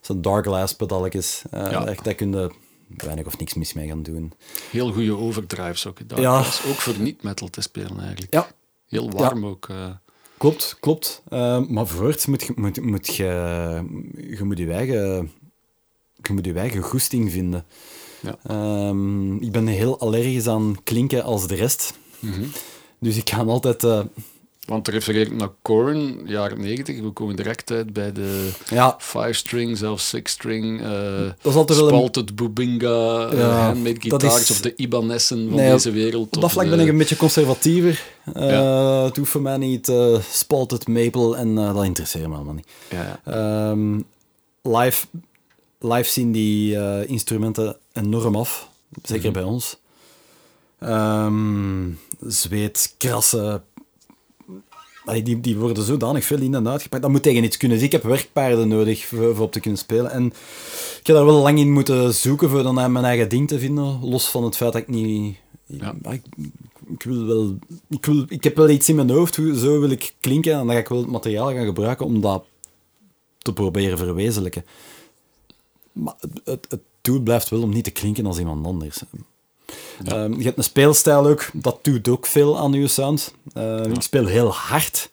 zo'n 0.00 0.22
dark 0.22 0.44
glass 0.46 0.74
pedalletjes. 0.74 1.42
Uh, 1.54 1.60
Ja. 1.70 1.84
daar, 1.84 2.02
daar 2.02 2.14
kun 2.14 2.32
je 2.32 2.50
weinig 2.96 3.26
of 3.26 3.38
niks 3.38 3.54
mis 3.54 3.72
mee 3.72 3.88
gaan 3.88 4.02
doen. 4.02 4.32
Heel 4.70 4.92
goede 4.92 5.16
overdrives 5.16 5.86
ook. 5.86 5.98
Ja. 6.16 6.40
is 6.40 6.60
ook 6.68 6.74
voor 6.80 6.94
niet-metal 6.98 7.48
te 7.50 7.60
spelen 7.60 8.00
eigenlijk. 8.00 8.34
Ja, 8.34 8.46
Heel 8.88 9.10
warm 9.10 9.46
ook. 9.46 9.68
eh. 9.68 9.90
klopt, 10.38 10.76
klopt. 10.80 11.22
Eh, 11.28 11.58
maar 11.68 11.86
voorts 11.86 12.26
moet 12.26 12.42
je, 12.42 12.52
moet, 12.56 12.80
moet 12.82 13.06
je, 13.16 13.24
je 14.38 14.44
moet 14.44 14.58
je 14.58 14.72
eigen, 14.72 15.32
je 16.26 16.32
moet 16.32 16.44
je 16.44 16.52
eigen 16.52 16.82
goesting 16.82 17.32
vinden. 17.32 17.64
Ja. 18.20 18.36
Ehm, 18.46 19.36
ik 19.36 19.52
ben 19.52 19.66
heel 19.66 20.00
allergisch 20.00 20.46
aan 20.48 20.76
klinken 20.84 21.22
als 21.24 21.46
de 21.46 21.54
rest. 21.54 21.92
Mhm. 22.18 22.42
Dus 22.98 23.16
ik 23.16 23.30
ga 23.30 23.42
altijd... 23.44 23.84
eh, 23.84 24.00
Want 24.66 24.88
refereert 24.88 25.32
naar 25.36 25.50
Korn, 25.62 26.20
jaren 26.26 26.60
90. 26.60 27.00
We 27.00 27.10
komen 27.10 27.36
direct 27.36 27.70
uit 27.70 27.92
bij 27.92 28.12
de 28.12 28.50
ja, 28.70 28.98
5-string, 29.00 29.78
zelfs 29.78 30.16
6-string. 30.16 30.80
eh 30.80 30.90
dat 31.42 31.52
is 31.52 31.54
altijd 31.54 31.78
wel 31.78 31.88
een... 31.88 31.94
Spalted 31.94 32.34
Bubinga, 32.36 33.28
eh, 33.30 33.38
Ja, 33.38 33.64
handmade 33.64 34.00
guitars 34.00 34.40
is- 34.40 34.50
of 34.50 34.60
de 34.60 34.72
Ibanessen 34.76 35.48
van 35.48 35.56
Nee, 35.58 35.70
deze 35.70 35.90
wereld. 35.90 36.34
Op 36.36 36.40
dat 36.42 36.50
vlak 36.50 36.64
de- 36.64 36.70
ben 36.70 36.80
ik 36.80 36.88
een 36.88 36.98
beetje 36.98 37.16
conservatiever. 37.16 38.02
Ja. 38.34 39.04
Het 39.04 39.16
hoeft 39.16 39.30
voor 39.30 39.42
mij 39.42 39.56
niet 39.56 39.92
spalted 40.30 40.88
maple 40.88 41.36
en 41.36 41.54
dat 41.54 41.84
interesseert 41.84 42.28
me 42.28 42.34
allemaal 42.34 42.54
niet. 42.54 42.68
Ja, 42.90 43.20
ja. 43.24 43.70
Ehm, 43.70 44.00
live, 44.62 45.06
live 45.82 46.10
zien 46.10 46.32
die 46.32 46.76
eh, 46.76 47.08
instrumenten 47.08 47.76
enorm 47.92 48.36
af. 48.36 48.68
Zeker 49.02 49.30
Mhm. 49.30 49.32
bij 49.32 49.42
ons. 49.42 49.76
Ehm, 50.78 51.90
zweet, 52.20 52.94
krassen. 52.98 53.64
Allee, 55.04 55.22
die, 55.22 55.40
die 55.40 55.56
worden 55.56 55.84
zodanig 55.84 56.24
veel 56.24 56.40
in 56.40 56.54
en 56.54 56.68
uitgepakt. 56.68 57.02
Dat 57.02 57.10
moet 57.10 57.22
tegen 57.22 57.44
iets 57.44 57.56
kunnen. 57.56 57.76
Dus 57.76 57.86
ik 57.86 57.92
heb 57.92 58.02
werkpaarden 58.02 58.68
nodig 58.68 59.06
voor, 59.06 59.34
voor 59.34 59.44
op 59.44 59.52
te 59.52 59.60
kunnen 59.60 59.80
spelen. 59.80 60.10
En 60.10 60.26
ik 61.00 61.06
heb 61.06 61.16
daar 61.16 61.24
wel 61.24 61.42
lang 61.42 61.58
in 61.58 61.72
moeten 61.72 62.14
zoeken 62.14 62.48
voor 62.50 62.62
dan 62.62 62.92
mijn 62.92 63.04
eigen 63.04 63.28
ding 63.28 63.48
te 63.48 63.58
vinden. 63.58 63.98
Los 64.04 64.28
van 64.28 64.44
het 64.44 64.56
feit 64.56 64.72
dat 64.72 64.82
ik 64.82 64.88
niet... 64.88 65.36
Ja. 65.66 65.94
Ik, 66.10 66.22
ik 66.88 67.02
wil 67.02 67.26
wel... 67.26 67.56
Ik, 67.88 68.06
wil, 68.06 68.24
ik 68.28 68.44
heb 68.44 68.56
wel 68.56 68.70
iets 68.70 68.88
in 68.88 68.96
mijn 68.96 69.10
hoofd, 69.10 69.36
hoe, 69.36 69.58
zo 69.58 69.80
wil 69.80 69.90
ik 69.90 70.14
klinken. 70.20 70.52
En 70.52 70.58
dan 70.58 70.70
ga 70.74 70.80
ik 70.80 70.88
wel 70.88 70.98
het 70.98 71.10
materiaal 71.10 71.52
gaan 71.52 71.64
gebruiken 71.64 72.06
om 72.06 72.20
dat 72.20 72.44
te 73.38 73.52
proberen 73.52 73.98
verwezenlijken. 73.98 74.64
Maar 75.92 76.14
het, 76.20 76.30
het, 76.44 76.66
het 76.68 76.80
doel 77.00 77.20
blijft 77.20 77.48
wel 77.48 77.62
om 77.62 77.70
niet 77.72 77.84
te 77.84 77.90
klinken 77.90 78.26
als 78.26 78.38
iemand 78.38 78.66
anders. 78.66 78.98
Ehm, 80.04 80.38
je 80.38 80.44
hebt 80.44 80.58
een 80.58 80.64
speelstijl 80.64 81.26
ook, 81.26 81.50
dat 81.52 81.78
doet 81.82 82.08
ook 82.08 82.26
veel 82.26 82.58
aan 82.58 82.72
je 82.72 82.88
sound. 82.88 83.34
Ehm, 83.54 83.92
Ik 83.92 84.02
speel 84.02 84.26
heel 84.26 84.48
hard. 84.52 85.10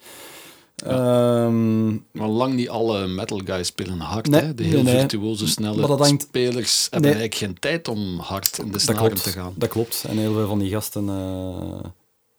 Ehm, 0.85 1.89
Maar 1.93 2.27
lang 2.27 2.53
niet 2.53 2.69
alle 2.69 3.07
metal 3.07 3.41
guys 3.45 3.67
spelen 3.67 3.99
hard. 3.99 4.27
Nee, 4.29 4.41
hè? 4.41 4.53
De 4.55 4.63
heel 4.63 4.83
nee. 4.83 4.99
virtuoze, 4.99 5.47
snelle 5.47 5.77
Maar 5.79 5.87
dat 5.87 5.99
hangt- 5.99 6.21
spelers 6.21 6.87
hebben 6.91 7.09
Nee. 7.11 7.19
eigenlijk 7.19 7.35
geen 7.51 7.59
tijd 7.59 7.87
om 7.87 8.19
hard 8.19 8.57
in 8.59 8.71
de 8.71 8.79
snaren 8.79 9.21
te 9.21 9.29
gaan. 9.29 9.53
dat 9.57 9.69
klopt. 9.69 10.03
En 10.07 10.17
heel 10.17 10.33
veel 10.33 10.47
van 10.47 10.59
die 10.59 10.69
gasten 10.71 11.09
eh, 11.09 11.89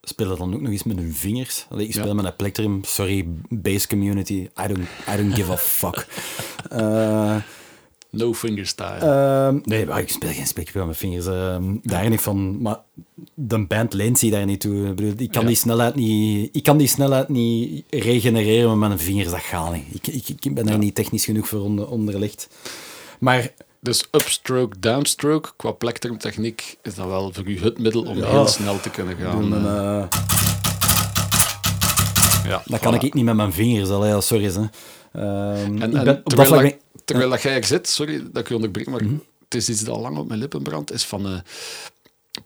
spelen 0.03 0.39
dan 0.39 0.55
ook 0.55 0.61
nog 0.61 0.71
eens 0.71 0.83
met 0.83 0.97
hun 0.97 1.15
vingers. 1.15 1.67
Allee, 1.71 1.87
ik 1.87 1.93
speel 1.93 2.07
Ja. 2.07 2.13
met 2.15 2.25
een 2.25 2.37
plectrum. 2.37 2.81
Sorry, 2.85 3.27
bass 3.49 3.87
community. 3.87 4.33
I 4.35 4.67
don't, 4.67 4.89
I 5.15 5.17
don't 5.17 5.35
give 5.35 5.53
a 5.53 5.57
fuck. 5.57 6.07
Eh, 6.71 7.37
No 8.11 8.35
fingerstyle. 8.35 8.97
Ehm, 8.99 9.59
nee, 9.65 9.87
maar 9.87 10.01
ik 10.01 10.09
speel 10.09 10.31
geen 10.33 10.47
speelspel 10.47 10.87
met 10.87 10.97
vingers. 10.97 11.27
ehm, 11.27 11.77
daar 11.83 12.09
niet 12.09 12.21
van. 12.21 12.63
Maar 12.63 12.79
de 13.35 13.67
band 13.67 13.93
leent 13.93 14.19
zich 14.19 14.31
daar 14.31 14.45
niet 14.45 14.61
toe. 14.61 14.89
Ik, 14.89 14.95
bedoel, 14.97 15.13
ik, 15.17 15.31
kan 15.31 15.43
Ja. 15.43 15.49
die 15.49 15.57
snelheid 15.57 15.95
niet, 15.95 16.49
ik 16.57 16.63
kan 16.63 16.77
die 16.77 16.87
snelheid 16.87 17.29
niet 17.29 17.85
regenereren 17.91 18.79
met 18.79 18.89
mijn 18.89 19.01
vingers. 19.01 19.31
Dat 19.31 19.41
gaat 19.41 19.73
niet. 19.73 19.85
Ik, 19.93 20.07
ik, 20.29 20.45
ik 20.45 20.55
ben 20.55 20.67
daar 20.67 20.79
niet 20.79 20.95
technisch 20.95 21.25
genoeg 21.25 21.49
voor 21.49 21.61
onder, 21.61 21.89
onderlegd. 21.89 22.49
Maar 23.19 23.49
Dus 23.83 24.05
upstroke, 24.11 24.77
downstroke, 24.81 25.49
qua 25.57 25.71
plektrumtechniek 25.71 26.77
is 26.83 26.95
dat 26.95 27.07
wel 27.07 27.33
voor 27.33 27.49
u 27.49 27.61
het 27.61 27.79
middel 27.79 28.03
om 28.03 28.17
Ja. 28.17 28.27
heel 28.31 28.47
snel 28.47 28.81
te 28.81 28.91
kunnen 28.91 29.17
gaan. 29.17 29.55
eh, 29.55 29.99
eh, 30.03 30.05
ja, 32.49 32.63
dat 32.65 32.81
kan 32.81 32.95
ik 32.95 33.15
niet 33.15 33.25
met 33.25 33.35
mijn 33.35 33.53
vingers. 33.53 33.89
Allee, 33.89 34.21
sorry. 34.21 34.45
Hè. 34.45 34.51
Ehm, 35.13 35.83
En, 35.83 35.93
ik 35.93 35.97
en 35.99 36.05
ben, 36.05 36.21
op 36.25 36.37
dat 36.37 36.47
vlak 36.47 36.77
terwijl 37.11 37.31
dat 37.31 37.43
jij 37.43 37.55
er 37.57 37.65
zit, 37.65 37.89
sorry 37.89 38.23
dat 38.33 38.43
ik 38.43 38.49
je 38.49 38.55
onderbreek, 38.55 38.87
maar 38.87 39.05
Mhm. 39.05 39.15
het 39.45 39.55
is 39.55 39.69
iets 39.69 39.81
dat 39.85 39.95
al 39.95 40.01
lang 40.03 40.17
op 40.19 40.29
mijn 40.29 40.41
lippen 40.41 40.63
brandt, 40.63 40.93
is 40.93 41.05
van 41.05 41.27
eh, 41.27 41.39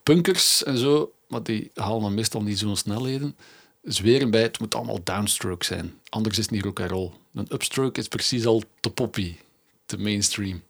punkers 0.03 0.65
en 0.65 0.79
zo, 0.79 1.13
maar 1.29 1.43
die 1.43 1.71
halen 1.75 2.03
dan 2.03 2.15
meestal 2.15 2.43
niet 2.43 2.59
zo'n 2.59 2.77
snelheden. 2.77 3.37
Zweren 3.83 4.31
bij, 4.31 4.43
het 4.43 4.61
moet 4.61 4.75
allemaal 4.75 4.99
downstroke 5.05 5.65
zijn. 5.65 5.93
Anders 6.09 6.39
is 6.39 6.45
het 6.45 6.55
niet 6.55 6.65
rock 6.65 6.81
and 6.81 6.91
roll. 6.91 7.11
Een 7.35 7.47
upstroke 7.53 8.01
is 8.01 8.09
precies 8.09 8.47
al 8.47 8.63
te 8.81 8.91
poppy, 8.91 9.35
te 9.87 9.99
mainstream. 9.99 10.63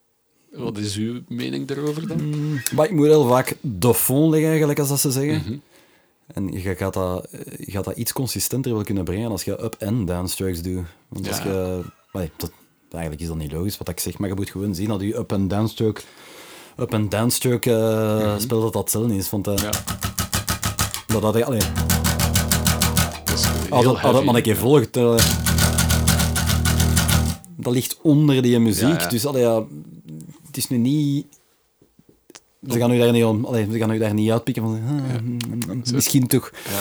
Wat 0.53 0.79
is 0.79 0.97
uw 0.97 1.21
mening 1.29 1.67
daarover 1.67 2.07
dan? 2.09 2.53
maar 2.75 2.85
ik 2.87 2.91
moet 2.93 3.07
heel 3.07 3.29
vaak 3.29 3.57
de 3.61 3.95
fond 3.95 4.31
liggen, 4.31 4.49
eigenlijk, 4.49 4.79
als 4.79 4.89
dat 4.89 5.01
ze 5.01 5.11
zeggen. 5.11 5.37
Mhm. 5.37 5.57
En 6.27 6.53
je 6.53 6.75
gaat, 6.77 6.95
dat, 6.95 7.29
je 7.59 7.71
gaat 7.71 7.85
dat 7.85 7.97
iets 7.97 8.13
consistenter 8.13 8.73
wel 8.75 8.83
kunnen 8.85 9.05
brengen 9.05 9.31
als 9.31 9.45
je 9.45 9.63
up- 9.65 9.77
en 9.79 10.05
downstrokes 10.05 10.63
doet. 10.63 10.85
Want 11.09 11.29
als 11.29 11.39
je... 11.39 11.83
dat, 12.37 12.51
eigenlijk 12.95 13.23
is 13.23 13.29
dat 13.29 13.37
niet 13.37 13.53
logisch 13.53 13.79
wat 13.79 13.89
ik 13.89 14.01
zeg, 14.01 14.19
maar 14.19 14.29
je 14.29 14.35
moet 14.35 14.51
gewoon 14.51 14.75
zien 14.75 14.89
dat 14.89 15.01
je 15.01 15.17
up- 15.17 15.33
en 15.33 15.49
downstroke... 15.49 16.01
Up- 16.77 16.93
en 16.93 17.09
downstroke 17.09 17.71
eh 17.73 18.35
spel 18.39 18.61
dat 18.61 18.73
dat 18.73 18.83
hetzelfde 18.83 19.17
is. 19.17 19.31
Want 19.31 19.47
Mhm. 19.47 19.57
Ja, 19.65 19.71
dat 21.07 21.23
dat... 21.23 21.43
Allee, 21.43 21.61
dat 23.25 23.35
is 23.39 23.45
heel 23.47 23.71
als 23.71 23.85
dat, 23.85 24.01
heavy. 24.01 24.25
maar 24.25 24.35
een 24.35 24.43
keer 24.43 24.57
volgt... 24.57 24.97
eh, 24.97 25.17
dat 27.57 27.73
ligt 27.73 27.99
onder 28.03 28.43
die 28.43 28.59
muziek. 28.59 28.83
Ja, 28.89 29.01
ja. 29.01 29.07
Dus 29.09 29.27
allee, 29.27 29.43
ja, 29.43 29.63
het 30.47 30.57
is 30.57 30.69
nu 30.69 30.77
niet... 30.77 31.27
Ze 32.69 32.79
gaan 32.79 32.93
u 32.93 32.99
daar 32.99 33.13
niet, 33.13 33.25
om, 33.25 33.45
allee, 33.45 33.69
ze 33.73 33.79
gaan 33.79 33.91
u 33.91 33.99
daar 33.99 34.15
niet 34.15 34.31
uitpikken 34.31 34.63
van... 34.63 34.81
ah, 35.69 35.93
misschien 35.93 36.27
toch... 36.27 36.51
Ja. 36.65 36.81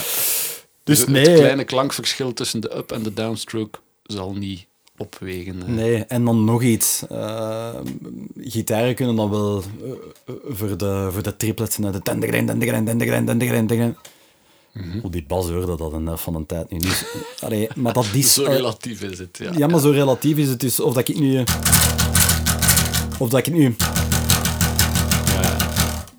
Dus 0.83 0.99
het, 0.99 1.07
nee... 1.09 1.27
het 1.29 1.39
kleine 1.39 1.63
klankverschil 1.63 2.33
tussen 2.33 2.59
de 2.61 2.75
up- 2.77 2.91
en 2.91 3.03
de 3.03 3.13
downstroke 3.13 3.79
zal 4.03 4.33
niet 4.33 4.65
opwegen. 5.03 5.75
Nee, 5.75 6.05
en 6.05 6.25
dan 6.25 6.43
nog 6.43 6.63
iets. 6.63 7.03
Eh, 7.09 7.75
gitaren 8.37 8.95
kunnen 8.95 9.15
dan 9.15 9.29
wel 9.29 9.63
eh, 10.25 10.33
voor, 10.47 10.77
de, 10.77 11.09
voor 11.11 11.23
de 11.23 11.37
triplets 11.37 11.77
naar 11.77 11.91
de 11.91 12.01
tendegren, 12.01 12.45
tendegren, 12.45 12.85
tendegren, 12.85 13.25
tendegren, 13.25 13.67
tendegren. 13.67 13.97
Op 15.03 15.11
die 15.11 15.25
bas 15.27 15.49
hoorde 15.49 15.75
dat 15.75 15.93
een 15.93 16.17
van 16.17 16.35
een 16.35 16.45
tijd 16.45 16.71
nu. 16.71 16.77
Dus, 16.77 17.03
allee, 17.45 17.67
maar 17.75 17.93
dat 17.93 18.07
is... 18.13 18.33
Zo 18.33 18.43
eh, 18.43 18.55
relatief 18.55 19.01
is 19.01 19.19
het, 19.19 19.37
ja. 19.37 19.51
ja, 19.57 19.67
maar 19.67 19.79
zo 19.79 19.89
relatief 19.89 20.37
is 20.37 20.49
het 20.49 20.59
dus. 20.59 20.79
Of 20.79 20.93
dat 20.93 21.07
ik 21.07 21.19
nu... 21.19 21.43
Of 23.19 23.29
dat 23.29 23.47
ik 23.47 23.53
nu... 23.53 23.75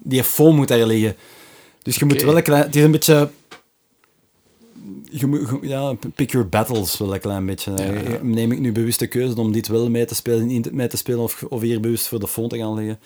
Die 0.02 0.24
foam 0.24 0.56
moet 0.56 0.68
daar 0.68 0.86
liggen. 0.86 1.16
Dus 1.82 1.96
je 1.96 2.04
moet 2.04 2.22
wel 2.22 2.36
een 2.36 2.42
klein... 2.42 2.62
Het 2.62 2.76
is 2.76 2.82
een 2.82 2.90
beetje... 2.90 3.30
Je 5.16 5.58
ja, 5.62 5.94
pick 6.14 6.30
your 6.30 6.48
battles 6.48 6.98
wel 6.98 7.14
een 7.14 7.20
klein 7.20 7.46
beetje. 7.46 7.72
Ja. 7.76 8.18
Neem 8.22 8.52
ik 8.52 8.58
nu 8.58 8.72
bewust 8.72 8.98
de 8.98 9.06
keuze 9.06 9.40
om 9.40 9.52
dit 9.52 9.68
wel 9.68 9.90
mee 9.90 10.04
te 10.04 10.14
spelen, 10.14 10.46
niet 10.46 10.72
mee 10.72 10.86
te 10.86 10.96
spelen 10.96 11.20
of, 11.20 11.42
of 11.48 11.60
hier 11.60 11.80
bewust 11.80 12.08
voor 12.08 12.20
de 12.20 12.28
fond 12.28 12.50
te 12.50 12.58
gaan 12.58 12.74
liggen? 12.74 12.98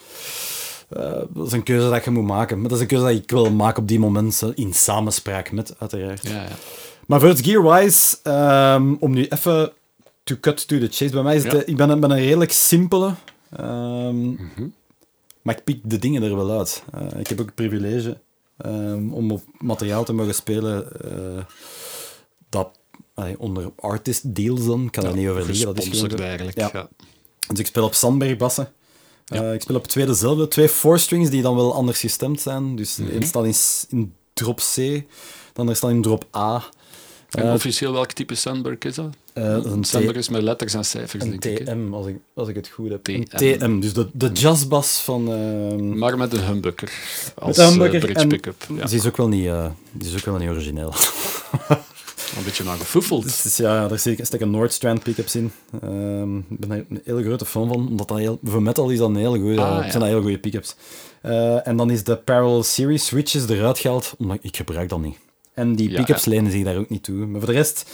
Eh, 0.89 1.21
dat 1.33 1.47
is 1.47 1.51
een 1.51 1.63
keuze 1.63 1.89
dat 1.89 2.03
je 2.03 2.11
moet 2.11 2.23
maken. 2.25 2.59
Maar 2.59 2.67
dat 2.69 2.77
is 2.77 2.81
een 2.83 2.89
keuze 2.89 3.05
dat 3.05 3.13
ik 3.15 3.29
wil 3.31 3.51
maken 3.51 3.81
op 3.81 3.87
die 3.87 3.99
moment, 3.99 4.41
eh, 4.41 4.49
in 4.55 4.73
samenspraak 4.73 5.51
met, 5.51 5.75
uiteraard. 5.79 6.27
Ja, 6.27 6.33
ja. 6.43 6.47
Maar 7.07 7.19
voor 7.19 7.29
het 7.29 7.41
gear-wise, 7.45 8.17
ehm, 8.23 8.93
om 8.99 9.11
nu 9.13 9.25
even 9.29 9.71
to 10.23 10.35
cut 10.41 10.67
to 10.67 10.77
the 10.79 10.87
chase. 10.91 11.09
Bij 11.11 11.23
mij 11.23 11.35
is 11.35 11.43
het, 11.43 11.51
Ja. 11.51 11.57
eh, 11.61 11.67
ik 11.67 11.77
ben, 11.77 11.89
een- 11.89 11.99
ben 11.99 12.11
een 12.11 12.17
redelijk 12.17 12.51
simpele, 12.51 13.13
ehm, 13.57 14.29
maar 15.41 15.55
ik 15.57 15.63
pik 15.63 15.79
de 15.83 15.97
dingen 15.99 16.23
er 16.23 16.35
wel 16.35 16.57
uit. 16.57 16.83
Eh, 16.93 17.19
ik 17.19 17.27
heb 17.27 17.39
ook 17.39 17.45
het 17.45 17.55
privilege 17.55 18.17
ehm, 18.57 19.09
om 19.11 19.31
op 19.31 19.41
materiaal 19.57 20.03
te 20.03 20.13
mogen 20.13 20.33
spelen 20.35 20.87
dat 22.49 22.69
allee, 23.13 23.39
onder 23.39 23.71
artist 23.75 24.35
deals 24.35 24.65
dan, 24.65 24.89
kan 24.89 25.05
er 25.05 25.15
niet 25.15 25.27
over 25.27 25.45
liegen. 25.45 25.65
Dat 25.75 25.83
is 25.85 25.99
gewoon 25.99 26.19
eigenlijk. 26.19 26.57
Ja. 26.57 26.69
Ja. 26.73 26.89
Dus 27.47 27.59
ik 27.59 27.65
speel 27.65 27.83
op 27.83 27.93
Sandberg 27.93 28.37
bassen. 28.37 28.71
Eh, 29.25 29.53
ik 29.53 29.61
speel 29.61 29.75
op 29.75 29.87
twee 29.87 30.05
dezelfde, 30.05 30.47
twee 30.47 30.69
four 30.69 30.99
strings 30.99 31.29
die 31.29 31.41
dan 31.41 31.55
wel 31.55 31.73
anders 31.73 31.99
gestemd 31.99 32.41
zijn. 32.41 32.75
Dus 32.75 32.95
de 32.95 33.15
een 33.15 33.23
staat 33.23 33.45
in, 33.89 34.13
drop 34.33 34.57
C, 34.57 34.75
de 34.75 35.03
andere 35.55 35.77
staat 35.77 35.89
in 35.89 36.01
drop 36.01 36.25
A. 36.35 36.63
En 37.29 37.47
Eh, 37.47 37.53
officieel 37.53 37.91
welk 37.91 38.11
type 38.11 38.35
Sandberg 38.35 38.77
is 38.79 38.95
dat? 38.95 39.09
Eh, 39.33 39.43
een, 39.43 39.83
Sandberg 39.83 40.17
is 40.17 40.29
met 40.29 40.41
letters 40.41 40.73
en 40.73 40.85
cijfers, 40.85 41.23
een 41.23 41.29
denk 41.29 41.45
ik. 41.45 41.57
hè. 41.67 41.73
TM, 41.75 41.93
als 41.93 42.07
ik, 42.07 42.17
als 42.33 42.47
ik 42.47 42.55
het 42.55 42.67
goed 42.67 42.89
heb. 42.89 43.07
Een 43.07 43.25
TM. 43.27 43.57
TM, 43.57 43.79
dus 43.79 43.93
de, 43.93 44.09
de 44.13 44.31
jazzbas 44.31 44.99
van... 45.01 45.31
ehm, 45.31 45.97
Maar 45.97 46.17
met 46.17 46.33
een 46.33 46.45
humbucker. 46.45 46.91
Als 47.35 47.57
een 47.57 47.67
humbucker 47.69 47.99
bridge 47.99 48.27
pick-up. 48.27 48.65
Ja. 48.75 48.85
Die 48.85 48.97
is 48.97 49.07
ook 49.07 49.17
wel 49.17 49.27
niet, 49.27 49.49
die 49.91 50.07
is 50.09 50.15
ook 50.15 50.25
wel 50.25 50.37
niet 50.37 50.49
origineel. 50.49 50.93
Een 52.37 52.43
beetje 52.43 52.63
naar. 52.63 52.77
Dus, 53.23 53.41
dus 53.41 53.57
ja, 53.57 53.87
daar 53.87 53.99
zie 53.99 54.15
ik, 54.15 54.41
een 54.41 54.51
Nordstrand 54.51 55.03
pickups 55.03 55.35
in. 55.35 55.51
Ehm, 55.81 56.37
ik 56.37 56.59
ben 56.59 56.69
daar 56.69 56.77
een 56.89 57.01
hele 57.05 57.23
grote 57.23 57.45
fan 57.45 57.67
van, 57.67 57.87
omdat 57.87 58.07
dat 58.07 58.17
heel, 58.17 58.39
voor 58.43 58.61
metal 58.61 58.89
is 58.89 58.97
dat 58.97 59.09
een 59.09 59.15
hele 59.15 59.39
goede, 59.39 59.61
Ah, 59.61 59.75
ja. 59.83 59.89
zijn 59.89 59.99
dat 59.99 60.09
heel 60.09 60.21
goede 60.21 60.39
pickups. 60.39 60.75
Eh 61.21 61.67
en 61.67 61.77
dan 61.77 61.89
is 61.91 62.03
de 62.03 62.15
Parallel 62.15 62.63
Series 62.63 63.05
switches 63.05 63.47
eruit 63.49 63.79
gehaald, 63.79 64.13
omdat 64.17 64.37
ik 64.41 64.55
gebruik 64.57 64.89
dat 64.89 64.99
niet. 65.01 65.17
En 65.53 65.75
die 65.75 65.93
pickups 65.93 66.23
ja. 66.23 66.31
lenen 66.31 66.51
zich 66.51 66.63
daar 66.63 66.77
ook 66.77 66.89
niet 66.89 67.03
toe. 67.03 67.15
Maar 67.15 67.39
voor 67.41 67.49
de 67.49 67.55
rest 67.55 67.85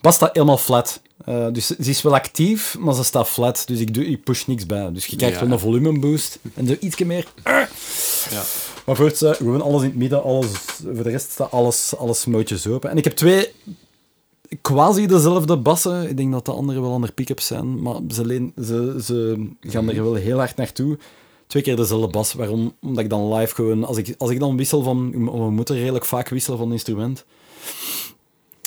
past 0.00 0.20
dat 0.20 0.30
helemaal 0.32 0.58
flat. 0.58 1.00
Eh, 1.24 1.46
dus 1.52 1.66
ze 1.66 1.76
is 1.78 2.02
wel 2.02 2.14
actief, 2.14 2.76
maar 2.78 2.94
ze 2.94 3.04
staat 3.04 3.28
flat. 3.28 3.62
Dus 3.66 3.78
ik, 3.80 3.94
doe, 3.94 4.06
ik 4.06 4.24
push 4.24 4.44
niks 4.44 4.66
bij. 4.66 4.92
Dus 4.92 5.06
je 5.06 5.16
krijgt 5.16 5.38
Ja. 5.38 5.44
wel 5.44 5.52
een 5.52 5.58
volume 5.58 5.98
boost. 5.98 6.38
En 6.54 6.66
zo 6.66 6.76
ietsje 6.80 7.04
meer. 7.04 7.26
Ja. 8.30 8.42
Maar 8.86 8.96
voor 8.96 9.06
het, 9.06 9.22
eh, 9.22 9.32
gewoon 9.32 9.62
alles 9.62 9.82
in 9.82 9.88
het 9.88 9.96
midden. 9.96 10.22
Alles, 10.22 10.50
voor 10.94 11.02
de 11.02 11.10
rest 11.10 11.30
staat 11.30 11.50
alles, 11.50 11.96
alles 11.98 12.24
mootjes 12.26 12.66
open. 12.66 12.90
En 12.90 12.96
ik 12.96 13.04
heb 13.04 13.12
twee 13.16 13.48
quasi 14.60 15.06
dezelfde 15.06 15.56
bassen. 15.56 16.08
Ik 16.08 16.16
denk 16.16 16.32
dat 16.32 16.44
de 16.44 16.52
andere 16.52 16.80
wel 16.80 16.92
andere 16.92 17.12
pick-ups 17.12 17.46
zijn. 17.46 17.82
Maar 17.82 17.96
ze, 18.08 18.26
leen, 18.26 18.52
ze, 18.64 18.96
ze 19.04 19.48
gaan 19.60 19.88
er 19.88 20.02
wel 20.02 20.14
heel 20.14 20.38
hard 20.38 20.56
naartoe. 20.56 20.98
Twee 21.46 21.62
keer 21.62 21.76
dezelfde 21.76 22.08
bas. 22.08 22.32
Waarom? 22.32 22.74
Omdat 22.80 23.04
ik 23.04 23.10
dan 23.10 23.34
live 23.34 23.54
gewoon... 23.54 23.84
Als 23.84 23.96
ik, 23.96 24.14
als 24.18 24.30
ik 24.30 24.40
dan 24.40 24.56
wissel 24.56 24.82
van... 24.82 25.10
We 25.10 25.50
moeten 25.50 25.76
redelijk 25.76 26.04
vaak 26.04 26.28
wisselen 26.28 26.58
van 26.58 26.72
instrument. 26.72 27.24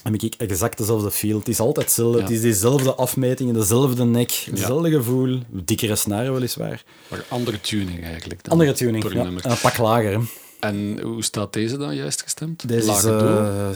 Dan 0.04 0.14
heb 0.14 0.22
ik 0.22 0.34
exact 0.38 0.78
dezelfde 0.78 1.12
feel. 1.12 1.38
Het 1.38 1.48
is 1.48 1.60
altijd 1.60 1.86
hetzelfde. 1.86 2.18
Ja. 2.18 2.24
Het 2.24 2.34
is 2.34 2.42
dezelfde 2.42 2.96
afmetingen, 2.96 3.54
dezelfde 3.54 4.04
nek, 4.04 4.32
hetzelfde 4.32 4.92
gevoel. 4.92 5.40
Dikkere 5.50 5.96
snaren 5.96 6.34
weliswaar. 6.34 6.84
Maar 7.08 7.26
andere 7.30 7.62
tuning 7.62 8.04
eigenlijk. 8.04 8.44
Dan 8.44 8.52
Andere 8.52 8.74
tuning. 8.74 9.14
Ja. 9.14 9.26
En 9.26 9.52
een 9.52 9.60
pak 9.62 9.78
lager. 9.78 10.12
hè. 10.12 10.20
En 10.60 11.02
hoe 11.02 11.24
staat 11.24 11.54
deze 11.54 11.78
dan 11.78 11.96
juist 11.96 12.22
gestemd? 12.22 12.68
Deze 12.68 12.80
is, 12.80 12.86
Lager 12.86 13.28
eh, 13.28 13.70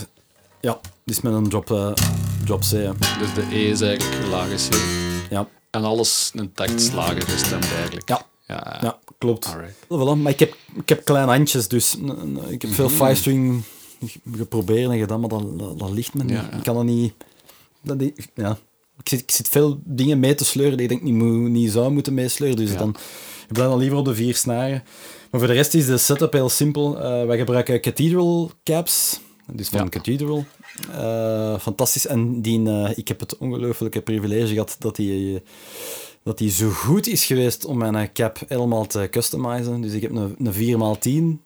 ja, 0.62 0.80
dit 1.04 1.16
is 1.16 1.22
met 1.22 1.34
een 1.34 1.50
drop, 1.50 1.72
eh, 1.72 1.92
drop 2.46 2.60
C. 2.60 2.72
hè. 2.72 2.92
Dus 3.20 3.34
de 3.34 3.48
E 3.52 3.70
is 3.70 3.82
eigenlijk 3.82 4.28
lage 4.32 4.56
C. 4.70 4.76
Ja, 5.30 5.48
En 5.72 5.84
alles 5.84 6.32
een 6.36 6.52
takt 6.54 6.82
slager 6.82 7.22
gestemd 7.22 7.66
eigenlijk. 7.76 8.10
Ja. 8.10 8.22
Ja, 8.48 8.78
ja 8.82 9.00
klopt. 9.18 9.46
Alright. 9.46 9.76
Voilà, 9.84 10.22
maar 10.22 10.32
ik 10.32 10.40
heb, 10.40 10.56
ik 10.76 10.90
heb 10.90 11.06
kleine 11.06 11.32
handjes, 11.32 11.68
dus 11.68 11.98
ik 12.50 12.62
heb 12.62 12.72
veel 12.72 12.90
five-string 12.90 13.64
geprobeerd 14.36 14.92
en 14.92 15.00
gedaan, 15.00 15.20
maar 15.20 15.30
dat, 15.30 15.60
dat, 15.60 15.80
dat 15.80 15.90
ligt 15.92 16.14
me 16.14 16.24
niet. 16.24 16.32
Ja, 16.32 16.48
ja. 16.52 16.58
Ik 16.58 16.64
kan 16.64 16.76
dat 16.76 16.84
niet... 16.84 17.14
Dat, 17.84 18.00
die- 18.00 18.14
ja. 18.36 18.58
ik, 19.00 19.10
zit, 19.10 19.20
ik 19.20 19.32
zit 19.32 19.48
veel 19.50 19.80
dingen 19.86 20.20
mee 20.20 20.36
te 20.36 20.46
sleuren 20.46 20.78
die 20.78 20.84
ik 20.88 20.90
denk 20.92 21.02
niet, 21.02 21.14
moet, 21.14 21.50
niet 21.50 21.72
zou 21.72 21.92
moeten 21.92 22.14
meesleuren, 22.14 22.58
dus 22.58 22.78
dan, 22.78 22.90
ik 23.48 23.54
blijf 23.54 23.70
dan 23.70 23.80
liever 23.80 23.98
op 23.98 24.06
de 24.06 24.16
vier 24.16 24.36
snaren. 24.36 24.84
Maar 25.32 25.40
voor 25.40 25.50
de 25.50 25.56
rest 25.56 25.74
is 25.74 25.86
de 25.86 25.98
setup 25.98 26.34
heel 26.34 26.50
simpel. 26.50 27.00
Eh, 27.00 27.26
wij 27.26 27.38
gebruiken 27.38 27.82
Cathedral 27.82 28.52
caps, 28.64 29.20
dus 29.54 29.70
van 29.70 29.80
Ja. 29.84 29.90
Cathedral. 29.90 30.46
Eh, 30.92 31.60
fantastisch. 31.60 32.08
En 32.08 32.42
die, 32.42 32.70
eh, 32.70 32.98
ik 32.98 33.08
heb 33.08 33.20
het 33.20 33.38
ongelooflijke 33.38 34.02
privilege 34.02 34.48
gehad 34.54 34.76
dat 34.80 34.96
die, 34.96 35.42
dat 36.24 36.38
die 36.38 36.50
zo 36.52 36.70
goed 36.70 37.08
is 37.08 37.26
geweest 37.26 37.66
om 37.66 37.78
mijn 37.78 38.12
cap 38.14 38.40
helemaal 38.48 38.86
te 38.86 39.08
customizen. 39.12 39.82
Dus 39.82 39.94
ik 39.94 40.02
heb 40.02 40.12
een, 40.12 40.36
een 40.40 40.54
4x10 40.54 41.40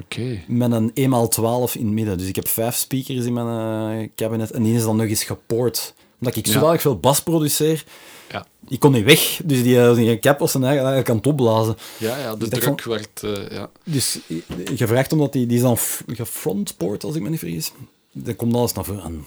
Oké. 0.00 0.40
met 0.48 0.72
een 0.72 0.90
1x12 0.90 1.72
in 1.76 1.84
het 1.84 1.94
midden. 1.94 2.18
Dus 2.18 2.28
ik 2.28 2.36
heb 2.36 2.48
vijf 2.48 2.74
speakers 2.74 3.24
in 3.24 3.32
mijn 3.32 4.00
eh, 4.00 4.08
cabinet 4.16 4.50
en 4.50 4.62
die 4.62 4.74
is 4.74 4.82
dan 4.82 4.96
nog 4.96 5.06
eens 5.06 5.24
gepoord. 5.24 5.94
Omdat 6.20 6.36
ik 6.36 6.46
Ja. 6.46 6.52
zodanig 6.52 6.80
veel 6.80 6.98
bas 6.98 7.22
produceer, 7.22 7.84
Ja. 8.30 8.46
ik 8.68 8.80
kon 8.80 8.92
niet 8.92 9.04
weg. 9.04 9.40
Dus 9.44 9.62
die, 9.62 9.94
die 9.94 10.18
cap 10.18 10.38
was 10.38 10.50
zijn 10.50 10.62
eigen 10.64 10.80
eigenlijk 10.80 11.10
aan 11.10 11.16
het 11.16 11.26
opblazen. 11.26 11.76
Ja, 11.98 12.18
ja, 12.18 12.32
de 12.32 12.38
Dus 12.38 12.48
dat 12.48 12.60
druk 12.60 12.82
vond- 12.82 12.84
werd... 12.84 13.22
eh, 13.22 13.56
ja. 13.56 13.70
Dus 13.84 14.18
eh, 14.28 14.36
gevraagd 14.76 15.12
omdat 15.12 15.32
die, 15.32 15.46
die 15.46 15.56
is 15.56 15.62
dan 15.62 15.76
gefrontpoort, 16.06 17.04
als 17.04 17.14
ik 17.14 17.22
me 17.22 17.28
niet 17.28 17.38
vergis. 17.38 17.72
Dan 18.12 18.36
komt 18.36 18.54
alles 18.54 18.72
naar 18.72 18.84
voren. 18.84 19.26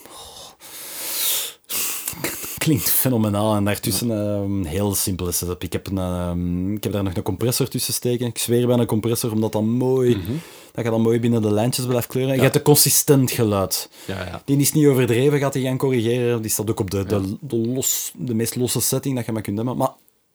Klinkt 2.70 2.90
fenomenaal. 2.90 3.56
En 3.56 3.64
daartussen 3.64 4.10
een 4.10 4.66
heel 4.66 4.94
simpele 4.96 5.32
setup. 5.32 5.64
Ik 5.64 5.74
heb, 5.74 5.88
een, 5.88 5.98
eh, 5.98 6.74
ik 6.76 6.84
heb 6.84 6.94
daar 6.94 7.04
nog 7.04 7.16
een 7.16 7.24
compressor 7.24 7.68
tussen 7.68 7.94
steken. 7.94 8.28
Ik 8.28 8.38
zweer 8.38 8.68
bij 8.68 8.78
een 8.78 8.86
compressor, 8.86 9.32
omdat 9.32 9.52
dat 9.52 9.64
mooi... 9.64 10.18
Dat 10.72 10.84
je 10.84 10.92
dan 10.92 11.02
mooi 11.02 11.20
binnen 11.20 11.42
de 11.42 11.52
lijntjes 11.52 11.86
blijft 11.86 12.08
kleuren. 12.08 12.32
En 12.32 12.38
je 12.38 12.44
hebt 12.44 12.56
een 12.56 12.62
consistent 12.62 13.32
geluid. 13.32 13.90
Ja, 14.06 14.26
ja. 14.26 14.42
Die 14.46 14.58
is 14.58 14.74
niet 14.74 14.88
overdreven, 14.88 15.40
gaat 15.40 15.54
hij 15.54 15.64
gaan 15.64 15.78
corrigeren. 15.78 16.42
Die 16.42 16.52
staat 16.52 16.70
ook 16.70 16.80
op 16.80 16.92
de, 16.92 17.06
de, 17.06 17.38
de, 17.40 17.58
los, 17.58 18.12
de 18.16 18.34
meest 18.34 18.56
losse 18.56 18.82
setting 18.82 19.16
dat 19.16 19.26
je 19.26 19.32
maar 19.32 19.42
kunt 19.42 19.58
hebben. 19.58 19.78
Maar 19.78 19.92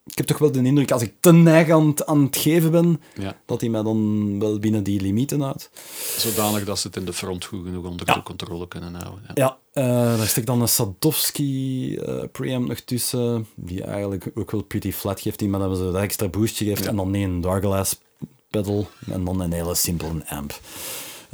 ik 0.07 0.17
heb 0.19 0.27
toch 0.27 0.39
wel 0.39 0.53
de 0.53 0.63
indruk, 0.63 0.91
als 0.91 1.03
ik 1.03 1.13
te 1.21 1.33
neig 1.33 1.71
aan, 1.71 1.87
het- 1.87 2.07
aan 2.07 2.23
het 2.23 2.37
geven 2.37 2.71
ben, 2.71 3.01
ja. 3.19 3.37
dat 3.47 3.61
hij 3.61 3.71
mij 3.71 3.83
dan 3.83 4.39
wel 4.41 4.59
binnen 4.59 4.83
die 4.83 5.01
limieten 5.01 5.41
houdt. 5.41 5.71
Zodanig 6.19 6.65
dat 6.65 6.79
ze 6.79 6.87
het 6.87 6.97
in 6.97 7.05
de 7.05 7.13
front 7.13 7.45
goed 7.45 7.65
genoeg 7.65 7.85
onder 7.85 8.07
Ja. 8.07 8.15
de 8.15 8.23
controle 8.23 8.69
kunnen 8.69 8.95
houden. 8.95 9.23
Ja. 9.27 9.33
Ja, 9.35 9.59
eh, 9.83 10.17
daar 10.19 10.27
steekt 10.27 10.47
dan 10.47 10.61
een 10.61 10.69
Sadowski 10.69 11.97
eh 11.97 12.23
preamp 12.33 12.69
nog 12.69 12.79
tussen, 12.81 13.47
die 13.57 13.83
eigenlijk 13.85 14.31
ook 14.35 14.51
wel 14.51 14.63
pretty 14.63 14.93
flat 14.93 15.21
geeft, 15.21 15.39
die 15.39 15.49
maar 15.49 15.61
dat 15.61 15.77
zo 15.79 15.93
dat 15.93 16.03
extra 16.03 16.29
boostje 16.29 16.65
geeft. 16.65 16.87
En 16.87 16.97
dan 16.97 17.15
een 17.15 17.41
Darglass 17.41 17.99
pedal 18.51 18.89
en 19.11 19.25
dan 19.25 19.41
een 19.41 19.53
hele 19.53 19.75
simpele 19.75 20.27
amp. 20.29 20.61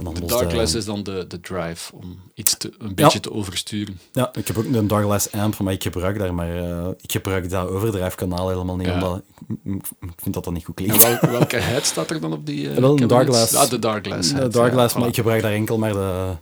En 0.00 0.04
dan 0.06 0.14
De 0.14 0.24
Darkless 0.26 0.74
is 0.74 0.84
dan 0.84 1.02
de, 1.02 1.24
de 1.28 1.40
drive 1.40 1.94
om 1.94 2.18
iets 2.34 2.56
te, 2.56 2.72
een 2.78 2.94
beetje 2.94 3.20
te 3.20 3.32
oversturen. 3.32 4.00
Ja, 4.12 4.30
ik 4.34 4.46
heb 4.46 4.58
ook 4.58 4.64
een 4.64 4.86
Darglass 4.88 5.32
amp, 5.32 5.58
maar 5.58 5.72
ik 5.72 5.82
gebruik 5.82 6.18
daar 6.18 6.34
maar... 6.34 6.56
eh, 6.56 6.88
ik 7.00 7.12
gebruik 7.12 7.50
dat 7.50 7.68
overdrijfkanaal 7.68 8.48
helemaal 8.48 8.76
niet, 8.76 8.86
Ja. 8.86 8.94
omdat 8.94 9.22
ik, 9.64 9.74
ik 10.00 10.12
vind 10.16 10.34
dat 10.34 10.44
dat 10.44 10.52
niet 10.52 10.64
goed 10.64 10.78
En 10.78 10.84
klinkt. 10.84 11.02
wel, 11.20 11.30
welke 11.38 11.56
head 11.56 11.84
staat 11.84 12.10
er 12.10 12.20
dan 12.20 12.32
op 12.32 12.46
die? 12.46 12.70
eh, 12.70 12.76
Wel 12.76 12.90
een. 12.90 13.08
Ja, 13.52 13.66
de 13.66 13.78
Darkglass. 13.78 14.28
De 14.32 14.48
head, 14.48 14.92
ja, 14.92 14.98
maar 14.98 15.04
voilà. 15.06 15.08
ik 15.08 15.14
gebruik 15.14 15.42
daar 15.42 15.52
enkel 15.52 15.78
maar 15.78 15.92
de, 15.92 16.32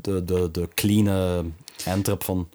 de, 0.00 0.24
de, 0.24 0.48
de 0.52 0.68
clean 0.74 1.54
handtrap 1.84 2.24
van. 2.24 2.48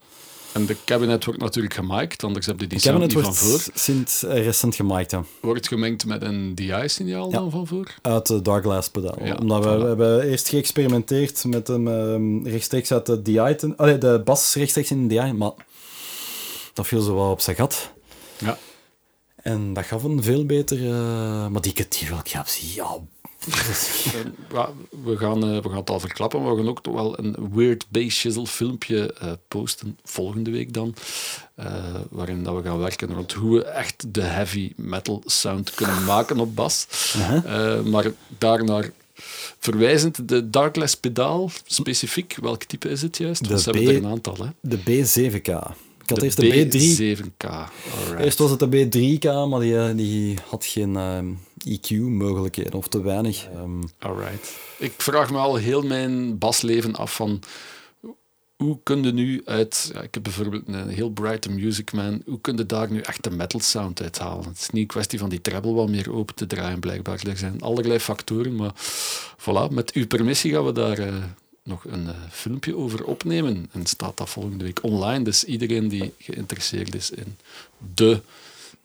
En 0.53 0.65
de 0.65 0.75
cabinet 0.85 1.25
wordt 1.25 1.39
natuurlijk 1.39 1.73
gemiked, 1.73 2.23
anders 2.23 2.45
heb 2.45 2.59
je 2.59 2.67
die 2.67 2.77
Ik 2.77 2.83
sound 2.83 2.99
niet 2.99 3.13
van 3.13 3.35
voor. 3.35 3.61
sinds 3.73 4.23
eh, 4.23 4.43
recent 4.43 4.75
gemiked, 4.75 5.11
ja. 5.11 5.23
Wordt 5.39 5.67
gemengd 5.67 6.05
met 6.05 6.21
een 6.21 6.55
DI-signaal 6.55 7.29
Ja. 7.31 7.37
dan 7.37 7.51
van 7.51 7.67
voor? 7.67 7.93
Uit 8.01 8.25
de 8.27 8.41
pedaal. 8.91 9.25
Ja, 9.25 9.35
Omdat 9.35 9.63
we, 9.63 9.69
hebben 9.69 10.21
eerst 10.29 10.47
geëxperimenteerd 10.47 11.43
met 11.43 11.67
hem 11.67 11.87
ehm, 11.87 12.43
rechtstreeks 12.47 12.91
uit 12.91 13.05
de 13.05 13.21
DI. 13.21 13.55
Ten, 13.57 13.77
allee, 13.77 13.97
de 13.97 14.21
bas 14.23 14.55
rechtstreeks 14.55 14.91
in 14.91 15.07
de 15.07 15.15
DI, 15.15 15.31
maar 15.33 15.51
dat 16.73 16.87
viel 16.87 17.01
zo 17.01 17.15
wel 17.15 17.31
op 17.31 17.41
zijn 17.41 17.55
gat. 17.55 17.91
Ja. 18.37 18.57
En 19.35 19.73
dat 19.73 19.85
gaf 19.85 20.03
een 20.03 20.23
veel 20.23 20.45
beter... 20.45 20.77
eh, 20.91 21.47
maar 21.47 21.61
die 21.61 21.73
Cathedral 21.73 22.21
caps, 22.23 22.73
ja... 22.75 22.97
Eh, 23.47 24.19
ja, 24.53 24.69
we, 25.03 25.17
gaan, 25.17 25.43
eh, 25.43 25.61
we 25.61 25.69
gaan 25.69 25.77
het 25.77 25.89
al 25.89 25.99
verklappen, 25.99 26.41
maar 26.41 26.51
we 26.51 26.57
gaan 26.57 26.69
ook 26.69 26.81
toch 26.83 26.93
wel 26.93 27.19
een 27.19 27.35
Weird 27.53 27.85
Bass 27.89 28.17
Shizzle 28.17 28.47
filmpje 28.47 29.13
eh, 29.13 29.31
posten, 29.47 29.97
volgende 30.03 30.51
week 30.51 30.73
dan, 30.73 30.93
waarin 32.09 32.43
dat 32.43 32.55
we 32.55 32.61
gaan 32.63 32.77
werken 32.77 33.13
rond 33.13 33.33
hoe 33.33 33.57
we 33.57 33.63
echt 33.65 34.05
de 34.13 34.21
heavy 34.21 34.71
metal 34.75 35.21
sound 35.25 35.71
kunnen 35.73 36.03
maken 36.03 36.39
op 36.39 36.55
bas. 36.55 36.87
Eh, 37.45 37.81
maar 37.81 38.11
daarnaar 38.37 38.91
verwijzend, 39.59 40.27
de 40.29 40.49
Darkless 40.49 40.95
pedaal, 40.95 41.51
specifiek, 41.65 42.37
welk 42.41 42.63
type 42.63 42.89
is 42.89 43.01
het 43.01 43.17
juist? 43.17 43.47
De 43.47 43.59
ze 43.59 43.69
B- 43.69 43.73
hebben 43.73 43.91
er 43.95 44.03
een 44.03 44.09
aantal, 44.11 44.35
hè? 44.37 44.47
De 44.61 44.77
B7K. 44.79 45.71
Ik 46.03 46.09
had 46.09 46.21
eerst 46.21 46.37
de 46.39 46.67
B3 46.67 47.17
B7K. 47.19 47.45
Alright. 47.47 48.23
Eerst 48.23 48.37
was 48.37 48.49
het 48.51 48.59
de 48.59 48.67
B3K, 48.67 49.49
maar 49.49 49.59
die, 49.59 49.95
die 49.95 50.37
had 50.49 50.65
geen 50.65 50.95
ehm, 50.97 51.25
EQ-mogelijkheden, 51.65 52.73
of 52.73 52.87
te 52.87 53.01
weinig. 53.01 53.47
Ehm, 53.53 53.81
Alright. 53.99 54.57
Ik 54.77 54.93
vraag 54.97 55.31
me 55.31 55.37
al 55.37 55.55
heel 55.55 55.81
mijn 55.81 56.37
basleven 56.37 56.95
af 56.95 57.15
van 57.15 57.43
hoe 58.61 58.79
kun 58.83 59.15
nu 59.15 59.41
uit, 59.45 59.91
ik 60.03 60.13
heb 60.13 60.23
bijvoorbeeld 60.23 60.63
een 60.67 60.89
heel 60.89 61.09
bright 61.09 61.49
music 61.49 61.91
man, 61.91 62.21
hoe 62.25 62.41
kun 62.41 62.57
je 62.57 62.65
daar 62.65 62.91
nu 62.91 62.99
echt 62.99 63.23
de 63.23 63.31
metal 63.31 63.59
sound 63.59 64.01
uithalen? 64.01 64.47
Het 64.47 64.57
is 64.59 64.69
niet 64.69 64.81
een 64.81 64.87
kwestie 64.87 65.19
van 65.19 65.29
die 65.29 65.41
treble 65.41 65.73
wat 65.73 65.89
meer 65.89 66.13
open 66.13 66.35
te 66.35 66.47
draaien, 66.47 66.79
blijkbaar. 66.79 67.21
Er 67.27 67.37
zijn 67.37 67.61
allerlei 67.61 67.99
factoren, 67.99 68.55
maar 68.55 68.73
voilà, 69.37 69.71
met 69.71 69.93
uw 69.93 70.07
permissie 70.07 70.51
gaan 70.51 70.65
we 70.65 70.71
daar 70.71 70.97
eh, 70.97 71.15
nog 71.63 71.85
een 71.85 72.07
eh, 72.07 72.15
filmpje 72.29 72.75
over 72.75 73.05
opnemen. 73.05 73.69
En 73.71 73.85
staat 73.85 74.17
dat 74.17 74.29
volgende 74.29 74.63
week 74.63 74.83
online. 74.83 75.23
Dus 75.23 75.43
iedereen 75.43 75.87
die 75.87 76.13
geïnteresseerd 76.17 76.95
is 76.95 77.09
in 77.09 77.37
de 77.93 78.21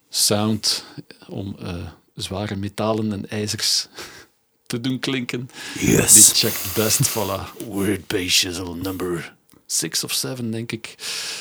sound 0.09 0.85
om 1.29 1.57
eh, 1.59 1.75
zware 2.17 2.57
metalen 2.57 3.13
en 3.13 3.29
ijzers 3.29 3.89
te 4.67 4.81
doen 4.81 4.99
klinken. 4.99 5.51
Die 5.79 6.03
checkt 6.03 6.75
best, 6.75 7.11
voilà. 7.11 7.69
Weird 7.71 8.31
Shizzle 8.31 8.75
number 8.75 9.35
6 9.67 10.05
of 10.05 10.13
7, 10.13 10.51
denk 10.51 10.73
ik. 10.73 10.95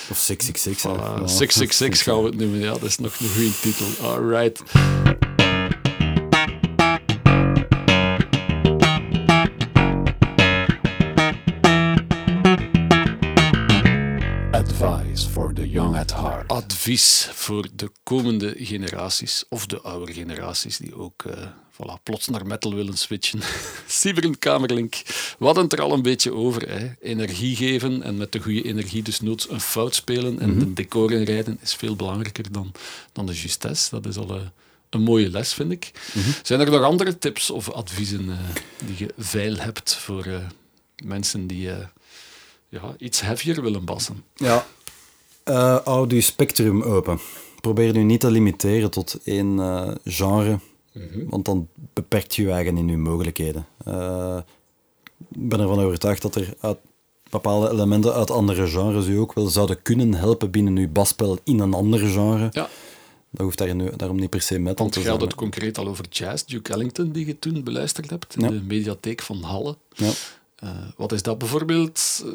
of 0.10 0.18
666. 0.18 0.84
hè. 0.84 0.89
Voilà. 0.89 1.19
Ja. 1.19 1.27
666 1.27 2.03
gaan 2.14 2.22
we 2.22 2.30
het 2.30 2.38
noemen, 2.38 2.60
ja, 2.60 2.72
dat 2.72 2.84
is 2.84 2.97
nog 2.97 3.19
een 3.19 3.30
goede 3.30 3.60
titel. 3.60 3.88
Alright. 4.02 4.61
The 15.66 15.72
young 15.72 15.96
at 15.96 16.12
heart. 16.12 16.52
Advies 16.52 17.30
voor 17.34 17.68
de 17.74 17.92
komende 18.04 18.56
generaties, 18.58 19.44
of 19.50 19.66
de 19.66 19.82
oudere 19.82 20.14
generaties, 20.14 20.78
die 20.78 20.96
ook 20.96 21.24
eh, 21.24 21.48
voilà, 21.72 22.04
plots 22.04 22.28
naar 22.28 22.46
metal 22.46 22.74
willen 22.74 22.98
switchen. 22.98 23.40
Sieberend 23.88 24.40
Kamerlink, 24.40 24.96
we 25.40 25.46
hadden 25.46 25.64
het 25.64 25.74
er 25.74 25.82
al 25.82 25.94
een 25.94 26.02
beetje 26.02 26.34
over. 26.34 26.70
Hè. 26.70 26.92
Energie 27.02 27.56
geven 27.56 28.04
en 28.04 28.18
met 28.18 28.32
de 28.32 28.40
goede 28.40 28.64
energie 28.64 29.04
dus 29.04 29.20
noods 29.20 29.50
een 29.50 29.62
fout 29.62 29.96
spelen 29.96 30.40
en 30.40 30.60
de 30.60 30.74
decor 30.74 31.12
inrijden 31.12 31.58
is 31.62 31.74
veel 31.74 31.96
belangrijker 31.96 32.52
dan, 32.52 32.72
dan 33.12 33.26
de 33.26 33.34
justesse. 33.34 33.90
Dat 33.90 34.06
is 34.06 34.18
al 34.18 34.36
eh, 34.36 34.42
een 34.90 35.02
mooie 35.02 35.30
les, 35.30 35.54
vind 35.54 35.72
ik. 35.72 35.92
Zijn 36.44 36.60
er 36.60 36.72
nog 36.72 36.84
andere 36.84 37.18
tips 37.18 37.50
of 37.50 37.72
adviezen 37.72 38.30
eh, 38.30 38.38
die 38.86 38.96
je 38.98 39.14
veil 39.18 39.56
hebt 39.56 39.96
voor 39.96 40.28
mensen 41.04 41.48
die... 41.48 41.70
ja, 42.70 42.96
iets 42.98 43.22
heavier 43.22 43.62
willen 43.62 43.86
bassen. 43.86 44.24
Ja. 44.36 44.66
Uh, 45.50 45.78
houd 45.84 46.12
je 46.12 46.22
spectrum 46.22 46.82
open. 46.82 47.20
Probeer 47.62 47.98
je 47.98 48.04
niet 48.04 48.20
te 48.20 48.32
limiteren 48.32 48.92
tot 48.92 49.20
één 49.24 49.58
uh, 49.58 49.92
genre, 50.04 50.60
Mhm. 50.94 51.30
want 51.30 51.46
dan 51.46 51.68
beperkt 51.94 52.36
je 52.36 52.42
je 52.42 52.52
eigen 52.52 52.78
in 52.78 52.88
je 52.88 52.98
mogelijkheden. 52.98 53.66
Uh, 53.88 54.38
ik 55.32 55.50
ben 55.50 55.60
ervan 55.60 55.80
overtuigd 55.80 56.22
dat 56.22 56.36
er 56.36 56.54
uit 56.60 56.78
bepaalde 57.30 57.70
elementen 57.72 58.14
uit 58.14 58.32
andere 58.32 58.68
genres 58.68 59.08
u 59.08 59.18
ook 59.18 59.34
wel 59.34 59.48
zouden 59.48 59.82
kunnen 59.82 60.14
helpen 60.14 60.52
binnen 60.52 60.78
uw 60.78 60.90
basspel 60.90 61.38
in 61.44 61.60
een 61.60 61.74
ander 61.74 62.00
genre. 62.00 62.50
Ja. 62.52 62.70
Dat 63.32 63.42
hoeft 63.46 63.58
daar 63.58 63.76
nu, 63.76 63.90
daarom 63.96 64.18
niet 64.20 64.30
per 64.30 64.42
se 64.42 64.60
metal 64.60 64.76
Want 64.76 64.92
te 64.92 65.00
zijn. 65.02 65.12
had 65.12 65.22
het 65.22 65.36
concreet 65.36 65.78
al 65.78 65.88
over 65.88 66.06
jazz, 66.10 66.44
Duke 66.44 66.74
Ellington, 66.74 67.12
die 67.12 67.26
je 67.26 67.40
toen 67.40 67.64
beluisterd 67.64 68.10
hebt 68.10 68.36
in 68.36 68.42
Ja. 68.42 68.48
de 68.50 68.62
mediatheek 68.68 69.22
van 69.22 69.42
Halle. 69.44 69.78
Ja. 69.90 70.12
Eh, 70.56 70.69
wat 70.98 71.11
is 71.11 71.22
dat 71.23 71.38
bijvoorbeeld? 71.38 72.23
eh, 72.26 72.32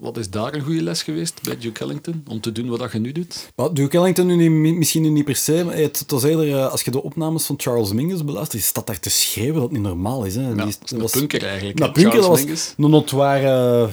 wat 0.00 0.16
is 0.16 0.30
daar 0.30 0.54
een 0.54 0.60
goede 0.62 0.82
les 0.82 1.02
geweest 1.02 1.42
bij 1.42 1.58
Duke 1.58 1.80
Ellington 1.84 2.22
om 2.28 2.40
te 2.40 2.52
doen 2.52 2.68
wat 2.68 2.78
dat 2.78 2.92
je 2.92 2.98
nu 2.98 3.12
doet? 3.12 3.50
Maar 3.56 3.74
Duke 3.74 3.98
Ellington 3.98 4.26
nu 4.26 4.36
niet, 4.36 4.50
mi- 4.50 4.72
misschien 4.78 5.02
nu 5.02 5.08
niet 5.08 5.24
per 5.24 5.36
se, 5.36 5.64
maar 5.64 5.76
het, 5.76 6.04
was 6.08 6.22
eerder, 6.22 6.48
eh, 6.52 6.70
als 6.70 6.82
je 6.82 6.90
de 6.90 7.02
opnames 7.02 7.44
van 7.44 7.54
Charles 7.58 7.92
Mingus 7.92 8.24
beluistert, 8.24 8.62
is 8.62 8.72
dat 8.72 8.86
daar 8.86 9.00
te 9.00 9.10
schreeuwen 9.10 9.54
dat 9.54 9.62
het 9.62 9.72
niet 9.72 9.82
normaal 9.82 10.24
is. 10.24 10.34
Hè. 10.34 10.40
Ja, 10.48 10.48
Die 10.48 10.56
dat 10.64 10.78
is 10.92 11.14
een 11.14 11.20
punker 11.20 11.44
eigenlijk, 11.44 11.76
punker, 11.76 12.02
dat 12.02 12.12
Charles 12.12 12.28
was 12.28 12.38
Mingus. 12.40 12.74
een 12.78 12.90
notoire 12.90 13.88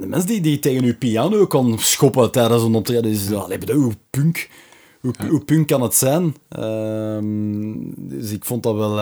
de 0.00 0.06
mens 0.06 0.24
die, 0.26 0.40
die 0.40 0.58
tegen 0.58 0.84
je 0.84 0.94
piano 0.94 1.46
kon 1.46 1.78
schoppen 1.78 2.30
tijdens 2.32 2.62
een 2.62 2.74
optreden. 2.74 3.02
Dus, 3.12 3.28
ja, 3.28 3.46
bedoel, 3.58 3.92
punk, 4.10 4.48
hoe, 5.00 5.12
hoe 5.28 5.40
punk 5.44 5.66
kan 5.66 5.82
het 5.82 5.94
zijn? 5.94 6.36
Ehm, 6.48 7.74
dus 7.96 8.30
ik 8.30 8.44
vond 8.44 8.62
dat 8.62 8.74
wel... 8.74 8.96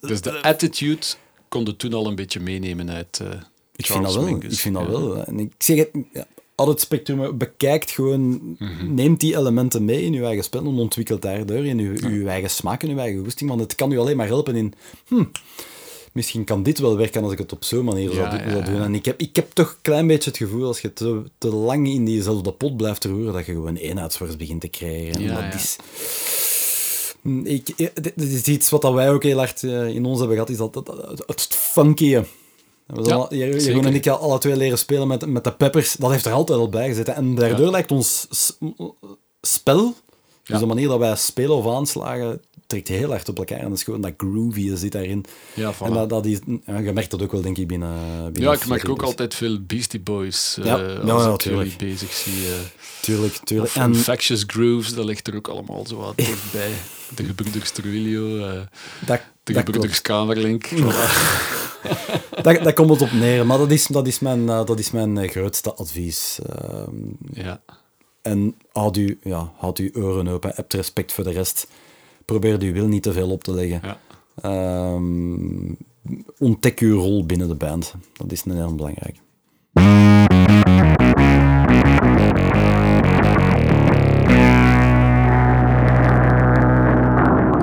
Dus 0.00 0.20
de 0.20 0.42
attitude 0.42 1.06
kon 1.48 1.76
toen 1.76 1.92
al 1.92 2.06
een 2.06 2.14
beetje 2.14 2.40
meenemen 2.40 2.90
uit 2.90 3.20
eh 3.22 3.28
Ik 3.76 3.86
vind 3.86 4.04
dat 4.04 4.14
wel. 4.14 4.24
Mingus. 4.24 4.52
Ik 4.52 4.58
vind 4.58 4.74
dat 4.74 4.84
Ja. 4.84 4.90
wel. 4.90 5.24
En 5.24 5.38
ik 5.40 5.52
zeg 5.58 5.78
het, 5.78 5.90
ja, 6.12 6.26
al 6.54 6.68
het 6.68 6.80
spectrum 6.80 7.38
bekijkt 7.38 7.90
gewoon, 7.90 8.56
Mhm. 8.58 8.94
neemt 8.94 9.20
die 9.20 9.36
elementen 9.36 9.84
mee 9.84 10.02
in 10.02 10.12
je 10.12 10.24
eigen 10.24 10.44
spel 10.44 10.60
en 10.60 10.66
ontwikkelt 10.66 11.22
daardoor 11.22 11.64
in 11.64 11.78
je, 11.78 12.18
je 12.20 12.28
eigen 12.28 12.50
smaak 12.50 12.82
en 12.82 12.88
je 12.88 12.96
eigen 13.00 13.22
goesting. 13.22 13.48
Want 13.50 13.60
het 13.62 13.74
kan 13.74 13.92
u 13.92 13.98
alleen 13.98 14.16
maar 14.16 14.26
helpen 14.26 14.56
in, 14.56 14.74
hm, 15.06 15.24
misschien 16.12 16.44
kan 16.44 16.62
dit 16.62 16.78
wel 16.78 16.96
werken 16.96 17.22
als 17.22 17.32
ik 17.32 17.38
het 17.38 17.52
op 17.52 17.64
zo'n 17.64 17.84
manier 17.84 18.10
zou, 18.12 18.30
doen- 18.30 18.64
zou. 18.66 18.80
En 18.82 18.94
ik 18.94 19.04
heb, 19.04 19.20
ik 19.20 19.36
heb 19.36 19.50
toch 19.52 19.70
een 19.70 19.82
klein 19.82 20.06
beetje 20.06 20.30
het 20.30 20.38
gevoel, 20.38 20.66
als 20.66 20.80
je 20.80 20.92
te, 20.92 21.22
te 21.38 21.48
lang 21.48 21.88
in 21.88 22.04
diezelfde 22.04 22.52
pot 22.52 22.76
blijft 22.76 23.04
roeren, 23.04 23.32
dat 23.32 23.46
je 23.46 23.52
gewoon 23.52 23.76
eenheidsworst 23.76 24.38
begint 24.38 24.60
te 24.60 24.68
krijgen. 24.68 25.14
En 25.22 25.34
dat 25.34 25.54
is... 25.54 25.76
Hm, 27.22 27.46
Ik, 27.46 27.68
eh, 27.68 27.88
dit 27.94 28.22
is 28.22 28.42
iets 28.44 28.70
wat 28.70 28.82
dat 28.82 28.92
wij 28.92 29.10
ook 29.10 29.22
heel 29.22 29.38
hard 29.38 29.62
eh, 29.62 29.88
in 29.88 30.04
ons 30.04 30.18
hebben 30.18 30.36
gehad, 30.36 30.50
is 30.50 30.56
dat, 30.56 30.72
dat, 30.72 30.86
het. 31.26 31.48
We 32.86 33.02
Ja, 33.02 33.14
al- 33.14 33.34
Jeroen 33.34 33.60
zeker. 33.60 33.84
en 33.86 33.94
ik 33.94 34.06
al 34.06 34.18
alle 34.18 34.38
twee 34.38 34.56
leren 34.56 34.78
spelen 34.78 35.08
met, 35.08 35.26
met 35.26 35.44
de 35.44 35.52
peppers. 35.52 35.92
Dat 35.94 36.10
heeft 36.10 36.26
er 36.26 36.32
altijd 36.32 36.58
al 36.58 36.68
bij 36.68 36.88
gezeten. 36.88 37.14
En 37.14 37.34
daardoor 37.34 37.64
Ja. 37.64 37.70
lijkt 37.70 37.90
ons 37.92 38.26
spel, 39.40 39.84
dus 39.84 39.94
Ja. 40.42 40.58
de 40.58 40.66
manier 40.66 40.88
dat 40.88 40.98
wij 40.98 41.16
spelen 41.16 41.56
of 41.56 41.66
aanslagen, 41.66 42.42
trekt 42.68 42.88
heel 42.88 43.10
hard 43.10 43.28
op 43.28 43.38
elkaar. 43.38 43.58
En 43.58 43.68
dat 43.68 43.78
is 43.78 43.82
gewoon 43.84 44.00
dat 44.00 44.12
groovy 44.16 44.76
zit 44.76 44.92
daarin. 44.92 45.24
Ja, 45.54 45.74
voilà. 45.74 45.78
En 45.78 45.92
dat, 45.92 46.08
dat 46.08 46.26
is, 46.26 46.38
ja, 46.66 46.78
je 46.78 46.92
merkt 46.92 47.10
dat 47.10 47.22
ook 47.22 47.32
wel, 47.32 47.40
denk 47.40 47.58
ik, 47.58 47.66
binnen... 47.66 47.92
binnen 48.32 48.52
Ja, 48.52 48.56
ik 48.58 48.66
merk 48.66 48.88
ook 48.88 49.02
altijd 49.02 49.34
veel 49.34 49.58
Beastie 49.60 50.00
Boys 50.00 50.58
eh, 50.62 50.72
als 50.72 50.80
ja, 50.82 50.88
ik 51.24 51.30
natuurlijk. 51.30 51.70
jullie 51.70 51.92
bezig 51.92 52.12
zie. 52.12 52.32
eh. 52.46 52.52
Tuurlijk, 53.02 53.34
tuurlijk. 53.44 53.74
En 53.74 53.92
Infectious 53.92 54.44
Grooves, 54.46 54.94
dat 54.94 55.04
ligt 55.04 55.26
er 55.26 55.36
ook 55.36 55.48
allemaal 55.48 55.86
zo 55.86 55.96
wat 55.96 56.16
dichtbij. 56.26 56.70
De 57.14 57.60
Trujillo, 57.72 58.46
eh, 58.46 58.60
dat, 59.06 59.20
de 59.42 59.54
gebroeders 59.54 60.02
Kamerlink. 60.02 60.68
Dat, 62.42 62.64
dat 62.64 62.74
komt 62.74 62.90
het 62.90 63.02
op 63.02 63.12
neer. 63.12 63.46
Maar 63.46 63.58
dat 63.58 63.70
is, 63.70 63.86
dat 63.86 64.06
is 64.06 64.18
mijn, 64.18 64.48
eh, 64.48 64.64
dat 64.64 64.78
is 64.78 64.90
mijn 64.90 65.18
eh, 65.18 65.30
grootste 65.30 65.74
advies. 65.74 66.38
Ehm, 66.46 66.90
Ja. 67.32 67.60
En 68.22 68.54
houd 68.72 68.96
u, 68.96 69.18
ja, 69.22 69.52
houd 69.56 69.78
uw 69.78 69.90
oren 69.94 70.28
open, 70.28 70.52
heb 70.54 70.72
respect 70.72 71.12
voor 71.12 71.24
de 71.24 71.30
rest. 71.30 71.66
Probeer 72.28 72.60
uw 72.60 72.72
wil 72.72 72.86
niet 72.86 73.02
te 73.02 73.12
veel 73.12 73.30
op 73.30 73.44
te 73.44 73.52
leggen. 73.52 73.80
Ja. 73.82 73.98
Ehm, 74.42 75.72
ontdek 76.38 76.78
uw 76.80 76.98
rol 77.00 77.26
binnen 77.26 77.48
de 77.48 77.54
band. 77.54 77.94
Dat 78.12 78.32
is 78.32 78.44
een 78.44 78.56
heel 78.56 78.74
belangrijk. 78.74 79.16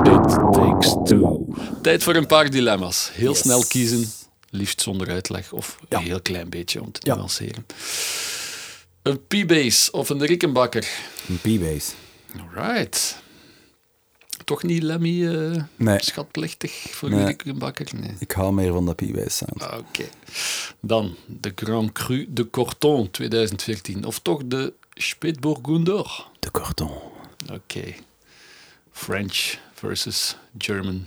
It 0.05 0.29
takes 0.53 0.95
two. 1.05 1.45
Tijd 1.81 2.03
voor 2.03 2.15
een 2.15 2.25
paar 2.25 2.49
dilemma's. 2.49 3.09
Heel 3.13 3.29
Yes. 3.31 3.39
snel 3.39 3.63
kiezen, 3.67 4.11
liefst 4.49 4.81
zonder 4.81 5.09
uitleg 5.09 5.51
of 5.51 5.77
Ja. 5.89 5.97
een 5.97 6.03
heel 6.03 6.21
klein 6.21 6.49
beetje 6.49 6.81
om 6.81 6.91
te 6.91 6.99
Ja. 7.03 7.15
nuanceren. 7.15 7.65
Een 9.01 9.19
P-bass 9.27 9.89
of 9.91 10.09
een 10.09 10.25
Rickenbacker. 10.25 10.87
Een 11.27 11.37
P-bass. 11.57 11.93
Alright. 12.55 13.23
Toch 14.45 14.63
niet 14.63 14.83
Lemmy 14.83 15.25
Nee. 15.75 15.97
schatplichtig 16.01 16.71
voor 16.91 17.09
Nee. 17.09 17.19
een 17.19 17.25
Rickenbacker? 17.25 17.87
Nee. 17.99 18.13
Ik 18.19 18.31
hou 18.31 18.53
meer 18.53 18.71
van 18.73 18.85
de 18.85 18.93
P-bass 18.93 19.37
sound. 19.37 19.61
Ah, 19.63 19.77
Oké. 19.77 20.05
Dan 20.79 21.15
de 21.25 21.51
Grand 21.55 21.91
Cru 21.91 22.25
de 22.29 22.49
Corton 22.49 23.11
2014. 23.11 24.05
Of 24.05 24.19
toch 24.19 24.41
de 24.45 24.73
Spätburgunder. 24.93 26.25
De 26.39 26.51
Corton. 26.51 26.91
Oké. 27.53 27.93
French 28.91 29.57
versus 29.73 30.35
German 30.57 31.05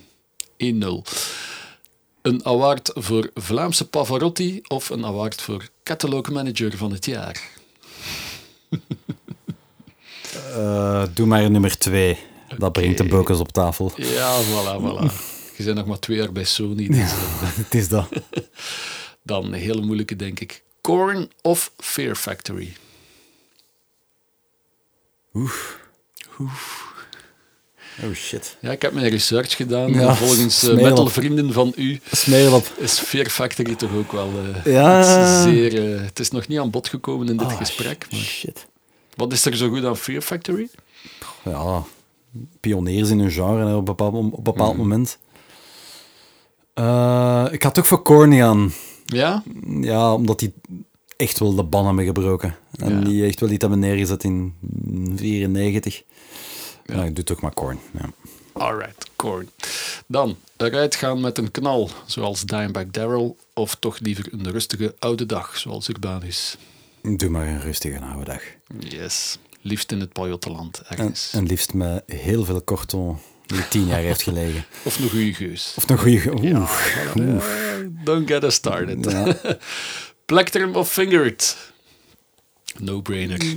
1-0. 0.56 1.04
Een 2.22 2.44
award 2.46 2.90
voor 2.94 3.30
Vlaamse 3.34 3.88
Pavarotti 3.88 4.60
of 4.68 4.88
een 4.90 5.04
award 5.04 5.40
voor 5.42 5.68
Catalog 5.82 6.30
Manager 6.30 6.76
van 6.76 6.92
het 6.92 7.04
jaar? 7.06 7.42
Eh, 10.54 11.04
doe 11.14 11.26
maar 11.26 11.50
nummer 11.50 11.78
twee. 11.78 12.18
Dat 12.58 12.72
brengt 12.72 12.98
de 12.98 13.04
bokens 13.04 13.38
op 13.40 13.52
tafel. 13.52 13.92
Ja, 13.96 14.40
voilà, 14.42 14.80
voilà. 14.82 15.12
Je 15.56 15.64
bent 15.64 15.76
nog 15.76 15.86
maar 15.86 15.98
twee 15.98 16.16
jaar 16.16 16.32
bij 16.32 16.44
Sony. 16.44 16.86
Dus, 16.86 16.96
eh, 16.98 17.56
Het 17.64 17.74
is 17.74 17.88
dat. 17.88 18.08
dan 19.22 19.44
een 19.44 19.52
hele 19.52 19.80
moeilijke, 19.82 20.16
denk 20.16 20.40
ik. 20.40 20.62
Korn 20.80 21.30
of 21.42 21.72
Fear 21.76 22.14
Factory? 22.14 22.72
Oh 28.02 28.12
shit. 28.14 28.56
Ja, 28.60 28.70
ik 28.70 28.82
heb 28.82 28.92
mijn 28.92 29.08
research 29.08 29.56
gedaan. 29.56 29.92
Ja, 29.92 30.08
en 30.08 30.16
volgens 30.16 30.40
eh, 30.62 30.68
smerel. 30.70 30.82
metalvrienden 30.88 31.52
van 31.52 31.72
u 31.76 32.00
is 32.76 32.98
Fear 32.98 33.26
Factory 33.28 33.74
toch 33.74 33.94
ook 33.94 34.12
wel 34.12 34.32
eh, 34.64 34.72
Ja. 34.72 35.42
zeer... 35.42 35.94
eh, 35.94 36.00
het 36.04 36.18
is 36.18 36.30
nog 36.30 36.46
niet 36.48 36.58
aan 36.58 36.70
bod 36.70 36.88
gekomen 36.88 37.28
in 37.28 37.36
dit 37.36 37.46
Ah, 37.46 37.56
gesprek. 37.56 38.06
Maar 38.10 38.20
Shit. 38.20 38.66
wat 39.14 39.32
is 39.32 39.44
er 39.44 39.56
zo 39.56 39.68
goed 39.68 39.84
aan 39.84 39.96
Fear 39.96 40.20
Factory? 40.22 40.68
ja, 41.44 41.84
pioniers 42.60 43.10
in 43.10 43.18
hun 43.18 43.30
genre 43.30 43.66
hè, 43.66 43.72
op 43.72 43.78
een 43.78 43.84
bepaald, 43.84 44.14
op 44.14 44.36
een 44.36 44.42
bepaald 44.42 44.72
Mhm. 44.72 44.80
moment. 44.80 45.18
Eh, 46.74 47.46
ik 47.50 47.62
had 47.62 47.78
ook 47.78 47.86
voor 47.86 48.02
Corny 48.02 48.42
aan. 48.42 48.72
Ja? 49.04 49.42
Ja, 49.80 50.14
omdat 50.14 50.38
die 50.38 50.54
echt 51.16 51.38
wel 51.38 51.54
de 51.54 51.62
ban 51.62 51.86
hebben 51.86 52.04
gebroken. 52.04 52.56
En 52.72 52.98
Ja. 52.98 53.04
die 53.04 53.24
echt 53.24 53.40
wel 53.40 53.50
iets 53.50 53.60
hebben 53.60 53.78
neergezet 53.78 54.24
in 54.24 54.54
94. 55.16 56.02
Ja, 56.84 57.04
ik 57.04 57.14
doe 57.14 57.24
toch 57.24 57.40
maar 57.40 57.54
Korn. 57.54 57.78
Ja. 57.92 58.10
Alright, 58.52 59.10
Korn. 59.16 59.48
Dan, 60.06 60.36
eruit 60.56 60.94
gaan 60.96 61.20
met 61.20 61.38
een 61.38 61.50
knal, 61.50 61.90
zoals 62.06 62.42
Dimebag 62.42 62.86
Darrell, 62.90 63.34
of 63.54 63.74
toch 63.74 63.98
liever 63.98 64.28
een 64.32 64.50
rustige 64.50 64.94
oude 64.98 65.26
dag, 65.26 65.58
zoals 65.58 65.88
Urbanus. 65.88 66.56
Doe 67.02 67.28
maar 67.30 67.46
een 67.46 67.60
rustige 67.60 68.00
oude 68.00 68.24
dag. 68.24 68.42
Yes. 68.78 69.38
Liefst 69.68 69.92
in 69.92 70.00
het 70.00 70.12
Pajottenland, 70.12 70.78
En, 70.78 70.96
ergens. 70.98 71.32
en 71.32 71.46
liefst 71.46 71.74
met 71.74 72.02
heel 72.06 72.44
veel 72.44 72.62
korton 72.62 73.18
die 73.46 73.68
tien 73.68 73.86
jaar 73.86 74.00
heeft 74.00 74.22
gelegen. 74.22 74.64
Of 74.84 74.98
een 74.98 75.08
goede 75.10 75.34
geus. 75.34 75.74
Of 75.76 75.88
een 75.90 75.98
goede... 75.98 76.30
Eh, 77.14 77.74
Don't 78.04 78.28
get 78.30 78.44
us 78.44 78.54
started. 78.54 79.10
Ja. 79.10 79.36
Plectrum 80.26 80.74
of 80.76 80.92
Fingered? 80.92 81.56
No-brainer. 82.78 83.38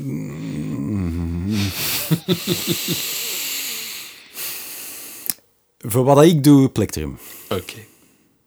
Voor 5.77 6.03
wat 6.03 6.23
ik 6.23 6.43
doe, 6.43 6.69
Plectrum. 6.69 7.17
Oké. 7.49 7.77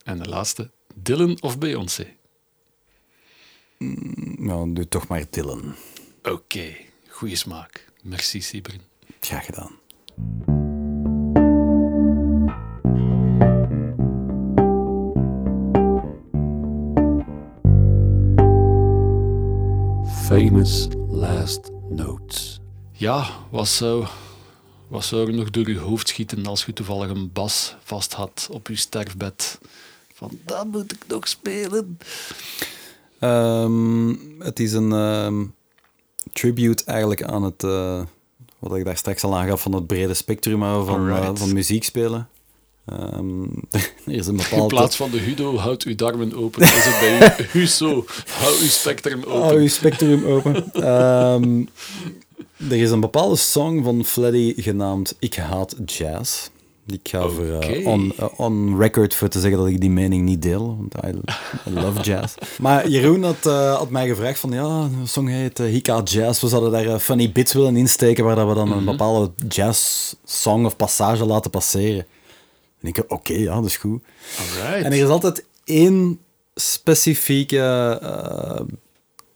En 0.04 0.18
de 0.18 0.28
laatste. 0.28 0.70
Dylan 0.94 1.42
of 1.42 1.58
Beyoncé? 1.58 2.06
Nou, 4.36 4.72
doe 4.72 4.88
toch 4.88 5.08
maar 5.08 5.24
Dylan. 5.30 5.74
Oké. 6.22 6.76
Goeie 7.14 7.36
smaak. 7.36 7.86
Merci, 8.02 8.40
Sibrin. 8.40 8.80
Graag 9.20 9.44
gedaan. 9.44 9.72
Famous 20.26 20.88
last 21.08 21.70
notes. 21.88 22.60
Ja, 22.92 23.26
wat 23.50 23.68
zou, 23.68 24.06
wat 24.88 25.04
zou 25.04 25.26
er 25.26 25.34
nog 25.34 25.50
door 25.50 25.68
je 25.68 25.78
hoofd 25.78 26.08
schieten 26.08 26.46
als 26.46 26.64
je 26.64 26.72
toevallig 26.72 27.10
een 27.10 27.32
bas 27.32 27.76
vast 27.82 28.12
had 28.12 28.48
op 28.50 28.68
je 28.68 28.76
sterfbed? 28.76 29.58
Van, 30.14 30.38
dat 30.44 30.66
moet 30.66 30.92
ik 30.92 31.04
nog 31.06 31.28
spelen. 31.28 31.98
Ehm, 33.18 34.14
het 34.38 34.60
is 34.60 34.72
een 34.72 34.92
ehm, 34.92 35.44
tribute 36.34 36.84
eigenlijk 36.84 37.22
aan 37.22 37.42
het, 37.42 37.62
uh, 37.62 38.02
wat 38.58 38.76
ik 38.76 38.84
daar 38.84 38.96
straks 38.96 39.24
al 39.24 39.36
aangaf, 39.36 39.62
van 39.62 39.72
het 39.72 39.86
brede 39.86 40.14
spectrum 40.14 40.60
van, 40.60 41.08
uh, 41.08 41.30
van 41.34 41.52
muziek 41.52 41.84
spelen. 41.84 42.28
Um, 42.92 43.50
er 44.06 44.12
is 44.12 44.26
een 44.26 44.36
bepaald... 44.36 44.62
In 44.62 44.68
plaats 44.68 44.96
van 44.96 45.10
de 45.10 45.18
Hudo, 45.18 45.56
houd 45.56 45.82
uw 45.82 45.94
darmen 45.94 46.34
open. 46.34 46.62
Is 46.76 46.84
het 46.84 47.00
bij 47.00 47.46
u 47.52 47.58
Huso, 47.58 48.04
hou 48.28 48.60
uw 48.60 48.68
spectrum 48.68 49.22
open. 49.22 49.42
Hou 49.42 49.60
uw 49.60 49.68
spectrum 49.68 50.24
open. 50.24 50.88
um, 50.90 51.68
er 52.70 52.76
is 52.76 52.90
een 52.90 53.00
bepaalde 53.00 53.36
song 53.36 53.82
van 53.82 54.04
Fleddy 54.04 54.54
genaamd 54.56 55.16
Ik 55.18 55.34
haat 55.34 55.76
jazz. 55.86 56.48
Ik 56.86 57.08
ga 57.08 57.24
okay. 57.24 57.80
uh, 57.80 57.86
on, 57.86 58.12
uh, 58.20 58.26
on, 58.36 58.78
record 58.78 59.14
voor 59.14 59.28
te 59.28 59.40
zeggen 59.40 59.58
dat 59.58 59.68
ik 59.68 59.80
die 59.80 59.90
mening 59.90 60.24
niet 60.24 60.42
deel, 60.42 60.76
want 60.76 60.94
I, 61.04 61.20
I 61.70 61.72
love 61.72 62.00
jazz. 62.00 62.34
maar 62.58 62.88
Jeroen 62.88 63.22
had, 63.22 63.46
uh, 63.46 63.76
had 63.76 63.90
mij 63.90 64.06
gevraagd 64.06 64.38
van, 64.38 64.50
ja, 64.50 64.88
de 65.00 65.06
song 65.06 65.26
heet 65.26 65.58
Hika 65.58 66.02
Jazz. 66.02 66.40
We 66.40 66.48
zouden 66.48 66.84
daar 66.84 66.98
funny 66.98 67.32
bits 67.32 67.52
willen 67.52 67.76
insteken, 67.76 68.24
waar 68.24 68.36
dat 68.36 68.48
we 68.48 68.54
dan 68.54 68.64
mm 68.64 68.70
-hmm. 68.70 68.78
een 68.78 68.84
mhm. 68.84 68.96
bepaalde 68.96 69.32
jazz 69.48 70.12
song 70.24 70.64
of 70.64 70.76
passage 70.76 71.24
laten 71.24 71.50
passeren. 71.50 72.06
En 72.80 72.88
ik 72.88 72.98
oké, 72.98 73.14
okay, 73.14 73.38
ja, 73.38 73.54
dat 73.54 73.64
is 73.64 73.76
goed. 73.76 74.02
Alright. 74.38 74.84
En 74.84 74.92
er 74.92 75.02
is 75.02 75.08
altijd 75.08 75.44
één 75.64 76.18
specifieke 76.54 78.00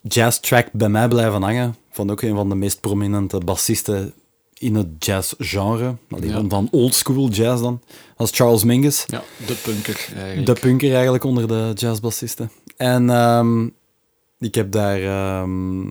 jazz 0.02 0.40
track 0.40 0.72
bij 0.72 0.88
mij 0.88 1.08
blijven 1.08 1.42
hangen, 1.42 1.76
van 1.90 2.10
ook 2.10 2.22
een 2.22 2.34
van 2.34 2.48
de 2.48 2.54
meest 2.54 2.80
prominente 2.80 3.38
bassisten 3.38 4.14
in 4.58 4.74
het 4.74 4.86
jazzgenre. 4.98 5.96
Ja. 6.20 6.42
Van 6.48 6.68
oldschool 6.70 7.28
jazz 7.28 7.62
dan. 7.62 7.80
Als 8.16 8.30
Charles 8.34 8.64
Mingus. 8.64 9.04
Ja, 9.06 9.22
de 9.46 9.54
punker 9.54 10.08
eigenlijk. 10.16 10.46
De 10.46 10.52
punker 10.52 10.92
eigenlijk 10.94 11.24
onder 11.24 11.48
de 11.48 11.72
jazzbassisten. 11.74 12.50
En 12.76 13.10
um, 13.10 13.74
ik 14.38 14.54
heb 14.54 14.72
daar 14.72 15.40
um, 15.42 15.82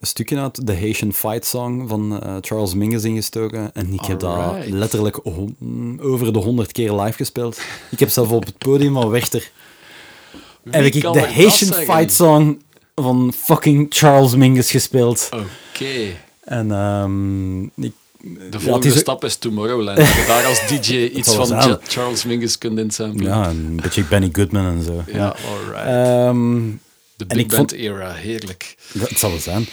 een 0.00 0.06
stukje 0.06 0.38
uit 0.38 0.66
de 0.66 0.78
Haitian 0.78 1.12
Fight 1.12 1.46
Song 1.46 1.88
van 1.88 2.12
uh, 2.12 2.36
Charles 2.40 2.74
Mingus 2.74 3.04
ingestoken. 3.04 3.74
En 3.74 3.92
ik 3.92 4.04
heb 4.04 4.20
dat 4.20 4.66
letterlijk 4.66 5.20
over 6.00 6.32
de 6.32 6.38
honderd 6.38 6.72
keer 6.72 6.92
live 6.92 7.16
gespeeld. 7.16 7.60
Ik 7.90 7.98
heb 7.98 8.08
zelf 8.08 8.30
op 8.30 8.44
het 8.44 8.58
podium 8.58 8.94
van 8.94 9.08
Wechter... 9.08 9.50
heb 10.70 10.84
ik 10.84 10.92
de 10.92 11.32
Haitian 11.34 11.72
Fight 11.72 12.12
Song 12.12 12.62
van 12.94 13.32
fucking 13.36 13.86
Charles 13.88 14.34
Mingus 14.34 14.70
gespeeld. 14.70 15.28
Oké. 15.32 16.16
En 16.44 16.70
um, 16.70 17.64
ik 17.74 17.92
de 18.50 18.60
volgende 18.60 18.88
ja, 18.88 18.94
is... 18.94 19.00
stap 19.00 19.24
is 19.24 19.36
Tomorrowland. 19.36 19.98
Dat 19.98 20.06
je 20.06 20.24
daar 20.26 20.44
als 20.44 20.66
DJ 20.70 21.10
iets 21.14 21.34
van 21.34 21.78
Charles 21.82 22.24
Mingus 22.24 22.58
kunt 22.58 22.78
insamplen. 22.78 23.26
Ja, 23.26 23.48
een 23.48 23.76
beetje 23.82 24.04
Benny 24.04 24.28
Goodman 24.32 24.66
en 24.66 24.82
zo. 24.82 25.04
Ja, 25.06 25.36
alright. 25.46 26.28
Um, 26.28 26.80
de 27.16 27.26
Big 27.26 27.46
Band 27.46 27.72
era, 27.72 28.12
heerlijk. 28.12 28.76
Dat 28.92 29.10
zal 29.14 29.32
het 29.32 29.42
zijn. 29.42 29.66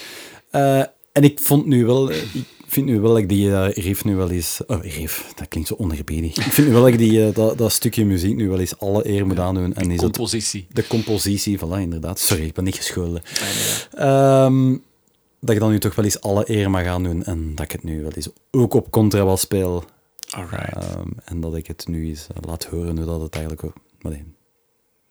Uh, 0.52 0.80
en 1.12 1.24
ik 1.24 1.40
vond 1.42 1.66
nu 1.66 1.86
wel... 1.86 2.12
Ik 2.12 2.78
vind 2.78 2.86
nu 2.86 3.00
wel 3.00 3.10
dat 3.10 3.20
ik 3.20 3.30
die 3.30 3.48
uh, 3.48 3.70
riff 3.70 4.06
nu 4.06 4.16
wel 4.16 4.30
eens... 4.30 4.60
Oh, 4.68 4.84
riff, 4.84 5.32
dat 5.36 5.48
klinkt 5.48 5.70
zo 5.70 5.76
oneerbiedig. 5.78 6.38
Ik 6.46 6.52
vind 6.52 6.68
nu 6.68 6.74
wel 6.74 6.82
dat 6.82 6.92
ik 6.92 6.98
die, 6.98 7.12
uh, 7.12 7.34
dat, 7.34 7.58
dat, 7.58 7.72
stukje 7.72 8.06
muziek 8.06 8.36
nu 8.36 8.50
wel 8.50 8.60
eens 8.60 8.80
alle 8.80 9.08
eer 9.08 9.28
moet 9.28 9.40
aandoen. 9.40 9.74
En 9.74 9.90
de 9.90 9.96
compositie. 9.96 10.66
Het, 10.68 10.76
de 10.76 10.88
compositie, 10.88 11.58
voilà, 11.60 11.80
inderdaad. 11.80 12.20
Sorry, 12.20 12.46
ik 12.46 12.54
ben 12.54 12.64
niet 12.64 12.76
gescholden. 12.76 13.24
Nee, 13.42 13.54
nee. 13.98 14.44
Um, 14.44 14.84
dat 15.42 15.56
ik 15.56 15.60
dan 15.60 15.72
nu 15.72 15.80
toch 15.80 15.96
wel 15.96 16.06
eens 16.06 16.22
alle 16.22 16.50
eer 16.50 16.70
mag 16.70 16.84
gaan 16.84 17.04
doen 17.04 17.24
en 17.24 17.56
dat 17.56 17.66
ik 17.66 17.72
het 17.72 17.84
nu 17.84 18.02
wel 18.02 18.12
eens 18.12 18.30
ook 18.52 18.74
op 18.74 18.92
contrabas 18.92 19.42
speel. 19.42 19.84
Alright. 20.30 20.96
Um, 20.96 21.14
en 21.26 21.42
dat 21.42 21.56
ik 21.56 21.68
het 21.68 21.88
nu 21.88 22.08
eens 22.08 22.28
uh, 22.32 22.38
laat 22.42 22.66
horen 22.66 22.98
hoe 22.98 23.06
dat 23.06 23.22
het 23.22 23.34
eigenlijk 23.34 23.64
ook, 23.64 23.76
nee, 24.02 24.24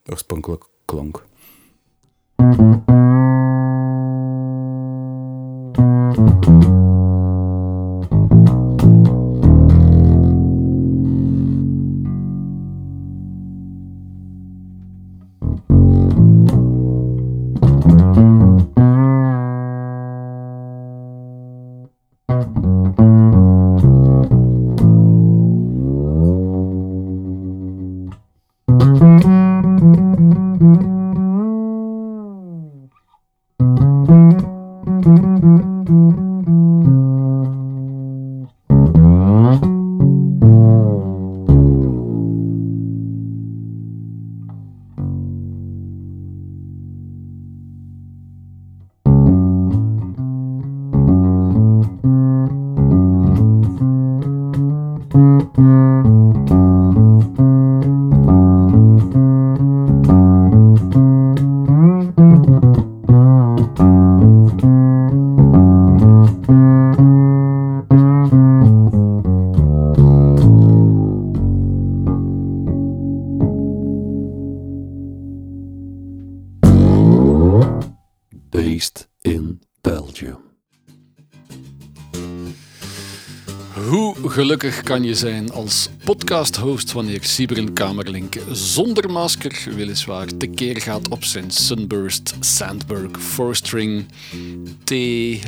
oorspronkelijk 0.06 0.64
klonk. 0.84 1.24
Kan 84.84 85.02
je 85.02 85.14
zijn 85.14 85.52
als 85.52 85.88
podcast-host 86.04 86.92
wanneer 86.92 87.18
Sibren 87.22 87.72
Kamerlink 87.72 88.36
zonder 88.50 89.10
masker 89.10 89.62
weliswaar 89.76 90.26
tekeer 90.36 90.80
gaat 90.80 91.08
op 91.08 91.24
zijn 91.24 91.50
Sunburst, 91.50 92.34
Sandberg, 92.40 93.20
Four-string, 93.20 94.06
T, 94.84 94.92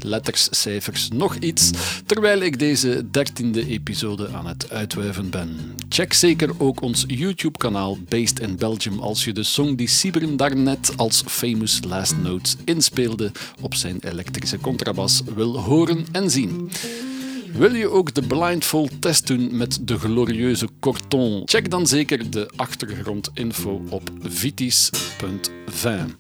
letters, 0.04 0.48
cijfers, 0.50 1.08
nog 1.08 1.36
iets, 1.36 1.70
terwijl 2.06 2.40
ik 2.40 2.58
deze 2.58 3.04
dertiende 3.10 3.66
episode 3.66 4.28
aan 4.28 4.46
het 4.46 4.70
uitwuiven 4.70 5.30
ben. 5.30 5.74
Check 5.88 6.12
zeker 6.12 6.50
ook 6.58 6.80
ons 6.80 7.04
YouTube-kanaal 7.06 7.98
Based 8.08 8.40
in 8.40 8.56
Belgium 8.56 8.98
als 8.98 9.24
je 9.24 9.32
de 9.32 9.42
song 9.42 9.76
die 9.76 9.88
Sibren 9.88 10.36
daarnet 10.36 10.92
als 10.96 11.22
Famous 11.26 11.80
Last 11.88 12.16
Notes 12.22 12.56
inspeelde 12.64 13.32
op 13.60 13.74
zijn 13.74 13.98
elektrische 14.00 14.58
contrabas 14.58 15.22
wil 15.34 15.58
horen 15.58 16.06
en 16.12 16.30
zien. 16.30 16.70
Wil 17.52 17.74
je 17.74 17.88
ook 17.88 18.14
de 18.14 18.22
blindfold 18.22 19.00
test 19.00 19.26
doen 19.26 19.56
met 19.56 19.78
de 19.80 19.98
glorieuze 19.98 20.68
Corton? 20.80 21.42
Check 21.44 21.70
dan 21.70 21.86
zeker 21.86 22.30
de 22.30 22.50
achtergrondinfo 22.56 23.82
op 23.88 24.10
vitis.vin. 24.20 26.14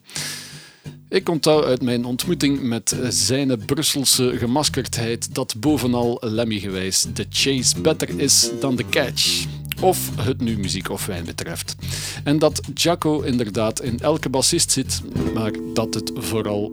Ik 1.08 1.28
onthoud 1.28 1.64
uit 1.64 1.82
mijn 1.82 2.04
ontmoeting 2.04 2.62
met 2.62 2.96
zijn 3.08 3.64
Brusselse 3.66 4.38
gemaskerdheid 4.38 5.34
dat 5.34 5.54
bovenal 5.60 6.18
Lemmy-gewijs 6.20 7.06
de 7.14 7.26
chase 7.28 7.80
better 7.80 8.20
is 8.20 8.50
dan 8.60 8.76
de 8.76 8.88
catch. 8.88 9.44
Of 9.80 10.10
het 10.16 10.40
nu 10.40 10.58
muziek 10.58 10.90
of 10.90 11.06
wijn 11.06 11.24
betreft. 11.24 11.76
En 12.24 12.38
dat 12.38 12.60
Jaco 12.74 13.20
inderdaad 13.20 13.80
in 13.80 14.00
elke 14.00 14.28
bassist 14.28 14.70
zit, 14.70 15.00
maar 15.34 15.52
dat 15.74 15.94
het 15.94 16.12
vooral 16.14 16.72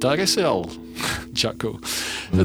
daar 0.00 0.18
is 0.18 0.34
hij 0.34 0.46
al, 0.46 0.68
Jaco. 1.32 1.78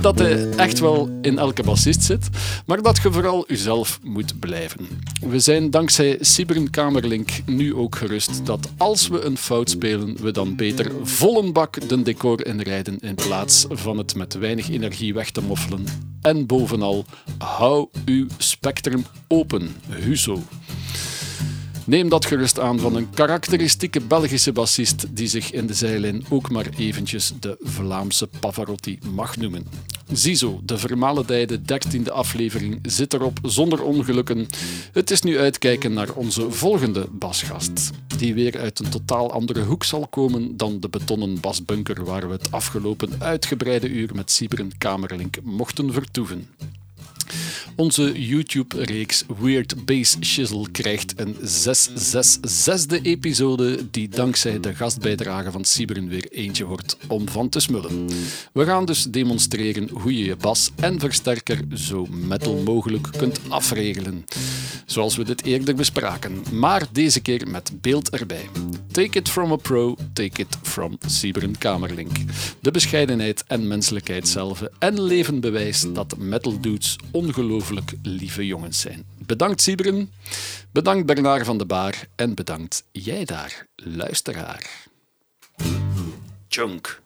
Dat 0.01 0.19
hij 0.19 0.49
echt 0.49 0.79
wel 0.79 1.09
in 1.21 1.37
elke 1.37 1.63
bassist 1.63 2.03
zit, 2.03 2.29
maar 2.65 2.81
dat 2.81 2.99
je 3.03 3.11
vooral 3.11 3.45
jezelf 3.47 3.99
moet 4.03 4.39
blijven. 4.39 4.87
We 5.21 5.39
zijn 5.39 5.69
dankzij 5.69 6.17
Sibren 6.19 6.69
Kamerlink 6.69 7.29
nu 7.45 7.75
ook 7.75 7.95
gerust 7.95 8.45
dat 8.45 8.69
als 8.77 9.07
we 9.07 9.21
een 9.21 9.37
fout 9.37 9.69
spelen, 9.69 10.17
we 10.21 10.31
dan 10.31 10.55
beter 10.55 10.91
volle 11.03 11.51
bak 11.51 11.89
de 11.89 12.01
decor 12.01 12.45
inrijden 12.45 12.99
in 12.99 13.15
plaats 13.15 13.65
van 13.69 13.97
het 13.97 14.15
met 14.15 14.33
weinig 14.33 14.69
energie 14.69 15.13
weg 15.13 15.31
te 15.31 15.41
moffelen. 15.41 15.85
En 16.21 16.45
bovenal, 16.45 17.05
hou 17.37 17.87
uw 18.05 18.27
spectrum 18.37 19.05
open, 19.27 19.75
Huzo. 19.89 20.41
Neem 21.85 22.09
dat 22.09 22.25
gerust 22.25 22.59
aan 22.59 22.79
van 22.79 22.95
een 22.95 23.09
karakteristieke 23.09 24.01
Belgische 24.01 24.51
bassist 24.51 25.05
die 25.09 25.27
zich 25.27 25.51
in 25.51 25.67
de 25.67 25.73
zijlijn 25.73 26.25
ook 26.29 26.51
maar 26.51 26.65
eventjes 26.77 27.33
de 27.39 27.57
Vlaamse 27.61 28.29
Pavarotti 28.39 28.99
mag 29.13 29.37
noemen. 29.37 29.65
Ziezo, 30.11 30.59
de 30.63 30.77
vermalendijde 30.77 31.61
dertiende 31.61 32.11
aflevering 32.11 32.79
zit 32.83 33.13
erop 33.13 33.39
zonder 33.41 33.83
ongelukken. 33.83 34.47
Het 34.91 35.11
is 35.11 35.21
nu 35.21 35.39
uitkijken 35.39 35.93
naar 35.93 36.13
onze 36.13 36.51
volgende 36.51 37.07
basgast, 37.11 37.91
die 38.17 38.33
weer 38.33 38.59
uit 38.59 38.79
een 38.79 38.89
totaal 38.89 39.31
andere 39.31 39.63
hoek 39.63 39.83
zal 39.83 40.07
komen 40.07 40.57
dan 40.57 40.79
de 40.79 40.89
betonnen 40.89 41.39
basbunker 41.39 42.05
waar 42.05 42.27
we 42.27 42.33
het 42.33 42.51
afgelopen 42.51 43.09
uitgebreide 43.19 43.89
uur 43.89 44.09
met 44.13 44.31
Sieberen 44.31 44.77
Kamerlink 44.77 45.37
mochten 45.43 45.93
vertoeven. 45.93 46.47
Onze 47.75 48.27
YouTube-reeks 48.27 49.23
Weird 49.39 49.85
Bass 49.85 50.17
Shizzle 50.21 50.71
krijgt 50.71 51.13
een 51.19 51.35
666e 51.35 53.01
episode 53.01 53.89
die 53.91 54.09
dankzij 54.09 54.59
de 54.59 54.73
gastbijdrage 54.75 55.51
van 55.51 55.65
Siberen 55.65 56.07
weer 56.07 56.27
eentje 56.31 56.65
wordt 56.65 56.97
om 57.07 57.29
van 57.29 57.49
te 57.49 57.59
smullen. 57.59 58.09
We 58.53 58.65
gaan 58.65 58.85
dus 58.85 59.03
demonstreren 59.03 59.89
hoe 59.89 60.17
je 60.17 60.25
je 60.25 60.35
bas 60.35 60.71
en 60.75 60.99
versterker 60.99 61.59
zo 61.73 62.05
metal 62.05 62.55
mogelijk 62.55 63.07
kunt 63.17 63.39
afregelen. 63.47 64.25
Zoals 64.85 65.15
we 65.15 65.23
dit 65.23 65.43
eerder 65.45 65.75
bespraken, 65.75 66.43
maar 66.51 66.87
deze 66.91 67.21
keer 67.21 67.47
met 67.47 67.71
beeld 67.81 68.09
erbij. 68.09 68.49
Take 68.91 69.17
it 69.17 69.29
from 69.29 69.51
a 69.51 69.55
pro, 69.55 69.95
take 70.13 70.41
it 70.41 70.57
from 70.61 70.97
Siberen 71.05 71.57
Kamerlink. 71.57 72.17
De 72.61 72.71
bescheidenheid 72.71 73.43
en 73.47 73.67
menselijkheid 73.67 74.27
zelf 74.27 74.61
en 74.79 75.01
leven 75.01 75.39
bewijs 75.39 75.85
dat 75.93 76.17
metal 76.17 76.59
dudes 76.61 76.95
ongelooflijk 77.15 77.93
lieve 78.01 78.45
jongens 78.45 78.79
zijn. 78.79 79.05
Bedankt 79.17 79.61
Siebren, 79.61 80.11
bedankt 80.71 81.05
Bernard 81.05 81.45
van 81.45 81.57
de 81.57 81.65
Baar 81.65 82.07
en 82.15 82.35
bedankt 82.35 82.83
jij 82.91 83.25
daar, 83.25 83.67
luisteraar. 83.75 84.83
Chunk. 86.47 87.01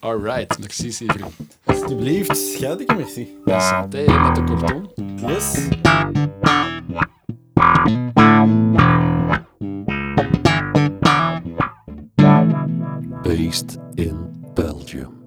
Alright, 0.00 0.58
merci 0.58 0.92
Siebren. 0.92 1.30
Alsjeblieft, 1.64 2.36
schuidige 2.36 2.94
merci. 2.94 3.36
Santé 3.46 4.04
met 4.20 4.34
de 4.34 4.44
kortom. 4.44 4.92
Yes. 5.16 5.68
Based 13.22 13.78
in 13.94 14.50
Belgium. 14.54 15.23